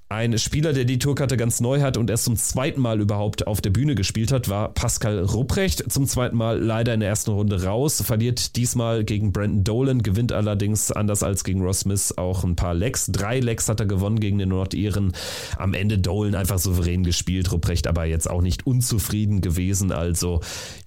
Ein 0.10 0.40
Spieler, 0.40 0.72
der 0.72 0.86
die 0.86 1.00
Tourkarte 1.00 1.36
ganz 1.36 1.60
neu 1.60 1.82
hat 1.82 1.98
und 1.98 2.10
erst 2.10 2.24
zum 2.24 2.38
zweiten 2.38 2.80
Mal 2.80 3.02
überhaupt 3.02 3.46
auf 3.46 3.60
der 3.60 3.72
Bühne 3.72 3.94
gespielt 3.94 4.32
hat, 4.32 4.48
war 4.48 4.74
Pascal 4.74 5.20
Rupprecht. 5.20 5.92
Zum 5.92 6.08
zweiten 6.08 6.38
Mal 6.38 6.60
leider 6.60 6.94
in 6.94 7.02
der 7.02 7.10
ersten 7.10 7.32
Runde 7.32 7.66
raus, 7.66 8.02
verliert 8.06 8.56
diesmal 8.56 9.04
gegen 9.04 9.34
Brandon 9.34 9.66
Dolan, 9.66 10.04
gewinnt 10.04 10.32
allerdings 10.32 10.94
anders 10.94 11.24
als 11.24 11.44
gegen 11.44 11.62
Ross 11.62 11.82
Smith 11.82 12.14
auch 12.16 12.46
ein 12.46 12.56
paar 12.56 12.74
Lecks. 12.74 13.08
Drei 13.08 13.42
Lecks 13.42 13.68
hat 13.68 13.82
er 13.82 13.86
gewonnen 13.86 14.22
gegen 14.22 14.38
den 14.38 14.48
Nordiren. 14.48 15.12
Am 15.58 15.74
Ende 15.74 16.00
Dolan 16.00 16.36
einfach 16.36 16.60
souverän 16.60 17.04
gespielt, 17.04 17.52
Rupprecht 17.52 17.86
aber 17.86 18.06
jetzt 18.06 18.30
auch 18.30 18.42
nicht 18.42 18.66
unzufrieden 18.66 19.42
gewesen. 19.42 19.92
Also 19.92 20.40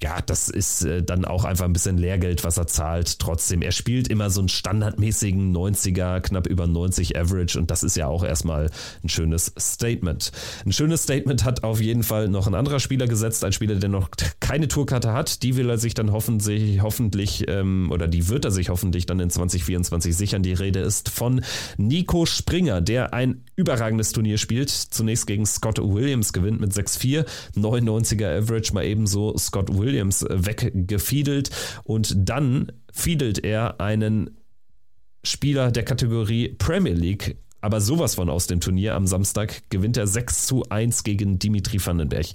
ja, 0.02 0.22
das 0.24 0.48
ist 0.48 0.86
äh, 0.86 1.02
dann 1.02 1.26
auch 1.26 1.44
einfach 1.44 1.66
ein 1.66 1.74
bisschen 1.74 1.98
Lehrgeld, 1.98 2.42
was 2.42 2.56
er 2.56 2.68
zahlt. 2.68 3.18
Trotzdem, 3.18 3.60
er 3.60 3.72
spielt 3.72 4.08
immer 4.08 4.30
so 4.30 4.40
einen 4.40 4.48
standardmäßigen 4.48 5.54
90er, 5.54 6.20
knapp 6.20 6.46
über 6.46 6.66
90 6.66 7.18
Average 7.18 7.58
und 7.58 7.70
das 7.70 7.82
ist 7.82 7.98
ja 7.98 8.06
auch 8.06 8.24
erstmal 8.24 8.70
ein 9.04 9.09
schönes 9.10 9.52
Statement. 9.58 10.32
Ein 10.64 10.72
schönes 10.72 11.02
Statement 11.02 11.44
hat 11.44 11.62
auf 11.62 11.80
jeden 11.80 12.02
Fall 12.02 12.28
noch 12.28 12.46
ein 12.46 12.54
anderer 12.54 12.80
Spieler 12.80 13.06
gesetzt, 13.06 13.44
ein 13.44 13.52
Spieler, 13.52 13.74
der 13.74 13.88
noch 13.90 14.08
keine 14.40 14.68
Tourkarte 14.68 15.12
hat. 15.12 15.42
Die 15.42 15.56
will 15.56 15.68
er 15.68 15.78
sich 15.78 15.94
dann 15.94 16.12
hoffentlich, 16.12 16.80
hoffentlich 16.80 17.44
ähm, 17.48 17.90
oder 17.92 18.08
die 18.08 18.28
wird 18.28 18.44
er 18.44 18.50
sich 18.50 18.70
hoffentlich 18.70 19.06
dann 19.06 19.20
in 19.20 19.30
2024 19.30 20.16
sichern. 20.16 20.42
Die 20.42 20.52
Rede 20.52 20.80
ist 20.80 21.08
von 21.10 21.42
Nico 21.76 22.24
Springer, 22.24 22.80
der 22.80 23.12
ein 23.12 23.44
überragendes 23.56 24.12
Turnier 24.12 24.38
spielt. 24.38 24.70
Zunächst 24.70 25.26
gegen 25.26 25.44
Scott 25.44 25.78
Williams 25.78 26.32
gewinnt 26.32 26.60
mit 26.60 26.72
6-4, 26.72 27.26
99er 27.56 28.38
Average, 28.38 28.72
mal 28.72 28.84
ebenso 28.84 29.36
Scott 29.36 29.76
Williams 29.76 30.24
weggefiedelt 30.28 31.50
und 31.84 32.14
dann 32.16 32.72
fiedelt 32.92 33.44
er 33.44 33.80
einen 33.80 34.36
Spieler 35.22 35.70
der 35.70 35.84
Kategorie 35.84 36.48
Premier 36.48 36.94
League 36.94 37.36
aber 37.60 37.80
sowas 37.80 38.14
von 38.14 38.28
aus 38.28 38.46
dem 38.46 38.60
Turnier 38.60 38.94
am 38.94 39.06
Samstag 39.06 39.62
gewinnt 39.70 39.96
er 39.96 40.06
6 40.06 40.46
zu 40.46 40.64
1 40.68 41.04
gegen 41.04 41.38
Dimitri 41.38 41.84
Vandenberg. 41.84 42.26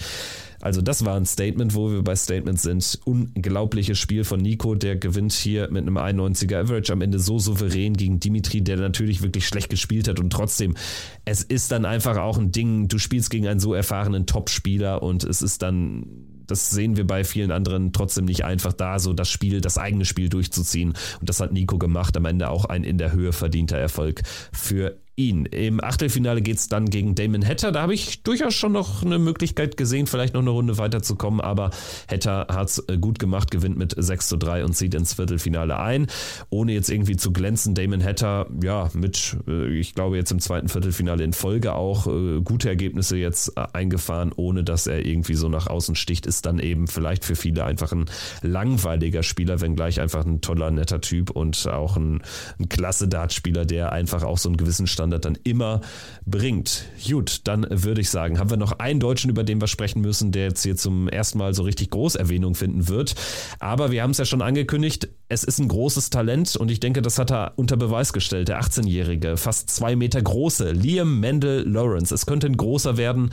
Also 0.61 0.82
das 0.82 1.05
war 1.05 1.15
ein 1.15 1.26
Statement, 1.26 1.76
wo 1.76 1.91
wir 1.91 2.03
bei 2.03 2.15
Statements 2.15 2.63
sind. 2.63 2.99
Unglaubliches 3.05 3.99
Spiel 3.99 4.23
von 4.23 4.39
Nico, 4.39 4.73
der 4.73 4.95
gewinnt 4.95 5.34
hier 5.34 5.69
mit 5.69 5.84
einem 5.84 5.97
91er 5.97 6.61
Average 6.61 6.91
am 6.91 7.01
Ende 7.01 7.19
so 7.19 7.38
souverän 7.38 7.93
gegen 7.93 8.19
Dimitri, 8.19 8.61
der 8.61 8.78
natürlich 8.78 9.21
wirklich 9.21 9.47
schlecht 9.47 9.69
gespielt 9.69 10.07
hat 10.07 10.19
und 10.19 10.32
trotzdem, 10.32 10.76
es 11.23 11.43
ist 11.43 11.71
dann 11.71 11.86
einfach 11.86 12.17
auch 12.17 12.38
ein 12.38 12.51
Ding, 12.51 12.88
du 12.88 12.97
spielst 12.97 13.30
gegen 13.30 13.47
einen 13.47 13.59
so 13.59 13.73
erfahrenen 13.73 14.26
Top-Spieler 14.26 15.03
und 15.03 15.23
es 15.23 15.41
ist 15.41 15.61
dann 15.61 16.07
das 16.47 16.69
sehen 16.69 16.95
wir 16.95 17.07
bei 17.07 17.23
vielen 17.23 17.51
anderen 17.51 17.91
trotzdem 17.91 18.26
nicht 18.26 18.45
einfach 18.45 18.73
da, 18.73 18.99
so 18.99 19.13
das 19.13 19.30
Spiel, 19.30 19.61
das 19.61 19.80
eigene 19.80 20.05
Spiel 20.05 20.30
durchzuziehen. 20.30 20.93
Und 21.19 21.30
das 21.30 21.39
hat 21.39 21.51
Nico 21.53 21.80
gemacht. 21.80 22.15
Am 22.17 22.26
Ende 22.26 22.49
auch 22.49 22.65
ein 22.65 22.84
in 22.84 22.99
der 22.99 23.13
Höhe 23.13 23.34
verdienter 23.34 23.78
Erfolg 23.78 24.21
für 24.53 24.95
ihn. 25.16 25.45
Im 25.45 25.84
Achtelfinale 25.84 26.41
geht 26.41 26.57
es 26.57 26.68
dann 26.68 26.89
gegen 26.89 27.16
Damon 27.16 27.45
Hatter. 27.45 27.72
Da 27.72 27.82
habe 27.82 27.93
ich 27.93 28.24
durchaus 28.24 28.53
schon 28.53 28.74
noch 28.74 29.03
eine 29.03 29.20
Möglichkeit 29.20 29.78
gesehen, 29.78 30.07
vielleicht 30.07 30.34
noch 30.34 30.41
eine 30.41 30.49
Runde 30.49 30.78
weiterzukommen, 30.78 31.41
aber 31.41 31.72
Hatter 32.09 32.47
hat 32.49 32.70
es 32.70 32.80
äh, 32.88 32.97
gut 32.97 33.20
gemacht, 33.20 33.51
gewinnt 33.51 33.78
mit 33.78 33.95
6 33.97 34.28
zu 34.28 34.38
3 34.38 34.66
und 34.66 34.74
zieht 34.74 34.93
ins 34.93 35.13
Viertelfinale 35.13 35.80
ein. 35.80 36.07
Ohne 36.49 36.74
jetzt 36.74 36.89
irgendwie 36.89 37.16
zu 37.16 37.32
glänzen, 37.32 37.76
Damon 37.76 38.03
Hatter, 38.03 38.47
ja, 38.61 38.89
mit, 38.93 39.38
äh, 39.47 39.68
ich 39.78 39.95
glaube, 39.95 40.18
jetzt 40.18 40.32
im 40.32 40.39
zweiten 40.39 40.68
Viertelfinale 40.68 41.24
in 41.24 41.34
Folge 41.34 41.74
auch 41.74 42.07
äh, 42.07 42.41
gute 42.41 42.68
Ergebnisse 42.68 43.18
jetzt 43.18 43.57
eingefahren, 43.57 44.32
ohne 44.36 44.63
dass 44.63 44.88
er 44.88 45.05
irgendwie 45.05 45.36
so 45.36 45.47
nach 45.47 45.68
außen 45.68 45.95
sticht, 45.95 46.26
ist 46.26 46.45
dann 46.45 46.59
eben 46.59 46.88
vielleicht 46.88 47.24
für 47.24 47.36
viele 47.36 47.63
einfach 47.63 47.91
ein 47.93 48.05
langweiliger 48.41 49.24
Spieler, 49.24 49.61
wenngleich 49.61 50.01
einfach 50.01 50.26
ein 50.26 50.41
toller, 50.41 50.72
netter 50.72 50.99
Typ 50.99 51.30
und 51.30 51.68
auch 51.68 51.95
ein, 51.95 52.22
ein 52.59 52.70
klasse 52.70 53.07
Dartspieler, 53.07 53.66
der 53.66 53.91
einfach 53.91 54.24
auch 54.24 54.38
so 54.38 54.49
einen 54.49 54.57
gewissen 54.57 54.88
Stand 54.88 55.04
Standard 55.05 55.25
dann 55.25 55.37
immer 55.43 55.81
bringt. 56.25 56.85
Gut, 57.07 57.41
dann 57.43 57.67
würde 57.69 58.01
ich 58.01 58.09
sagen, 58.09 58.39
haben 58.39 58.49
wir 58.49 58.57
noch 58.57 58.79
einen 58.79 58.99
Deutschen, 58.99 59.29
über 59.29 59.43
den 59.43 59.61
wir 59.61 59.67
sprechen 59.67 60.01
müssen, 60.01 60.31
der 60.31 60.45
jetzt 60.45 60.63
hier 60.63 60.75
zum 60.75 61.07
ersten 61.07 61.37
Mal 61.37 61.53
so 61.53 61.63
richtig 61.63 61.91
Großerwähnung 61.91 62.55
finden 62.55 62.87
wird. 62.87 63.13
Aber 63.59 63.91
wir 63.91 64.01
haben 64.01 64.11
es 64.11 64.17
ja 64.17 64.25
schon 64.25 64.41
angekündigt, 64.41 65.09
es 65.27 65.43
ist 65.43 65.59
ein 65.59 65.67
großes 65.67 66.11
Talent 66.11 66.55
und 66.55 66.69
ich 66.69 66.79
denke, 66.79 67.01
das 67.01 67.17
hat 67.17 67.31
er 67.31 67.53
unter 67.55 67.77
Beweis 67.77 68.13
gestellt. 68.13 68.47
Der 68.47 68.61
18-jährige, 68.61 69.37
fast 69.37 69.69
zwei 69.69 69.95
Meter 69.95 70.21
große 70.21 70.71
Liam 70.71 71.19
Mendel 71.19 71.67
Lawrence. 71.67 72.13
Es 72.13 72.25
könnte 72.25 72.47
ein 72.47 72.57
großer 72.57 72.97
werden. 72.97 73.31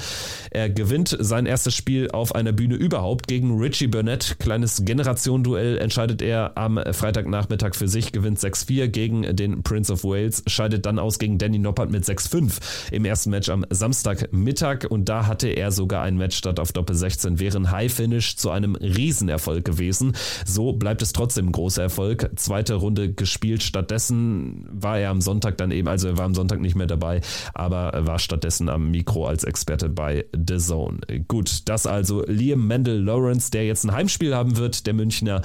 Er 0.50 0.70
gewinnt 0.70 1.16
sein 1.20 1.46
erstes 1.46 1.74
Spiel 1.74 2.10
auf 2.10 2.34
einer 2.34 2.52
Bühne 2.52 2.76
überhaupt 2.76 3.28
gegen 3.28 3.58
Richie 3.58 3.88
Burnett. 3.88 4.36
Kleines 4.38 4.84
Generationenduell 4.84 5.78
entscheidet 5.78 6.22
er 6.22 6.56
am 6.56 6.78
Freitagnachmittag 6.92 7.74
für 7.74 7.88
sich, 7.88 8.12
gewinnt 8.12 8.38
6-4 8.38 8.88
gegen 8.88 9.36
den 9.36 9.62
Prince 9.62 9.92
of 9.92 10.04
Wales, 10.04 10.42
scheidet 10.46 10.86
dann 10.86 10.98
aus 10.98 11.18
gegen 11.18 11.38
Danny 11.38 11.58
Noppert 11.62 11.90
mit 11.90 12.04
6-5 12.04 12.92
im 12.92 13.04
ersten 13.04 13.30
Match 13.30 13.48
am 13.48 13.64
Samstagmittag 13.70 14.90
und 14.90 15.08
da 15.08 15.26
hatte 15.26 15.48
er 15.48 15.72
sogar 15.72 16.02
ein 16.02 16.16
Match 16.16 16.36
statt 16.36 16.60
auf 16.60 16.72
Doppel 16.72 16.94
16. 16.96 17.38
Wäre 17.40 17.56
ein 17.56 17.70
High 17.70 17.92
Finish 17.92 18.36
zu 18.36 18.50
einem 18.50 18.74
Riesenerfolg 18.74 19.64
gewesen. 19.64 20.12
So 20.44 20.72
bleibt 20.72 21.02
es 21.02 21.12
trotzdem 21.12 21.48
ein 21.48 21.52
großer 21.52 21.82
Erfolg. 21.82 22.30
Zweite 22.36 22.74
Runde 22.74 23.12
gespielt. 23.12 23.62
Stattdessen 23.62 24.66
war 24.70 24.98
er 24.98 25.10
am 25.10 25.20
Sonntag 25.20 25.56
dann 25.56 25.70
eben, 25.70 25.88
also 25.88 26.08
er 26.08 26.18
war 26.18 26.24
am 26.24 26.34
Sonntag 26.34 26.60
nicht 26.60 26.74
mehr 26.74 26.86
dabei, 26.86 27.20
aber 27.54 27.92
war 28.06 28.18
stattdessen 28.18 28.68
am 28.68 28.90
Mikro 28.90 29.26
als 29.26 29.44
Experte 29.44 29.88
bei 29.88 30.26
The 30.34 30.58
Zone. 30.58 31.00
Gut, 31.28 31.68
das 31.68 31.86
also 31.86 32.24
Liam 32.26 32.66
Mendel 32.66 33.02
Lawrence, 33.02 33.50
der 33.50 33.66
jetzt 33.66 33.84
ein 33.84 33.92
Heimspiel 33.92 34.34
haben 34.34 34.56
wird, 34.56 34.86
der 34.86 34.94
Münchner. 34.94 35.42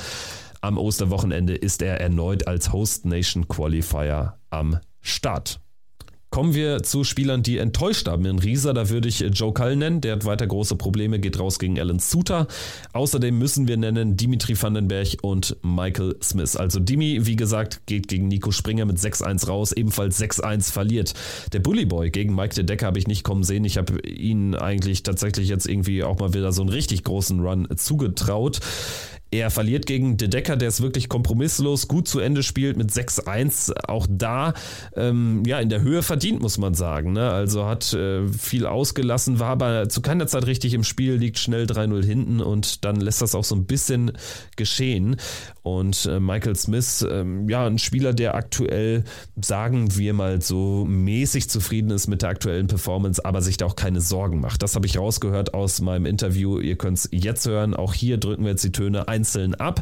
Am 0.61 0.77
Osterwochenende 0.77 1.55
ist 1.55 1.81
er 1.81 2.01
erneut 2.01 2.47
als 2.47 2.73
Host 2.73 3.05
Nation 3.05 3.47
Qualifier 3.47 4.39
am 4.49 4.79
Start. 5.01 5.59
Kommen 6.37 6.53
wir 6.53 6.83
zu 6.83 7.03
Spielern, 7.03 7.41
die 7.41 7.57
enttäuscht 7.57 8.07
haben 8.07 8.23
in 8.27 8.37
Riesa. 8.37 8.71
Da 8.71 8.89
würde 8.89 9.07
ich 9.07 9.21
Joe 9.21 9.51
Cull 9.53 9.75
nennen. 9.75 10.01
Der 10.01 10.11
hat 10.11 10.25
weiter 10.25 10.45
große 10.45 10.75
Probleme, 10.75 11.17
geht 11.17 11.39
raus 11.39 11.57
gegen 11.57 11.79
Alan 11.79 11.97
Suter. 11.97 12.45
Außerdem 12.93 13.35
müssen 13.35 13.67
wir 13.67 13.75
nennen 13.75 14.17
Dimitri 14.17 14.55
Vandenberg 14.55 15.17
und 15.23 15.57
Michael 15.63 16.15
Smith. 16.21 16.55
Also 16.55 16.79
Dimi, 16.79 17.25
wie 17.25 17.37
gesagt, 17.37 17.87
geht 17.87 18.07
gegen 18.07 18.27
Nico 18.27 18.51
Springer 18.51 18.85
mit 18.85 18.99
6-1 18.99 19.47
raus, 19.47 19.71
ebenfalls 19.71 20.21
6-1 20.21 20.71
verliert. 20.71 21.15
Der 21.53 21.59
Bully 21.59 21.85
Boy 21.85 22.11
gegen 22.11 22.35
Mike 22.35 22.53
de 22.53 22.65
Decker 22.65 22.85
habe 22.85 22.99
ich 22.99 23.07
nicht 23.07 23.23
kommen 23.23 23.41
sehen. 23.41 23.65
Ich 23.65 23.79
habe 23.79 23.99
ihn 24.07 24.53
eigentlich 24.53 25.01
tatsächlich 25.01 25.49
jetzt 25.49 25.67
irgendwie 25.67 26.03
auch 26.03 26.19
mal 26.19 26.35
wieder 26.35 26.51
so 26.51 26.61
einen 26.61 26.69
richtig 26.69 27.03
großen 27.03 27.39
Run 27.39 27.67
zugetraut. 27.75 28.59
Er 29.29 29.49
verliert 29.49 29.85
gegen 29.85 30.15
De 30.15 30.29
Decker, 30.29 30.55
der 30.55 30.69
es 30.69 30.81
wirklich 30.81 31.09
kompromisslos 31.09 31.89
gut 31.89 32.07
zu 32.07 32.19
Ende 32.19 32.43
spielt 32.43 32.77
mit 32.77 32.91
6-1. 32.91 33.73
Auch 33.87 34.07
da 34.09 34.53
ähm, 34.95 35.43
ja 35.45 35.59
in 35.59 35.69
der 35.69 35.81
Höhe 35.81 36.01
verdient, 36.01 36.41
muss 36.41 36.57
man 36.57 36.73
sagen. 36.73 37.11
Ne? 37.11 37.29
Also 37.29 37.65
hat 37.65 37.93
äh, 37.93 38.27
viel 38.29 38.65
ausgelassen, 38.65 39.39
war 39.39 39.49
aber 39.49 39.89
zu 39.89 40.01
keiner 40.01 40.27
Zeit 40.27 40.45
richtig 40.45 40.73
im 40.73 40.85
Spiel, 40.85 41.15
liegt 41.15 41.39
schnell 41.39 41.65
3-0 41.65 42.05
hinten 42.05 42.39
und 42.39 42.85
dann 42.85 42.95
lässt 42.97 43.21
das 43.21 43.35
auch 43.35 43.43
so 43.43 43.55
ein 43.55 43.65
bisschen 43.65 44.13
geschehen. 44.55 45.17
Und 45.61 46.05
äh, 46.05 46.21
Michael 46.21 46.55
Smith, 46.55 47.05
ähm, 47.09 47.49
ja, 47.49 47.65
ein 47.67 47.79
Spieler, 47.79 48.13
der 48.13 48.35
aktuell, 48.35 49.03
sagen 49.41 49.97
wir 49.97 50.13
mal 50.13 50.41
so, 50.41 50.85
mäßig 50.85 51.49
zufrieden 51.49 51.91
ist 51.91 52.07
mit 52.07 52.21
der 52.21 52.29
aktuellen 52.29 52.67
Performance, 52.67 53.23
aber 53.25 53.41
sich 53.41 53.57
da 53.57 53.65
auch 53.65 53.75
keine 53.75 53.99
Sorgen 53.99 54.39
macht. 54.39 54.63
Das 54.63 54.75
habe 54.75 54.85
ich 54.85 54.97
rausgehört 54.97 55.53
aus 55.53 55.81
meinem 55.81 56.05
Interview. 56.05 56.59
Ihr 56.59 56.77
könnt 56.77 56.99
es 56.99 57.09
jetzt 57.11 57.45
hören. 57.45 57.73
Auch 57.73 57.93
hier 57.93 58.17
drücken 58.17 58.43
wir 58.43 58.51
jetzt 58.51 58.63
die 58.63 58.71
Töne 58.71 59.09
einzeln 59.17 59.55
ab. 59.55 59.81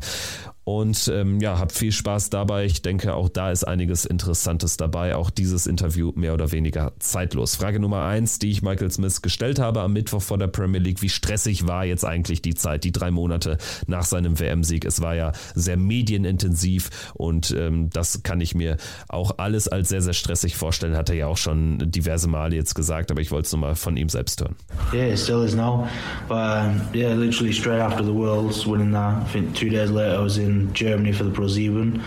Und 0.65 1.11
ähm, 1.13 1.39
ja, 1.39 1.59
habt 1.59 1.73
viel 1.73 1.91
Spaß 1.91 2.31
dabei. 2.31 2.65
Ich 2.65 2.81
denke, 2.81 3.13
auch 3.13 3.29
da 3.29 3.51
ist 3.51 3.65
einiges 3.65 4.03
Interessantes 4.03 4.77
dabei. 4.77 5.15
Auch 5.15 5.29
dieses 5.29 5.67
Interview 5.67 6.11
mehr 6.15 6.33
oder 6.33 6.51
weniger 6.51 6.93
zeitlos. 6.97 7.55
Frage 7.55 7.79
Nummer 7.79 8.03
eins, 8.03 8.39
die 8.39 8.49
ich 8.49 8.63
Michael 8.63 8.89
Smith 8.89 9.21
gestellt 9.21 9.59
habe 9.59 9.81
am 9.81 9.93
Mittwoch 9.93 10.23
vor 10.23 10.39
der 10.39 10.47
Premier 10.47 10.81
League. 10.81 11.03
Wie 11.03 11.09
stressig 11.09 11.67
war 11.67 11.85
jetzt 11.85 12.03
eigentlich 12.03 12.41
die 12.41 12.55
Zeit, 12.55 12.83
die 12.83 12.91
drei 12.91 13.11
Monate 13.11 13.59
nach 13.85 14.05
seinem 14.05 14.39
WM-Sieg? 14.39 14.85
Es 14.85 15.01
war 15.03 15.13
ja 15.13 15.33
sehr 15.53 15.77
medienintensiv 15.77 17.11
und 17.13 17.55
ähm, 17.55 17.91
das 17.91 18.23
kann 18.23 18.41
ich 18.41 18.55
mir 18.55 18.77
auch 19.07 19.37
alles 19.37 19.67
als 19.67 19.89
sehr, 19.89 20.01
sehr 20.01 20.13
stressig 20.13 20.55
vorstellen. 20.55 20.97
Hat 20.97 21.09
er 21.09 21.15
ja 21.15 21.27
auch 21.27 21.37
schon 21.37 21.91
diverse 21.91 22.27
Male 22.27 22.55
jetzt 22.55 22.73
gesagt, 22.73 23.11
aber 23.11 23.21
ich 23.21 23.29
wollte 23.29 23.45
es 23.45 23.51
nochmal 23.51 23.75
von 23.75 23.97
ihm 23.97 24.09
selbst 24.09 24.41
hören. 24.41 24.55
Yeah, 24.91 25.13
it 25.13 25.19
still 25.19 25.43
is 25.43 25.53
now. 25.53 25.87
But 26.27 26.95
yeah, 26.95 27.13
literally 27.13 27.53
straight 27.53 27.81
after 27.81 28.03
the 28.03 28.13
Worlds 28.13 28.65
winning 28.65 28.91
that, 28.93 29.21
I 29.21 29.31
think 29.31 29.53
two 29.53 29.69
days 29.69 29.91
later 29.91 30.19
I 30.19 30.23
was 30.23 30.37
in 30.39 30.54
Germany 30.73 31.11
for 31.11 31.23
the 31.23 31.31
ProSieben. 31.31 32.03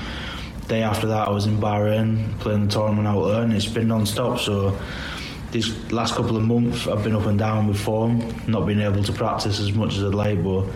Day 0.68 0.82
after 0.82 1.06
that, 1.06 1.28
I 1.28 1.30
was 1.30 1.46
in 1.46 1.58
Bahrain 1.58 2.38
playing 2.40 2.66
the 2.66 2.70
tournament 2.70 3.08
out 3.08 3.26
there, 3.26 3.42
and 3.42 3.52
it's 3.52 3.66
been 3.66 3.88
non-stop. 3.88 4.38
So 4.40 4.78
these 5.50 5.74
last 5.90 6.14
couple 6.14 6.36
of 6.36 6.42
months, 6.42 6.86
I've 6.86 7.02
been 7.02 7.14
up 7.14 7.26
and 7.26 7.38
down 7.38 7.68
with 7.68 7.80
form, 7.80 8.22
not 8.46 8.66
being 8.66 8.80
able 8.80 9.02
to 9.02 9.12
practice 9.12 9.60
as 9.60 9.72
much 9.72 9.96
as 9.96 10.04
I'd 10.04 10.14
like, 10.14 10.42
but 10.44 10.66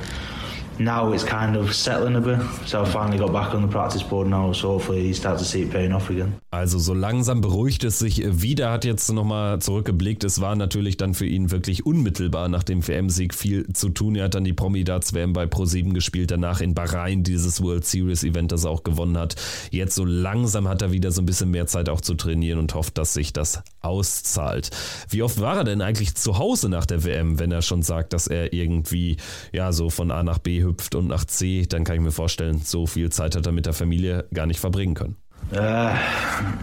now 0.78 1.12
it's 1.12 1.24
kind 1.24 1.56
of 1.56 1.74
settling 1.74 2.16
a 2.16 2.20
bit. 2.20 2.38
So 2.66 2.82
I 2.82 2.84
finally 2.84 3.18
got 3.18 3.32
back 3.32 3.54
on 3.54 3.62
the 3.62 3.68
practice 3.68 4.02
board 4.02 4.28
now, 4.28 4.52
so 4.52 4.68
hopefully 4.68 5.06
you 5.06 5.14
start 5.14 5.38
to 5.38 5.44
see 5.44 5.62
it 5.62 5.70
paying 5.70 5.92
off 5.92 6.10
again. 6.10 6.34
Also 6.50 6.78
so 6.78 6.94
langsam 6.94 7.40
beruhigt 7.40 7.84
es 7.84 7.98
sich 7.98 8.22
wieder, 8.42 8.70
hat 8.70 8.84
jetzt 8.84 9.10
nochmal 9.12 9.60
zurückgeblickt. 9.60 10.24
Es 10.24 10.40
war 10.40 10.54
natürlich 10.56 10.96
dann 10.96 11.14
für 11.14 11.26
ihn 11.26 11.50
wirklich 11.50 11.86
unmittelbar 11.86 12.48
nach 12.48 12.62
dem 12.62 12.86
WM-Sieg 12.86 13.34
viel 13.34 13.72
zu 13.72 13.88
tun. 13.88 14.16
Er 14.16 14.24
hat 14.24 14.34
dann 14.34 14.44
die 14.44 14.52
Promi-Darts 14.52 15.14
WM 15.14 15.32
bei 15.32 15.44
Pro7 15.44 15.92
gespielt, 15.92 16.30
danach 16.30 16.60
in 16.60 16.74
Bahrain 16.74 17.22
dieses 17.22 17.62
World 17.62 17.84
Series 17.84 18.24
Event, 18.24 18.52
das 18.52 18.64
er 18.64 18.70
auch 18.70 18.82
gewonnen 18.82 19.18
hat. 19.18 19.36
Jetzt 19.70 19.94
so 19.94 20.04
langsam 20.04 20.68
hat 20.68 20.82
er 20.82 20.92
wieder 20.92 21.10
so 21.10 21.22
ein 21.22 21.26
bisschen 21.26 21.50
mehr 21.50 21.66
Zeit 21.66 21.88
auch 21.88 22.00
zu 22.00 22.14
trainieren 22.14 22.58
und 22.58 22.74
hofft, 22.74 22.98
dass 22.98 23.14
sich 23.14 23.32
das 23.32 23.62
auszahlt. 23.80 24.70
Wie 25.08 25.22
oft 25.22 25.40
war 25.40 25.56
er 25.58 25.64
denn 25.64 25.80
eigentlich 25.80 26.14
zu 26.14 26.38
Hause 26.38 26.68
nach 26.68 26.86
der 26.86 27.04
WM, 27.04 27.38
wenn 27.38 27.52
er 27.52 27.62
schon 27.62 27.82
sagt, 27.82 28.12
dass 28.12 28.26
er 28.26 28.52
irgendwie 28.52 29.16
ja 29.52 29.72
so 29.72 29.90
von 29.90 30.10
A 30.10 30.22
nach 30.22 30.38
B 30.38 30.62
hüpft 30.72 30.94
und 30.94 31.08
nach 31.08 31.24
C, 31.24 31.66
dann 31.68 31.84
kann 31.84 31.96
ich 31.96 32.02
mir 32.02 32.12
vorstellen, 32.12 32.60
so 32.64 32.86
viel 32.86 33.10
Zeit 33.10 33.36
hat 33.36 33.46
er 33.46 33.52
mit 33.52 33.66
der 33.66 33.72
Familie 33.72 34.24
gar 34.32 34.46
nicht 34.46 34.60
verbringen 34.60 34.94
können. 34.94 35.16
Uh, 35.52 35.92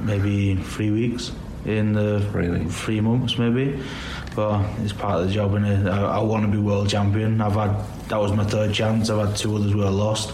maybe 0.04 0.58
three 0.76 0.92
weeks 0.92 1.32
in 1.66 1.94
the 1.94 2.22
really? 2.34 2.66
three 2.70 3.02
months, 3.02 3.38
maybe. 3.38 3.78
But 4.36 4.62
it's 4.84 4.94
part 4.94 5.22
of 5.22 5.28
the 5.28 5.34
job, 5.34 5.54
and 5.56 5.90
I, 5.90 6.20
I 6.20 6.24
want 6.24 6.46
to 6.46 6.52
be 6.52 6.58
world 6.58 6.90
champion. 6.90 7.42
I've 7.42 7.56
had 7.56 7.76
that 8.08 8.20
was 8.20 8.32
my 8.32 8.46
third 8.46 8.74
chance. 8.74 9.10
I've 9.10 9.28
had 9.28 9.36
two 9.36 9.56
others 9.56 9.76
where 9.76 9.88
I 9.88 9.90
lost. 9.90 10.34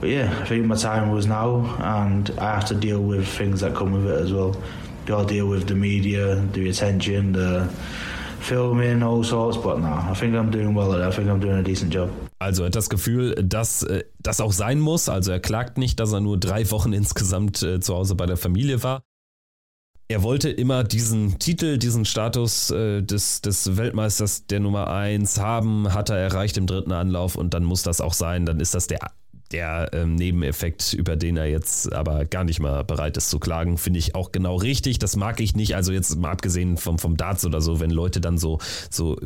But 0.00 0.10
yeah, 0.10 0.38
I 0.40 0.44
think 0.46 0.66
my 0.66 0.76
time 0.76 1.10
was 1.10 1.26
now, 1.26 1.76
and 1.80 2.30
I 2.38 2.54
have 2.54 2.66
to 2.66 2.74
deal 2.74 3.00
with 3.02 3.26
things 3.26 3.60
that 3.60 3.74
come 3.74 3.92
with 3.92 4.06
it 4.06 4.20
as 4.20 4.32
well. 4.32 4.56
Got 5.06 5.28
to 5.28 5.34
deal 5.34 5.48
with 5.48 5.66
the 5.66 5.74
media, 5.74 6.36
the 6.36 6.68
attention, 6.68 7.32
the 7.32 7.68
filming, 8.40 9.02
all 9.02 9.24
sorts. 9.24 9.56
But 9.56 9.80
no, 9.80 9.88
I 9.88 10.14
think 10.14 10.34
I'm 10.34 10.50
doing 10.50 10.74
well 10.74 10.94
at 10.94 11.00
it. 11.00 11.04
I 11.04 11.10
think 11.10 11.28
I'm 11.28 11.40
doing 11.40 11.58
a 11.58 11.62
decent 11.62 11.92
job. 11.92 12.10
Also 12.38 12.62
er 12.62 12.66
hat 12.66 12.74
das 12.74 12.90
Gefühl, 12.90 13.34
dass 13.34 13.82
äh, 13.82 14.04
das 14.18 14.40
auch 14.40 14.52
sein 14.52 14.78
muss. 14.80 15.08
Also 15.08 15.32
er 15.32 15.40
klagt 15.40 15.78
nicht, 15.78 15.98
dass 16.00 16.12
er 16.12 16.20
nur 16.20 16.38
drei 16.38 16.70
Wochen 16.70 16.92
insgesamt 16.92 17.62
äh, 17.62 17.80
zu 17.80 17.94
Hause 17.94 18.14
bei 18.14 18.26
der 18.26 18.36
Familie 18.36 18.82
war. 18.82 19.02
Er 20.08 20.22
wollte 20.22 20.50
immer 20.50 20.84
diesen 20.84 21.40
Titel, 21.40 21.78
diesen 21.78 22.04
Status 22.04 22.70
äh, 22.70 23.02
des, 23.02 23.40
des 23.40 23.76
Weltmeisters 23.76 24.46
der 24.46 24.60
Nummer 24.60 24.88
1 24.88 25.40
haben, 25.40 25.92
hat 25.92 26.10
er 26.10 26.16
erreicht 26.18 26.56
im 26.58 26.68
dritten 26.68 26.92
Anlauf 26.92 27.34
und 27.34 27.54
dann 27.54 27.64
muss 27.64 27.82
das 27.82 28.00
auch 28.00 28.12
sein. 28.12 28.46
Dann 28.46 28.60
ist 28.60 28.74
das 28.74 28.86
der 28.86 29.00
der 29.52 29.90
ähm, 29.92 30.14
Nebeneffekt, 30.14 30.92
über 30.92 31.16
den 31.16 31.36
er 31.36 31.46
jetzt 31.46 31.92
aber 31.92 32.24
gar 32.24 32.44
nicht 32.44 32.60
mal 32.60 32.82
bereit 32.84 33.16
ist 33.16 33.30
zu 33.30 33.38
klagen, 33.38 33.78
finde 33.78 33.98
ich 33.98 34.14
auch 34.14 34.32
genau 34.32 34.56
richtig. 34.56 34.98
Das 34.98 35.16
mag 35.16 35.40
ich 35.40 35.54
nicht. 35.54 35.76
Also 35.76 35.92
jetzt 35.92 36.16
mal 36.16 36.32
abgesehen 36.32 36.76
vom, 36.76 36.98
vom 36.98 37.16
Darts 37.16 37.44
oder 37.44 37.60
so, 37.60 37.78
wenn 37.80 37.90
Leute 37.90 38.20
dann 38.20 38.38
so, 38.38 38.58
so 38.90 39.16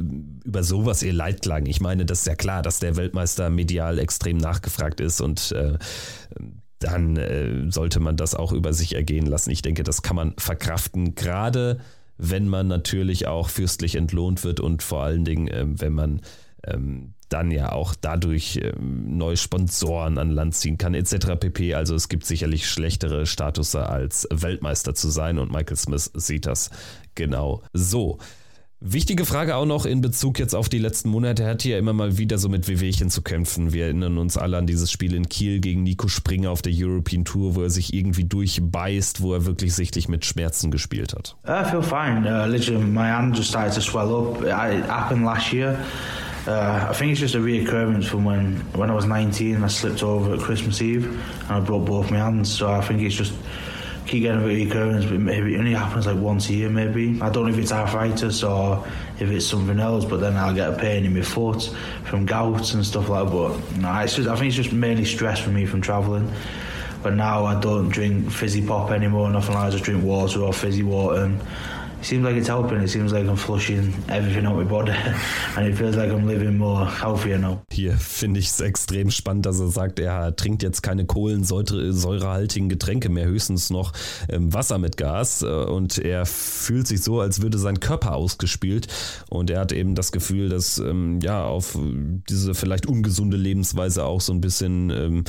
über 0.45 0.63
sowas 0.63 1.03
ihr 1.03 1.13
Leid 1.13 1.43
klagen. 1.43 1.67
Ich 1.67 1.81
meine, 1.81 2.05
das 2.05 2.21
ist 2.21 2.27
ja 2.27 2.35
klar, 2.35 2.63
dass 2.63 2.81
der 2.81 2.97
Weltmeister 2.97 3.51
medial 3.51 3.99
extrem 3.99 4.37
nachgefragt 4.37 5.01
ist 5.01 5.21
und 5.21 5.53
äh, 5.53 5.79
dann 6.81 7.17
äh, 7.17 7.71
sollte 7.71 8.01
man 8.01 8.17
das 8.17 8.35
auch 8.35 8.53
über 8.53 8.73
sich 8.73 8.95
ergehen 8.95 9.27
lassen. 9.27 9.51
Ich 9.51 9.63
denke, 9.63 9.85
das 9.85 10.03
kann 10.03 10.17
man 10.17 10.35
verkraften, 10.39 11.15
gerade 11.15 11.79
wenn 12.17 12.49
man 12.49 12.69
natürlich 12.69 13.27
auch 13.27 13.49
fürstlich 13.49 13.95
entlohnt 13.95 14.45
wird 14.45 14.61
und 14.61 14.83
vor 14.83 15.03
allen 15.03 15.25
Dingen, 15.25 15.49
äh, 15.49 15.65
wenn 15.67 15.93
man 15.93 16.21
ähm, 16.67 17.15
dann 17.33 17.51
ja 17.51 17.73
auch 17.73 17.95
dadurch 17.95 18.61
ähm, 18.63 19.17
neue 19.17 19.37
Sponsoren 19.37 20.19
an 20.19 20.31
Land 20.31 20.55
ziehen 20.55 20.79
kann, 20.79 20.95
etc. 20.95 21.39
pp. 21.39 21.75
Also 21.75 21.95
es 21.95 22.09
gibt 22.09 22.27
sicherlich 22.27 22.69
schlechtere 22.69 23.27
Statusse 23.27 23.89
als 23.89 24.29
Weltmeister 24.31 24.95
zu 24.95 25.09
sein 25.09 25.39
und 25.39 25.51
Michael 25.51 25.77
Smith 25.77 26.11
sieht 26.15 26.47
das 26.47 26.71
genau 27.15 27.63
so. 27.73 28.19
Wichtige 28.83 29.27
Frage 29.27 29.57
auch 29.57 29.67
noch 29.67 29.85
in 29.85 30.01
Bezug 30.01 30.39
jetzt 30.39 30.55
auf 30.55 30.71
die 30.71 30.79
letzten 30.79 31.11
Monate. 31.11 31.43
Er 31.43 31.51
hat 31.51 31.61
hier 31.61 31.77
immer 31.77 31.93
mal 31.93 32.17
wieder 32.17 32.39
so 32.39 32.49
mit 32.49 32.67
Wehwehchen 32.67 33.11
zu 33.11 33.21
kämpfen. 33.21 33.75
Wir 33.75 33.85
erinnern 33.85 34.17
uns 34.17 34.39
alle 34.39 34.57
an 34.57 34.67
dieses 34.67 34.91
Spiel 34.91 35.15
in 35.15 35.29
Kiel 35.29 35.61
gegen 35.61 35.83
Nico 35.83 36.09
Springer 36.09 36.51
auf 36.51 36.63
der 36.63 36.73
European 36.75 37.27
Tour, 37.27 37.57
wo 37.57 37.63
er 37.63 37.69
sich 37.69 37.93
irgendwie 37.93 38.25
durchbeißt, 38.25 39.21
wo 39.21 39.35
er 39.35 39.45
wirklich 39.45 39.75
sichtlich 39.75 40.09
mit 40.09 40.25
Schmerzen 40.25 40.71
gespielt 40.71 41.13
hat. 41.13 41.37
I 41.47 41.69
feel 41.69 41.83
fine. 41.83 42.25
Uh, 42.25 42.47
literally, 42.47 42.83
my 42.83 43.11
hand 43.11 43.37
just 43.37 43.51
started 43.51 43.75
to 43.75 43.83
swell 43.83 44.15
up. 44.15 44.43
It 44.43 44.51
happened 44.51 45.27
last 45.27 45.53
year. 45.53 45.79
Uh, 46.47 46.89
I 46.91 46.95
think 46.95 47.13
it's 47.13 47.21
just 47.21 47.35
a 47.35 47.39
reoccurrence 47.39 48.07
from 48.07 48.25
when 48.25 48.63
when 48.73 48.89
I 48.89 48.95
was 48.95 49.05
19 49.05 49.63
I 49.63 49.69
slipped 49.69 50.03
over 50.03 50.33
at 50.33 50.41
Christmas 50.41 50.81
Eve 50.81 51.05
and 51.05 51.59
I 51.59 51.61
broke 51.61 51.85
both 51.85 52.11
my 52.11 52.17
hands. 52.17 52.51
So 52.51 52.71
I 52.71 52.81
think 52.81 53.03
it's 53.03 53.15
just 53.15 53.35
keep 54.11 54.25
getting 54.25 54.43
a 54.43 54.45
reoccurrence, 54.45 55.09
but 55.09 55.21
maybe 55.21 55.55
it 55.55 55.59
only 55.59 55.73
happens 55.73 56.07
like 56.07 56.17
once 56.17 56.49
a 56.49 56.53
year. 56.53 56.69
Maybe 56.69 57.21
I 57.23 57.31
don't 57.31 57.45
know 57.47 57.53
if 57.53 57.59
it's 57.59 57.71
arthritis 57.71 58.43
or 58.43 58.85
if 59.21 59.31
it's 59.31 59.47
something 59.47 59.79
else. 59.79 60.05
But 60.05 60.21
then 60.21 60.37
I'll 60.37 60.53
get 60.53 60.75
a 60.75 60.77
pain 60.77 61.05
in 61.05 61.15
my 61.15 61.23
foot 61.23 61.71
from 62.05 62.27
gout 62.27 62.75
and 62.75 62.85
stuff 62.85 63.09
like 63.09 63.27
that. 63.27 63.33
But 63.33 63.77
no, 63.79 63.89
I 63.89 64.07
think 64.09 64.43
it's 64.43 64.57
just 64.57 64.73
mainly 64.73 65.05
stress 65.05 65.39
for 65.39 65.51
me 65.51 65.65
from 65.65 65.81
travelling. 65.81 66.31
But 67.05 67.15
now 67.15 67.45
I 67.45 67.59
don't 67.61 67.89
drink 67.89 68.31
fizzy 68.31 68.67
pop 68.67 68.91
anymore. 68.91 69.31
Nothing 69.31 69.55
like 69.55 69.69
I 69.69 69.71
just 69.71 69.85
drink 69.85 70.03
water 70.03 70.41
or 70.41 70.53
fizzy 70.53 70.83
water. 70.83 71.23
And 71.23 71.41
it 72.01 72.07
seems 72.07 72.25
like 72.25 72.37
it's 72.37 72.49
helping. 72.49 72.81
It 72.81 72.89
seems 72.89 73.13
like 73.13 73.27
I'm 73.27 73.37
flushing 73.37 73.93
everything 74.09 74.47
out 74.47 74.57
my 74.57 74.65
body. 74.65 74.93
And 75.57 75.67
it 75.67 75.77
feels 75.77 75.97
like 75.97 76.11
I'm 76.11 76.27
living 76.27 76.57
more 76.57 76.87
healthier 76.87 77.39
now. 77.39 77.63
Hier 77.71 77.93
finde 77.99 78.41
ich 78.41 78.47
es 78.47 78.61
extrem 78.61 79.11
spannend, 79.11 79.47
dass 79.47 79.61
er 79.61 79.69
sagt, 79.69 79.99
er 79.99 80.35
trinkt 80.35 80.63
jetzt 80.63 80.83
keine 80.83 81.05
kohlensäurehaltigen 81.05 82.69
Getränke 82.69 83.09
mehr, 83.09 83.27
höchstens 83.27 83.71
noch 83.71 83.93
ähm, 84.29 84.53
Wasser 84.55 84.79
mit 84.79 84.97
Gas. 84.97 85.43
Äh, 85.43 85.47
und 85.47 85.99
er 85.99 86.25
fühlt 86.25 86.87
sich 86.87 87.03
so, 87.03 87.21
als 87.21 87.43
würde 87.43 87.59
sein 87.59 87.81
Körper 87.81 88.15
ausgespielt 88.15 88.89
und 89.29 89.51
er 89.51 89.61
hat 89.61 89.73
eben 89.73 89.95
das 89.95 90.13
Gefühl, 90.13 90.49
dass 90.49 90.79
ähm, 90.79 91.21
ja 91.23 91.45
auf 91.45 91.79
diese 92.29 92.55
vielleicht 92.55 92.87
ungesunde 92.87 93.37
Lebensweise 93.37 94.05
auch 94.05 94.21
so 94.21 94.33
ein 94.33 94.41
bisschen 94.41 94.91
ähm, 94.91 95.25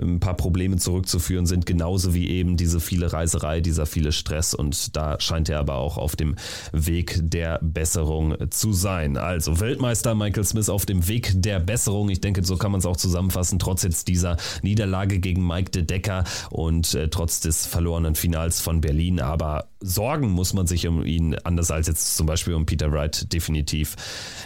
ein 0.00 0.20
paar 0.20 0.36
Probleme 0.36 0.76
zurückzuführen 0.76 1.46
sind, 1.46 1.66
genauso 1.66 2.14
wie 2.14 2.30
eben 2.30 2.56
diese 2.56 2.80
viele 2.80 3.12
Reiserei, 3.12 3.60
dieser 3.60 3.86
viele 3.86 4.12
Stress. 4.12 4.54
Und 4.54 4.96
da 4.96 5.20
scheint 5.20 5.48
er 5.48 5.58
aber 5.58 5.74
auch 5.76 5.98
auf 5.98 6.13
auf 6.14 6.16
dem 6.16 6.36
Weg 6.72 7.18
der 7.22 7.58
Besserung 7.60 8.36
zu 8.50 8.72
sein. 8.72 9.16
Also 9.16 9.58
Weltmeister 9.58 10.14
Michael 10.14 10.44
Smith 10.44 10.68
auf 10.68 10.86
dem 10.86 11.08
Weg 11.08 11.32
der 11.34 11.58
Besserung. 11.58 12.08
Ich 12.08 12.20
denke, 12.20 12.44
so 12.44 12.56
kann 12.56 12.70
man 12.70 12.78
es 12.78 12.86
auch 12.86 12.96
zusammenfassen, 12.96 13.58
trotz 13.58 13.82
jetzt 13.82 14.06
dieser 14.06 14.36
Niederlage 14.62 15.18
gegen 15.18 15.44
Mike 15.44 15.72
de 15.72 15.82
Decker 15.82 16.22
und 16.50 16.94
äh, 16.94 17.08
trotz 17.08 17.40
des 17.40 17.66
verlorenen 17.66 18.14
Finals 18.14 18.60
von 18.60 18.80
Berlin. 18.80 19.18
Aber 19.18 19.66
Sorgen 19.84 20.30
muss 20.30 20.54
man 20.54 20.66
sich 20.66 20.86
um 20.86 21.04
ihn, 21.04 21.36
anders 21.44 21.70
als 21.70 21.86
jetzt 21.86 22.16
zum 22.16 22.26
Beispiel 22.26 22.54
um 22.54 22.66
Peter 22.66 22.90
Wright, 22.90 23.32
definitiv 23.32 23.96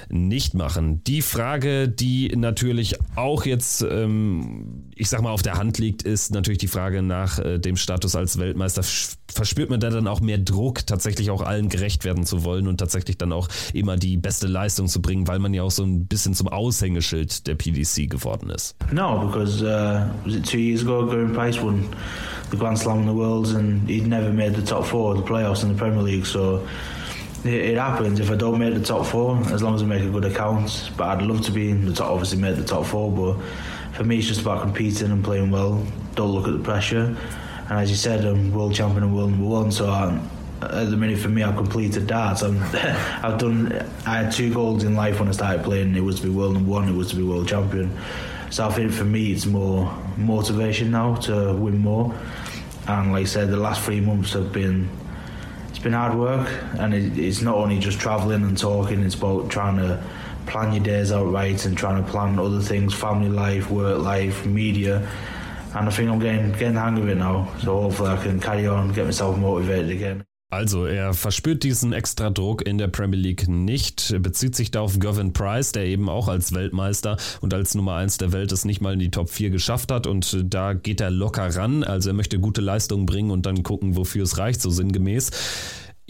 nicht 0.08 0.54
machen. 0.54 1.02
Die 1.04 1.22
Frage, 1.22 1.88
die 1.88 2.34
natürlich 2.36 2.96
auch 3.14 3.46
jetzt, 3.46 3.82
ähm, 3.82 4.90
ich 4.94 5.08
sag 5.08 5.22
mal, 5.22 5.30
auf 5.30 5.42
der 5.42 5.54
Hand 5.54 5.78
liegt, 5.78 6.02
ist 6.02 6.32
natürlich 6.32 6.58
die 6.58 6.68
Frage 6.68 7.02
nach 7.02 7.38
äh, 7.38 7.58
dem 7.58 7.76
Status 7.76 8.16
als 8.16 8.38
Weltmeister. 8.38 8.82
Verspürt 9.30 9.70
man 9.70 9.80
da 9.80 9.90
dann 9.90 10.08
auch 10.08 10.20
mehr 10.20 10.38
Druck, 10.38 10.86
tatsächlich 10.86 11.30
auch 11.30 11.42
allen 11.42 11.68
gerecht 11.68 12.04
werden 12.04 12.24
zu 12.24 12.44
wollen 12.44 12.66
und 12.66 12.78
tatsächlich 12.78 13.18
dann 13.18 13.32
auch 13.32 13.48
immer 13.72 13.96
die 13.96 14.16
beste 14.16 14.46
Leistung 14.46 14.88
zu 14.88 15.00
bringen, 15.00 15.28
weil 15.28 15.38
man 15.38 15.54
ja 15.54 15.62
auch 15.62 15.70
so 15.70 15.84
ein 15.84 16.06
bisschen 16.06 16.34
zum 16.34 16.48
Aushängeschild 16.48 17.46
der 17.46 17.54
PDC 17.54 18.10
geworden 18.10 18.50
ist? 18.50 18.76
No, 18.92 19.26
because 19.26 19.62
uh, 19.62 20.40
two 20.42 20.58
years 20.58 20.82
ago, 20.82 21.06
Gary 21.06 21.28
Price 21.32 21.60
won 21.60 21.84
the 22.50 22.56
Grand 22.56 22.78
Slam 22.78 23.00
in 23.00 23.06
the 23.06 23.14
Worlds, 23.14 23.52
and 23.52 23.88
he'd 23.88 24.06
never 24.06 24.32
made 24.32 24.54
the 24.54 24.62
top 24.62 24.84
four 24.84 25.12
of 25.12 25.18
the 25.18 25.24
playoffs 25.24 25.62
in 25.62 25.68
the 25.68 25.74
Premier 25.74 26.02
League. 26.02 26.26
So 26.26 26.66
it, 27.44 27.52
it, 27.52 27.76
happens. 27.76 28.20
If 28.20 28.30
I 28.30 28.36
don't 28.36 28.58
make 28.58 28.74
the 28.74 28.82
top 28.82 29.06
four, 29.06 29.38
as 29.52 29.62
long 29.62 29.74
as 29.74 29.82
I 29.82 29.86
make 29.86 30.02
a 30.02 30.10
good 30.10 30.24
account, 30.24 30.90
but 30.96 31.08
I'd 31.08 31.22
love 31.22 31.42
to 31.42 31.52
be 31.52 31.70
in 31.70 31.84
the 31.84 31.92
top. 31.92 32.10
Obviously, 32.10 32.38
make 32.38 32.56
the 32.56 32.64
top 32.64 32.86
four, 32.86 33.10
but 33.10 33.42
for 33.94 34.04
me, 34.04 34.18
it's 34.18 34.26
just 34.26 34.40
about 34.40 34.62
competing 34.62 35.10
and 35.10 35.22
playing 35.22 35.50
well. 35.50 35.82
Don't 36.14 36.32
look 36.32 36.46
at 36.46 36.52
the 36.52 36.62
pressure. 36.62 37.16
And 37.68 37.78
as 37.78 37.90
you 37.90 37.96
said, 37.96 38.24
I'm 38.24 38.52
world 38.52 38.74
champion 38.74 39.02
and 39.02 39.14
world 39.14 39.30
number 39.30 39.46
one, 39.46 39.70
so 39.70 39.90
I'm, 39.90 40.28
at 40.62 40.90
the 40.90 40.96
minute 40.96 41.18
for 41.18 41.28
me, 41.28 41.42
I've 41.42 41.56
completed 41.56 42.06
darts. 42.06 42.42
i 42.42 42.50
have 42.50 43.38
done. 43.38 43.72
I 44.06 44.22
had 44.22 44.32
two 44.32 44.52
goals 44.52 44.84
in 44.84 44.94
life 44.94 45.20
when 45.20 45.28
I 45.28 45.32
started 45.32 45.64
playing. 45.64 45.94
It 45.94 46.00
was 46.00 46.20
to 46.20 46.26
be 46.26 46.30
world 46.30 46.54
number 46.54 46.70
one. 46.70 46.88
It 46.88 46.94
was 46.94 47.10
to 47.10 47.16
be 47.16 47.22
world 47.22 47.46
champion. 47.46 47.96
So 48.50 48.66
I 48.66 48.72
think 48.72 48.92
for 48.92 49.04
me, 49.04 49.32
it's 49.32 49.46
more 49.46 49.94
motivation 50.16 50.90
now 50.90 51.16
to 51.16 51.54
win 51.54 51.78
more. 51.78 52.14
And 52.86 53.12
like 53.12 53.22
I 53.22 53.24
said, 53.24 53.50
the 53.50 53.56
last 53.56 53.82
three 53.82 54.00
months 54.00 54.32
have 54.32 54.52
been 54.52 54.88
it's 55.68 55.78
been 55.78 55.92
hard 55.92 56.18
work, 56.18 56.50
and 56.78 56.92
it, 56.92 57.16
it's 57.16 57.40
not 57.40 57.54
only 57.54 57.78
just 57.78 58.00
travelling 58.00 58.42
and 58.42 58.58
talking. 58.58 59.02
It's 59.04 59.14
about 59.14 59.48
trying 59.48 59.76
to 59.76 60.02
plan 60.46 60.72
your 60.72 60.82
days 60.82 61.12
out 61.12 61.30
right 61.30 61.64
and 61.66 61.76
trying 61.76 62.02
to 62.02 62.10
plan 62.10 62.38
other 62.38 62.60
things, 62.60 62.94
family 62.94 63.28
life, 63.28 63.70
work 63.70 64.00
life, 64.00 64.44
media. 64.44 65.08
And 65.76 65.86
I 65.88 65.90
think 65.90 66.10
I'm 66.10 66.18
getting 66.18 66.50
getting 66.52 66.74
the 66.74 66.80
hang 66.80 66.98
of 66.98 67.08
it 67.08 67.16
now. 67.16 67.48
So 67.60 67.82
hopefully 67.82 68.10
I 68.10 68.16
can 68.16 68.40
carry 68.40 68.66
on, 68.66 68.92
get 68.92 69.04
myself 69.04 69.38
motivated 69.38 69.90
again. 69.90 70.27
Also, 70.50 70.86
er 70.86 71.12
verspürt 71.12 71.62
diesen 71.62 71.92
extra 71.92 72.30
Druck 72.30 72.66
in 72.66 72.78
der 72.78 72.88
Premier 72.88 73.18
League 73.18 73.48
nicht, 73.48 74.16
bezieht 74.22 74.56
sich 74.56 74.70
da 74.70 74.80
auf 74.80 74.98
Gavin 74.98 75.34
Price, 75.34 75.72
der 75.72 75.84
eben 75.84 76.08
auch 76.08 76.26
als 76.26 76.54
Weltmeister 76.54 77.18
und 77.42 77.52
als 77.52 77.74
Nummer 77.74 77.96
1 77.96 78.16
der 78.16 78.32
Welt 78.32 78.50
es 78.50 78.64
nicht 78.64 78.80
mal 78.80 78.94
in 78.94 78.98
die 78.98 79.10
Top 79.10 79.28
4 79.28 79.50
geschafft 79.50 79.92
hat 79.92 80.06
und 80.06 80.38
da 80.42 80.72
geht 80.72 81.02
er 81.02 81.10
locker 81.10 81.54
ran, 81.54 81.84
also 81.84 82.08
er 82.08 82.14
möchte 82.14 82.40
gute 82.40 82.62
Leistungen 82.62 83.04
bringen 83.04 83.30
und 83.30 83.44
dann 83.44 83.62
gucken, 83.62 83.94
wofür 83.94 84.22
es 84.22 84.38
reicht, 84.38 84.62
so 84.62 84.70
sinngemäß. 84.70 85.30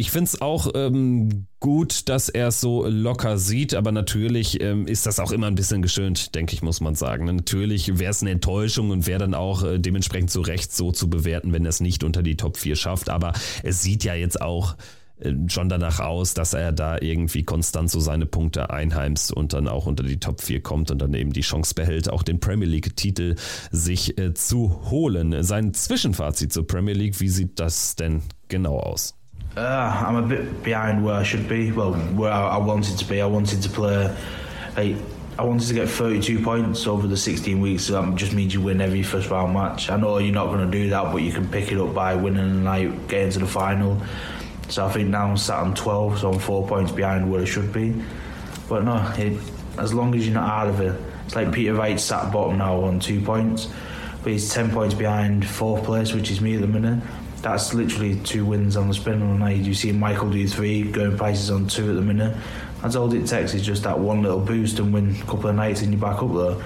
Ich 0.01 0.13
finde 0.13 0.27
es 0.27 0.41
auch 0.41 0.71
ähm, 0.77 1.49
gut, 1.59 2.09
dass 2.09 2.29
er 2.29 2.49
es 2.49 2.61
so 2.61 2.87
locker 2.87 3.37
sieht, 3.37 3.75
aber 3.75 3.91
natürlich 3.91 4.61
ähm, 4.61 4.87
ist 4.87 5.07
das 5.07 5.19
auch 5.19 5.33
immer 5.33 5.49
ein 5.49 5.57
bisschen 5.57 5.83
geschönt, 5.83 6.37
denke 6.37 6.55
ich, 6.55 6.63
muss 6.63 6.81
man 6.81 6.95
sagen. 6.95 7.25
Natürlich 7.25 7.99
wäre 7.99 8.13
es 8.13 8.23
eine 8.23 8.31
Enttäuschung 8.31 8.91
und 8.91 9.09
wäre 9.09 9.19
dann 9.19 9.35
auch 9.35 9.65
äh, 9.65 9.81
dementsprechend 9.81 10.31
zu 10.31 10.41
Recht 10.41 10.73
so 10.73 10.93
zu 10.93 11.11
bewerten, 11.11 11.53
wenn 11.53 11.65
er 11.65 11.71
es 11.71 11.81
nicht 11.81 12.05
unter 12.05 12.23
die 12.23 12.37
Top 12.37 12.59
4 12.59 12.77
schafft. 12.77 13.11
Aber 13.11 13.33
es 13.65 13.83
sieht 13.83 14.05
ja 14.05 14.15
jetzt 14.15 14.41
auch 14.41 14.77
äh, 15.19 15.33
schon 15.49 15.69
danach 15.69 15.99
aus, 15.99 16.33
dass 16.33 16.55
er 16.55 16.71
da 16.71 17.01
irgendwie 17.01 17.43
konstant 17.43 17.91
so 17.91 17.99
seine 17.99 18.27
Punkte 18.27 18.71
einheimst 18.71 19.33
und 19.33 19.53
dann 19.53 19.67
auch 19.67 19.87
unter 19.87 20.05
die 20.05 20.21
Top 20.21 20.43
4 20.43 20.63
kommt 20.63 20.93
und 20.93 21.03
dann 21.03 21.13
eben 21.13 21.33
die 21.33 21.41
Chance 21.41 21.75
behält, 21.75 22.09
auch 22.09 22.23
den 22.23 22.39
Premier 22.39 22.69
League-Titel 22.69 23.35
sich 23.73 24.17
äh, 24.17 24.33
zu 24.33 24.81
holen. 24.93 25.43
Sein 25.43 25.75
Zwischenfazit 25.75 26.53
zur 26.53 26.69
Premier 26.69 26.95
League, 26.95 27.19
wie 27.19 27.29
sieht 27.29 27.59
das 27.59 27.97
denn 27.97 28.23
genau 28.47 28.79
aus? 28.79 29.18
Uh, 29.59 30.05
I'm 30.07 30.15
a 30.15 30.23
bit 30.23 30.63
behind 30.63 31.05
where 31.05 31.17
I 31.17 31.25
should 31.25 31.49
be. 31.49 31.73
Well, 31.73 31.95
where 31.95 32.31
I, 32.31 32.51
I 32.51 32.57
wanted 32.59 32.97
to 32.99 33.05
be. 33.05 33.21
I 33.21 33.27
wanted 33.27 33.61
to 33.63 33.69
play. 33.69 34.17
I, 34.77 34.95
I 35.37 35.43
wanted 35.43 35.67
to 35.67 35.75
get 35.75 35.89
32 35.89 36.45
points 36.45 36.87
over 36.87 37.09
the 37.09 37.17
16 37.17 37.61
weeks. 37.61 37.83
So 37.85 38.01
that 38.01 38.15
just 38.15 38.33
means 38.33 38.55
you 38.55 38.61
win 38.61 38.81
every 38.81 39.03
first 39.03 39.31
round 39.31 39.53
match. 39.53 39.91
I 39.91 39.97
know 39.97 40.19
you're 40.19 40.33
not 40.33 40.47
going 40.47 40.65
to 40.65 40.71
do 40.71 40.91
that, 40.91 41.13
but 41.13 41.23
you 41.23 41.33
can 41.33 41.49
pick 41.49 41.73
it 41.73 41.79
up 41.79 41.93
by 41.93 42.15
winning 42.15 42.45
a 42.45 42.55
night, 42.55 43.09
getting 43.09 43.33
to 43.33 43.41
the 43.41 43.49
final. 43.49 44.01
So 44.69 44.87
I 44.87 44.93
think 44.93 45.09
now 45.09 45.27
I'm 45.27 45.37
sat 45.37 45.59
on 45.59 45.75
12, 45.75 46.21
so 46.21 46.33
I'm 46.33 46.39
four 46.39 46.65
points 46.69 46.93
behind 46.93 47.29
where 47.29 47.43
I 47.43 47.45
should 47.45 47.73
be. 47.73 48.01
But 48.69 48.85
no, 48.85 49.13
it, 49.17 49.41
as 49.77 49.93
long 49.93 50.15
as 50.15 50.25
you're 50.25 50.35
not 50.35 50.49
out 50.49 50.69
of 50.69 50.81
it, 50.81 51.01
it's 51.27 51.35
like 51.35 51.51
Peter 51.51 51.75
Wright 51.75 51.99
sat 51.99 52.33
bottom 52.33 52.59
now 52.59 52.81
on 52.85 53.01
two 53.01 53.21
points, 53.21 53.69
but 54.23 54.31
he's 54.31 54.53
10 54.53 54.71
points 54.71 54.95
behind 54.95 55.45
fourth 55.49 55.83
place, 55.83 56.13
which 56.13 56.31
is 56.31 56.41
me 56.41 56.55
at 56.55 56.61
the 56.61 56.69
minute. 56.69 57.03
That's 57.43 57.73
literally 57.73 58.17
two 58.21 58.45
wins 58.45 58.77
on 58.77 58.89
the 58.89 58.95
spin 58.95 59.23
on 59.23 59.39
the 59.39 59.45
night. 59.45 59.59
You 59.59 59.75
see 59.75 59.93
Michael 59.93 60.31
do 60.31 60.47
three, 60.49 60.83
going 60.83 61.17
prices 61.17 61.51
on 61.51 61.69
two 61.69 61.89
at 61.89 61.95
the 61.95 62.03
minute. 62.03 62.37
That's 62.83 62.97
all 62.97 63.13
it 63.13 63.27
takes 63.27 63.55
is 63.55 63.65
just 63.65 63.83
that 63.85 63.99
one 63.99 64.23
little 64.23 64.41
boost 64.41 64.79
and 64.79 64.93
win 64.93 65.17
a 65.17 65.25
couple 65.25 65.49
of 65.49 65.57
nights 65.57 65.83
and 65.83 65.93
you're 65.93 66.01
back 66.01 66.23
up 66.23 66.33
there. 66.35 66.65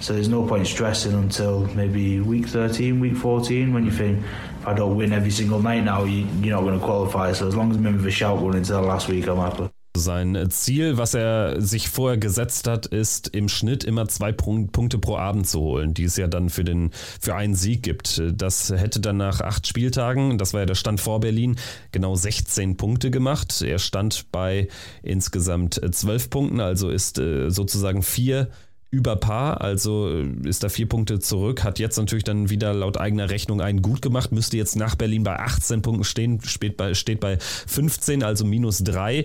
So 0.00 0.12
there's 0.12 0.28
no 0.28 0.46
point 0.46 0.66
stressing 0.66 1.14
until 1.14 1.66
maybe 1.74 2.20
week 2.20 2.46
13, 2.46 3.00
week 3.00 3.16
14 3.16 3.72
when 3.72 3.84
you 3.84 3.90
think 3.90 4.22
if 4.60 4.66
I 4.66 4.74
don't 4.74 4.96
win 4.96 5.12
every 5.12 5.30
single 5.30 5.60
night 5.60 5.84
now, 5.84 6.04
you, 6.04 6.26
you're 6.40 6.56
not 6.56 6.62
going 6.62 6.78
to 6.78 6.84
qualify. 6.84 7.32
So 7.32 7.48
as 7.48 7.56
long 7.56 7.70
as 7.70 7.76
I'm 7.76 7.86
in 7.86 7.96
with 7.96 8.06
a 8.06 8.10
shout 8.10 8.38
going 8.38 8.56
into 8.56 8.72
the 8.72 8.80
last 8.82 9.08
week, 9.08 9.26
I'm 9.26 9.38
happy. 9.38 9.75
Sein 10.06 10.50
Ziel, 10.50 10.98
was 10.98 11.14
er 11.14 11.60
sich 11.60 11.88
vorher 11.88 12.16
gesetzt 12.16 12.68
hat, 12.68 12.86
ist 12.86 13.26
im 13.34 13.48
Schnitt 13.48 13.82
immer 13.82 14.06
zwei 14.06 14.30
Punkte 14.30 14.98
pro 14.98 15.16
Abend 15.16 15.48
zu 15.48 15.58
holen, 15.58 15.94
die 15.94 16.04
es 16.04 16.16
ja 16.16 16.28
dann 16.28 16.48
für, 16.48 16.62
den, 16.62 16.92
für 17.20 17.34
einen 17.34 17.56
Sieg 17.56 17.82
gibt. 17.82 18.22
Das 18.32 18.70
hätte 18.70 19.00
dann 19.00 19.16
nach 19.16 19.40
acht 19.40 19.66
Spieltagen, 19.66 20.38
das 20.38 20.52
war 20.52 20.60
ja 20.60 20.66
der 20.66 20.76
Stand 20.76 21.00
vor 21.00 21.18
Berlin, 21.18 21.56
genau 21.90 22.14
16 22.14 22.76
Punkte 22.76 23.10
gemacht. 23.10 23.62
Er 23.62 23.80
stand 23.80 24.30
bei 24.30 24.68
insgesamt 25.02 25.80
zwölf 25.90 26.30
Punkten, 26.30 26.60
also 26.60 26.88
ist 26.88 27.18
äh, 27.18 27.50
sozusagen 27.50 28.04
vier 28.04 28.48
über 28.90 29.16
Paar, 29.16 29.60
also 29.60 30.08
äh, 30.08 30.48
ist 30.48 30.62
da 30.62 30.68
vier 30.68 30.88
Punkte 30.88 31.18
zurück, 31.18 31.64
hat 31.64 31.78
jetzt 31.78 31.96
natürlich 31.96 32.24
dann 32.24 32.50
wieder 32.50 32.72
laut 32.72 32.98
eigener 32.98 33.30
Rechnung 33.30 33.60
einen 33.60 33.82
gut 33.82 34.00
gemacht, 34.00 34.32
müsste 34.32 34.56
jetzt 34.56 34.76
nach 34.76 34.94
Berlin 34.94 35.24
bei 35.24 35.38
18 35.38 35.82
Punkten 35.82 36.04
stehen, 36.04 36.40
steht 36.42 36.76
bei, 36.76 36.94
steht 36.94 37.20
bei 37.20 37.38
15, 37.38 38.22
also 38.22 38.44
minus 38.44 38.78
drei. 38.84 39.24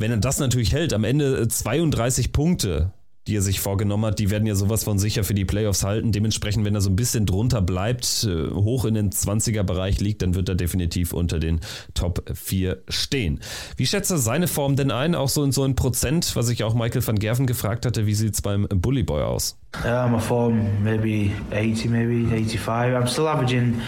Wenn 0.00 0.10
er 0.10 0.16
das 0.16 0.38
natürlich 0.38 0.72
hält, 0.72 0.94
am 0.94 1.04
Ende 1.04 1.46
32 1.46 2.26
äh, 2.26 2.28
Punkte 2.30 2.92
die 3.26 3.36
er 3.36 3.42
sich 3.42 3.60
vorgenommen 3.60 4.06
hat, 4.06 4.18
die 4.18 4.30
werden 4.30 4.46
ja 4.46 4.54
sowas 4.54 4.84
von 4.84 4.98
sicher 4.98 5.24
für 5.24 5.34
die 5.34 5.44
Playoffs 5.44 5.84
halten. 5.84 6.10
Dementsprechend, 6.10 6.64
wenn 6.64 6.74
er 6.74 6.80
so 6.80 6.90
ein 6.90 6.96
bisschen 6.96 7.26
drunter 7.26 7.60
bleibt, 7.60 8.26
äh, 8.28 8.50
hoch 8.50 8.86
in 8.86 8.94
den 8.94 9.10
20er-Bereich 9.10 10.00
liegt, 10.00 10.22
dann 10.22 10.34
wird 10.34 10.48
er 10.48 10.54
definitiv 10.54 11.12
unter 11.12 11.38
den 11.38 11.60
Top 11.94 12.24
4 12.34 12.78
stehen. 12.88 13.40
Wie 13.76 13.86
schätzt 13.86 14.10
er 14.10 14.18
seine 14.18 14.48
Form 14.48 14.74
denn 14.74 14.90
ein? 14.90 15.14
Auch 15.14 15.28
so 15.28 15.44
in 15.44 15.52
so 15.52 15.64
ein 15.64 15.76
Prozent, 15.76 16.34
was 16.34 16.48
ich 16.48 16.64
auch 16.64 16.74
Michael 16.74 17.06
van 17.06 17.18
Gerven 17.18 17.46
gefragt 17.46 17.84
hatte, 17.84 18.06
wie 18.06 18.14
sieht 18.14 18.34
es 18.34 18.42
beim 18.42 18.66
Bully 18.68 19.02
Boy 19.02 19.22
aus? 19.22 19.58
Uh, 19.84 20.08
my 20.08 20.18
form 20.18 20.82
maybe 20.82 21.30
80, 21.52 21.90
maybe 21.90 22.26
85. 22.26 22.96
I'm 22.96 23.06
still 23.06 23.28
averaging, 23.28 23.80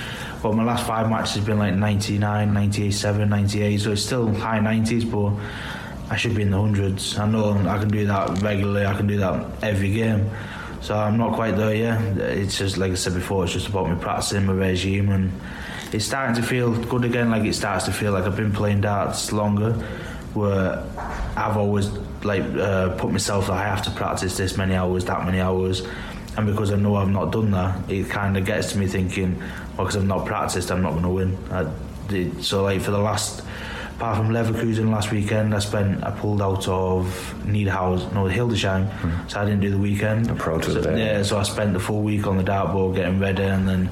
well, 0.43 0.53
my 0.53 0.63
last 0.63 0.87
five 0.87 1.09
matches 1.09 1.37
has 1.37 1.45
been 1.45 1.59
like 1.59 1.75
99, 1.75 2.53
98, 2.53 2.93
7, 2.93 3.29
98, 3.29 3.81
so 3.81 3.91
it's 3.91 4.03
still 4.03 4.29
high 4.29 4.61
90s, 4.61 5.11
but 5.11 5.33
I 6.11 6.17
should 6.17 6.35
be 6.35 6.43
in 6.43 6.51
the 6.51 6.59
hundreds. 6.59 7.19
I 7.19 7.27
know 7.27 7.53
I 7.53 7.79
can 7.79 7.89
do 7.89 8.07
that 8.07 8.43
regularly. 8.43 8.87
I 8.87 8.95
can 8.95 9.07
do 9.07 9.19
that 9.19 9.47
every 9.63 9.93
game. 9.93 10.31
So 10.83 10.97
I'm 10.97 11.17
not 11.17 11.35
quite 11.35 11.57
there 11.57 11.75
yet. 11.75 12.19
It's 12.19 12.59
just 12.59 12.77
like 12.77 12.93
I 12.93 12.97
said 12.97 13.15
before. 13.15 13.45
It's 13.45 13.53
just 13.53 13.69
about 13.69 13.89
me 13.89 13.97
practicing 14.01 14.45
my 14.47 14.53
regime, 14.53 15.11
and 15.11 15.33
it's 15.93 16.05
starting 16.05 16.35
to 16.35 16.43
feel 16.43 16.73
good 16.85 17.05
again. 17.05 17.31
Like 17.31 17.45
it 17.45 17.55
starts 17.55 17.85
to 17.85 17.93
feel 17.93 18.13
like 18.13 18.25
I've 18.25 18.37
been 18.37 18.53
playing 18.53 18.81
darts 18.81 19.33
longer, 19.33 19.73
where 20.35 20.85
I've 21.37 21.57
always 21.57 21.89
like 22.25 22.43
uh, 22.43 22.97
put 22.97 23.13
myself. 23.13 23.47
that 23.47 23.53
I 23.53 23.65
have 23.65 23.83
to 23.83 23.91
practice 23.93 24.37
this 24.37 24.57
many 24.57 24.75
hours, 24.75 25.05
that 25.05 25.25
many 25.25 25.41
hours, 25.41 25.87
and 26.37 26.47
because 26.47 26.73
I 26.73 26.77
know 26.77 26.97
I've 26.97 27.11
not 27.11 27.31
done 27.31 27.53
that, 27.53 27.91
it 27.91 28.11
kind 28.11 28.37
of 28.37 28.45
gets 28.45 28.73
to 28.73 28.79
me 28.79 28.87
thinking, 28.87 29.39
well, 29.77 29.87
because 29.87 29.97
I've 29.97 30.07
not 30.07 30.27
practiced, 30.27 30.73
I'm 30.73 30.83
not 30.83 30.93
going 30.93 31.05
to 31.05 31.11
win. 31.11 31.39
I, 31.51 32.41
so 32.41 32.65
like 32.65 32.81
for 32.81 32.91
the 32.91 32.99
last 32.99 33.43
apart 33.97 34.17
from 34.17 34.31
Leverkusen 34.31 34.91
last 34.91 35.11
weekend, 35.11 35.55
I 35.55 35.59
spent 35.59 36.03
I 36.05 36.11
pulled 36.11 36.43
out 36.43 36.67
of 36.69 37.05
Niederhaus, 37.45 38.13
no 38.13 38.25
Hildesheim, 38.25 38.89
mm. 38.89 39.31
so 39.31 39.41
I 39.41 39.45
didn't 39.45 39.61
do 39.61 39.71
the 39.71 39.79
weekend. 39.79 40.31
A 40.31 40.35
pro 40.35 40.61
so, 40.61 40.81
Yeah, 40.97 41.23
so 41.23 41.39
I 41.39 41.43
spent 41.43 41.73
the 41.73 41.81
full 41.81 42.03
week 42.03 42.27
on 42.27 42.37
the 42.37 42.45
dartboard 42.45 42.97
getting 42.97 43.21
ready, 43.21 43.43
and 43.43 43.69
then 43.69 43.91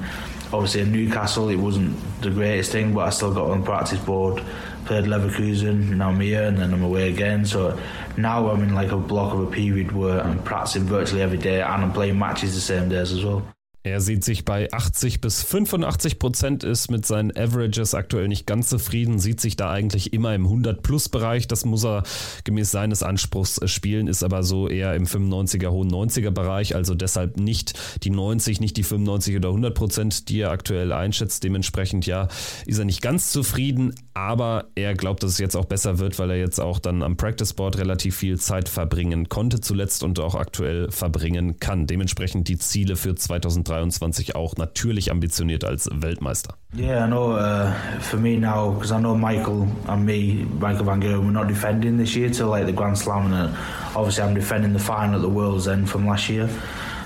obviously 0.53 0.81
in 0.81 0.91
Newcastle 0.91 1.49
it 1.49 1.55
wasn't 1.55 1.95
the 2.21 2.29
greatest 2.29 2.71
thing, 2.71 2.93
but 2.93 3.07
I 3.07 3.09
still 3.09 3.33
got 3.33 3.49
on 3.49 3.61
the 3.61 3.65
practice 3.65 3.99
board. 3.99 4.43
Played 4.85 5.05
Leverkusen, 5.05 5.89
now 5.95 6.09
I'm 6.09 6.19
here, 6.19 6.43
and 6.43 6.57
then 6.57 6.73
I'm 6.73 6.83
away 6.83 7.09
again. 7.09 7.45
So 7.45 7.79
now 8.17 8.49
I'm 8.49 8.63
in 8.63 8.73
like 8.73 8.91
a 8.91 8.97
block 8.97 9.33
of 9.33 9.41
a 9.41 9.51
period 9.51 9.91
where 9.91 10.21
I'm 10.21 10.41
practicing 10.43 10.83
virtually 10.83 11.21
every 11.21 11.37
day, 11.37 11.61
and 11.61 11.83
I'm 11.83 11.93
playing 11.93 12.17
matches 12.17 12.55
the 12.55 12.61
same 12.61 12.89
days 12.89 13.11
as 13.11 13.23
well. 13.23 13.43
Er 13.83 13.99
sieht 13.99 14.23
sich 14.23 14.45
bei 14.45 14.71
80 14.71 15.21
bis 15.21 15.41
85 15.41 16.19
Prozent, 16.19 16.63
ist 16.63 16.91
mit 16.91 17.03
seinen 17.03 17.35
Averages 17.35 17.95
aktuell 17.95 18.27
nicht 18.27 18.45
ganz 18.45 18.69
zufrieden, 18.69 19.17
sieht 19.17 19.41
sich 19.41 19.55
da 19.55 19.71
eigentlich 19.71 20.13
immer 20.13 20.35
im 20.35 20.45
100-Plus-Bereich. 20.45 21.47
Das 21.47 21.65
muss 21.65 21.83
er 21.83 22.03
gemäß 22.43 22.69
seines 22.69 23.01
Anspruchs 23.01 23.59
spielen, 23.65 24.05
ist 24.05 24.23
aber 24.23 24.43
so 24.43 24.67
eher 24.67 24.93
im 24.93 25.07
95er, 25.07 25.71
hohen 25.71 25.89
90er-Bereich, 25.89 26.75
also 26.75 26.93
deshalb 26.93 27.37
nicht 27.37 27.73
die 28.03 28.11
90, 28.11 28.59
nicht 28.59 28.77
die 28.77 28.83
95 28.83 29.37
oder 29.37 29.47
100 29.49 29.73
Prozent, 29.73 30.29
die 30.29 30.41
er 30.41 30.51
aktuell 30.51 30.91
einschätzt. 30.91 31.43
Dementsprechend, 31.43 32.05
ja, 32.05 32.27
ist 32.67 32.77
er 32.77 32.85
nicht 32.85 33.01
ganz 33.01 33.31
zufrieden, 33.31 33.95
aber 34.13 34.65
er 34.75 34.93
glaubt, 34.93 35.23
dass 35.23 35.31
es 35.31 35.37
jetzt 35.39 35.55
auch 35.55 35.65
besser 35.65 35.97
wird, 35.97 36.19
weil 36.19 36.29
er 36.29 36.37
jetzt 36.37 36.61
auch 36.61 36.77
dann 36.77 37.01
am 37.01 37.17
Practice 37.17 37.53
Board 37.53 37.79
relativ 37.79 38.15
viel 38.15 38.39
Zeit 38.39 38.69
verbringen 38.69 39.27
konnte 39.27 39.59
zuletzt 39.59 40.03
und 40.03 40.19
auch 40.19 40.35
aktuell 40.35 40.91
verbringen 40.91 41.59
kann. 41.59 41.87
Dementsprechend 41.87 42.47
die 42.47 42.59
Ziele 42.59 42.95
für 42.95 43.15
2023 43.15 43.70
2023 43.71 44.35
auch 44.35 44.55
natürlich 44.57 45.11
ambitioniert 45.11 45.63
als 45.63 45.89
Weltmeister. 45.91 46.55
Yeah, 46.75 47.05
I 47.05 47.07
know. 47.07 47.37
Uh, 47.37 47.71
for 47.99 48.17
me 48.17 48.37
now, 48.37 48.71
because 48.71 48.91
I 48.91 48.99
know 48.99 49.15
Michael 49.15 49.67
and 49.87 50.05
me, 50.05 50.45
Michael 50.59 50.85
Van 50.85 51.01
Gerwen, 51.01 51.25
we're 51.25 51.31
not 51.31 51.47
defending 51.47 51.97
this 51.97 52.15
year 52.15 52.29
till 52.31 52.49
like 52.49 52.65
the 52.65 52.73
Grand 52.73 52.97
Slam, 52.97 53.33
and 53.33 53.55
obviously 53.95 54.23
I'm 54.23 54.33
defending 54.33 54.73
the 54.73 54.79
final 54.79 55.15
at 55.15 55.21
the 55.21 55.29
World's 55.29 55.67
End 55.67 55.89
from 55.89 56.07
last 56.07 56.29
year. 56.29 56.49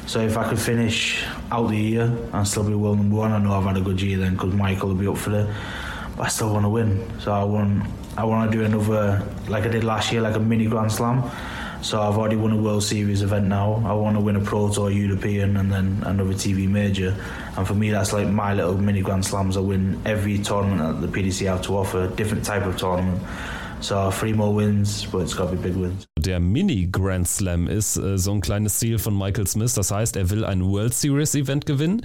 So 0.08 0.20
if 0.20 0.38
I 0.38 0.48
could 0.48 0.60
finish 0.60 1.24
out 1.52 1.70
the 1.70 1.78
year 1.78 2.16
and 2.32 2.48
still 2.48 2.64
be 2.64 2.76
world 2.76 2.98
number 2.98 3.16
one, 3.16 3.32
I 3.32 3.40
know 3.40 3.54
I've 3.54 3.64
had 3.64 3.78
a 3.78 3.82
good 3.82 4.00
year 4.00 4.20
then 4.20 4.34
because 4.34 4.54
Michael 4.54 4.90
will 4.90 4.96
be 4.96 5.08
up 5.08 5.18
for 5.18 5.32
it. 5.32 5.48
But 6.16 6.26
I 6.26 6.28
still 6.30 6.54
want 6.54 6.64
to 6.64 6.70
win, 6.70 7.04
so 7.20 7.32
I 7.32 7.44
want 7.44 7.84
I 8.18 8.24
want 8.24 8.52
to 8.52 8.58
do 8.58 8.64
another 8.64 9.24
like 9.50 9.66
I 9.66 9.70
did 9.70 9.84
last 9.84 10.12
year, 10.12 10.22
like 10.22 10.36
a 10.36 10.40
mini 10.40 10.68
Grand 10.68 10.92
Slam. 10.92 11.24
So 11.86 12.02
I've 12.02 12.18
already 12.18 12.36
won 12.36 12.52
a 12.52 12.58
World 12.58 12.84
Series 12.84 13.22
event 13.22 13.46
now. 13.46 13.76
I 13.86 13.94
want 13.94 14.16
to 14.16 14.20
win 14.20 14.36
a 14.36 14.40
Pro 14.40 14.72
Tour 14.72 14.90
European 14.90 15.56
and 15.56 15.72
then 15.72 16.02
another 16.04 16.34
TV 16.34 16.68
major. 16.68 17.16
And 17.56 17.68
for 17.68 17.76
me, 17.76 17.92
that's 17.92 18.12
like 18.12 18.28
my 18.28 18.56
little 18.56 18.76
mini 18.76 19.02
Grand 19.02 19.24
Slams. 19.24 19.56
I 19.56 19.60
win 19.60 20.02
every 20.04 20.40
tournament 20.40 21.00
that 21.00 21.06
the 21.06 21.14
PDC 21.16 21.46
have 21.46 21.62
to 21.62 21.78
offer, 21.78 22.08
different 22.16 22.44
type 22.44 22.66
of 22.66 22.76
tournament. 22.76 23.22
So 23.82 24.10
three 24.10 24.34
more 24.34 24.52
wins, 24.52 25.06
but 25.06 25.20
it's 25.20 25.36
got 25.36 25.52
to 25.52 25.56
be 25.56 25.62
big 25.62 25.76
wins. 25.76 26.08
Der 26.18 26.40
Mini 26.40 26.88
Grand 26.88 27.28
Slam 27.28 27.68
ist 27.68 27.98
äh, 27.98 28.18
so 28.18 28.32
ein 28.32 28.42
kleines 28.42 28.80
Ziel 28.80 28.98
von 28.98 29.16
Michael 29.16 29.46
Smith. 29.46 29.76
Das 29.76 29.92
heißt, 29.92 30.16
er 30.16 30.32
will 30.32 30.44
ein 30.44 30.64
World 30.64 30.96
Series 30.96 31.36
Event 31.36 31.68
gewinnen. 31.68 32.02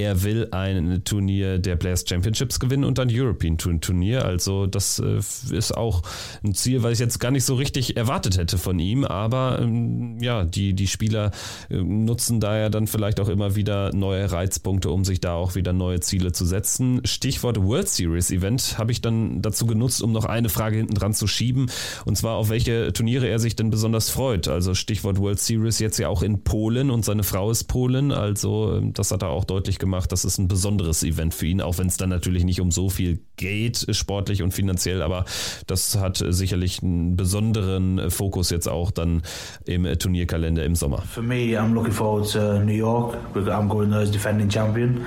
Er 0.00 0.22
will 0.22 0.46
ein 0.52 1.02
Turnier 1.02 1.58
der 1.58 1.74
Players 1.74 2.04
Championships 2.08 2.60
gewinnen 2.60 2.84
und 2.84 3.00
ein 3.00 3.08
European 3.10 3.58
Turnier. 3.58 4.24
Also 4.24 4.68
das 4.68 5.00
äh, 5.00 5.16
ist 5.16 5.76
auch 5.76 6.02
ein 6.44 6.54
Ziel, 6.54 6.84
was 6.84 6.92
ich 6.92 6.98
jetzt 7.00 7.18
gar 7.18 7.32
nicht 7.32 7.42
so 7.42 7.56
richtig 7.56 7.96
erwartet 7.96 8.38
hätte 8.38 8.58
von 8.58 8.78
ihm. 8.78 9.04
Aber 9.04 9.58
ähm, 9.60 10.18
ja, 10.20 10.44
die, 10.44 10.74
die 10.74 10.86
Spieler 10.86 11.32
äh, 11.68 11.78
nutzen 11.78 12.38
daher 12.38 12.70
dann 12.70 12.86
vielleicht 12.86 13.18
auch 13.18 13.28
immer 13.28 13.56
wieder 13.56 13.92
neue 13.92 14.30
Reizpunkte, 14.30 14.88
um 14.88 15.04
sich 15.04 15.20
da 15.20 15.34
auch 15.34 15.56
wieder 15.56 15.72
neue 15.72 15.98
Ziele 15.98 16.30
zu 16.30 16.46
setzen. 16.46 17.00
Stichwort 17.04 17.60
World 17.60 17.88
Series 17.88 18.30
Event 18.30 18.78
habe 18.78 18.92
ich 18.92 19.00
dann 19.00 19.42
dazu 19.42 19.66
genutzt, 19.66 20.00
um 20.00 20.12
noch 20.12 20.26
eine 20.26 20.48
Frage 20.48 20.76
hinten 20.76 20.94
dran 20.94 21.12
zu 21.12 21.26
schieben. 21.26 21.72
Und 22.04 22.16
zwar 22.16 22.36
auf 22.36 22.50
welche 22.50 22.92
Turniere 22.92 23.26
er 23.26 23.40
sich 23.40 23.56
denn 23.56 23.70
besonders 23.70 24.10
freut. 24.10 24.46
Also 24.46 24.74
Stichwort 24.74 25.18
World 25.18 25.40
Series 25.40 25.80
jetzt 25.80 25.98
ja 25.98 26.06
auch 26.06 26.22
in 26.22 26.44
Polen 26.44 26.92
und 26.92 27.04
seine 27.04 27.24
Frau 27.24 27.50
ist 27.50 27.64
Polen. 27.64 28.12
Also 28.12 28.76
ähm, 28.76 28.92
das 28.92 29.10
hat 29.10 29.22
er 29.22 29.30
auch 29.30 29.44
deutlich 29.44 29.80
gemacht 29.80 29.87
gemacht. 29.88 30.12
Das 30.12 30.24
ist 30.24 30.38
ein 30.38 30.48
besonderes 30.48 31.02
Event 31.02 31.34
für 31.34 31.46
ihn, 31.46 31.60
auch 31.60 31.78
wenn 31.78 31.86
es 31.86 31.96
dann 31.96 32.10
natürlich 32.10 32.44
nicht 32.44 32.60
um 32.60 32.70
so 32.70 32.90
viel 32.90 33.20
geht, 33.36 33.86
sportlich 33.92 34.42
und 34.42 34.52
finanziell, 34.52 35.02
aber 35.02 35.24
das 35.66 35.96
hat 35.96 36.22
sicherlich 36.28 36.82
einen 36.82 37.16
besonderen 37.16 38.10
Fokus 38.10 38.50
jetzt 38.50 38.68
auch 38.68 38.90
dann 38.90 39.22
im 39.64 39.84
Turnierkalender 39.98 40.64
im 40.64 40.74
Sommer. 40.74 41.02
For 41.02 41.22
me, 41.22 41.58
I'm 41.58 41.72
looking 41.72 41.92
forward 41.92 42.30
to 42.32 42.58
New 42.60 42.72
York 42.72 43.16
I'm 43.34 43.68
going 43.68 43.90
there 43.90 44.02
as 44.02 44.10
defending 44.10 44.50
champion 44.50 45.06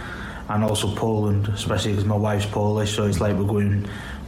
and 0.50 0.64
also 0.64 0.94
Poland, 0.96 1.48
especially 1.50 1.92
because 1.92 2.06
my 2.06 2.16
wife's 2.16 2.48
Polish, 2.48 2.96
so 2.96 3.06
it's 3.06 3.20
like 3.20 3.38
we're 3.38 3.46
going 3.46 3.86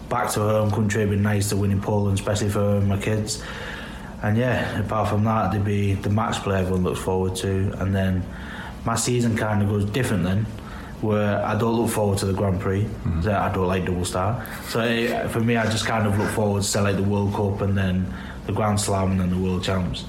back 0.09 0.29
to 0.31 0.41
her 0.41 0.59
home 0.59 0.71
country. 0.71 1.01
It'd 1.01 1.11
be 1.11 1.17
nice 1.17 1.49
to 1.49 1.57
win 1.57 1.71
in 1.71 1.81
Poland, 1.81 2.19
especially 2.19 2.49
for 2.49 2.81
my 2.81 2.97
kids. 2.97 3.41
And 4.21 4.37
yeah, 4.37 4.79
apart 4.79 5.09
from 5.09 5.23
that, 5.25 5.51
there'd 5.51 5.65
be 5.65 5.95
the 5.95 6.09
match 6.09 6.37
play 6.43 6.59
everyone 6.59 6.83
looks 6.83 6.99
forward 6.99 7.35
to, 7.37 7.73
and 7.79 7.93
then 7.93 8.23
my 8.85 8.95
season 8.95 9.35
kind 9.35 9.61
of 9.61 9.69
goes 9.69 9.85
different 9.85 10.23
then. 10.23 10.45
Where 11.01 11.45
I 11.45 11.57
don't 11.57 11.75
look 11.75 11.89
forward 11.89 12.17
to 12.19 12.25
the 12.25 12.33
Grand 12.33 12.61
Prix, 12.61 12.83
mm-hmm. 12.83 13.27
I 13.27 13.51
don't 13.53 13.67
like 13.67 13.85
double 13.85 14.05
star. 14.05 14.41
So 14.69 14.79
it, 14.79 15.29
for 15.31 15.41
me, 15.41 15.57
I 15.57 15.65
just 15.65 15.85
kind 15.85 16.07
of 16.07 16.17
look 16.17 16.29
forward 16.29 16.63
to 16.63 16.81
like 16.81 16.95
the 16.95 17.03
World 17.03 17.33
Cup 17.33 17.61
and 17.61 17.77
then 17.77 18.05
the 18.45 18.53
Grand 18.53 18.79
Slam 18.79 19.11
and 19.11 19.19
then 19.19 19.29
the 19.29 19.37
World 19.37 19.63
Champs. 19.63 20.05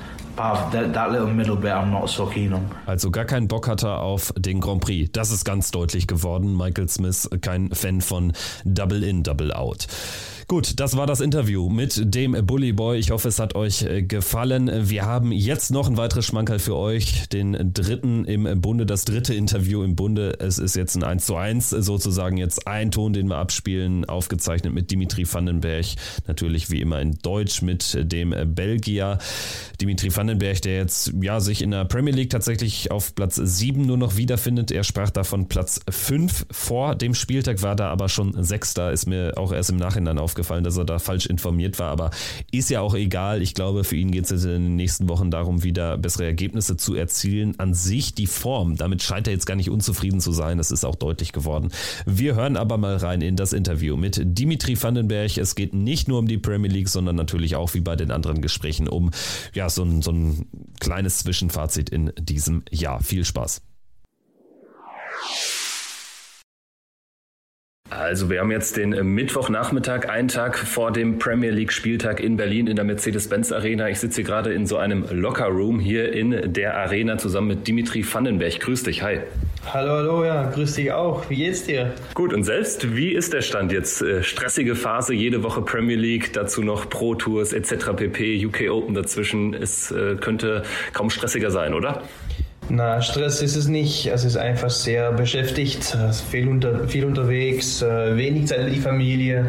Also 2.87 3.11
gar 3.11 3.25
keinen 3.25 3.49
Bock 3.49 3.69
hat 3.69 3.85
er 3.85 4.01
auf 4.01 4.33
den 4.37 4.61
Grand 4.61 4.81
Prix. 4.81 5.11
Das 5.13 5.31
ist 5.31 5.45
ganz 5.45 5.71
deutlich 5.71 6.09
geworden. 6.09 6.57
Michael 6.57 6.89
Smith, 6.89 7.29
kein 7.41 7.71
Fan 7.71 8.01
von 8.01 8.33
Double 8.65 9.05
In, 9.05 9.23
Double 9.23 9.53
Out. 9.53 9.87
Gut, 10.47 10.79
das 10.79 10.95
war 10.97 11.07
das 11.07 11.23
Interview 11.23 11.71
mit 11.71 12.15
dem 12.15 12.33
Bully 12.45 12.73
Boy. 12.73 12.99
Ich 12.99 13.11
hoffe, 13.11 13.29
es 13.29 13.39
hat 13.39 13.55
euch 13.55 13.83
äh, 13.83 14.03
gefallen. 14.03 14.71
Wir 14.91 15.07
haben 15.07 15.33
jetzt 15.33 15.71
noch 15.71 15.89
ein 15.89 15.97
weiteres 15.97 16.27
Schmankerl 16.27 16.59
für 16.59 16.77
euch. 16.77 17.29
Den 17.31 17.73
dritten 17.73 18.27
im 18.27 18.61
Bunde, 18.61 18.85
das 18.85 19.07
dritte 19.07 19.33
Interview 19.33 19.83
im 19.83 19.97
Bunde. 19.97 20.37
Es 20.41 20.59
ist 20.59 20.77
jetzt 20.77 20.97
ein 20.97 21.03
1 21.03 21.25
zu 21.25 21.37
1 21.37 21.71
sozusagen 21.71 22.37
jetzt 22.37 22.67
ein 22.67 22.91
Ton, 22.91 23.15
den 23.15 23.29
wir 23.29 23.39
abspielen, 23.39 24.05
aufgezeichnet 24.05 24.75
mit 24.75 24.91
Dimitri 24.91 25.25
Vandenberg. 25.31 25.87
Natürlich 26.27 26.71
wie 26.71 26.83
immer 26.83 27.01
in 27.01 27.17
Deutsch 27.23 27.63
mit 27.63 27.97
dem 27.99 28.35
Belgier. 28.55 29.19
Dimitri 29.81 30.15
Vandenberg, 30.15 30.61
der 30.61 30.77
jetzt 30.77 31.13
ja 31.23 31.41
sich 31.41 31.63
in 31.63 31.71
der 31.71 31.87
Premier 31.87 32.13
League 32.13 32.31
tatsächlich 32.31 32.91
auf 32.91 33.15
Platz 33.15 33.37
7 33.37 33.87
nur 33.87 33.97
noch 33.97 34.17
wiederfindet. 34.17 34.71
Er 34.73 34.85
sprach 34.85 35.11
davon 35.11 35.49
Platz 35.49 35.81
5 35.89 36.47
vor 36.51 36.97
dem 36.97 37.15
Spieltag, 37.15 37.63
war 37.63 37.77
da 37.77 37.89
aber 37.89 38.11
schon 38.11 38.45
Sechster. 38.45 38.93
Ist 38.93 39.07
mir 39.07 39.33
auch 39.37 39.51
erst 39.51 39.71
im 39.71 39.77
Nachhinein 39.77 40.19
auf 40.19 40.34
aufgefallen, 40.35 40.65
dass 40.65 40.77
er 40.77 40.85
da 40.85 40.99
falsch 40.99 41.27
informiert 41.27 41.79
war, 41.79 41.91
aber 41.91 42.11
ist 42.51 42.69
ja 42.69 42.81
auch 42.81 42.95
egal. 42.95 43.41
Ich 43.41 43.55
glaube, 43.55 43.85
für 43.85 43.95
ihn 43.95 44.11
geht 44.11 44.25
es 44.25 44.31
jetzt 44.31 44.45
in 44.45 44.51
den 44.51 44.77
nächsten 44.77 45.09
Wochen 45.09 45.31
darum, 45.31 45.63
wieder 45.63 45.97
bessere 45.97 46.25
Ergebnisse 46.25 46.77
zu 46.77 46.97
erzielen. 46.97 47.55
An 47.59 47.73
sich 47.73 48.15
die 48.15 48.27
Form, 48.27 48.77
damit 48.77 49.03
scheint 49.03 49.29
er 49.29 49.33
jetzt 49.33 49.47
gar 49.47 49.55
nicht 49.55 49.71
unzufrieden 49.71 50.21
zu 50.21 50.33
sein, 50.33 50.59
das 50.59 50.73
ist 50.73 50.85
auch 50.85 50.97
deutlich 50.97 51.31
geworden. 51.33 51.71
Wir 52.05 52.35
hören 52.35 52.57
aber 52.57 52.79
mal 52.79 52.97
rein 52.97 53.21
in 53.21 53.37
das 53.37 53.53
Interview 53.53 53.97
mit 53.97 54.21
Dimitri 54.25 54.81
Vandenberg. 54.81 55.39
Es 55.39 55.55
geht 55.55 55.73
nicht 55.73 56.09
nur 56.09 56.19
um 56.19 56.27
die 56.27 56.39
Premier 56.39 56.71
League, 56.71 56.89
sondern 56.89 57.15
natürlich 57.15 57.55
auch 57.55 57.75
wie 57.75 57.81
bei 57.81 57.95
den 57.95 58.11
anderen 58.11 58.41
Gesprächen 58.41 58.89
um 58.89 59.11
ja, 59.53 59.71
so 59.71 59.85
ein, 59.85 60.03
so 60.03 60.11
ein 60.11 60.47
kleines 60.81 61.19
Zwischenfazit 61.19 61.91
in 61.91 62.13
diesem 62.19 62.65
Jahr. 62.73 63.01
Viel 63.03 63.25
Spaß. 63.25 63.63
Also 67.97 68.29
wir 68.29 68.41
haben 68.41 68.51
jetzt 68.51 68.77
den 68.77 68.91
Mittwochnachmittag, 69.15 70.09
einen 70.09 70.29
Tag 70.29 70.59
vor 70.59 70.91
dem 70.91 71.19
Premier 71.19 71.51
League 71.51 71.73
Spieltag 71.73 72.19
in 72.19 72.37
Berlin 72.37 72.67
in 72.67 72.77
der 72.77 72.85
Mercedes-Benz 72.85 73.53
Arena. 73.53 73.89
Ich 73.89 74.01
sitze 74.01 74.17
hier 74.17 74.25
gerade 74.25 74.53
in 74.53 74.67
so 74.67 74.79
einem 74.79 75.07
Locker 75.11 75.47
Room 75.47 75.79
hier 75.79 76.13
in 76.13 76.53
der 76.53 76.77
Arena 76.77 77.19
zusammen 77.19 77.49
mit 77.49 77.69
Dimitri 77.69 78.05
Vandenberg. 78.05 78.59
Grüß 78.59 78.83
dich, 78.83 79.03
hi. 79.03 79.21
Hallo, 79.73 79.93
hallo, 79.93 80.25
ja, 80.25 80.51
grüß 80.51 80.75
dich 80.75 80.93
auch. 80.93 81.31
Wie 81.31 81.37
geht's 81.37 81.65
dir? 81.65 81.95
Gut, 82.15 82.35
und 82.35 82.43
selbst, 82.43 82.97
wie 82.97 83.13
ist 83.13 83.33
der 83.33 83.43
Stand 83.43 83.71
jetzt? 83.71 84.03
Äh, 84.03 84.23
stressige 84.23 84.75
Phase, 84.75 85.15
jede 85.15 85.43
Woche 85.43 85.63
Premier 85.63 85.97
League, 85.97 86.33
dazu 86.33 86.63
noch 86.63 86.89
Pro 86.91 87.15
Tours 87.15 87.53
etc. 87.53 87.93
pp, 87.97 88.45
UK 88.45 88.71
Open 88.71 88.95
dazwischen. 88.95 89.55
Es 89.55 89.91
äh, 89.93 90.17
könnte 90.17 90.65
kaum 90.93 91.11
stressiger 91.11 91.51
sein, 91.51 91.73
oder? 91.75 92.03
Na, 92.71 93.03
Stress 93.03 93.43
ist 93.43 93.57
es 93.57 93.69
nicht. 93.69 94.07
Es 94.07 94.25
ist 94.25 94.37
einfach 94.37 94.71
sehr 94.71 95.13
beschäftigt, 95.13 95.97
viel, 96.31 96.49
unter, 96.49 96.89
viel 96.89 97.05
unterwegs, 97.05 97.83
äh, 97.83 98.17
wenig 98.17 98.47
Zeit 98.47 98.65
mit 98.65 98.75
die 98.75 98.81
Familie, 98.81 99.47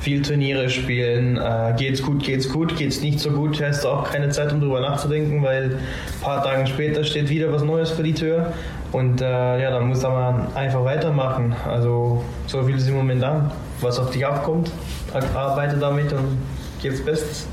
viel 0.00 0.20
Turniere 0.20 0.68
spielen. 0.68 1.38
Äh, 1.38 1.74
geht's 1.78 2.02
gut, 2.02 2.22
geht's 2.22 2.48
gut, 2.50 2.76
geht's 2.76 3.00
nicht 3.00 3.20
so 3.20 3.30
gut, 3.30 3.62
hast 3.62 3.84
du 3.84 3.88
auch 3.88 4.10
keine 4.10 4.28
Zeit, 4.28 4.52
um 4.52 4.60
darüber 4.60 4.80
nachzudenken, 4.80 5.42
weil 5.42 5.64
ein 5.64 6.20
paar 6.20 6.42
Tage 6.42 6.66
später 6.66 7.04
steht 7.04 7.30
wieder 7.30 7.50
was 7.50 7.62
Neues 7.62 7.90
vor 7.90 8.04
die 8.04 8.14
Tür. 8.14 8.52
Und 8.92 9.22
äh, 9.22 9.62
ja, 9.62 9.70
dann 9.70 9.88
muss 9.88 10.02
man 10.02 10.54
einfach 10.54 10.84
weitermachen. 10.84 11.54
Also 11.66 12.22
so 12.46 12.62
viel 12.64 12.76
ist 12.76 12.88
im 12.88 12.96
Moment 12.96 13.24
an. 13.24 13.50
Was 13.80 13.98
auf 13.98 14.10
dich 14.10 14.26
aufkommt, 14.26 14.70
arbeite 15.34 15.76
damit 15.76 16.12
und 16.12 16.38
gib's 16.82 17.02
Bestes. 17.02 17.46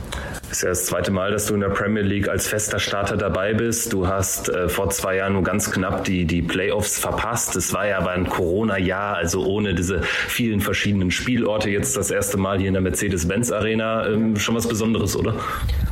Ist 0.55 0.61
ja 0.61 0.69
das 0.69 0.85
zweite 0.85 1.11
Mal, 1.11 1.31
dass 1.31 1.47
du 1.47 1.53
in 1.53 1.59
der 1.59 1.67
Premier 1.67 2.01
League 2.01 2.29
als 2.29 2.47
fester 2.47 2.79
Starter 2.79 3.17
dabei 3.17 3.53
bist. 3.53 3.91
Du 3.91 4.07
hast 4.07 4.47
äh, 4.47 4.69
vor 4.69 4.89
zwei 4.89 5.17
Jahren 5.17 5.33
nur 5.33 5.43
ganz 5.43 5.69
knapp 5.69 6.05
die, 6.05 6.23
die 6.23 6.41
Playoffs 6.41 6.97
verpasst. 6.97 7.57
Es 7.57 7.73
war 7.73 7.85
ja 7.85 7.97
aber 7.97 8.11
ein 8.11 8.29
Corona-Jahr, 8.29 9.17
also 9.17 9.45
ohne 9.45 9.75
diese 9.75 10.01
vielen 10.01 10.61
verschiedenen 10.61 11.11
Spielorte. 11.11 11.69
Jetzt 11.69 11.97
das 11.97 12.09
erste 12.09 12.37
Mal 12.37 12.57
hier 12.57 12.69
in 12.69 12.73
der 12.73 12.81
Mercedes-Benz 12.83 13.51
Arena. 13.51 14.07
Ähm, 14.07 14.37
schon 14.37 14.55
was 14.55 14.65
Besonderes, 14.65 15.17
oder? 15.17 15.35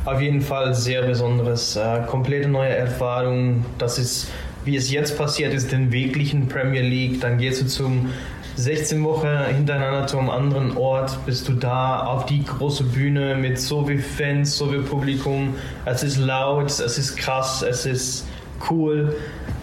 Auf 0.06 0.22
jeden 0.22 0.40
Fall 0.40 0.72
sehr 0.72 1.02
Besonderes. 1.02 1.76
Äh, 1.76 2.00
komplette 2.06 2.48
neue 2.48 2.74
Erfahrung. 2.74 3.66
Das 3.76 3.98
ist, 3.98 4.30
wie 4.64 4.76
es 4.76 4.90
jetzt 4.90 5.18
passiert 5.18 5.52
ist, 5.52 5.72
den 5.72 5.92
wirklichen 5.92 6.48
Premier 6.48 6.80
League. 6.80 7.20
Dann 7.20 7.36
gehst 7.36 7.60
du 7.60 7.66
zum 7.66 8.08
16 8.56 9.02
Wochen 9.04 9.28
hintereinander 9.54 10.06
zu 10.06 10.18
einem 10.18 10.30
anderen 10.30 10.76
Ort, 10.76 11.18
bist 11.26 11.48
du 11.48 11.54
da 11.54 12.00
auf 12.06 12.26
die 12.26 12.44
große 12.44 12.84
Bühne 12.84 13.34
mit 13.34 13.58
so 13.58 13.84
viel 13.84 14.00
Fans, 14.00 14.56
so 14.56 14.66
viel 14.66 14.82
Publikum. 14.82 15.54
Es 15.84 16.02
ist 16.02 16.18
laut, 16.18 16.70
es 16.70 16.98
ist 16.98 17.16
krass, 17.16 17.62
es 17.62 17.84
ist 17.84 18.26
cool. 18.70 19.16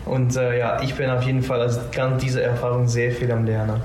Und 0.06 0.36
äh, 0.36 0.60
ja, 0.60 0.82
ich 0.82 0.96
bin 0.96 1.10
auf 1.10 1.24
jeden 1.24 1.42
Fall 1.42 1.62
als 1.62 1.80
ganz 1.92 2.22
diese 2.22 2.42
Erfahrung 2.42 2.88
sehr 2.88 3.12
viel 3.12 3.32
am 3.32 3.46
Lernen. 3.46 3.82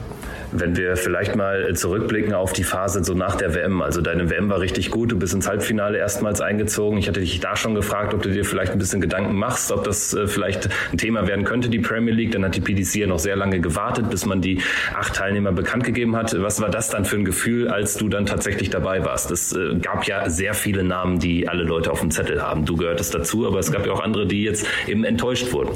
Wenn 0.52 0.76
wir 0.76 0.96
vielleicht 0.96 1.36
mal 1.36 1.74
zurückblicken 1.74 2.32
auf 2.34 2.52
die 2.52 2.64
Phase 2.64 3.02
so 3.04 3.14
nach 3.14 3.36
der 3.36 3.54
WM. 3.54 3.82
Also 3.82 4.00
deine 4.00 4.30
WM 4.30 4.48
war 4.48 4.60
richtig 4.60 4.90
gut, 4.90 5.12
du 5.12 5.18
bist 5.18 5.34
ins 5.34 5.48
Halbfinale 5.48 5.98
erstmals 5.98 6.40
eingezogen. 6.40 6.98
Ich 6.98 7.08
hatte 7.08 7.20
dich 7.20 7.40
da 7.40 7.56
schon 7.56 7.74
gefragt, 7.74 8.14
ob 8.14 8.22
du 8.22 8.30
dir 8.30 8.44
vielleicht 8.44 8.72
ein 8.72 8.78
bisschen 8.78 9.00
Gedanken 9.00 9.36
machst, 9.36 9.72
ob 9.72 9.84
das 9.84 10.14
äh, 10.14 10.26
vielleicht 10.26 10.68
ein 10.92 10.98
Thema 10.98 11.26
werden 11.26 11.44
könnte, 11.44 11.68
die 11.68 11.78
Premier 11.78 12.14
League. 12.14 12.32
Dann 12.32 12.44
hat 12.44 12.56
die 12.56 12.60
PDC 12.60 12.96
ja 12.96 13.06
noch 13.06 13.18
sehr 13.18 13.36
lange 13.36 13.60
gewartet, 13.60 14.10
bis 14.10 14.26
man 14.26 14.40
die 14.40 14.60
acht 14.94 15.14
Teilnehmer 15.14 15.52
bekannt 15.52 15.84
gegeben 15.84 16.16
hat. 16.16 16.34
Was 16.40 16.60
war 16.60 16.70
das 16.70 16.88
dann 16.88 17.04
für 17.04 17.16
ein 17.16 17.24
Gefühl, 17.24 17.68
als 17.68 17.94
du 17.94 18.08
dann 18.08 18.26
tatsächlich 18.26 18.70
dabei 18.70 19.04
warst? 19.04 19.30
Es 19.30 19.52
äh, 19.52 19.76
gab 19.80 20.06
ja 20.06 20.28
sehr 20.30 20.54
viele 20.54 20.84
Namen, 20.84 21.18
die 21.18 21.48
alle 21.48 21.64
Leute 21.64 21.90
auf 21.90 22.00
dem 22.00 22.10
Zettel 22.10 22.42
haben. 22.42 22.64
Du 22.64 22.76
gehörtest 22.76 23.14
dazu, 23.14 23.46
aber 23.46 23.58
es 23.58 23.72
gab 23.72 23.86
ja 23.86 23.92
auch 23.92 24.02
andere, 24.02 24.26
die 24.26 24.42
jetzt 24.42 24.66
eben 24.86 25.04
enttäuscht 25.04 25.52
wurden. 25.52 25.70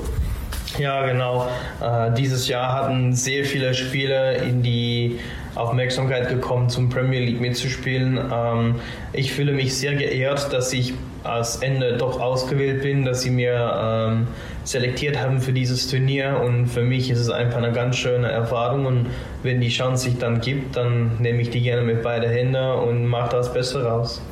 Ja, 0.81 1.05
genau. 1.05 1.47
Äh, 1.83 2.11
dieses 2.15 2.49
Jahr 2.49 2.73
hatten 2.73 3.13
sehr 3.13 3.45
viele 3.45 3.75
Spieler 3.75 4.37
in 4.37 4.63
die 4.63 5.19
Aufmerksamkeit 5.55 6.31
gekommen, 6.31 6.71
zum 6.71 6.89
Premier 6.89 7.21
League 7.21 7.39
mitzuspielen. 7.39 8.19
Ähm, 8.33 8.77
ich 9.13 9.31
fühle 9.31 9.53
mich 9.53 9.77
sehr 9.77 9.95
geehrt, 9.95 10.55
dass 10.55 10.73
ich 10.73 10.95
als 11.23 11.57
Ende 11.57 11.99
doch 11.99 12.19
ausgewählt 12.19 12.81
bin, 12.81 13.05
dass 13.05 13.21
sie 13.21 13.31
mir 13.31 14.09
ähm, 14.09 14.29
selektiert 14.71 15.21
haben 15.21 15.41
für 15.41 15.53
dieses 15.53 15.89
Turnier 15.89 16.41
und 16.45 16.67
für 16.67 16.83
mich 16.83 17.11
ist 17.11 17.19
es 17.19 17.31
einfach 17.31 17.59
eine 17.59 17.73
ganz 17.73 17.97
schöne 17.97 18.31
Erfahrung 18.31 18.87
und 18.87 19.07
wenn 19.43 19.61
die 19.61 19.69
Chance 19.69 20.05
sich 20.05 20.19
dann 20.19 20.41
gibt, 20.41 20.77
dann 20.77 21.19
nehme 21.19 21.41
ich 21.43 21.51
die 21.51 21.61
gerne 21.61 21.83
mit 21.83 22.03
beiden 22.03 22.31
Händen 22.31 22.57
und 22.57 23.07
mache 23.07 23.31
das 23.31 23.53
Beste 23.53 23.85
raus. 23.85 24.23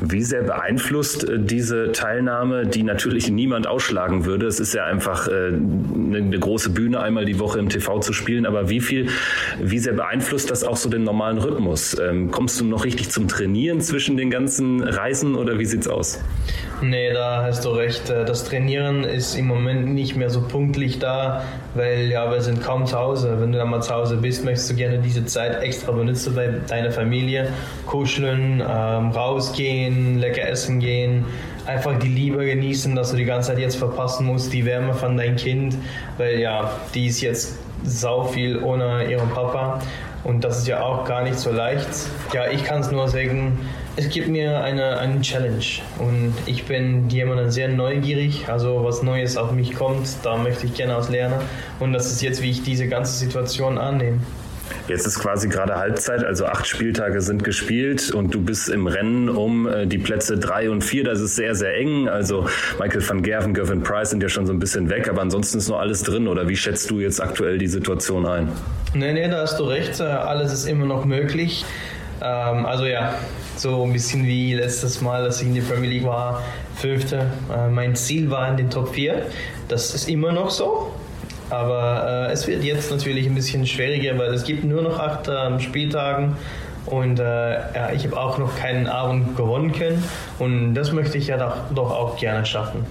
Wie 0.00 0.22
sehr 0.22 0.42
beeinflusst 0.42 1.28
äh, 1.28 1.38
diese 1.40 1.90
Teilnahme, 1.92 2.66
die 2.66 2.84
natürlich 2.84 3.30
niemand 3.30 3.66
ausschlagen 3.66 4.24
würde? 4.24 4.46
Es 4.46 4.60
ist 4.60 4.72
ja 4.72 4.84
einfach 4.84 5.26
äh, 5.26 5.48
eine 5.48 6.38
große 6.38 6.70
Bühne, 6.70 7.00
einmal 7.00 7.24
die 7.24 7.40
Woche 7.40 7.58
im 7.58 7.68
TV 7.68 7.98
zu 7.98 8.12
spielen, 8.12 8.46
aber 8.46 8.68
wie 8.68 8.80
viel, 8.80 9.08
wie 9.60 9.78
sehr 9.78 9.94
beeinflusst 9.94 10.50
das 10.50 10.62
auch 10.62 10.76
so 10.76 10.88
den 10.88 11.02
normalen 11.02 11.38
Rhythmus? 11.38 11.98
Ähm, 11.98 12.30
kommst 12.30 12.60
du 12.60 12.64
noch 12.64 12.84
richtig 12.84 13.10
zum 13.10 13.26
Trainieren 13.26 13.80
zwischen 13.80 14.16
den 14.16 14.30
ganzen 14.30 14.82
Reisen 14.82 15.34
oder 15.34 15.58
wie 15.58 15.64
sieht's 15.64 15.88
aus? 15.88 16.20
Nee, 16.80 17.12
da 17.12 17.42
hast 17.42 17.64
du 17.64 17.70
recht. 17.70 18.08
Äh, 18.08 18.24
das 18.24 18.44
Trainieren 18.44 19.02
ist 19.02 19.34
im 19.34 19.46
Moment 19.46 19.88
nicht 19.88 20.14
mehr 20.14 20.30
so 20.30 20.42
punktlich 20.42 21.00
da, 21.00 21.42
weil 21.74 22.08
ja, 22.08 22.30
wir 22.30 22.40
sind 22.40 22.62
kaum 22.62 22.86
zu 22.86 22.96
Hause. 22.96 23.36
Wenn 23.40 23.50
du 23.50 23.58
dann 23.58 23.68
mal 23.68 23.82
zu 23.82 23.92
Hause 23.92 24.16
bist, 24.16 24.44
möchtest 24.44 24.70
du 24.70 24.74
gerne 24.76 24.98
diese 24.98 25.26
Zeit 25.26 25.60
extra 25.62 25.90
benutzen 25.90 26.36
bei 26.36 26.48
deiner 26.68 26.92
Familie, 26.92 27.48
kuscheln, 27.86 28.60
ähm, 28.60 29.10
rausgehen, 29.10 30.18
lecker 30.18 30.48
essen 30.48 30.78
gehen, 30.78 31.24
einfach 31.66 31.98
die 31.98 32.08
Liebe 32.08 32.46
genießen, 32.46 32.94
dass 32.94 33.10
du 33.10 33.16
die 33.16 33.24
ganze 33.24 33.48
Zeit 33.48 33.58
jetzt 33.58 33.76
verpassen 33.76 34.26
musst, 34.26 34.52
die 34.52 34.64
Wärme 34.64 34.94
von 34.94 35.16
deinem 35.16 35.34
Kind, 35.34 35.76
weil 36.16 36.38
ja, 36.38 36.70
die 36.94 37.08
ist 37.08 37.20
jetzt 37.20 37.58
sau 37.82 38.22
viel 38.22 38.62
ohne 38.62 39.10
ihren 39.10 39.30
Papa. 39.30 39.80
Und 40.24 40.44
das 40.44 40.58
ist 40.58 40.68
ja 40.68 40.82
auch 40.82 41.04
gar 41.04 41.22
nicht 41.22 41.38
so 41.38 41.50
leicht. 41.50 41.88
Ja, 42.32 42.48
ich 42.50 42.64
kann 42.64 42.80
es 42.80 42.90
nur 42.90 43.08
sagen, 43.08 43.58
es 43.98 44.08
gibt 44.10 44.28
mir 44.28 44.62
eine, 44.62 44.96
eine 44.98 45.20
Challenge 45.22 45.64
und 45.98 46.32
ich 46.46 46.64
bin 46.66 47.08
jemand 47.10 47.52
sehr 47.52 47.66
neugierig, 47.68 48.48
also 48.48 48.84
was 48.84 49.02
Neues 49.02 49.36
auf 49.36 49.50
mich 49.50 49.74
kommt, 49.74 50.08
da 50.22 50.36
möchte 50.36 50.66
ich 50.66 50.74
gerne 50.74 50.96
aus 50.96 51.08
lernen 51.08 51.34
und 51.80 51.92
das 51.92 52.06
ist 52.06 52.22
jetzt, 52.22 52.40
wie 52.40 52.50
ich 52.50 52.62
diese 52.62 52.86
ganze 52.86 53.12
Situation 53.18 53.76
annehme. 53.76 54.20
Jetzt 54.86 55.06
ist 55.06 55.18
quasi 55.18 55.48
gerade 55.48 55.76
Halbzeit, 55.76 56.24
also 56.24 56.46
acht 56.46 56.66
Spieltage 56.66 57.20
sind 57.20 57.42
gespielt 57.42 58.10
und 58.10 58.34
du 58.34 58.40
bist 58.40 58.68
im 58.68 58.86
Rennen 58.86 59.28
um 59.28 59.66
äh, 59.66 59.86
die 59.86 59.98
Plätze 59.98 60.38
drei 60.38 60.70
und 60.70 60.82
vier. 60.82 61.04
Das 61.04 61.20
ist 61.20 61.36
sehr, 61.36 61.54
sehr 61.54 61.74
eng. 61.76 62.08
Also 62.08 62.46
Michael 62.78 63.06
van 63.06 63.22
Gerven, 63.22 63.54
Gervin 63.54 63.82
Price 63.82 64.10
sind 64.10 64.22
ja 64.22 64.28
schon 64.28 64.46
so 64.46 64.52
ein 64.52 64.58
bisschen 64.58 64.88
weg, 64.90 65.08
aber 65.08 65.22
ansonsten 65.22 65.58
ist 65.58 65.68
noch 65.68 65.78
alles 65.78 66.02
drin. 66.02 66.28
Oder 66.28 66.48
wie 66.48 66.56
schätzt 66.56 66.90
du 66.90 67.00
jetzt 67.00 67.20
aktuell 67.20 67.58
die 67.58 67.66
Situation 67.66 68.26
ein? 68.26 68.48
Nee, 68.94 69.12
nee, 69.12 69.28
da 69.28 69.42
hast 69.42 69.58
du 69.58 69.64
recht. 69.64 70.00
Äh, 70.00 70.04
alles 70.04 70.52
ist 70.52 70.66
immer 70.66 70.86
noch 70.86 71.04
möglich. 71.04 71.64
Ähm, 72.22 72.66
also 72.66 72.84
ja, 72.84 73.14
so 73.56 73.82
ein 73.82 73.92
bisschen 73.92 74.24
wie 74.26 74.54
letztes 74.54 75.00
Mal, 75.00 75.24
dass 75.24 75.40
ich 75.40 75.48
in 75.48 75.54
der 75.54 75.62
Premier 75.62 75.90
League 75.90 76.06
war, 76.06 76.42
Fünfte. 76.76 77.26
Äh, 77.52 77.68
mein 77.68 77.94
Ziel 77.96 78.30
war 78.30 78.48
in 78.48 78.56
den 78.56 78.70
Top 78.70 78.94
4. 78.94 79.22
Das 79.68 79.94
ist 79.94 80.08
immer 80.08 80.32
noch 80.32 80.50
so. 80.50 80.92
Aber 81.50 82.28
äh, 82.28 82.32
es 82.32 82.46
wird 82.46 82.62
jetzt 82.62 82.90
natürlich 82.90 83.26
ein 83.26 83.34
bisschen 83.34 83.66
schwieriger, 83.66 84.18
weil 84.18 84.32
es 84.34 84.44
gibt 84.44 84.64
nur 84.64 84.82
noch 84.82 84.98
acht 84.98 85.28
äh, 85.28 85.58
Spieltagen 85.60 86.36
und 86.86 87.18
äh, 87.18 87.52
ja, 87.52 87.90
ich 87.94 88.04
habe 88.04 88.18
auch 88.18 88.38
noch 88.38 88.56
keinen 88.56 88.86
Abend 88.86 89.36
gewonnen 89.36 89.72
können 89.72 90.04
und 90.38 90.74
das 90.74 90.92
möchte 90.92 91.18
ich 91.18 91.28
ja 91.28 91.36
doch, 91.36 91.56
doch 91.74 91.90
auch 91.90 92.18
gerne 92.18 92.44
schaffen. 92.44 92.84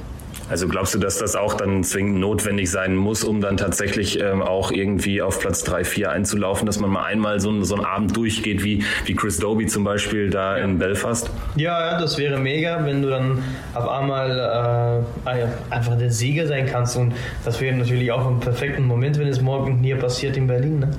Also 0.49 0.67
glaubst 0.67 0.95
du, 0.95 0.99
dass 0.99 1.17
das 1.17 1.35
auch 1.35 1.55
dann 1.55 1.83
zwingend 1.83 2.19
notwendig 2.19 2.71
sein 2.71 2.95
muss, 2.95 3.23
um 3.23 3.41
dann 3.41 3.57
tatsächlich 3.57 4.21
ähm, 4.21 4.41
auch 4.41 4.71
irgendwie 4.71 5.21
auf 5.21 5.39
Platz 5.39 5.63
3, 5.63 5.83
4 5.83 6.11
einzulaufen, 6.11 6.65
dass 6.65 6.79
man 6.79 6.89
mal 6.89 7.03
einmal 7.03 7.39
so, 7.39 7.63
so 7.63 7.75
einen 7.75 7.85
Abend 7.85 8.15
durchgeht, 8.15 8.63
wie, 8.63 8.83
wie 9.05 9.15
Chris 9.15 9.37
Doby 9.37 9.65
zum 9.67 9.83
Beispiel 9.83 10.29
da 10.29 10.57
ja. 10.57 10.63
in 10.63 10.77
Belfast? 10.77 11.29
Ja, 11.55 11.91
ja, 11.91 11.99
das 11.99 12.17
wäre 12.17 12.37
mega, 12.39 12.85
wenn 12.85 13.01
du 13.01 13.09
dann 13.09 13.43
auf 13.73 13.89
einmal 13.89 15.05
äh, 15.25 15.45
einfach 15.69 15.97
der 15.97 16.11
Sieger 16.11 16.47
sein 16.47 16.65
kannst. 16.65 16.95
Und 16.95 17.13
das 17.43 17.59
wäre 17.59 17.75
natürlich 17.75 18.11
auch 18.11 18.25
ein 18.25 18.39
perfekter 18.39 18.81
Moment, 18.81 19.19
wenn 19.19 19.27
es 19.27 19.41
morgen 19.41 19.79
hier 19.79 19.97
passiert 19.97 20.37
in 20.37 20.47
Berlin. 20.47 20.79
Ne? 20.79 20.91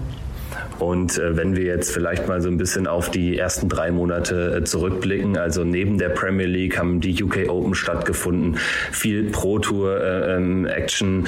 Und 0.79 1.19
äh, 1.19 1.37
wenn 1.37 1.57
wir 1.57 1.65
jetzt 1.65 1.91
vielleicht 1.91 2.29
mal 2.29 2.41
so 2.41 2.49
ein 2.49 2.57
bisschen 2.57 2.87
auf 2.87 3.11
die 3.11 3.37
ersten 3.37 3.69
drei 3.69 3.91
Monate 3.91 4.59
äh, 4.59 4.65
zurückblicken, 4.65 5.37
also 5.37 5.65
neben 5.65 5.99
der 5.99 6.11
Premier 6.11 6.47
League 6.47 6.79
haben 6.79 7.01
die 7.01 7.23
UK 7.23 7.49
Open 7.49 7.75
stattgefunden, 7.75 8.59
viel 8.93 9.31
Pro 9.31 9.59
Tour 9.59 10.01
äh, 10.01 10.37
ähm, 10.37 10.67
Action. 10.67 11.27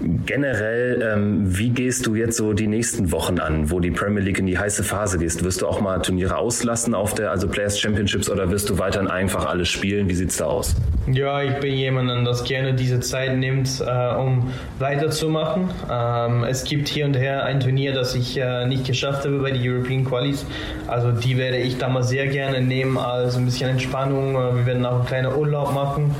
Generell, 0.00 1.02
ähm, 1.02 1.58
wie 1.58 1.70
gehst 1.70 2.06
du 2.06 2.14
jetzt 2.14 2.36
so 2.36 2.52
die 2.52 2.66
nächsten 2.66 3.12
Wochen 3.12 3.38
an, 3.38 3.70
wo 3.70 3.80
die 3.80 3.90
Premier 3.90 4.22
League 4.22 4.38
in 4.38 4.46
die 4.46 4.58
heiße 4.58 4.84
Phase 4.84 5.18
gehst? 5.18 5.44
Wirst 5.44 5.62
du 5.62 5.66
auch 5.66 5.80
mal 5.80 6.00
Turniere 6.00 6.36
auslassen 6.36 6.94
auf 6.94 7.14
der, 7.14 7.30
also 7.30 7.48
Players 7.48 7.78
Championships 7.78 8.28
oder 8.28 8.50
wirst 8.50 8.70
du 8.70 8.78
weiterhin 8.78 9.08
einfach 9.08 9.46
alles 9.46 9.68
spielen? 9.68 10.08
Wie 10.08 10.14
sieht's 10.14 10.36
da 10.36 10.46
aus? 10.46 10.74
Ja, 11.06 11.42
ich 11.42 11.54
bin 11.60 11.74
jemand, 11.74 12.08
der 12.08 12.34
gerne 12.44 12.74
diese 12.74 13.00
Zeit 13.00 13.36
nimmt, 13.36 13.82
äh, 13.86 14.14
um 14.16 14.50
weiterzumachen. 14.78 15.68
Ähm, 15.90 16.44
es 16.44 16.64
gibt 16.64 16.88
hier 16.88 17.04
und 17.04 17.14
her 17.16 17.44
ein 17.44 17.60
Turnier, 17.60 17.92
das 17.92 18.14
ich 18.14 18.38
äh, 18.38 18.66
nicht 18.66 18.86
geschafft 18.86 19.24
habe 19.24 19.38
bei 19.38 19.50
den 19.50 19.62
European 19.62 20.04
Qualis. 20.04 20.46
Also 20.86 21.12
die 21.12 21.36
werde 21.36 21.58
ich 21.58 21.78
da 21.78 21.88
mal 21.88 22.02
sehr 22.02 22.26
gerne 22.28 22.60
nehmen 22.60 22.96
als 22.96 23.36
ein 23.36 23.44
bisschen 23.44 23.70
Entspannung. 23.70 24.34
Äh, 24.34 24.56
wir 24.56 24.66
werden 24.66 24.86
auch 24.86 24.96
einen 24.96 25.06
kleinen 25.06 25.34
Urlaub 25.34 25.74
machen 25.74 26.14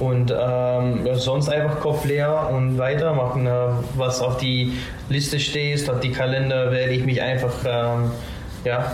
und 0.00 0.34
ähm, 0.36 1.06
sonst 1.14 1.48
einfach 1.50 1.78
Kopf 1.80 2.04
leer 2.04 2.50
und 2.52 2.78
weitermachen. 2.78 3.46
Äh, 3.46 3.50
was 3.96 4.20
auf 4.20 4.38
die 4.38 4.72
Liste 5.08 5.38
steht, 5.38 5.88
auf 5.88 6.00
die 6.00 6.10
Kalender, 6.10 6.72
werde 6.72 6.92
ich 6.92 7.04
mich 7.04 7.20
einfach, 7.20 7.52
ähm, 7.66 8.10
ja, 8.64 8.92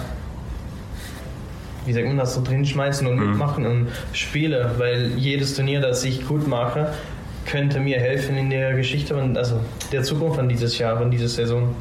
wie 1.86 1.92
sagt 1.92 2.06
man 2.06 2.16
das, 2.16 2.34
so 2.34 2.42
drin 2.42 2.66
schmeißen 2.66 3.06
und 3.06 3.16
mhm. 3.16 3.30
mitmachen 3.30 3.66
und 3.66 3.88
spiele, 4.12 4.72
weil 4.78 5.12
jedes 5.16 5.54
Turnier, 5.54 5.80
das 5.80 6.04
ich 6.04 6.26
gut 6.26 6.48
mache, 6.48 6.92
könnte 7.46 7.78
mir 7.78 8.00
helfen 8.00 8.36
in 8.36 8.50
der 8.50 8.74
Geschichte 8.74 9.14
und 9.14 9.38
also 9.38 9.60
der 9.92 10.02
Zukunft 10.02 10.36
von 10.36 10.48
dieses 10.48 10.76
Jahr, 10.78 10.98
von 10.98 11.10
dieser 11.10 11.28
Saison. 11.28 11.74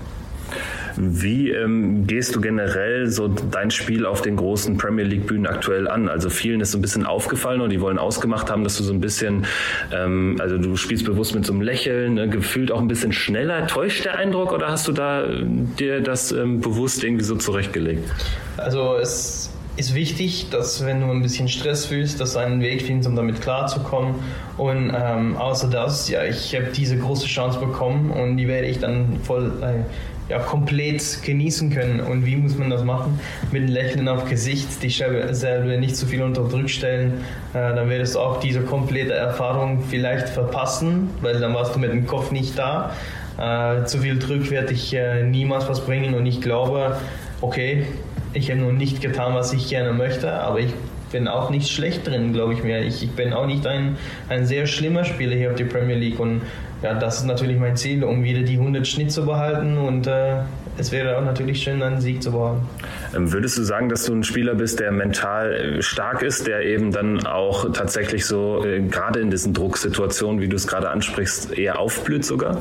Wie 0.97 1.51
ähm, 1.51 2.07
gehst 2.07 2.35
du 2.35 2.41
generell 2.41 3.07
so 3.07 3.27
dein 3.27 3.71
Spiel 3.71 4.05
auf 4.05 4.21
den 4.21 4.35
großen 4.35 4.77
Premier 4.77 5.03
League 5.03 5.27
Bühnen 5.27 5.47
aktuell 5.47 5.87
an? 5.87 6.09
Also 6.09 6.29
vielen 6.29 6.61
ist 6.61 6.71
so 6.71 6.77
ein 6.77 6.81
bisschen 6.81 7.05
aufgefallen 7.05 7.61
und 7.61 7.69
die 7.69 7.81
wollen 7.81 7.97
ausgemacht 7.97 8.49
haben, 8.49 8.63
dass 8.63 8.77
du 8.77 8.83
so 8.83 8.93
ein 8.93 9.01
bisschen, 9.01 9.45
ähm, 9.93 10.37
also 10.39 10.57
du 10.57 10.75
spielst 10.77 11.05
bewusst 11.05 11.35
mit 11.35 11.45
so 11.45 11.53
einem 11.53 11.61
Lächeln, 11.61 12.15
ne, 12.15 12.29
gefühlt 12.29 12.71
auch 12.71 12.79
ein 12.79 12.87
bisschen 12.87 13.11
schneller. 13.11 13.67
Täuscht 13.67 14.05
der 14.05 14.17
Eindruck 14.17 14.53
oder 14.53 14.69
hast 14.69 14.87
du 14.87 14.91
da 14.91 15.25
äh, 15.25 15.43
dir 15.79 16.01
das 16.01 16.31
ähm, 16.31 16.61
bewusst 16.61 17.03
irgendwie 17.03 17.25
so 17.25 17.35
zurechtgelegt? 17.35 18.09
Also 18.57 18.95
es 19.01 19.51
ist 19.77 19.93
wichtig, 19.93 20.49
dass 20.49 20.85
wenn 20.85 21.01
du 21.01 21.11
ein 21.11 21.21
bisschen 21.21 21.47
Stress 21.47 21.85
fühlst, 21.85 22.21
dass 22.21 22.33
du 22.33 22.39
einen 22.39 22.61
Weg 22.61 22.83
findest, 22.83 23.09
um 23.09 23.15
damit 23.15 23.41
klarzukommen. 23.41 24.15
Und 24.57 24.93
ähm, 24.95 25.35
außer 25.35 25.69
das, 25.69 26.07
ja, 26.07 26.23
ich 26.23 26.55
habe 26.55 26.67
diese 26.67 26.97
große 26.97 27.27
Chance 27.27 27.59
bekommen 27.59 28.11
und 28.11 28.37
die 28.37 28.47
werde 28.47 28.67
ich 28.67 28.79
dann 28.79 29.19
voll 29.23 29.51
äh, 29.61 29.83
ja, 30.29 30.39
komplett 30.39 31.21
genießen 31.23 31.69
können. 31.69 31.99
Und 31.99 32.25
wie 32.25 32.35
muss 32.35 32.57
man 32.57 32.69
das 32.69 32.83
machen? 32.83 33.19
Mit 33.51 33.63
einem 33.63 33.73
Lächeln 33.73 34.07
auf 34.07 34.29
Gesicht, 34.29 34.81
dich 34.81 34.97
selber 34.97 35.77
nicht 35.77 35.95
zu 35.95 36.05
viel 36.05 36.23
unter 36.23 36.43
Druck 36.43 36.69
stellen. 36.69 37.23
Äh, 37.53 37.75
dann 37.75 37.89
wirst 37.89 38.15
du 38.15 38.19
auch 38.19 38.39
diese 38.39 38.61
komplette 38.61 39.13
Erfahrung 39.13 39.83
vielleicht 39.89 40.29
verpassen, 40.29 41.09
weil 41.21 41.39
dann 41.39 41.53
warst 41.53 41.75
du 41.75 41.79
mit 41.79 41.91
dem 41.91 42.07
Kopf 42.07 42.31
nicht 42.31 42.57
da. 42.57 42.91
Äh, 43.37 43.85
zu 43.85 43.99
viel 43.99 44.17
Druck 44.17 44.49
wird 44.49 44.69
dich 44.69 44.93
äh, 44.93 45.23
niemals 45.23 45.67
was 45.67 45.85
bringen 45.85 46.13
und 46.13 46.25
ich 46.25 46.41
glaube, 46.41 46.97
okay, 47.41 47.85
ich 48.33 48.49
habe 48.49 48.61
noch 48.61 48.71
nicht 48.71 49.01
getan, 49.01 49.33
was 49.33 49.53
ich 49.53 49.69
gerne 49.69 49.93
möchte, 49.93 50.31
aber 50.31 50.59
ich 50.59 50.73
bin 51.11 51.27
auch 51.27 51.49
nicht 51.49 51.69
schlecht 51.69 52.07
drin, 52.07 52.33
glaube 52.33 52.53
ich 52.53 52.63
mir. 52.63 52.81
Ich, 52.81 53.03
ich, 53.03 53.11
bin 53.11 53.31
auch 53.33 53.45
nicht 53.45 53.65
ein, 53.67 53.97
ein 54.27 54.45
sehr 54.45 54.67
schlimmer 54.67 55.05
Spieler 55.05 55.35
hier 55.35 55.51
auf 55.51 55.55
der 55.55 55.65
Premier 55.65 55.95
League 55.95 56.19
und 56.19 56.41
ja, 56.81 56.93
das 56.93 57.19
ist 57.19 57.25
natürlich 57.25 57.57
mein 57.57 57.75
Ziel, 57.77 58.03
um 58.03 58.23
wieder 58.23 58.41
die 58.41 58.57
100 58.57 58.85
Schnitt 58.87 59.11
zu 59.11 59.25
behalten 59.25 59.77
und 59.77 60.07
äh, 60.07 60.37
es 60.77 60.91
wäre 60.91 61.17
auch 61.17 61.23
natürlich 61.23 61.63
schön, 61.63 61.81
einen 61.81 62.01
Sieg 62.01 62.21
zu 62.21 62.31
behalten. 62.31 62.67
Ähm, 63.15 63.31
würdest 63.31 63.57
du 63.57 63.63
sagen, 63.63 63.87
dass 63.87 64.05
du 64.05 64.13
ein 64.13 64.23
Spieler 64.23 64.55
bist, 64.55 64.79
der 64.79 64.91
mental 64.91 65.53
äh, 65.53 65.81
stark 65.81 66.21
ist, 66.21 66.47
der 66.47 66.61
eben 66.61 66.91
dann 66.91 67.25
auch 67.25 67.71
tatsächlich 67.71 68.25
so, 68.25 68.63
äh, 68.65 68.81
gerade 68.81 69.21
in 69.21 69.31
diesen 69.31 69.53
Drucksituationen, 69.53 70.41
wie 70.41 70.49
du 70.49 70.55
es 70.55 70.67
gerade 70.67 70.89
ansprichst, 70.89 71.57
eher 71.57 71.79
aufblüht 71.79 72.25
sogar? 72.25 72.57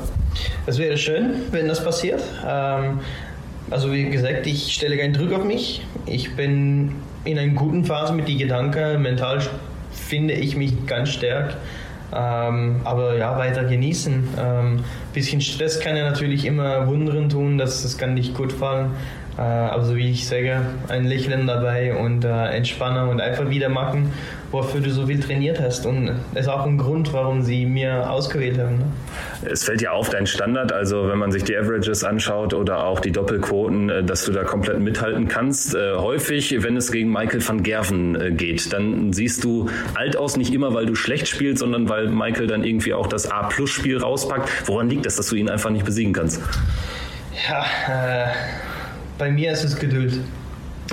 Es 0.65 0.79
wäre 0.79 0.97
schön, 0.97 1.33
wenn 1.51 1.67
das 1.67 1.83
passiert. 1.83 2.23
Ähm, 2.47 2.99
also 3.69 3.91
wie 3.91 4.09
gesagt, 4.09 4.47
ich 4.47 4.73
stelle 4.73 4.97
keinen 4.97 5.13
Druck 5.13 5.33
auf 5.33 5.43
mich. 5.43 5.85
Ich 6.05 6.35
bin 6.35 6.93
in 7.25 7.37
einer 7.37 7.53
guten 7.53 7.83
Phase 7.83 8.13
mit 8.13 8.27
den 8.27 8.37
Gedanken. 8.37 9.01
Mental 9.01 9.39
finde 9.91 10.35
ich 10.35 10.55
mich 10.55 10.85
ganz 10.85 11.09
stark. 11.09 11.55
Ähm, 12.13 12.81
aber 12.83 13.17
ja, 13.17 13.37
weiter 13.37 13.63
genießen. 13.63 14.27
Ähm, 14.37 14.83
bisschen 15.13 15.41
Stress 15.41 15.79
kann 15.79 15.95
ja 15.95 16.03
natürlich 16.03 16.45
immer 16.45 16.87
Wundern 16.87 17.29
tun, 17.29 17.57
das, 17.57 17.83
das 17.83 17.97
kann 17.97 18.13
nicht 18.13 18.33
gut 18.33 18.51
fallen. 18.53 18.91
Äh, 19.37 19.41
aber 19.41 19.83
so 19.83 19.95
wie 19.97 20.11
ich 20.11 20.27
sage, 20.27 20.61
ein 20.87 21.05
Lächeln 21.05 21.45
dabei 21.45 21.93
und 21.95 22.23
äh, 22.23 22.47
entspannen 22.55 23.09
und 23.09 23.19
einfach 23.19 23.49
wieder 23.49 23.67
machen, 23.67 24.13
wofür 24.51 24.79
du 24.79 24.89
so 24.91 25.07
viel 25.07 25.19
trainiert 25.19 25.59
hast. 25.59 25.85
Und 25.85 26.07
das 26.33 26.45
ist 26.45 26.47
auch 26.47 26.65
ein 26.65 26.77
Grund, 26.77 27.11
warum 27.11 27.41
sie 27.41 27.65
mir 27.65 28.09
ausgewählt 28.09 28.57
haben. 28.57 28.77
Ne? 28.77 28.85
Es 29.51 29.65
fällt 29.65 29.81
ja 29.81 29.91
auf, 29.91 30.09
dein 30.09 30.25
Standard, 30.25 30.71
also 30.71 31.09
wenn 31.09 31.17
man 31.17 31.33
sich 31.33 31.43
die 31.43 31.57
Averages 31.57 32.05
anschaut 32.05 32.53
oder 32.53 32.85
auch 32.85 33.01
die 33.01 33.11
Doppelquoten, 33.11 33.89
äh, 33.89 34.03
dass 34.05 34.23
du 34.23 34.31
da 34.31 34.45
komplett 34.45 34.79
mithalten 34.79 35.27
kannst. 35.27 35.75
Äh, 35.75 35.95
häufig, 35.95 36.63
wenn 36.63 36.77
es 36.77 36.89
gegen 36.89 37.11
Michael 37.11 37.45
van 37.45 37.61
Gerven 37.61 38.19
äh, 38.19 38.31
geht, 38.31 38.71
dann 38.71 39.11
siehst 39.11 39.43
du 39.43 39.69
alt 39.95 40.15
aus, 40.15 40.37
nicht 40.37 40.53
immer, 40.53 40.73
weil 40.73 40.85
du 40.85 40.95
schlecht 40.95 41.27
spielst, 41.27 41.59
sondern 41.59 41.89
weil 41.89 42.07
Michael 42.07 42.47
dann 42.47 42.63
irgendwie 42.63 42.93
auch 42.93 43.07
das 43.07 43.29
A-Plus-Spiel 43.29 43.97
rauspackt. 43.97 44.49
Woran 44.69 44.89
liegt 44.89 45.05
das, 45.05 45.17
dass 45.17 45.27
du 45.27 45.35
ihn 45.35 45.49
einfach 45.49 45.71
nicht 45.71 45.83
besiegen 45.83 46.13
kannst? 46.13 46.41
Ja, 47.49 47.65
äh 47.89 48.27
bei 49.17 49.31
mir 49.31 49.51
ist 49.51 49.63
es 49.63 49.77
Geduld. 49.77 50.19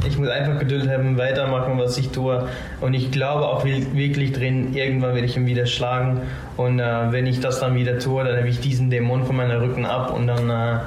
Ich 0.07 0.19
muss 0.19 0.29
einfach 0.29 0.59
Geduld 0.59 0.89
haben, 0.89 1.19
weitermachen, 1.19 1.79
was 1.79 1.99
ich 1.99 2.09
tue. 2.09 2.49
Und 2.81 2.95
ich 2.95 3.11
glaube 3.11 3.47
auch 3.47 3.65
wirklich 3.65 4.33
drin, 4.33 4.75
irgendwann 4.75 5.15
werde 5.15 5.27
ich 5.27 5.37
ihn 5.37 5.47
wieder 5.47 5.67
schlagen. 5.67 6.23
Und 6.57 6.81
äh, 6.81 7.13
wenn 7.13 7.27
ich 7.27 7.41
das 7.41 7.61
dann 7.61 7.75
wieder 7.75 7.99
tue, 7.99 8.25
dann 8.25 8.37
habe 8.37 8.49
ich 8.49 8.61
diesen 8.61 8.91
Dämon 8.91 9.27
von 9.27 9.37
meinem 9.37 9.61
Rücken 9.61 9.85
ab 9.85 10.13
und 10.15 10.27
dann 10.27 10.49
äh, 10.49 10.79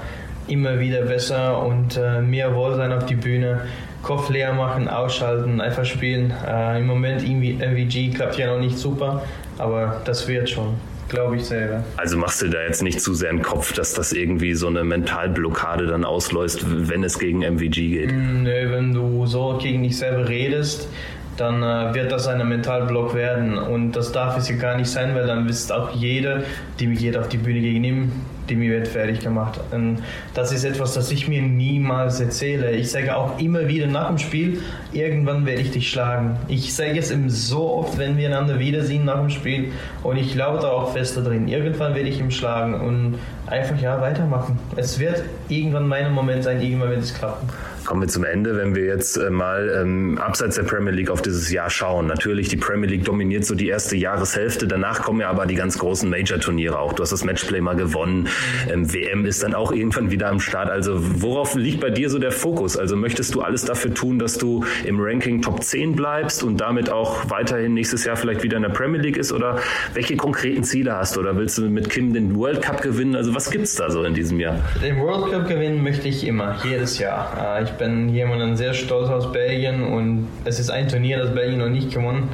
immer 0.47 0.79
wieder 0.79 1.01
besser 1.01 1.63
und 1.63 1.97
äh, 1.97 2.21
mehr 2.21 2.55
Wohlsein 2.55 2.91
auf 2.93 3.05
die 3.05 3.15
Bühne. 3.15 3.61
Kopf 4.01 4.29
leer 4.29 4.53
machen, 4.53 4.87
ausschalten, 4.87 5.61
einfach 5.61 5.85
spielen. 5.85 6.33
Äh, 6.47 6.79
Im 6.79 6.87
Moment 6.87 7.23
irgendwie 7.23 7.53
MVG 7.53 8.15
klappt 8.15 8.37
ja 8.37 8.47
noch 8.47 8.59
nicht 8.59 8.77
super, 8.77 9.23
aber 9.57 10.01
das 10.05 10.27
wird 10.27 10.49
schon. 10.49 10.75
Glaube 11.15 11.37
ich 11.37 11.45
selber. 11.45 11.83
Also 11.95 12.17
machst 12.17 12.41
du 12.41 12.49
da 12.49 12.61
jetzt 12.61 12.83
nicht 12.83 12.99
zu 12.99 13.13
sehr 13.13 13.29
im 13.29 13.41
Kopf, 13.41 13.71
dass 13.71 13.93
das 13.93 14.11
irgendwie 14.11 14.53
so 14.53 14.67
eine 14.67 14.83
Mentalblockade 14.83 15.87
dann 15.87 16.03
auslöst, 16.03 16.65
wenn 16.67 17.03
es 17.05 17.17
gegen 17.17 17.39
MVG 17.39 17.71
geht? 17.71 18.11
Mm, 18.11 18.43
nö, 18.43 18.71
wenn 18.71 18.93
du 18.93 19.25
so 19.25 19.57
gegen 19.61 19.81
dich 19.83 19.97
selber 19.97 20.27
redest, 20.27 20.89
dann 21.37 21.63
äh, 21.63 21.93
wird 21.95 22.11
das 22.11 22.27
ein 22.27 22.45
Mentalblock 22.47 23.15
werden. 23.15 23.57
Und 23.57 23.93
das 23.93 24.11
darf 24.11 24.37
es 24.37 24.49
ja 24.49 24.57
gar 24.57 24.75
nicht 24.75 24.89
sein, 24.89 25.15
weil 25.15 25.25
dann 25.25 25.47
wisst 25.47 25.71
auch 25.71 25.95
jeder, 25.95 26.43
die 26.79 26.87
mich 26.87 26.99
jeder 26.99 27.21
auf 27.21 27.29
die 27.29 27.37
Bühne 27.37 27.61
gegen 27.61 27.83
ihm 27.83 28.11
die 28.49 28.59
wird 28.59 28.87
fertig 28.87 29.19
gemacht. 29.19 29.59
Und 29.71 30.03
das 30.33 30.51
ist 30.51 30.63
etwas, 30.63 30.93
das 30.93 31.11
ich 31.11 31.27
mir 31.27 31.41
niemals 31.41 32.19
erzähle. 32.19 32.71
Ich 32.71 32.91
sage 32.91 33.15
auch 33.15 33.39
immer 33.39 33.67
wieder 33.67 33.87
nach 33.87 34.07
dem 34.07 34.17
Spiel, 34.17 34.61
irgendwann 34.91 35.45
werde 35.45 35.61
ich 35.61 35.71
dich 35.71 35.89
schlagen. 35.89 36.37
Ich 36.47 36.73
sage 36.73 36.99
es 36.99 37.11
ihm 37.11 37.29
so 37.29 37.71
oft, 37.71 37.97
wenn 37.97 38.17
wir 38.17 38.27
einander 38.27 38.59
wiedersehen 38.59 39.05
nach 39.05 39.19
dem 39.19 39.29
Spiel 39.29 39.71
und 40.03 40.17
ich 40.17 40.33
glaube 40.33 40.59
da 40.59 40.69
auch 40.69 40.93
fest 40.93 41.17
drin, 41.17 41.47
irgendwann 41.47 41.95
werde 41.95 42.09
ich 42.09 42.19
ihn 42.19 42.31
schlagen 42.31 42.75
und 42.75 43.15
einfach 43.47 43.79
ja 43.79 43.99
weitermachen. 44.01 44.57
Es 44.75 44.99
wird 44.99 45.23
irgendwann 45.49 45.87
mein 45.87 46.11
Moment 46.13 46.43
sein, 46.43 46.61
irgendwann 46.61 46.89
wird 46.89 47.03
es 47.03 47.13
klappen. 47.13 47.47
Kommen 47.85 48.01
wir 48.01 48.07
zum 48.07 48.23
Ende, 48.23 48.57
wenn 48.57 48.73
wir 48.73 48.85
jetzt 48.85 49.15
äh, 49.15 49.29
mal 49.29 49.71
ähm, 49.79 50.17
abseits 50.17 50.55
der 50.55 50.63
Premier 50.63 50.91
League 50.91 51.11
auf 51.11 51.21
dieses 51.21 51.51
Jahr 51.51 51.69
schauen. 51.69 52.07
Natürlich, 52.07 52.49
die 52.49 52.57
Premier 52.57 52.89
League 52.89 53.05
dominiert 53.05 53.45
so 53.45 53.53
die 53.53 53.67
erste 53.67 53.95
Jahreshälfte. 53.95 54.67
Danach 54.67 55.03
kommen 55.03 55.21
ja 55.21 55.29
aber 55.29 55.45
die 55.45 55.53
ganz 55.53 55.77
großen 55.77 56.09
Major-Turniere 56.09 56.79
auch. 56.79 56.93
Du 56.93 57.03
hast 57.03 57.11
das 57.11 57.23
Matchplay 57.23 57.61
mal 57.61 57.75
gewonnen. 57.75 58.27
Ähm, 58.67 58.91
WM 58.91 59.27
ist 59.27 59.43
dann 59.43 59.53
auch 59.53 59.71
irgendwann 59.71 60.09
wieder 60.09 60.29
am 60.29 60.39
Start. 60.39 60.71
Also 60.71 60.95
worauf 61.21 61.53
liegt 61.53 61.79
bei 61.79 61.91
dir 61.91 62.09
so 62.09 62.17
der 62.17 62.31
Fokus? 62.31 62.75
Also 62.75 62.95
möchtest 62.95 63.35
du 63.35 63.41
alles 63.41 63.65
dafür 63.65 63.93
tun, 63.93 64.17
dass 64.17 64.39
du 64.39 64.65
im 64.83 64.99
Ranking 64.99 65.43
Top 65.43 65.61
10 65.61 65.95
bleibst 65.95 66.41
und 66.41 66.59
damit 66.61 66.89
auch 66.89 67.29
weiterhin 67.29 67.75
nächstes 67.75 68.03
Jahr 68.03 68.15
vielleicht 68.15 68.41
wieder 68.41 68.57
in 68.57 68.63
der 68.63 68.69
Premier 68.69 68.99
League 68.99 69.17
ist? 69.17 69.31
Oder 69.31 69.59
welche 69.93 70.17
konkreten 70.17 70.63
Ziele 70.63 70.95
hast 70.95 71.17
du? 71.17 71.19
Oder 71.19 71.37
willst 71.37 71.59
du 71.59 71.69
mit 71.69 71.91
Kim 71.91 72.13
den 72.13 72.35
World 72.35 72.63
Cup 72.63 72.81
gewinnen? 72.81 73.15
Also 73.15 73.34
was 73.35 73.51
gibt's 73.51 73.75
da 73.75 73.89
so 73.89 74.03
in 74.03 74.13
diesem 74.13 74.39
Jahr? 74.39 74.55
Den 74.81 74.97
World 74.97 75.31
Cup 75.31 75.47
gewinnen 75.47 75.83
möchte 75.83 76.07
ich 76.07 76.25
immer, 76.25 76.55
jedes 76.63 76.97
Jahr. 76.97 77.57
Äh, 77.59 77.63
ich 77.63 77.71
bin 77.71 78.09
jemanden 78.09 78.55
sehr 78.55 78.73
stolz 78.73 79.09
aus 79.09 79.31
Belgien 79.31 79.83
und 79.83 80.29
es 80.45 80.59
ist 80.59 80.69
ein 80.69 80.87
Turnier, 80.87 81.19
das 81.19 81.35
Belgien 81.35 81.59
noch 81.59 81.69
nicht 81.69 81.91
gewonnen, 81.93 82.29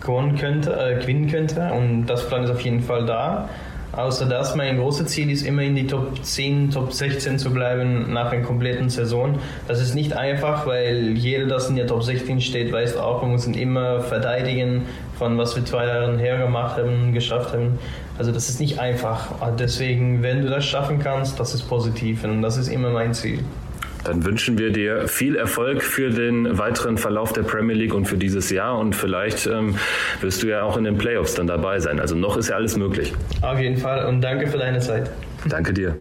gewonnen 0.00 0.36
könnte, 0.36 0.72
äh, 0.72 1.00
gewinnen 1.00 1.28
könnte 1.28 1.72
und 1.72 2.06
das 2.06 2.28
Plan 2.28 2.44
ist 2.44 2.50
auf 2.50 2.60
jeden 2.60 2.80
Fall 2.80 3.04
da. 3.04 3.48
Außer 3.90 4.26
das, 4.26 4.54
mein 4.54 4.78
großes 4.78 5.08
Ziel 5.08 5.30
ist 5.30 5.44
immer 5.44 5.62
in 5.62 5.74
die 5.74 5.86
Top 5.86 6.22
10, 6.22 6.70
Top 6.70 6.92
16 6.92 7.38
zu 7.38 7.52
bleiben 7.52 8.12
nach 8.12 8.30
einer 8.30 8.44
kompletten 8.44 8.90
Saison. 8.90 9.38
Das 9.66 9.80
ist 9.80 9.94
nicht 9.94 10.12
einfach, 10.12 10.66
weil 10.66 11.16
jeder, 11.16 11.46
das 11.46 11.68
in 11.68 11.74
der 11.74 11.88
Top 11.88 12.04
16 12.04 12.40
steht, 12.40 12.70
weiß 12.70 12.96
auch, 12.96 13.22
wir 13.22 13.28
müssen 13.28 13.54
immer 13.54 14.00
verteidigen 14.00 14.82
von 15.18 15.36
was 15.36 15.56
wir 15.56 15.64
zwei 15.64 15.86
Jahre 15.86 16.16
her 16.16 16.38
gemacht 16.38 16.78
haben, 16.78 17.12
geschafft 17.12 17.52
haben. 17.52 17.78
Also 18.18 18.32
das 18.32 18.48
ist 18.48 18.60
nicht 18.60 18.78
einfach. 18.78 19.28
Deswegen, 19.58 20.22
wenn 20.22 20.42
du 20.42 20.50
das 20.50 20.64
schaffen 20.64 20.98
kannst, 20.98 21.38
das 21.38 21.54
ist 21.54 21.62
positiv 21.68 22.24
und 22.24 22.42
das 22.42 22.56
ist 22.56 22.68
immer 22.68 22.90
mein 22.90 23.14
Ziel. 23.14 23.44
Dann 24.04 24.24
wünschen 24.24 24.58
wir 24.58 24.70
dir 24.70 25.08
viel 25.08 25.36
Erfolg 25.36 25.82
für 25.82 26.10
den 26.10 26.58
weiteren 26.58 26.98
Verlauf 26.98 27.32
der 27.32 27.42
Premier 27.42 27.74
League 27.74 27.94
und 27.94 28.06
für 28.06 28.16
dieses 28.16 28.50
Jahr 28.50 28.78
und 28.78 28.94
vielleicht 28.94 29.46
ähm, 29.46 29.76
wirst 30.20 30.42
du 30.42 30.48
ja 30.48 30.62
auch 30.62 30.76
in 30.76 30.84
den 30.84 30.96
Playoffs 30.96 31.34
dann 31.34 31.46
dabei 31.46 31.78
sein. 31.80 32.00
Also 32.00 32.14
noch 32.14 32.36
ist 32.36 32.48
ja 32.48 32.56
alles 32.56 32.76
möglich. 32.76 33.12
Auf 33.42 33.58
jeden 33.58 33.76
Fall 33.76 34.06
und 34.06 34.20
danke 34.20 34.46
für 34.46 34.58
deine 34.58 34.78
Zeit. 34.78 35.10
Danke 35.46 35.72
dir. 35.72 35.98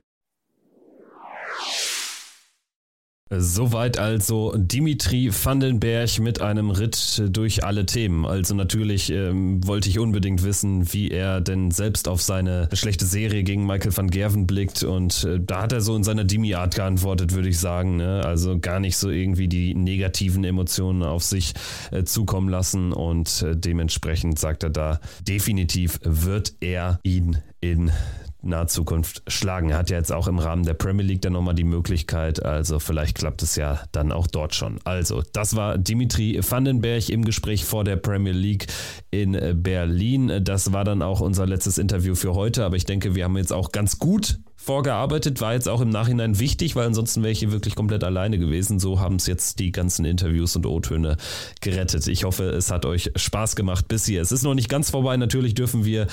Soweit 3.29 3.99
also 3.99 4.53
Dimitri 4.55 5.29
Vandenberg 5.31 6.19
mit 6.19 6.39
einem 6.39 6.69
Ritt 6.69 7.21
durch 7.29 7.65
alle 7.65 7.85
Themen. 7.85 8.25
Also 8.25 8.55
natürlich 8.55 9.11
ähm, 9.11 9.65
wollte 9.67 9.89
ich 9.89 9.99
unbedingt 9.99 10.43
wissen, 10.43 10.93
wie 10.93 11.11
er 11.11 11.41
denn 11.41 11.71
selbst 11.71 12.07
auf 12.07 12.21
seine 12.21 12.69
schlechte 12.71 13.05
Serie 13.05 13.43
gegen 13.43 13.65
Michael 13.65 13.95
van 13.95 14.09
Gerven 14.09 14.47
blickt. 14.47 14.83
Und 14.83 15.25
äh, 15.25 15.39
da 15.41 15.63
hat 15.63 15.73
er 15.73 15.81
so 15.81 15.95
in 15.95 16.05
seiner 16.05 16.23
Dimi-Art 16.23 16.75
geantwortet, 16.75 17.33
würde 17.33 17.49
ich 17.49 17.59
sagen. 17.59 17.97
Ne? 17.97 18.21
Also 18.23 18.59
gar 18.59 18.79
nicht 18.79 18.95
so 18.95 19.09
irgendwie 19.09 19.49
die 19.49 19.75
negativen 19.75 20.45
Emotionen 20.45 21.03
auf 21.03 21.23
sich 21.23 21.53
äh, 21.91 22.03
zukommen 22.05 22.47
lassen. 22.47 22.93
Und 22.93 23.41
äh, 23.41 23.57
dementsprechend 23.57 24.39
sagt 24.39 24.63
er 24.63 24.69
da, 24.69 25.01
definitiv 25.27 25.99
wird 26.03 26.53
er 26.61 26.99
ihn 27.03 27.39
in 27.59 27.91
naher 28.41 28.67
Zukunft 28.67 29.23
schlagen. 29.27 29.69
Er 29.69 29.77
hat 29.77 29.89
ja 29.89 29.97
jetzt 29.97 30.11
auch 30.11 30.27
im 30.27 30.39
Rahmen 30.39 30.63
der 30.63 30.73
Premier 30.73 31.05
League 31.05 31.21
dann 31.21 31.33
nochmal 31.33 31.55
die 31.55 31.63
Möglichkeit, 31.63 32.43
also 32.43 32.79
vielleicht 32.79 33.17
klappt 33.17 33.41
es 33.43 33.55
ja 33.55 33.81
dann 33.91 34.11
auch 34.11 34.27
dort 34.27 34.55
schon. 34.55 34.79
Also, 34.83 35.23
das 35.33 35.55
war 35.55 35.77
Dimitri 35.77 36.39
Vandenberg 36.47 37.09
im 37.09 37.25
Gespräch 37.25 37.65
vor 37.65 37.83
der 37.83 37.95
Premier 37.97 38.33
League 38.33 38.67
in 39.11 39.37
Berlin. 39.61 40.41
Das 40.43 40.73
war 40.73 40.83
dann 40.83 41.01
auch 41.01 41.19
unser 41.19 41.45
letztes 41.45 41.77
Interview 41.77 42.15
für 42.15 42.33
heute, 42.33 42.65
aber 42.65 42.75
ich 42.75 42.85
denke, 42.85 43.15
wir 43.15 43.23
haben 43.23 43.37
jetzt 43.37 43.53
auch 43.53 43.71
ganz 43.71 43.99
gut 43.99 44.39
vorgearbeitet, 44.55 45.39
war 45.39 45.53
jetzt 45.53 45.69
auch 45.69 45.79
im 45.79 45.89
Nachhinein 45.89 46.39
wichtig, 46.39 46.75
weil 46.75 46.87
ansonsten 46.87 47.21
wäre 47.23 47.31
ich 47.31 47.39
hier 47.39 47.53
wirklich 47.53 47.75
komplett 47.75 48.03
alleine 48.03 48.37
gewesen. 48.37 48.79
So 48.79 48.99
haben 48.99 49.15
es 49.15 49.25
jetzt 49.25 49.59
die 49.59 49.71
ganzen 49.71 50.03
Interviews 50.03 50.55
und 50.57 50.65
O-Töne 50.65 51.15
gerettet. 51.61 52.05
Ich 52.07 52.25
hoffe, 52.25 52.49
es 52.49 52.69
hat 52.69 52.85
euch 52.85 53.11
Spaß 53.15 53.55
gemacht 53.55 53.87
bis 53.87 54.05
hier. 54.05 54.21
Es 54.21 54.33
ist 54.33 54.43
noch 54.43 54.55
nicht 54.55 54.67
ganz 54.67 54.89
vorbei. 54.89 55.15
Natürlich 55.15 55.53
dürfen 55.53 55.85
wir 55.85 56.07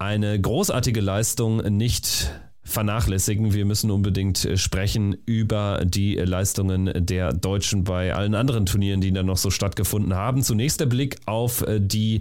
eine 0.00 0.40
großartige 0.40 1.00
Leistung 1.00 1.58
nicht 1.58 2.32
vernachlässigen. 2.62 3.54
Wir 3.54 3.64
müssen 3.64 3.90
unbedingt 3.90 4.44
äh, 4.44 4.56
sprechen 4.56 5.16
über 5.26 5.82
die 5.84 6.14
Leistungen 6.16 6.90
der 6.94 7.32
Deutschen 7.32 7.84
bei 7.84 8.14
allen 8.14 8.34
anderen 8.34 8.66
Turnieren, 8.66 9.00
die 9.00 9.12
dann 9.12 9.26
noch 9.26 9.38
so 9.38 9.50
stattgefunden 9.50 10.14
haben. 10.14 10.42
Zunächst 10.42 10.80
der 10.80 10.86
Blick 10.86 11.16
auf 11.26 11.62
äh, 11.62 11.80
die 11.80 12.20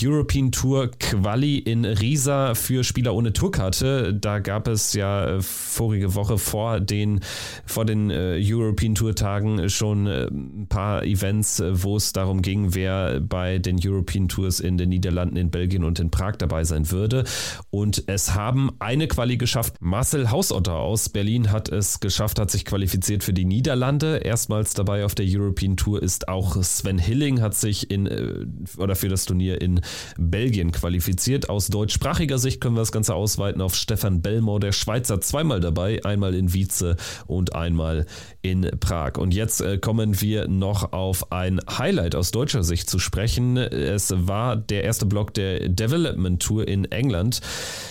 European 0.00 0.52
Tour 0.52 0.90
Quali 0.98 1.58
in 1.58 1.84
Riesa 1.84 2.54
für 2.54 2.84
Spieler 2.84 3.14
ohne 3.14 3.32
Tourkarte. 3.32 4.14
Da 4.14 4.38
gab 4.40 4.68
es 4.68 4.92
ja 4.92 5.36
äh, 5.36 5.40
vorige 5.40 6.14
Woche 6.14 6.38
vor 6.38 6.80
den, 6.80 7.20
vor 7.66 7.84
den 7.84 8.10
European 8.10 8.94
Tour 8.94 9.14
Tagen 9.14 9.68
schon 9.68 10.06
ein 10.06 10.66
paar 10.68 11.04
Events, 11.04 11.62
wo 11.72 11.96
es 11.96 12.12
darum 12.12 12.42
ging, 12.42 12.74
wer 12.74 13.20
bei 13.20 13.58
den 13.58 13.78
European 13.82 14.28
Tours 14.28 14.60
in 14.60 14.78
den 14.78 14.90
Niederlanden, 14.90 15.36
in 15.36 15.50
Belgien 15.50 15.84
und 15.84 15.98
in 15.98 16.10
Prag 16.10 16.36
dabei 16.36 16.64
sein 16.64 16.90
würde. 16.90 17.24
Und 17.70 18.04
es 18.06 18.34
haben 18.34 18.70
eine 18.78 19.08
Quali 19.08 19.36
geschafft 19.36 19.77
Marcel 19.80 20.32
Hausotter 20.32 20.74
aus 20.74 21.08
Berlin 21.08 21.52
hat 21.52 21.68
es 21.68 22.00
geschafft, 22.00 22.40
hat 22.40 22.50
sich 22.50 22.64
qualifiziert 22.64 23.22
für 23.22 23.32
die 23.32 23.44
Niederlande. 23.44 24.16
Erstmals 24.16 24.74
dabei 24.74 25.04
auf 25.04 25.14
der 25.14 25.24
European 25.28 25.76
Tour 25.76 26.02
ist 26.02 26.26
auch 26.26 26.60
Sven 26.64 26.98
Hilling, 26.98 27.40
hat 27.40 27.54
sich 27.54 27.88
in 27.88 28.06
äh, 28.06 28.44
oder 28.76 28.96
für 28.96 29.08
das 29.08 29.24
Turnier 29.24 29.60
in 29.60 29.80
Belgien 30.18 30.72
qualifiziert. 30.72 31.48
Aus 31.48 31.68
deutschsprachiger 31.68 32.38
Sicht 32.38 32.60
können 32.60 32.74
wir 32.74 32.80
das 32.80 32.90
Ganze 32.90 33.14
ausweiten 33.14 33.60
auf 33.62 33.76
Stefan 33.76 34.20
Bellmau, 34.20 34.58
der 34.58 34.72
Schweizer, 34.72 35.20
zweimal 35.20 35.60
dabei, 35.60 36.04
einmal 36.04 36.34
in 36.34 36.52
Wietze 36.52 36.96
und 37.28 37.54
einmal 37.54 38.06
in 38.42 38.68
Prag. 38.80 39.16
Und 39.16 39.32
jetzt 39.32 39.60
äh, 39.60 39.78
kommen 39.78 40.20
wir 40.20 40.48
noch 40.48 40.92
auf 40.92 41.30
ein 41.30 41.60
Highlight 41.70 42.16
aus 42.16 42.32
deutscher 42.32 42.64
Sicht 42.64 42.90
zu 42.90 42.98
sprechen. 42.98 43.56
Es 43.56 44.12
war 44.16 44.56
der 44.56 44.82
erste 44.82 45.06
Block 45.06 45.34
der 45.34 45.68
Development 45.68 46.42
Tour 46.42 46.66
in 46.66 46.84
England. 46.86 47.42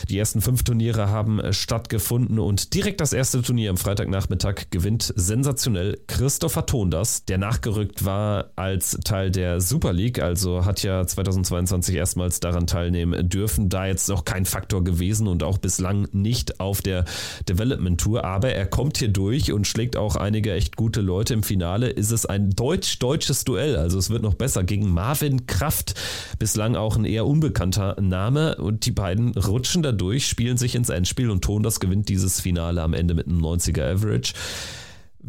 Die 0.09 0.19
ersten 0.19 0.41
fünf 0.41 0.63
Turniere 0.63 1.09
haben 1.09 1.39
stattgefunden 1.53 1.76
stattgefunden 1.77 2.39
und 2.39 2.73
direkt 2.73 3.01
das 3.01 3.13
erste 3.13 3.43
Turnier 3.43 3.69
am 3.69 3.77
Freitagnachmittag 3.77 4.71
gewinnt 4.71 5.13
sensationell 5.15 5.99
Christopher 6.07 6.65
Tondas, 6.65 7.23
der 7.25 7.37
nachgerückt 7.37 8.03
war 8.03 8.49
als 8.55 8.97
Teil 9.03 9.29
der 9.29 9.61
Super 9.61 9.93
League, 9.93 10.19
also 10.19 10.65
hat 10.65 10.81
ja 10.81 11.05
2022 11.05 11.93
erstmals 11.93 12.39
daran 12.39 12.65
teilnehmen 12.65 13.29
dürfen, 13.29 13.69
da 13.69 13.85
jetzt 13.85 14.09
noch 14.09 14.25
kein 14.25 14.45
Faktor 14.45 14.83
gewesen 14.83 15.27
und 15.27 15.43
auch 15.43 15.59
bislang 15.59 16.07
nicht 16.13 16.59
auf 16.59 16.81
der 16.81 17.05
Development 17.47 18.01
Tour, 18.01 18.25
aber 18.25 18.53
er 18.53 18.65
kommt 18.65 18.97
hier 18.97 19.09
durch 19.09 19.51
und 19.51 19.67
schlägt 19.67 19.97
auch 19.97 20.15
einige 20.15 20.53
echt 20.53 20.77
gute 20.77 21.01
Leute. 21.01 21.35
Im 21.35 21.43
Finale 21.43 21.89
ist 21.89 22.09
es 22.11 22.25
ein 22.25 22.49
deutsch-deutsches 22.49 23.43
Duell, 23.43 23.75
also 23.75 23.99
es 23.99 24.09
wird 24.09 24.23
noch 24.23 24.33
besser 24.33 24.63
gegen 24.63 24.89
Marvin 24.89 25.45
Kraft, 25.45 25.93
bislang 26.39 26.75
auch 26.75 26.97
ein 26.97 27.05
eher 27.05 27.27
unbekannter 27.27 28.01
Name 28.01 28.55
und 28.55 28.87
die 28.87 28.91
beiden 28.91 29.37
rutschen 29.37 29.83
da 29.83 29.91
durch, 29.91 30.25
spielen 30.25 30.57
sich 30.57 30.73
ins 30.73 30.89
Endspiel 30.89 31.29
und 31.29 31.43
Tondas 31.43 31.66
Tigers 31.67 31.79
gewinnt 31.79 32.09
dieses 32.09 32.39
Finale 32.39 32.81
am 32.81 32.93
Ende 32.93 33.13
mit 33.13 33.27
einem 33.27 33.43
90er 33.43 33.93
Average. 33.93 34.33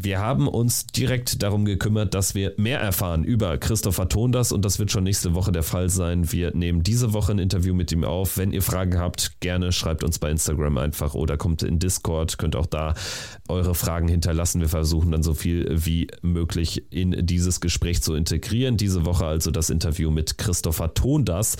Wir 0.00 0.20
haben 0.20 0.46
uns 0.46 0.86
direkt 0.86 1.42
darum 1.42 1.64
gekümmert, 1.64 2.14
dass 2.14 2.36
wir 2.36 2.52
mehr 2.56 2.78
erfahren 2.78 3.24
über 3.24 3.58
Christopher 3.58 4.08
Tondas 4.08 4.52
und 4.52 4.64
das 4.64 4.78
wird 4.78 4.92
schon 4.92 5.02
nächste 5.02 5.34
Woche 5.34 5.50
der 5.50 5.64
Fall 5.64 5.88
sein. 5.90 6.30
Wir 6.30 6.54
nehmen 6.54 6.84
diese 6.84 7.12
Woche 7.14 7.32
ein 7.32 7.40
Interview 7.40 7.74
mit 7.74 7.90
ihm 7.90 8.04
auf. 8.04 8.38
Wenn 8.38 8.52
ihr 8.52 8.62
Fragen 8.62 9.00
habt, 9.00 9.40
gerne 9.40 9.72
schreibt 9.72 10.04
uns 10.04 10.20
bei 10.20 10.30
Instagram 10.30 10.78
einfach 10.78 11.14
oder 11.14 11.36
kommt 11.36 11.64
in 11.64 11.80
Discord, 11.80 12.38
könnt 12.38 12.54
auch 12.54 12.66
da 12.66 12.94
eure 13.48 13.74
Fragen 13.74 14.06
hinterlassen. 14.06 14.60
Wir 14.60 14.68
versuchen 14.68 15.10
dann 15.10 15.24
so 15.24 15.34
viel 15.34 15.66
wie 15.68 16.06
möglich 16.22 16.84
in 16.90 17.26
dieses 17.26 17.60
Gespräch 17.60 18.00
zu 18.00 18.14
integrieren. 18.14 18.76
Diese 18.76 19.04
Woche 19.04 19.26
also 19.26 19.50
das 19.50 19.68
Interview 19.68 20.12
mit 20.12 20.38
Christopher 20.38 20.94
Tondas, 20.94 21.56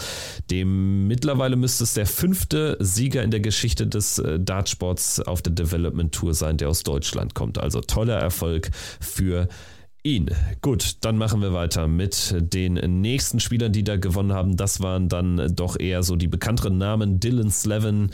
dem 0.48 1.09
mittlerweile 1.09 1.56
müsste 1.56 1.82
es 1.82 1.94
der 1.94 2.06
fünfte 2.06 2.77
Sieger 2.78 3.24
in 3.24 3.32
der 3.32 3.40
Geschichte 3.40 3.89
des 3.89 4.20
äh, 4.20 4.39
Dartsports 4.39 5.19
auf 5.19 5.43
der 5.43 5.55
Development 5.55 6.12
Tour 6.15 6.35
sein, 6.35 6.56
der 6.56 6.69
aus 6.69 6.85
Deutschland 6.85 7.35
kommt. 7.35 7.59
Also 7.59 7.81
toller 7.81 8.27
Erfolg 8.28 8.70
für 9.00 9.48
ihn. 10.02 10.30
Gut, 10.62 10.96
dann 11.00 11.16
machen 11.16 11.40
wir 11.40 11.52
weiter 11.52 11.88
mit 11.88 12.34
den 12.38 12.74
nächsten 13.00 13.40
Spielern, 13.40 13.72
die 13.72 13.84
da 13.84 13.96
gewonnen 13.96 14.32
haben. 14.32 14.56
Das 14.56 14.80
waren 14.80 15.09
dann 15.09 15.55
doch 15.55 15.78
eher 15.78 16.02
so 16.02 16.16
die 16.16 16.28
bekannteren 16.28 16.78
Namen. 16.78 17.20
Dylan 17.20 17.50
Slevin, 17.50 18.10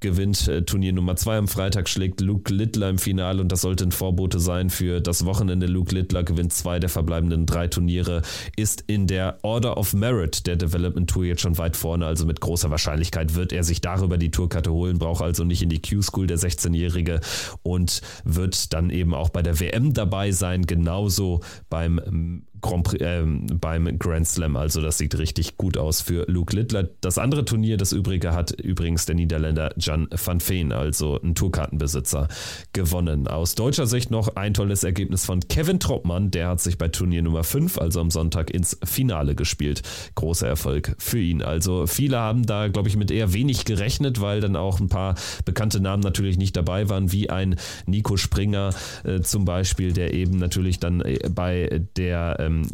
gewinnt 0.00 0.48
äh, 0.48 0.62
Turnier 0.62 0.92
Nummer 0.92 1.16
2 1.16 1.38
am 1.38 1.48
Freitag, 1.48 1.88
schlägt 1.88 2.20
Luke 2.20 2.52
Littler 2.52 2.88
im 2.88 2.98
Finale 2.98 3.40
und 3.40 3.52
das 3.52 3.60
sollte 3.60 3.84
ein 3.84 3.92
Vorbote 3.92 4.40
sein 4.40 4.70
für 4.70 5.00
das 5.00 5.24
Wochenende. 5.24 5.66
Luke 5.66 5.94
Littler 5.94 6.22
gewinnt 6.22 6.52
zwei 6.52 6.78
der 6.78 6.88
verbleibenden 6.88 7.46
drei 7.46 7.68
Turniere, 7.68 8.22
ist 8.56 8.84
in 8.86 9.06
der 9.06 9.38
Order 9.42 9.76
of 9.76 9.92
Merit 9.92 10.46
der 10.46 10.56
Development 10.56 11.08
Tour 11.08 11.24
jetzt 11.24 11.42
schon 11.42 11.58
weit 11.58 11.76
vorne, 11.76 12.06
also 12.06 12.26
mit 12.26 12.40
großer 12.40 12.70
Wahrscheinlichkeit 12.70 13.34
wird 13.34 13.52
er 13.52 13.64
sich 13.64 13.80
darüber 13.80 14.18
die 14.18 14.30
Tourkarte 14.30 14.72
holen, 14.72 14.98
braucht 14.98 15.22
also 15.22 15.44
nicht 15.44 15.62
in 15.62 15.68
die 15.68 15.80
Q-School 15.80 16.26
der 16.26 16.38
16-Jährige 16.38 17.20
und 17.62 18.00
wird 18.24 18.72
dann 18.72 18.90
eben 18.90 19.14
auch 19.14 19.28
bei 19.28 19.42
der 19.42 19.60
WM 19.60 19.92
dabei 19.92 20.32
sein, 20.32 20.66
genauso 20.66 21.40
beim 21.68 22.42
Grand 22.60 22.84
Prix, 22.84 23.02
äh, 23.02 23.22
beim 23.24 23.98
Grand 23.98 24.26
Slam. 24.26 24.56
Also 24.56 24.80
das 24.80 24.98
sieht 24.98 25.16
richtig 25.18 25.56
gut 25.56 25.76
aus 25.76 26.00
für 26.00 26.24
Luke 26.28 26.54
Littler. 26.54 26.88
Das 27.00 27.18
andere 27.18 27.44
Turnier, 27.44 27.76
das 27.76 27.92
übrige, 27.92 28.32
hat 28.32 28.52
übrigens 28.52 29.06
der 29.06 29.14
Niederländer 29.14 29.72
Jan 29.78 30.08
van 30.10 30.40
Veen, 30.40 30.72
also 30.72 31.20
ein 31.22 31.34
Tourkartenbesitzer, 31.34 32.28
gewonnen. 32.72 33.26
Aus 33.26 33.54
deutscher 33.54 33.86
Sicht 33.86 34.10
noch 34.10 34.36
ein 34.36 34.54
tolles 34.54 34.84
Ergebnis 34.84 35.24
von 35.24 35.40
Kevin 35.40 35.80
Troppmann. 35.80 36.30
Der 36.30 36.48
hat 36.48 36.60
sich 36.60 36.78
bei 36.78 36.88
Turnier 36.88 37.22
Nummer 37.22 37.44
5, 37.44 37.78
also 37.78 38.00
am 38.00 38.10
Sonntag, 38.10 38.50
ins 38.50 38.78
Finale 38.84 39.34
gespielt. 39.34 39.82
Großer 40.14 40.46
Erfolg 40.46 40.94
für 40.98 41.18
ihn. 41.18 41.42
Also 41.42 41.86
viele 41.86 42.18
haben 42.18 42.46
da, 42.46 42.68
glaube 42.68 42.88
ich, 42.88 42.96
mit 42.96 43.10
eher 43.10 43.32
wenig 43.32 43.64
gerechnet, 43.64 44.20
weil 44.20 44.40
dann 44.40 44.56
auch 44.56 44.80
ein 44.80 44.88
paar 44.88 45.14
bekannte 45.44 45.80
Namen 45.80 46.02
natürlich 46.02 46.38
nicht 46.38 46.56
dabei 46.56 46.88
waren, 46.88 47.12
wie 47.12 47.30
ein 47.30 47.56
Nico 47.86 48.16
Springer 48.16 48.70
äh, 49.04 49.20
zum 49.20 49.44
Beispiel, 49.44 49.92
der 49.92 50.14
eben 50.14 50.38
natürlich 50.38 50.78
dann 50.78 51.00
äh, 51.00 51.18
bei 51.30 51.82
der 51.96 52.38
äh, 52.38 52.49
ähm, 52.50 52.66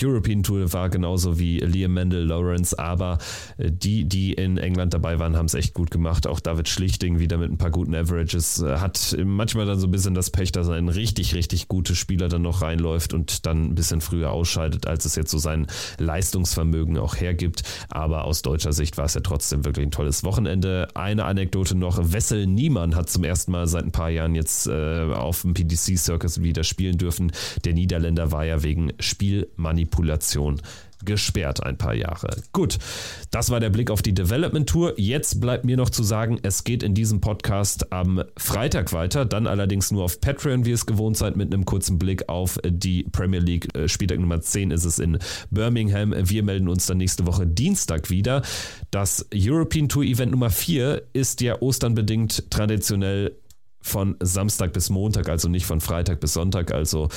European 0.00 0.42
Tour 0.42 0.72
war, 0.72 0.88
genauso 0.88 1.38
wie 1.38 1.58
Liam 1.58 1.94
Mendel, 1.94 2.24
Lawrence, 2.24 2.78
aber 2.78 3.18
äh, 3.56 3.70
die, 3.70 4.04
die 4.04 4.32
in 4.32 4.58
England 4.58 4.94
dabei 4.94 5.18
waren, 5.18 5.36
haben 5.36 5.46
es 5.46 5.54
echt 5.54 5.74
gut 5.74 5.90
gemacht. 5.90 6.26
Auch 6.26 6.40
David 6.40 6.68
Schlichting 6.68 7.18
wieder 7.18 7.38
mit 7.38 7.50
ein 7.50 7.58
paar 7.58 7.70
guten 7.70 7.94
Averages 7.94 8.62
äh, 8.62 8.78
hat 8.78 9.16
manchmal 9.24 9.66
dann 9.66 9.78
so 9.78 9.86
ein 9.86 9.90
bisschen 9.90 10.14
das 10.14 10.30
Pech, 10.30 10.52
dass 10.52 10.68
ein 10.68 10.88
richtig, 10.88 11.34
richtig 11.34 11.68
guter 11.68 11.94
Spieler 11.94 12.28
dann 12.28 12.42
noch 12.42 12.62
reinläuft 12.62 13.14
und 13.14 13.46
dann 13.46 13.70
ein 13.70 13.74
bisschen 13.74 14.00
früher 14.00 14.30
ausscheidet, 14.30 14.86
als 14.86 15.04
es 15.04 15.14
jetzt 15.14 15.30
so 15.30 15.38
sein 15.38 15.66
Leistungsvermögen 15.98 16.98
auch 16.98 17.16
hergibt. 17.16 17.62
Aber 17.88 18.24
aus 18.24 18.42
deutscher 18.42 18.72
Sicht 18.72 18.96
war 18.98 19.04
es 19.06 19.14
ja 19.14 19.20
trotzdem 19.20 19.64
wirklich 19.64 19.86
ein 19.86 19.90
tolles 19.90 20.24
Wochenende. 20.24 20.88
Eine 20.94 21.24
Anekdote 21.24 21.76
noch: 21.76 22.12
Wessel 22.12 22.46
Niemann 22.46 22.94
hat 22.94 23.10
zum 23.10 23.24
ersten 23.24 23.52
Mal 23.52 23.66
seit 23.66 23.84
ein 23.84 23.92
paar 23.92 24.10
Jahren 24.10 24.34
jetzt 24.34 24.66
äh, 24.66 25.12
auf 25.12 25.42
dem 25.42 25.54
PDC 25.54 25.98
Circus 25.98 26.42
wieder 26.42 26.64
spielen 26.64 26.98
dürfen. 26.98 27.32
Der 27.64 27.74
Niederländer 27.74 28.32
war 28.32 28.44
ja 28.44 28.62
wegen 28.62 28.92
Spiel 29.00 29.17
Spielmanipulation 29.18 30.62
gesperrt 31.04 31.62
ein 31.62 31.78
paar 31.78 31.94
Jahre. 31.94 32.42
Gut, 32.52 32.78
das 33.30 33.50
war 33.50 33.60
der 33.60 33.70
Blick 33.70 33.90
auf 33.90 34.02
die 34.02 34.14
Development 34.14 34.68
Tour. 34.68 34.94
Jetzt 34.96 35.40
bleibt 35.40 35.64
mir 35.64 35.76
noch 35.76 35.90
zu 35.90 36.02
sagen, 36.02 36.38
es 36.42 36.64
geht 36.64 36.82
in 36.82 36.94
diesem 36.94 37.20
Podcast 37.20 37.92
am 37.92 38.24
Freitag 38.36 38.92
weiter, 38.92 39.24
dann 39.24 39.46
allerdings 39.46 39.92
nur 39.92 40.04
auf 40.04 40.20
Patreon, 40.20 40.64
wie 40.64 40.72
es 40.72 40.86
gewohnt 40.86 41.16
seid, 41.16 41.36
mit 41.36 41.52
einem 41.52 41.64
kurzen 41.64 41.98
Blick 41.98 42.28
auf 42.28 42.58
die 42.64 43.04
Premier 43.04 43.38
League. 43.38 43.72
Äh, 43.76 43.88
Spieltag 43.88 44.18
Nummer 44.18 44.40
10 44.40 44.72
ist 44.72 44.84
es 44.84 44.98
in 44.98 45.18
Birmingham. 45.50 46.14
Wir 46.16 46.42
melden 46.42 46.68
uns 46.68 46.86
dann 46.86 46.98
nächste 46.98 47.26
Woche 47.26 47.46
Dienstag 47.46 48.10
wieder. 48.10 48.42
Das 48.90 49.26
European 49.32 49.88
Tour 49.88 50.02
Event 50.02 50.32
Nummer 50.32 50.50
4 50.50 51.02
ist 51.12 51.40
ja 51.40 51.60
osternbedingt 51.62 52.50
traditionell 52.50 53.36
von 53.80 54.16
Samstag 54.20 54.72
bis 54.72 54.90
Montag, 54.90 55.28
also 55.28 55.48
nicht 55.48 55.66
von 55.66 55.80
Freitag 55.80 56.20
bis 56.20 56.34
Sonntag, 56.34 56.72
also 56.72 57.08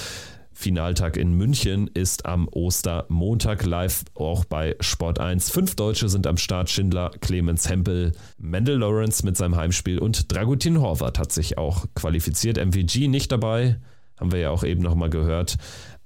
Finaltag 0.54 1.18
in 1.18 1.34
München 1.34 1.90
ist 1.94 2.26
am 2.26 2.48
Ostermontag 2.48 3.66
live 3.66 4.04
auch 4.16 4.46
bei 4.46 4.76
Sport 4.80 5.20
1. 5.20 5.50
Fünf 5.50 5.76
Deutsche 5.76 6.10
sind 6.10 6.28
am 6.28 6.38
Start: 6.38 6.70
Schindler, 6.70 7.12
Clemens 7.22 7.70
Hempel, 7.70 8.12
Mendel 8.38 8.78
Lawrence 8.80 9.26
mit 9.26 9.38
seinem 9.38 9.56
Heimspiel 9.56 10.00
und 10.00 10.32
Dragutin 10.32 10.80
Horvath 10.82 11.20
hat 11.20 11.32
sich 11.32 11.58
auch 11.58 11.86
qualifiziert. 11.96 12.58
MVG 12.58 13.08
nicht 13.08 13.32
dabei, 13.32 13.80
haben 14.20 14.32
wir 14.32 14.40
ja 14.40 14.50
auch 14.52 14.64
eben 14.64 14.82
nochmal 14.82 15.10
gehört. 15.10 15.58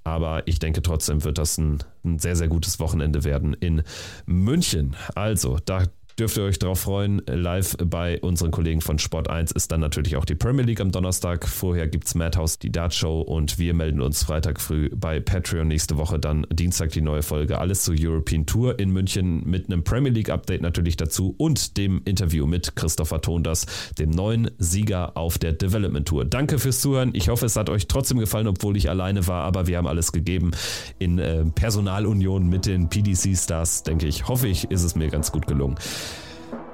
Aber 0.04 0.46
ich 0.46 0.60
denke 0.60 0.82
trotzdem 0.82 1.24
wird 1.24 1.36
das 1.36 1.58
ein, 1.58 1.78
ein, 2.04 2.20
sehr, 2.20 2.36
sehr 2.36 2.46
gutes 2.46 2.78
Wochenende 2.78 3.24
werden 3.24 3.54
in 3.54 3.82
München. 4.24 4.94
Also, 5.16 5.58
da 5.64 5.82
dürft 6.18 6.36
ihr 6.36 6.44
euch 6.44 6.58
darauf 6.58 6.80
freuen. 6.80 7.20
Live 7.26 7.76
bei 7.78 8.20
unseren 8.20 8.50
Kollegen 8.50 8.80
von 8.80 8.98
Sport 8.98 9.28
1 9.28 9.52
ist 9.52 9.70
dann 9.70 9.80
natürlich 9.80 10.16
auch 10.16 10.24
die 10.24 10.34
Premier 10.34 10.64
League 10.64 10.80
am 10.80 10.90
Donnerstag. 10.90 11.46
Vorher 11.46 11.88
gibt 11.88 12.06
es 12.06 12.14
Madhouse, 12.14 12.58
die 12.58 12.72
Dart 12.72 12.94
Show 12.94 13.20
und 13.20 13.58
wir 13.58 13.74
melden 13.74 14.00
uns 14.00 14.24
Freitag 14.24 14.60
früh 14.60 14.88
bei 14.94 15.20
Patreon. 15.20 15.68
Nächste 15.68 15.96
Woche 15.98 16.18
dann 16.18 16.46
Dienstag 16.50 16.90
die 16.92 17.02
neue 17.02 17.22
Folge. 17.22 17.58
Alles 17.58 17.84
zur 17.84 17.94
European 17.98 18.46
Tour 18.46 18.78
in 18.78 18.90
München 18.90 19.42
mit 19.44 19.66
einem 19.66 19.84
Premier 19.84 20.10
League 20.10 20.30
Update 20.30 20.62
natürlich 20.62 20.96
dazu 20.96 21.34
und 21.36 21.76
dem 21.76 22.00
Interview 22.04 22.46
mit 22.46 22.76
Christopher 22.76 23.20
Tonders, 23.20 23.66
dem 23.98 24.10
neuen 24.10 24.50
Sieger 24.58 25.16
auf 25.16 25.38
der 25.38 25.52
Development 25.52 26.08
Tour. 26.08 26.24
Danke 26.24 26.58
fürs 26.58 26.80
Zuhören. 26.80 27.10
Ich 27.12 27.28
hoffe, 27.28 27.46
es 27.46 27.56
hat 27.56 27.68
euch 27.68 27.88
trotzdem 27.88 28.18
gefallen, 28.18 28.46
obwohl 28.46 28.76
ich 28.76 28.88
alleine 28.88 29.26
war, 29.26 29.44
aber 29.44 29.66
wir 29.66 29.76
haben 29.76 29.86
alles 29.86 30.12
gegeben 30.12 30.52
in 30.98 31.18
äh, 31.18 31.44
Personalunion 31.44 32.48
mit 32.48 32.66
den 32.66 32.88
PDC 32.88 33.36
Stars, 33.36 33.82
denke 33.82 34.06
ich. 34.06 34.28
Hoffe 34.28 34.48
ich, 34.48 34.70
ist 34.70 34.82
es 34.82 34.96
mir 34.96 35.08
ganz 35.08 35.30
gut 35.30 35.46
gelungen. 35.46 35.76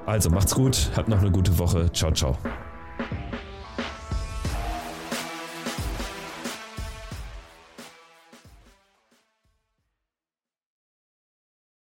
Also 0.07 0.31
macht's 0.31 0.55
gut, 0.55 0.91
habt 0.97 1.09
noch 1.09 1.21
eine 1.21 1.31
gute 1.31 1.57
Woche. 1.59 1.91
Ciao, 1.93 2.11
ciao. 2.13 2.37